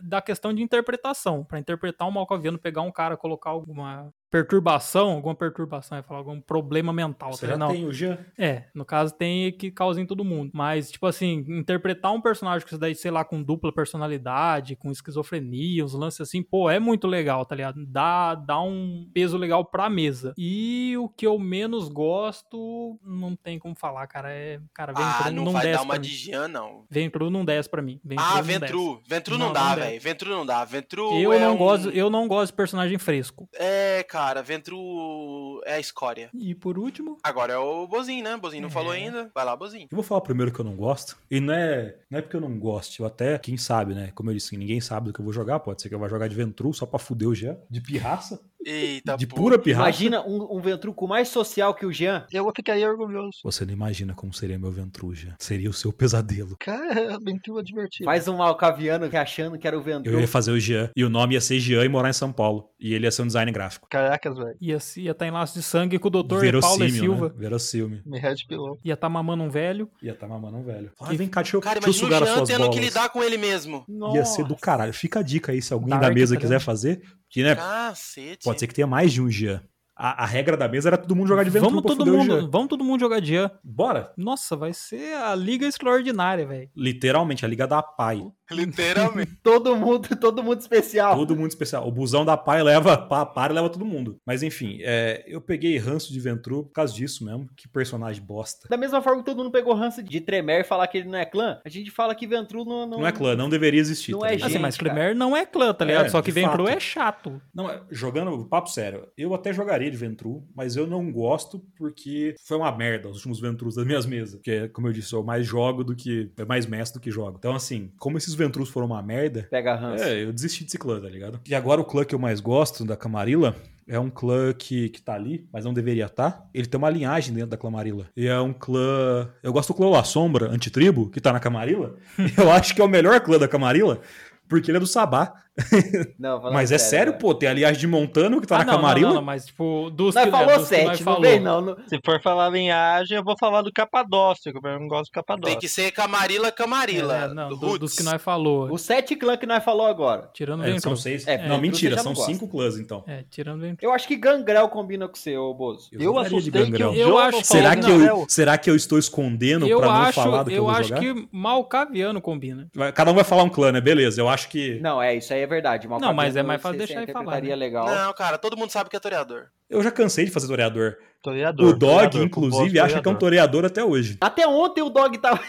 da 0.03 0.21
questão 0.21 0.53
de 0.53 0.63
interpretação. 0.63 1.45
Pra 1.45 1.59
interpretar 1.59 2.07
um 2.07 2.11
Malcaviano, 2.11 2.59
pegar 2.59 2.83
um 2.83 2.93
cara, 2.93 3.17
colocar 3.17 3.51
alguma 3.51 4.13
perturbação, 4.31 5.11
alguma 5.11 5.35
perturbação, 5.35 5.97
ia 5.99 6.03
falar 6.03 6.21
algum 6.21 6.41
problema 6.41 6.93
mental. 6.93 7.33
Você 7.33 7.43
tá 7.43 7.47
já 7.49 7.55
ligado? 7.55 7.69
Não. 7.69 7.75
tem 7.75 7.85
o 7.87 7.93
Jean. 7.93 8.19
É, 8.39 8.65
no 8.75 8.85
caso 8.85 9.15
tem 9.15 9.53
que 9.53 9.71
causa 9.71 10.01
em 10.01 10.07
todo 10.07 10.25
mundo. 10.25 10.51
Mas, 10.55 10.91
tipo 10.91 11.07
assim, 11.07 11.45
interpretar 11.49 12.13
um 12.13 12.21
personagem 12.21 12.65
que 12.67 12.73
isso 12.73 12.79
daí, 12.81 12.95
sei 12.95 13.11
lá, 13.11 13.25
com 13.25 13.43
dupla 13.43 13.73
personalidade, 13.73 14.77
com 14.77 14.91
esquizofrenia, 14.91 15.85
uns 15.85 15.95
lances 15.95 16.21
assim, 16.21 16.43
pô, 16.43 16.69
é 16.71 16.79
muito 16.79 17.07
legal, 17.07 17.45
tá 17.45 17.55
ligado? 17.55 17.85
Dá, 17.87 18.35
dá 18.35 18.61
um 18.61 19.09
peso 19.15 19.37
legal 19.37 19.65
pra 19.65 19.89
mesa. 19.89 20.35
E 20.37 20.95
o 20.99 21.09
que 21.09 21.27
eu 21.27 21.39
menos 21.39 21.89
gosto, 21.89 22.99
não 23.03 23.37
tem 23.37 23.59
como 23.59 23.75
falar, 23.75 24.07
cara. 24.07 24.33
É. 24.33 24.61
Cara, 24.75 24.93
vem 24.93 25.05
Ah, 25.05 25.31
não 25.31 25.45
não 25.45 25.53
vai 25.53 25.63
desce 25.63 25.79
dar 25.79 25.85
uma 25.85 25.99
de 25.99 26.09
mim. 26.09 26.15
Jean, 26.15 26.49
não. 26.49 26.85
Vem 26.91 27.09
cru 27.11 27.31
não 27.31 27.45
desce 27.45 27.69
pra 27.69 27.81
mim. 27.83 28.01
Vem 28.05 28.19
Ah, 28.21 28.41
Ventru. 28.43 29.01
Ventru 29.07 29.39
não, 29.39 29.47
Não, 29.47 29.53
dá, 29.53 29.75
velho. 29.75 30.01
Ventru 30.01 30.31
não 30.31 30.45
dá. 30.45 30.65
Ventru. 30.65 31.13
Eu 31.19 31.33
é 31.33 31.39
não 31.39 31.55
um... 31.55 31.59
gosto, 31.59 31.91
eu 31.91 32.11
não 32.11 32.29
gosto 32.29 32.53
de 32.53 32.57
personagem 32.57 32.99
fresco. 32.99 33.49
É, 33.55 34.03
cara, 34.05 34.16
Ventru 34.45 35.61
é 35.65 35.75
a 35.75 35.81
escória. 35.81 36.31
E 36.35 36.55
por 36.55 36.79
último, 36.79 37.19
Agora 37.23 37.53
é 37.53 37.59
o 37.59 37.87
Bozinho, 37.87 38.23
né? 38.25 38.37
Bozinho 38.37 38.63
não 38.63 38.69
É. 38.69 38.73
falou 38.73 38.93
ainda. 38.93 39.31
Vai 39.35 39.45
lá, 39.45 39.57
Bozinho. 39.57 39.89
Eu 39.91 39.97
vou 39.97 40.03
falar 40.05 40.21
primeiro 40.21 40.53
que 40.53 40.61
eu 40.61 40.65
não 40.65 40.77
gosto. 40.77 41.17
E 41.31 41.41
não 41.41 41.53
é, 41.55 41.97
não 42.11 42.19
é 42.19 42.23
porque 42.23 42.37
eu 42.37 42.41
não 42.41 42.59
gosto. 42.59 43.01
Eu 43.03 43.07
até, 43.07 43.39
quem 43.39 43.57
sabe, 43.57 43.95
né? 43.95 44.13
Como 44.15 44.31
eu 44.31 44.35
disse, 44.35 44.57
ninguém 44.57 44.81
sabe 44.81 45.07
do 45.09 45.13
que 45.13 45.21
eu 45.21 45.25
vou 45.25 45.33
jogar. 45.33 45.61
Pode 45.61 45.83
ser 45.83 45.89
que 45.89 45.95
eu 45.95 45.99
vá 45.99 46.09
jogar 46.09 46.29
de 46.29 46.35
Ventru 46.35 46.73
só 46.73 46.87
pra 46.87 46.99
fuder 46.99 47.29
o 47.29 47.35
Jean, 47.35 47.57
de 47.71 47.81
pirraça. 47.81 48.41
Eita, 48.67 49.17
de 49.17 49.29
pura 49.29 49.59
pirraça. 49.59 49.89
Imagina 49.89 50.27
um, 50.27 50.57
um 50.57 50.61
ventruco 50.61 51.07
mais 51.07 51.29
social 51.29 51.73
que 51.73 51.87
o 51.87 51.93
Jean. 51.93 52.27
Eu 52.33 52.51
ficaria 52.55 52.91
orgulhoso. 52.91 53.39
Você 53.45 53.65
não 53.65 53.73
imagina 53.73 54.13
como 54.13 54.35
seria 54.35 54.59
meu 54.59 54.73
ventruja. 54.73 55.37
Seria 55.39 55.71
o 55.71 55.73
seu 55.73 55.93
pesadelo. 55.93 56.57
Cara, 56.59 57.15
aventura 57.15 57.63
divertida. 57.63 58.05
Faz 58.05 58.27
um 58.27 58.39
malcaviano 58.39 59.09
que 59.09 59.17
achando 59.17 59.57
que 59.57 59.69
era 59.69 59.79
o 59.79 59.83
ventruco. 59.83 60.09
Eu 60.09 60.21
ia 60.21 60.27
fazer 60.27 60.51
o 60.51 60.59
Jean. 60.59 60.91
E 60.97 61.05
o 61.05 61.09
nome 61.09 61.35
ia 61.35 61.41
ser 61.41 61.61
Jean 61.61 61.85
e 61.85 61.89
morar 61.89 62.11
em 62.11 62.15
São 62.15 62.33
Paulo. 62.33 62.69
E 62.81 62.93
ele 62.93 63.07
ia 63.07 63.11
ser 63.11 63.23
um 63.23 63.27
design 63.27 63.51
gráfico. 63.53 63.89
Caracas, 63.89 64.37
velho. 64.37 64.57
Ia 64.61 64.77
estar 64.77 65.01
ia 65.01 65.15
tá 65.15 65.27
em 65.27 65.31
laço 65.31 65.55
de 65.55 65.63
sangue 65.63 65.99
com 65.99 66.09
o 66.09 66.11
doutor 66.11 66.61
Paulo 66.61 66.85
e 66.85 66.91
Silva. 66.91 67.29
Né? 67.29 67.35
Verossímil. 67.37 68.01
Me 68.05 68.19
red 68.19 68.37
pilou. 68.49 68.79
Ia 68.85 68.95
estar 68.95 69.07
tá 69.07 69.11
mamando 69.11 69.45
um 69.45 69.49
velho. 69.49 69.89
Ia 70.03 70.13
estar 70.13 70.27
tá 70.27 70.33
mamando 70.33 70.57
um 70.57 70.65
velho. 70.65 70.91
Ah, 71.01 71.13
vem 71.13 71.29
cá, 71.29 71.43
deixa 71.43 71.57
eu, 71.57 71.61
Cara, 71.61 71.79
deixa 71.79 71.89
eu 71.89 71.93
sugar 71.93 72.23
as 72.23 72.31
suas 72.31 72.49
tendo 72.49 72.61
bolas. 72.61 72.75
que 72.75 72.85
lidar 72.85 73.09
com 73.11 73.23
ele 73.23 73.39
mesmo. 73.39 73.85
Nossa. 73.89 74.17
Ia 74.17 74.25
ser 74.25 74.45
do 74.45 74.57
caralho. 74.57 74.93
Fica 74.93 75.21
a 75.21 75.23
dica 75.23 75.53
aí, 75.53 75.63
se 75.63 75.73
alguém 75.73 75.91
Dark, 75.91 76.03
da 76.03 76.11
mesa 76.11 76.35
tá 76.35 76.41
quiser 76.41 76.61
fazer. 76.61 77.01
Que, 77.37 77.43
né, 77.43 77.55
Cacete. 77.55 78.45
Pode 78.45 78.59
ser 78.59 78.67
que 78.67 78.73
tenha 78.73 78.87
mais 78.87 79.13
de 79.13 79.21
um 79.21 79.29
Jean. 79.29 79.63
A, 79.95 80.25
a, 80.25 80.27
regra 80.27 80.57
da 80.57 80.67
mesa 80.67 80.89
era 80.89 80.97
todo 80.97 81.15
mundo 81.15 81.29
jogar 81.29 81.45
de 81.45 81.51
Ventru 81.51 81.69
vamos 81.69 81.83
todo 81.83 82.07
mundo, 82.07 82.51
Vamos 82.51 82.69
todo 82.69 82.83
mundo 82.83 82.99
jogar 82.99 83.21
de 83.21 83.35
Jean. 83.35 83.51
Bora. 83.63 84.11
Nossa, 84.17 84.57
vai 84.57 84.73
ser 84.73 85.19
a 85.19 85.35
Liga 85.35 85.67
Extraordinária, 85.67 86.47
velho. 86.47 86.71
Literalmente, 86.75 87.45
a 87.45 87.49
Liga 87.49 87.67
da 87.67 87.83
Pai. 87.83 88.27
Literalmente. 88.51 89.37
todo 89.43 89.77
mundo, 89.77 90.09
todo 90.17 90.43
mundo 90.43 90.61
especial. 90.61 91.17
Todo 91.17 91.37
mundo 91.37 91.49
especial. 91.49 91.87
O 91.87 91.93
busão 91.93 92.25
da 92.25 92.37
Pai 92.37 92.63
leva 92.63 92.93
a 92.95 93.27
Pai 93.27 93.53
leva 93.53 93.69
todo 93.69 93.85
mundo. 93.85 94.19
Mas 94.27 94.43
enfim, 94.43 94.79
é, 94.83 95.25
eu 95.27 95.41
peguei 95.41 95.77
ranço 95.79 96.13
de 96.13 96.21
Ventru 96.21 96.65
por 96.65 96.73
causa 96.73 96.93
disso 96.95 97.25
mesmo. 97.25 97.49
Que 97.57 97.69
personagem 97.69 98.23
bosta. 98.23 98.69
Da 98.69 98.77
mesma 98.77 99.01
forma 99.01 99.21
que 99.21 99.27
todo 99.27 99.39
mundo 99.39 99.51
pegou 99.51 99.75
ranço 99.75 100.03
de 100.03 100.21
Tremer 100.21 100.61
e 100.61 100.65
falar 100.65 100.87
que 100.87 100.99
ele 100.99 101.09
não 101.09 101.19
é 101.19 101.25
clã, 101.25 101.61
a 101.65 101.69
gente 101.69 101.91
fala 101.91 102.15
que 102.15 102.27
Ventru 102.27 102.65
não... 102.65 102.87
Não, 102.87 102.99
não 102.99 103.07
é 103.07 103.13
clã, 103.13 103.35
não 103.35 103.49
deveria 103.49 103.81
existir. 103.81 104.13
Não 104.13 104.21
tá 104.21 104.29
é 104.29 104.33
gente, 104.33 104.45
assim, 104.45 104.59
mas 104.59 104.77
Tremer 104.77 105.15
não 105.15 105.37
é 105.37 105.45
clã, 105.45 105.73
tá 105.73 105.85
ligado? 105.85 106.07
É, 106.07 106.09
Só 106.09 106.23
que 106.23 106.31
Ventru 106.31 106.65
fato. 106.65 106.69
é 106.69 106.81
chato. 106.81 107.43
Não, 107.55 107.69
jogando 107.91 108.45
papo 108.47 108.69
sério, 108.69 109.09
eu 109.17 109.35
até 109.35 109.53
jogaria 109.53 109.91
de 109.91 109.97
Ventru, 109.97 110.45
mas 110.55 110.77
eu 110.77 110.87
não 110.87 111.11
gosto 111.11 111.61
porque 111.77 112.35
foi 112.45 112.57
uma 112.57 112.71
merda 112.77 113.09
os 113.09 113.17
últimos 113.17 113.41
Ventrus 113.41 113.75
das 113.75 113.87
minhas 113.87 114.07
mesas. 114.07 114.37
Porque, 114.37 114.69
como 114.69 114.89
eu 114.89 114.93
disse, 114.93 115.13
eu 115.13 115.23
mais 115.23 115.47
jogo 115.47 115.85
do 115.85 115.95
que. 115.95 116.31
É 116.37 116.45
mais 116.45 116.67
mestre 116.67 117.01
do 117.01 117.03
que 117.03 117.11
jogo. 117.11 117.37
Então, 117.39 117.55
assim, 117.55 117.93
como 117.99 118.19
esses 118.19 118.35
Ventrus 118.37 118.69
foram 118.69 118.87
uma 118.87 119.03
merda. 119.03 119.47
Pega 119.51 119.75
ranço. 119.75 120.05
É, 120.05 120.23
eu 120.23 120.33
desisti 120.33 120.65
desse 120.65 120.79
clã, 120.79 121.01
tá 121.01 121.09
ligado? 121.09 121.41
E 121.47 121.55
agora 121.55 121.81
o 121.81 121.85
clã 121.85 122.05
que 122.05 122.15
eu 122.15 122.19
mais 122.19 122.41
gosto 122.41 122.85
da 122.85 122.97
Camarilla. 122.97 123.57
É 123.89 124.01
um 124.01 124.11
clã 124.11 124.53
que, 124.53 124.89
que 124.89 125.01
tá 125.01 125.15
ali, 125.15 125.49
mas 125.53 125.65
não 125.65 125.73
deveria 125.73 126.07
estar. 126.07 126.33
Tá. 126.33 126.45
Ele 126.53 126.67
tem 126.67 126.77
uma 126.77 126.91
linhagem 126.91 127.33
dentro 127.33 127.51
da 127.51 127.57
Camarilla. 127.57 128.09
E 128.17 128.27
é 128.27 128.41
um 128.41 128.53
clã. 128.53 129.31
Eu 129.43 129.53
gosto 129.53 129.69
do 129.69 129.77
clã 129.77 129.89
La 129.89 130.03
Sombra, 130.03 130.51
Antitribo, 130.51 131.09
que 131.09 131.21
tá 131.21 131.33
na 131.33 131.39
Camarilla. 131.39 131.95
eu 132.37 132.51
acho 132.51 132.75
que 132.75 132.81
é 132.81 132.85
o 132.85 132.89
melhor 132.89 133.21
clã 133.21 133.39
da 133.39 133.47
Camarilla, 133.47 134.01
porque 134.49 134.73
ele 134.73 134.79
é 134.79 134.81
do 134.81 134.89
Sabá. 134.89 135.35
Não, 136.19 136.41
mas 136.53 136.71
é 136.71 136.79
sério, 136.79 137.13
velho. 137.13 137.21
pô, 137.21 137.35
tem 137.35 137.49
a 137.49 137.53
linhagem 137.53 137.81
de 137.81 137.87
Montano 137.87 138.41
que 138.41 138.47
tá 138.47 138.57
ah, 138.57 138.59
na 138.59 138.65
não, 138.65 138.75
Camarilla. 138.75 139.09
Não, 139.09 139.15
não, 139.17 139.23
mas 139.23 139.47
tipo, 139.47 139.91
dos 139.91 140.15
Nós 140.15 140.25
que, 140.25 140.31
falou 140.31 140.59
dos 140.59 140.69
que 140.69 140.75
sete, 140.75 140.87
nós 140.87 141.01
não 141.01 141.05
falou. 141.05 141.21
vem 141.23 141.41
não. 141.41 141.61
não. 141.61 141.77
Se 141.89 141.99
for 142.05 142.21
falar 142.23 142.51
linhagem, 142.51 143.17
eu 143.17 143.25
vou 143.25 143.37
falar 143.39 143.63
do 143.63 143.73
Capadócio, 143.73 144.53
que 144.53 144.59
eu 144.59 144.79
não 144.79 144.87
gosto 144.87 145.11
do 145.11 145.15
Capadócio. 145.15 145.53
Tem 145.53 145.59
que 145.59 145.69
ser 145.69 145.91
Camarilla, 145.93 146.53
Camarilla. 146.53 147.25
É, 147.25 147.35
não, 147.35 147.49
do 147.49 147.79
dos 147.79 147.95
que 147.95 148.03
nós 148.03 148.21
falou. 148.21 148.71
Os 148.73 148.83
sete 148.83 149.17
clãs 149.17 149.39
que 149.39 149.47
nós 149.47 149.65
falou 149.65 149.87
agora. 149.87 150.31
Tirando 150.35 150.65
É, 150.65 150.79
são 150.79 150.95
seis. 150.95 151.27
É, 151.27 151.49
não, 151.49 151.59
mentira, 151.59 151.99
são 151.99 152.15
cinco 152.15 152.47
clãs, 152.47 152.79
então. 152.79 153.03
É, 153.07 153.25
tirando 153.31 153.61
Ventru. 153.61 153.87
Eu 153.87 153.93
acho 153.93 154.07
que 154.07 154.17
Gangrel 154.17 154.69
combina 154.69 155.09
com 155.09 155.15
você, 155.15 155.37
ô 155.37 155.55
Bozo. 155.55 155.89
Eu 155.93 156.13
de 156.13 156.19
assustei 156.19 156.71
que 156.71 156.83
Eu 156.83 156.95
Joe 156.95 157.23
acho- 157.23 157.45
Será 157.45 157.77
que, 157.77 157.91
eu, 157.91 158.27
será 158.29 158.59
que 158.59 158.69
eu 158.69 158.77
estou 158.77 158.99
escondendo 158.99 159.67
Eu 159.67 159.79
pra 159.79 159.87
não 159.87 159.95
acho, 159.95 160.13
falar 160.21 160.43
do 160.43 160.51
que 160.51 160.57
eu, 160.57 160.65
eu 160.65 160.71
acho 160.71 160.95
que 160.95 161.29
Malcaviano 161.33 162.21
combina. 162.21 162.69
Cada 162.95 163.11
um 163.11 163.15
vai 163.15 163.25
falar 163.25 163.43
um 163.43 163.49
clã, 163.49 163.73
né? 163.73 163.81
Beleza, 163.81 164.21
eu 164.21 164.29
acho 164.29 164.49
que. 164.49 164.79
Não, 164.81 165.01
é, 165.01 165.15
isso 165.15 165.33
aí 165.33 165.46
é 165.47 165.49
verdade. 165.49 165.89
Não, 165.89 166.13
mas 166.13 166.37
é 166.37 166.43
mais 166.43 166.61
fácil 166.61 166.79
deixar 166.79 167.03
ele 167.03 167.13
falar, 167.13 167.23
interpretaria 167.23 167.57
né? 167.57 167.57
legal. 167.57 167.87
Não, 167.87 168.13
cara, 168.13 168.37
todo 168.37 168.57
mundo 168.57 168.71
sabe 168.71 168.91
que 168.91 168.97
é 168.97 169.01
toreador. 169.01 169.47
Eu 169.71 169.83
já 169.83 169.91
cansei 169.91 170.25
de 170.25 170.31
fazer 170.31 170.47
toreador. 170.47 170.97
Toreador, 171.23 171.67
O 171.67 171.73
Dog, 171.73 171.81
toreador, 171.97 172.23
inclusive, 172.23 172.79
acha 172.79 173.01
que 173.03 173.09
é 173.09 173.11
um 173.11 173.15
toreador. 173.17 173.65
até 173.65 173.83
hoje. 173.85 174.17
Até 174.21 174.47
ontem 174.47 174.83
o 174.83 174.89
Dog 174.91 175.19
tava... 175.19 175.41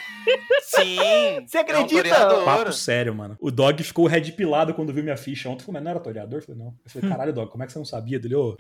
Sim. 0.62 0.98
Você 1.46 1.58
acredita? 1.60 2.08
É 2.08 2.34
um. 2.40 2.46
Papo 2.46 2.72
sério, 2.74 3.14
mano. 3.14 3.38
O 3.40 3.52
Dog 3.52 3.82
ficou 3.84 4.08
red 4.08 4.32
pilado 4.32 4.74
quando 4.74 4.92
viu 4.94 5.04
minha 5.04 5.18
ficha 5.18 5.50
ontem. 5.50 5.64
Falei, 5.64 5.74
mas 5.80 5.84
não 5.84 5.92
era 5.92 6.00
toreador? 6.00 6.40
Eu 6.40 6.46
falei, 6.46 6.60
não. 6.62 6.68
Eu 6.84 6.92
falei, 6.92 7.10
caralho, 7.10 7.34
Dog, 7.34 7.52
como 7.52 7.64
é 7.64 7.68
que 7.68 7.74
você 7.74 7.80
não 7.80 7.86
sabia 7.86 8.20
dele? 8.20 8.36
Ô, 8.36 8.56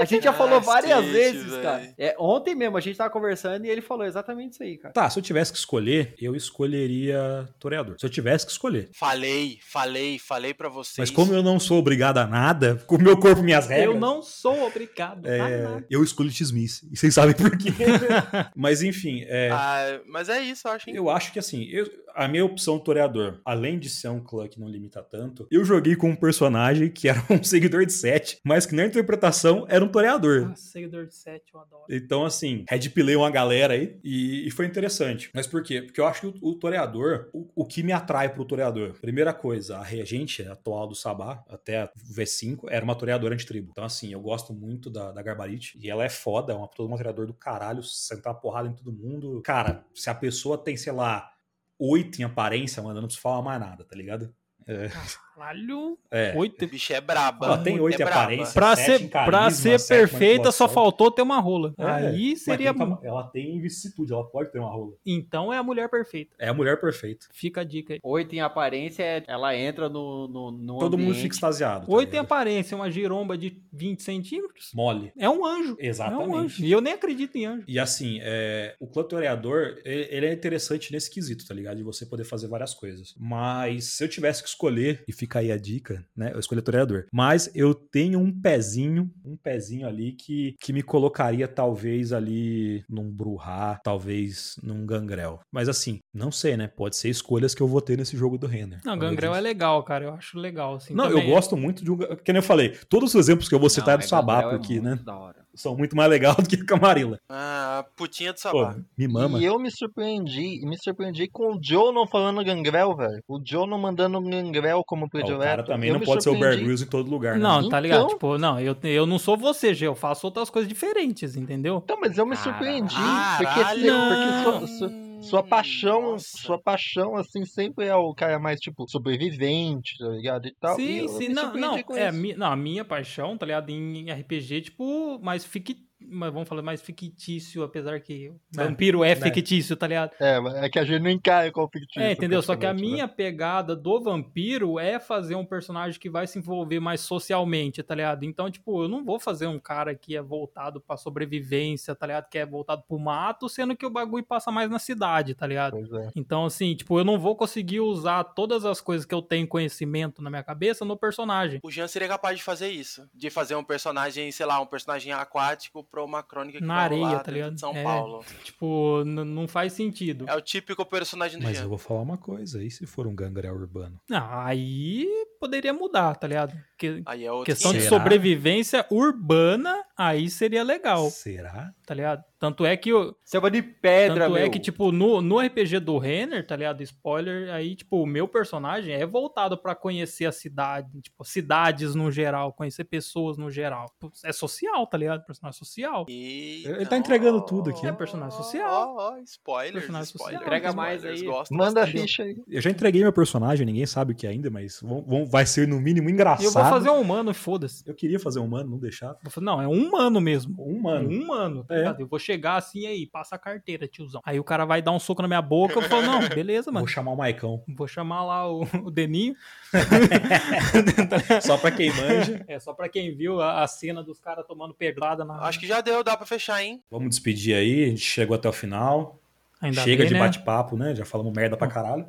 A 0.00 0.04
gente 0.04 0.22
já 0.24 0.32
falou 0.32 0.60
várias 0.60 0.92
Cacete, 0.92 1.12
vezes, 1.12 1.56
cara. 1.60 1.92
É, 1.98 2.14
ontem 2.18 2.54
mesmo 2.54 2.76
a 2.76 2.80
gente 2.80 2.96
tava 2.96 3.10
conversando 3.10 3.64
e 3.64 3.68
ele 3.68 3.80
falou 3.82 4.06
exatamente 4.06 4.52
isso 4.52 4.62
aí, 4.62 4.78
cara. 4.78 4.94
Tá, 4.94 5.10
se 5.10 5.18
eu 5.18 5.22
tivesse 5.22 5.52
que 5.52 5.58
escolher, 5.58 6.14
eu 6.20 6.36
escolheria 6.36 7.48
toreador. 7.58 7.96
Se 7.98 8.06
eu 8.06 8.10
tivesse 8.10 8.46
que 8.46 8.52
escolher. 8.52 8.88
Falei, 8.94 9.58
falei, 9.62 10.18
falei 10.18 10.54
pra 10.54 10.68
vocês. 10.68 10.96
Mas 10.98 11.10
como 11.10 11.34
eu 11.34 11.42
não 11.42 11.58
sou 11.58 11.78
obrigado 11.78 12.18
a 12.18 12.26
nada, 12.26 12.76
com 12.86 12.94
o 12.96 13.02
meu 13.02 13.18
corpo 13.18 13.40
e 13.40 13.44
minhas 13.44 13.66
regras. 13.66 13.94
Eu 13.94 14.00
não 14.00 14.22
sou 14.22 14.66
obrigado 14.66 15.26
a 15.26 15.30
É, 15.30 15.62
nada. 15.62 15.86
eu 15.90 16.02
escolho 16.30 16.32
T-Smith. 16.32 16.82
E 16.92 16.96
vocês 16.96 17.14
sabem 17.14 17.34
por 17.34 17.56
quê. 17.56 17.70
Mas 18.54 18.82
enfim, 18.82 19.24
é, 19.26 19.50
Ah, 19.52 20.00
mas 20.06 20.28
é 20.28 20.40
isso, 20.42 20.66
eu 20.68 20.72
acho. 20.72 20.90
hein? 20.90 20.96
eu 20.96 21.10
acho 21.10 21.32
que 21.32 21.38
assim, 21.38 21.64
eu- 21.70 21.88
a 22.18 22.26
minha 22.26 22.44
opção 22.44 22.80
toreador, 22.80 23.40
além 23.44 23.78
de 23.78 23.88
ser 23.88 24.08
um 24.08 24.18
clã 24.18 24.48
que 24.48 24.58
não 24.58 24.68
limita 24.68 25.00
tanto, 25.00 25.46
eu 25.52 25.64
joguei 25.64 25.94
com 25.94 26.10
um 26.10 26.16
personagem 26.16 26.90
que 26.90 27.06
era 27.08 27.24
um 27.30 27.42
seguidor 27.44 27.86
de 27.86 27.92
7, 27.92 28.40
mas 28.44 28.66
que 28.66 28.74
na 28.74 28.84
interpretação 28.84 29.64
era 29.68 29.84
um 29.84 29.88
toreador. 29.88 30.50
Ah, 30.50 30.56
seguidor 30.56 31.06
de 31.06 31.14
7, 31.14 31.44
eu 31.54 31.60
adoro. 31.60 31.84
Então, 31.88 32.24
assim, 32.24 32.64
red 32.68 32.88
pillei 32.90 33.14
uma 33.14 33.30
galera 33.30 33.74
aí 33.74 34.00
e, 34.02 34.48
e 34.48 34.50
foi 34.50 34.66
interessante. 34.66 35.30
Mas 35.32 35.46
por 35.46 35.62
quê? 35.62 35.80
Porque 35.80 36.00
eu 36.00 36.06
acho 36.06 36.22
que 36.22 36.26
o, 36.42 36.50
o 36.50 36.54
toreador, 36.56 37.28
o, 37.32 37.48
o 37.54 37.64
que 37.64 37.84
me 37.84 37.92
atrai 37.92 38.28
pro 38.28 38.44
toreador? 38.44 38.94
Primeira 39.00 39.32
coisa, 39.32 39.78
a 39.78 39.84
regente 39.84 40.42
atual 40.42 40.88
do 40.88 40.96
Sabá, 40.96 41.44
até 41.48 41.82
a 41.82 41.90
V5, 42.12 42.64
era 42.68 42.84
uma 42.84 42.96
toreadora 42.96 43.34
antitribo. 43.34 43.68
Então, 43.70 43.84
assim, 43.84 44.12
eu 44.12 44.20
gosto 44.20 44.52
muito 44.52 44.90
da, 44.90 45.12
da 45.12 45.22
Garbarite 45.22 45.78
e 45.80 45.88
ela 45.88 46.04
é 46.04 46.08
foda, 46.08 46.52
é 46.52 46.56
uma, 46.56 46.66
todo 46.66 46.92
um 46.92 46.96
toreador 46.96 47.28
do 47.28 47.34
caralho, 47.34 47.84
sentar 47.84 48.34
porrada 48.34 48.68
em 48.68 48.72
todo 48.72 48.92
mundo. 48.92 49.40
Cara, 49.42 49.84
se 49.94 50.10
a 50.10 50.14
pessoa 50.14 50.58
tem, 50.58 50.76
sei 50.76 50.92
lá, 50.92 51.30
oito 51.78 52.20
em 52.20 52.24
aparência, 52.24 52.82
mano, 52.82 52.98
eu 52.98 53.02
não 53.02 53.08
preciso 53.08 53.22
falar 53.22 53.42
mais 53.42 53.60
nada, 53.60 53.84
tá 53.84 53.94
ligado? 53.96 54.34
É. 54.66 54.90
Caralho. 55.38 55.98
é. 56.10 56.34
Oito. 56.36 56.64
O 56.64 56.68
bicho 56.68 56.92
é 56.92 57.00
braba. 57.00 57.46
Ela 57.46 57.58
tem 57.58 57.80
oito 57.80 58.00
é 58.00 58.02
em 58.02 58.04
braba. 58.04 58.22
aparência. 58.22 58.52
Pra 58.54 58.76
sete 58.76 59.02
ser, 59.04 59.08
carisma, 59.08 59.38
pra 59.38 59.50
ser 59.50 59.86
perfeita, 59.88 60.52
só 60.52 60.68
faltou 60.68 61.10
ter 61.10 61.22
uma 61.22 61.40
rola. 61.40 61.72
É, 61.78 61.84
Aí 61.84 62.36
seria. 62.36 62.74
tem 62.74 62.98
ela 63.02 63.22
tem 63.24 63.60
vicissitude, 63.60 64.12
ela 64.12 64.24
pode 64.24 64.50
ter 64.50 64.58
uma 64.58 64.70
rola. 64.70 64.92
Então 65.06 65.52
é 65.52 65.58
a 65.58 65.62
mulher 65.62 65.88
perfeita. 65.88 66.34
É 66.38 66.48
a 66.48 66.54
mulher 66.54 66.80
perfeita. 66.80 67.26
Fica 67.32 67.60
a 67.60 67.64
dica 67.64 67.94
aí. 67.94 68.00
Oito 68.02 68.34
em 68.34 68.40
aparência, 68.40 69.02
é- 69.02 69.22
ela 69.26 69.56
entra 69.56 69.88
no, 69.88 70.28
no, 70.28 70.50
no 70.50 70.78
Todo 70.78 70.98
mundo 70.98 71.08
ambiente. 71.10 71.22
fica 71.22 71.34
extasiado. 71.34 71.86
tá 71.86 71.92
Oito 71.92 72.14
em 72.14 72.18
aparência, 72.18 72.76
uma 72.76 72.90
giromba 72.90 73.36
de 73.38 73.60
20 73.72 74.02
centímetros. 74.02 74.70
Mole. 74.74 75.12
É 75.16 75.28
um 75.28 75.44
anjo. 75.44 75.76
É 75.78 75.86
um 75.86 75.88
Exatamente. 75.88 76.34
anjo. 76.36 76.64
E 76.64 76.70
eu 76.72 76.80
nem 76.80 76.92
acredito 76.94 77.36
em 77.36 77.46
anjo. 77.46 77.64
E 77.68 77.78
assim, 77.78 78.18
é, 78.22 78.74
o 78.80 78.86
clã 78.86 79.02
toreador, 79.04 79.76
ele, 79.84 80.26
é 80.26 80.32
interessante 80.32 80.92
nesse 80.92 81.10
quesito, 81.10 81.46
tá 81.46 81.54
ligado? 81.54 81.76
De 81.76 81.82
você 81.82 82.04
poder 82.06 82.24
fazer 82.24 82.48
várias 82.48 82.74
coisas. 82.74 83.14
Mas 83.18 83.84
se 83.96 84.04
eu 84.04 84.08
tivesse 84.08 84.42
que 84.42 84.48
escolher, 84.48 85.04
e 85.06 85.12
fica 85.28 85.40
aí 85.40 85.52
a 85.52 85.58
dica, 85.58 86.02
né? 86.16 86.30
Eu 86.32 86.40
escolhi 86.40 86.62
toreador. 86.62 87.04
Mas 87.12 87.50
eu 87.54 87.74
tenho 87.74 88.18
um 88.18 88.32
pezinho, 88.32 89.10
um 89.22 89.36
pezinho 89.36 89.86
ali 89.86 90.12
que, 90.12 90.54
que 90.58 90.72
me 90.72 90.82
colocaria 90.82 91.46
talvez 91.46 92.12
ali 92.12 92.82
num 92.88 93.12
Bruhá, 93.12 93.78
talvez 93.84 94.56
num 94.62 94.86
Gangrel. 94.86 95.40
Mas 95.52 95.68
assim, 95.68 95.98
não 96.14 96.32
sei, 96.32 96.56
né? 96.56 96.66
Pode 96.66 96.96
ser 96.96 97.10
escolhas 97.10 97.54
que 97.54 97.62
eu 97.62 97.68
vou 97.68 97.82
ter 97.82 97.98
nesse 97.98 98.16
jogo 98.16 98.38
do 98.38 98.46
Renner. 98.46 98.80
Não, 98.84 98.98
Gangrel 98.98 99.34
é 99.34 99.40
legal, 99.40 99.82
cara. 99.82 100.06
Eu 100.06 100.14
acho 100.14 100.38
legal. 100.38 100.76
Assim, 100.76 100.94
Não, 100.94 101.04
eu 101.04 101.16
também. 101.18 101.30
gosto 101.30 101.56
muito 101.56 101.84
de 101.84 101.90
um. 101.92 101.98
Que 101.98 102.32
nem 102.32 102.38
eu 102.38 102.42
falei, 102.42 102.70
todos 102.88 103.14
os 103.14 103.20
exemplos 103.20 103.48
que 103.48 103.54
eu 103.54 103.60
vou 103.60 103.68
citar 103.68 103.88
Não, 103.88 103.94
é 103.94 103.98
do 103.98 104.08
Sabá, 104.08 104.40
é 104.40 104.50
porque, 104.50 104.80
muito 104.80 104.84
né? 104.84 105.00
da 105.04 105.16
hora. 105.16 105.47
São 105.58 105.76
muito 105.76 105.96
mais 105.96 106.08
legais 106.08 106.36
do 106.36 106.48
que 106.48 106.56
a 106.56 106.64
Camarilla. 106.64 107.18
Ah, 107.28 107.84
putinha 107.96 108.32
do 108.32 108.36
Pô, 108.36 108.40
sabá. 108.40 108.76
me 108.96 109.08
mama. 109.08 109.38
E 109.38 109.44
eu 109.44 109.58
me 109.58 109.70
surpreendi, 109.70 110.60
me 110.64 110.76
surpreendi 110.82 111.28
com 111.28 111.54
o 111.56 111.58
Joe 111.62 111.92
não 111.92 112.06
falando 112.06 112.42
gangrel, 112.44 112.94
velho. 112.96 113.22
O 113.28 113.40
Joe 113.44 113.66
não 113.68 113.78
mandando 113.78 114.20
gangrel 114.20 114.82
como 114.86 115.08
predileto. 115.10 115.42
o 115.42 115.44
cara 115.44 115.62
também 115.64 115.90
Eu 115.90 115.94
não 115.98 116.00
pode 116.06 116.22
ser 116.22 116.30
o 116.30 116.38
Bear. 116.38 116.56
Grylls 116.56 116.82
em 116.84 116.88
todo 116.88 117.10
lugar, 117.10 117.34
né? 117.36 117.42
Não, 117.42 117.68
tá 117.68 117.80
ligado? 117.80 117.98
Então- 118.04 118.08
Tipo, 118.08 118.38
não, 118.38 118.58
eu, 118.60 118.76
eu 118.84 119.06
não 119.06 119.18
sou 119.18 119.36
você, 119.36 119.74
Gê. 119.74 119.86
Eu 119.86 119.94
faço 119.94 120.26
outras 120.26 120.48
coisas 120.50 120.68
diferentes, 120.68 121.36
entendeu? 121.36 121.80
Então, 121.84 121.98
mas 122.00 122.16
eu 122.16 122.24
me 122.26 122.36
surpreendi. 122.36 122.94
Caralho. 122.94 123.38
Porque, 123.38 123.64
se- 123.80 124.44
porque 124.44 124.66
sua, 124.78 125.07
sua 125.20 125.42
paixão, 125.42 126.12
Nossa. 126.12 126.36
sua 126.38 126.60
paixão, 126.60 127.16
assim, 127.16 127.44
sempre 127.44 127.86
é 127.86 127.94
o 127.94 128.14
cara 128.14 128.38
mais, 128.38 128.60
tipo, 128.60 128.88
sobrevivente, 128.88 129.96
tá 129.98 130.08
ligado? 130.08 130.46
E 130.46 130.54
tal. 130.54 130.78
E 130.78 130.82
Sim, 130.82 130.98
eu 131.00 131.08
sim, 131.08 131.28
não, 131.28 131.54
não. 131.54 131.76
É, 131.96 132.12
mi- 132.12 132.34
não, 132.34 132.52
a 132.52 132.56
minha 132.56 132.84
paixão, 132.84 133.36
tá 133.36 133.46
ligado? 133.46 133.70
Em 133.70 134.10
RPG, 134.10 134.62
tipo, 134.62 135.18
mais 135.20 135.44
fic... 135.44 135.87
mas 136.10 136.32
vamos 136.32 136.48
falar 136.48 136.62
mais 136.62 136.80
fictício, 136.80 137.62
apesar 137.62 138.00
que 138.00 138.32
é, 138.56 138.64
vampiro 138.64 139.04
é, 139.04 139.10
é 139.10 139.16
fictício, 139.16 139.76
tá 139.76 139.86
ligado? 139.86 140.12
É, 140.20 140.38
é 140.64 140.68
que 140.68 140.78
a 140.78 140.84
gente 140.84 141.02
não 141.02 141.10
encara 141.10 141.50
como 141.52 141.68
fictício. 141.68 142.02
É, 142.02 142.12
entendeu? 142.12 142.42
Só 142.42 142.56
que 142.56 142.66
a 142.66 142.72
né? 142.72 142.80
minha 142.80 143.06
né? 143.06 143.12
pegada 143.14 143.76
do 143.76 144.00
vampiro 144.00 144.78
é 144.78 144.98
fazer 144.98 145.34
um 145.34 145.44
personagem 145.44 146.00
que 146.00 146.10
vai 146.10 146.26
se 146.26 146.38
envolver 146.38 146.80
mais 146.80 147.00
socialmente, 147.00 147.82
tá 147.82 147.94
ligado? 147.94 148.24
Então, 148.24 148.50
tipo, 148.50 148.82
eu 148.82 148.88
não 148.88 149.04
vou 149.04 149.20
fazer 149.20 149.46
um 149.46 149.58
cara 149.58 149.94
que 149.94 150.16
é 150.16 150.22
voltado 150.22 150.80
pra 150.80 150.96
sobrevivência, 150.96 151.94
tá 151.94 152.06
ligado? 152.06 152.28
Que 152.28 152.38
é 152.38 152.46
voltado 152.46 152.82
pro 152.86 152.98
mato, 152.98 153.48
sendo 153.48 153.76
que 153.76 153.86
o 153.86 153.90
bagulho 153.90 154.24
passa 154.24 154.50
mais 154.50 154.70
na 154.70 154.78
cidade, 154.78 155.34
tá 155.34 155.46
ligado? 155.46 155.76
É. 155.98 156.10
Então, 156.16 156.46
assim, 156.46 156.74
tipo, 156.74 156.98
eu 156.98 157.04
não 157.04 157.18
vou 157.18 157.36
conseguir 157.36 157.80
usar 157.80 158.24
todas 158.24 158.64
as 158.64 158.80
coisas 158.80 159.06
que 159.06 159.14
eu 159.14 159.22
tenho 159.22 159.46
conhecimento 159.46 160.22
na 160.22 160.30
minha 160.30 160.42
cabeça 160.42 160.84
no 160.84 160.96
personagem. 160.96 161.60
O 161.62 161.70
Jean 161.70 161.88
seria 161.88 162.08
capaz 162.08 162.36
de 162.38 162.42
fazer 162.42 162.68
isso, 162.68 163.08
de 163.14 163.30
fazer 163.30 163.54
um 163.54 163.64
personagem, 163.64 164.30
sei 164.32 164.46
lá, 164.46 164.60
um 164.60 164.66
personagem 164.66 165.12
aquático 165.12 165.84
pra 165.98 166.04
uma 166.04 166.22
crônica 166.22 166.58
que 166.58 166.64
na 166.64 166.76
areia, 166.76 167.18
tá 167.18 167.32
ligado? 167.32 167.54
De 167.54 167.60
São 167.60 167.74
é, 167.74 167.82
Paulo. 167.82 168.24
Tipo, 168.44 169.04
não 169.04 169.48
faz 169.48 169.72
sentido. 169.72 170.26
É 170.28 170.36
o 170.36 170.40
típico 170.40 170.84
personagem 170.86 171.38
do 171.38 171.44
Mas 171.44 171.56
Jean. 171.56 171.64
eu 171.64 171.68
vou 171.68 171.78
falar 171.78 172.02
uma 172.02 172.16
coisa, 172.16 172.62
e 172.62 172.70
se 172.70 172.86
for 172.86 173.06
um 173.06 173.14
gangrel 173.14 173.54
urbano? 173.54 174.00
Não, 174.08 174.40
aí 174.40 175.06
poderia 175.38 175.72
mudar, 175.72 176.14
tá 176.16 176.26
ligado? 176.26 176.54
Que, 176.76 177.02
aí 177.06 177.26
é 177.26 177.44
questão 177.44 177.72
de 177.72 177.82
sobrevivência 177.82 178.86
urbana, 178.90 179.84
aí 179.96 180.30
seria 180.30 180.62
legal. 180.62 181.10
Será? 181.10 181.72
Tá 181.84 181.94
ligado? 181.94 182.22
Tanto 182.38 182.64
é 182.64 182.76
que. 182.76 182.92
O, 182.92 183.16
Selva 183.24 183.50
de 183.50 183.60
pedra, 183.60 184.26
Tanto 184.26 184.36
é 184.36 184.40
meu. 184.40 184.46
é 184.46 184.48
que, 184.48 184.60
tipo, 184.60 184.92
no, 184.92 185.20
no 185.20 185.40
RPG 185.40 185.80
do 185.80 185.98
Renner, 185.98 186.46
tá 186.46 186.54
ligado? 186.54 186.82
Spoiler, 186.82 187.52
aí, 187.52 187.74
tipo, 187.74 188.00
o 188.00 188.06
meu 188.06 188.28
personagem 188.28 188.94
é 188.94 189.04
voltado 189.04 189.58
para 189.58 189.74
conhecer 189.74 190.24
a 190.24 190.32
cidade, 190.32 191.00
tipo, 191.00 191.24
cidades 191.24 191.94
no 191.94 192.12
geral, 192.12 192.52
conhecer 192.52 192.84
pessoas 192.84 193.36
no 193.36 193.50
geral. 193.50 193.86
É 194.24 194.32
social, 194.32 194.86
tá 194.86 194.96
ligado? 194.96 195.26
Personagem 195.26 195.58
social. 195.58 196.06
E... 196.08 196.62
Ele 196.64 196.86
tá 196.86 196.96
entregando 196.96 197.44
tudo 197.44 197.70
aqui. 197.70 197.86
É 197.86 197.92
personagem 197.92 198.36
social. 198.36 198.94
Ó, 198.96 199.10
oh, 199.10 199.14
oh, 199.14 199.22
spoiler. 199.22 199.72
Personagem 199.72 200.12
social. 200.12 200.40
Entrega 200.40 200.72
mais 200.72 201.04
aí. 201.04 201.24
Manda 201.50 201.82
a 201.82 201.86
ficha 201.86 202.22
aí. 202.22 202.40
Eu 202.46 202.60
já 202.60 202.70
entreguei 202.70 203.02
meu 203.02 203.12
personagem, 203.12 203.66
ninguém 203.66 203.86
sabe 203.86 204.12
o 204.12 204.14
que 204.14 204.26
é 204.26 204.30
ainda, 204.30 204.48
mas 204.48 204.80
vão, 204.80 205.26
vai 205.30 205.46
ser 205.46 205.68
no 205.68 205.80
mínimo 205.80 206.08
engraçado. 206.08 206.42
E 206.42 206.46
eu 206.46 206.52
vou 206.52 206.62
fazer 206.64 206.90
um 206.90 207.00
humano, 207.00 207.32
foda-se. 207.34 207.82
Eu 207.86 207.94
queria 207.94 208.18
fazer 208.18 208.40
um 208.40 208.44
humano, 208.44 208.70
não 208.70 208.78
deixar. 208.78 209.14
Não, 209.40 209.60
é 209.60 209.68
um 209.68 209.86
humano 209.86 210.20
mesmo. 210.20 210.62
Um 210.62 210.76
humano. 210.76 211.08
Um 211.08 211.22
humano, 211.22 211.64
tá 211.64 211.74
é. 211.74 211.96
Eu 211.98 212.06
vou 212.06 212.18
chegar 212.18 212.56
assim 212.56 212.86
aí, 212.86 213.06
passa 213.06 213.36
a 213.36 213.38
carteira, 213.38 213.86
tiozão. 213.86 214.20
Aí 214.24 214.40
o 214.40 214.44
cara 214.44 214.64
vai 214.64 214.82
dar 214.82 214.92
um 214.92 214.98
soco 214.98 215.22
na 215.22 215.28
minha 215.28 215.42
boca, 215.42 215.74
eu 215.74 215.82
falo, 215.82 216.02
não, 216.02 216.28
beleza, 216.28 216.70
mano. 216.70 216.84
Vou 216.84 216.92
chamar 216.92 217.12
o 217.12 217.16
Maicão. 217.16 217.62
Vou 217.68 217.86
chamar 217.86 218.24
lá 218.24 218.50
o, 218.50 218.62
o 218.84 218.90
Deninho. 218.90 219.34
só 221.42 221.56
pra 221.58 221.70
quem 221.70 221.92
manja. 221.92 222.44
É, 222.48 222.58
só 222.58 222.72
pra 222.72 222.88
quem 222.88 223.14
viu 223.14 223.40
a, 223.40 223.62
a 223.62 223.66
cena 223.66 224.02
dos 224.02 224.18
caras 224.18 224.46
tomando 224.46 224.74
pedrada 224.74 225.24
na. 225.24 225.40
Acho 225.42 225.60
que 225.60 225.66
já 225.66 225.80
deu, 225.80 226.02
dá 226.02 226.16
pra 226.16 226.26
fechar, 226.26 226.62
hein? 226.62 226.82
Vamos 226.90 227.10
despedir 227.10 227.54
aí, 227.54 227.84
a 227.84 227.88
gente 227.88 228.00
chegou 228.00 228.34
até 228.34 228.48
o 228.48 228.52
final. 228.52 229.20
Ainda 229.60 229.82
Chega 229.82 230.04
bem, 230.04 230.08
de 230.08 230.14
né? 230.14 230.20
bate-papo, 230.20 230.76
né? 230.76 230.94
Já 230.94 231.04
falamos 231.04 231.32
merda 231.32 231.56
pra 231.56 231.66
caralho. 231.66 232.06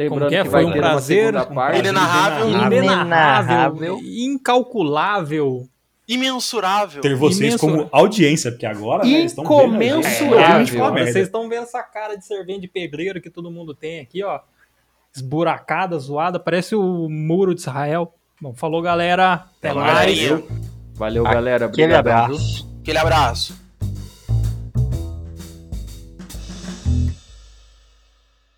Lembrando 0.00 0.30
que, 0.30 0.36
é? 0.36 0.42
que 0.42 0.48
foi 0.48 0.64
um 0.64 0.72
prazer 0.72 1.34
inenarrável, 1.74 2.48
inenarrável, 2.48 4.00
incalculável 4.02 5.68
imensurável. 6.08 7.00
Ter 7.00 7.14
vocês 7.14 7.54
como 7.56 7.88
audiência, 7.92 8.50
porque 8.50 8.66
agora 8.66 9.04
né, 9.04 9.10
eles 9.10 9.30
estão 9.30 9.44
vendo. 9.78 10.04
É, 10.04 10.64
vocês 11.04 11.26
estão 11.26 11.48
vendo 11.48 11.62
essa 11.62 11.82
cara 11.82 12.16
de 12.16 12.26
servente 12.26 12.62
de 12.62 12.68
pedreiro 12.68 13.20
que 13.20 13.30
todo 13.30 13.50
mundo 13.50 13.74
tem 13.74 14.00
aqui, 14.00 14.24
ó. 14.24 14.40
Esburacada, 15.14 15.98
zoada, 15.98 16.40
parece 16.40 16.74
o 16.74 17.08
muro 17.08 17.54
de 17.54 17.60
Israel. 17.60 18.12
Bom, 18.40 18.54
falou 18.54 18.82
galera. 18.82 19.46
Até 19.58 19.72
mais. 19.72 20.18
Valeu, 20.94 21.22
galera. 21.24 21.66
Aquele 21.66 21.94
abraço. 21.94 22.68
Aquele 22.80 22.98
abraço. 22.98 23.69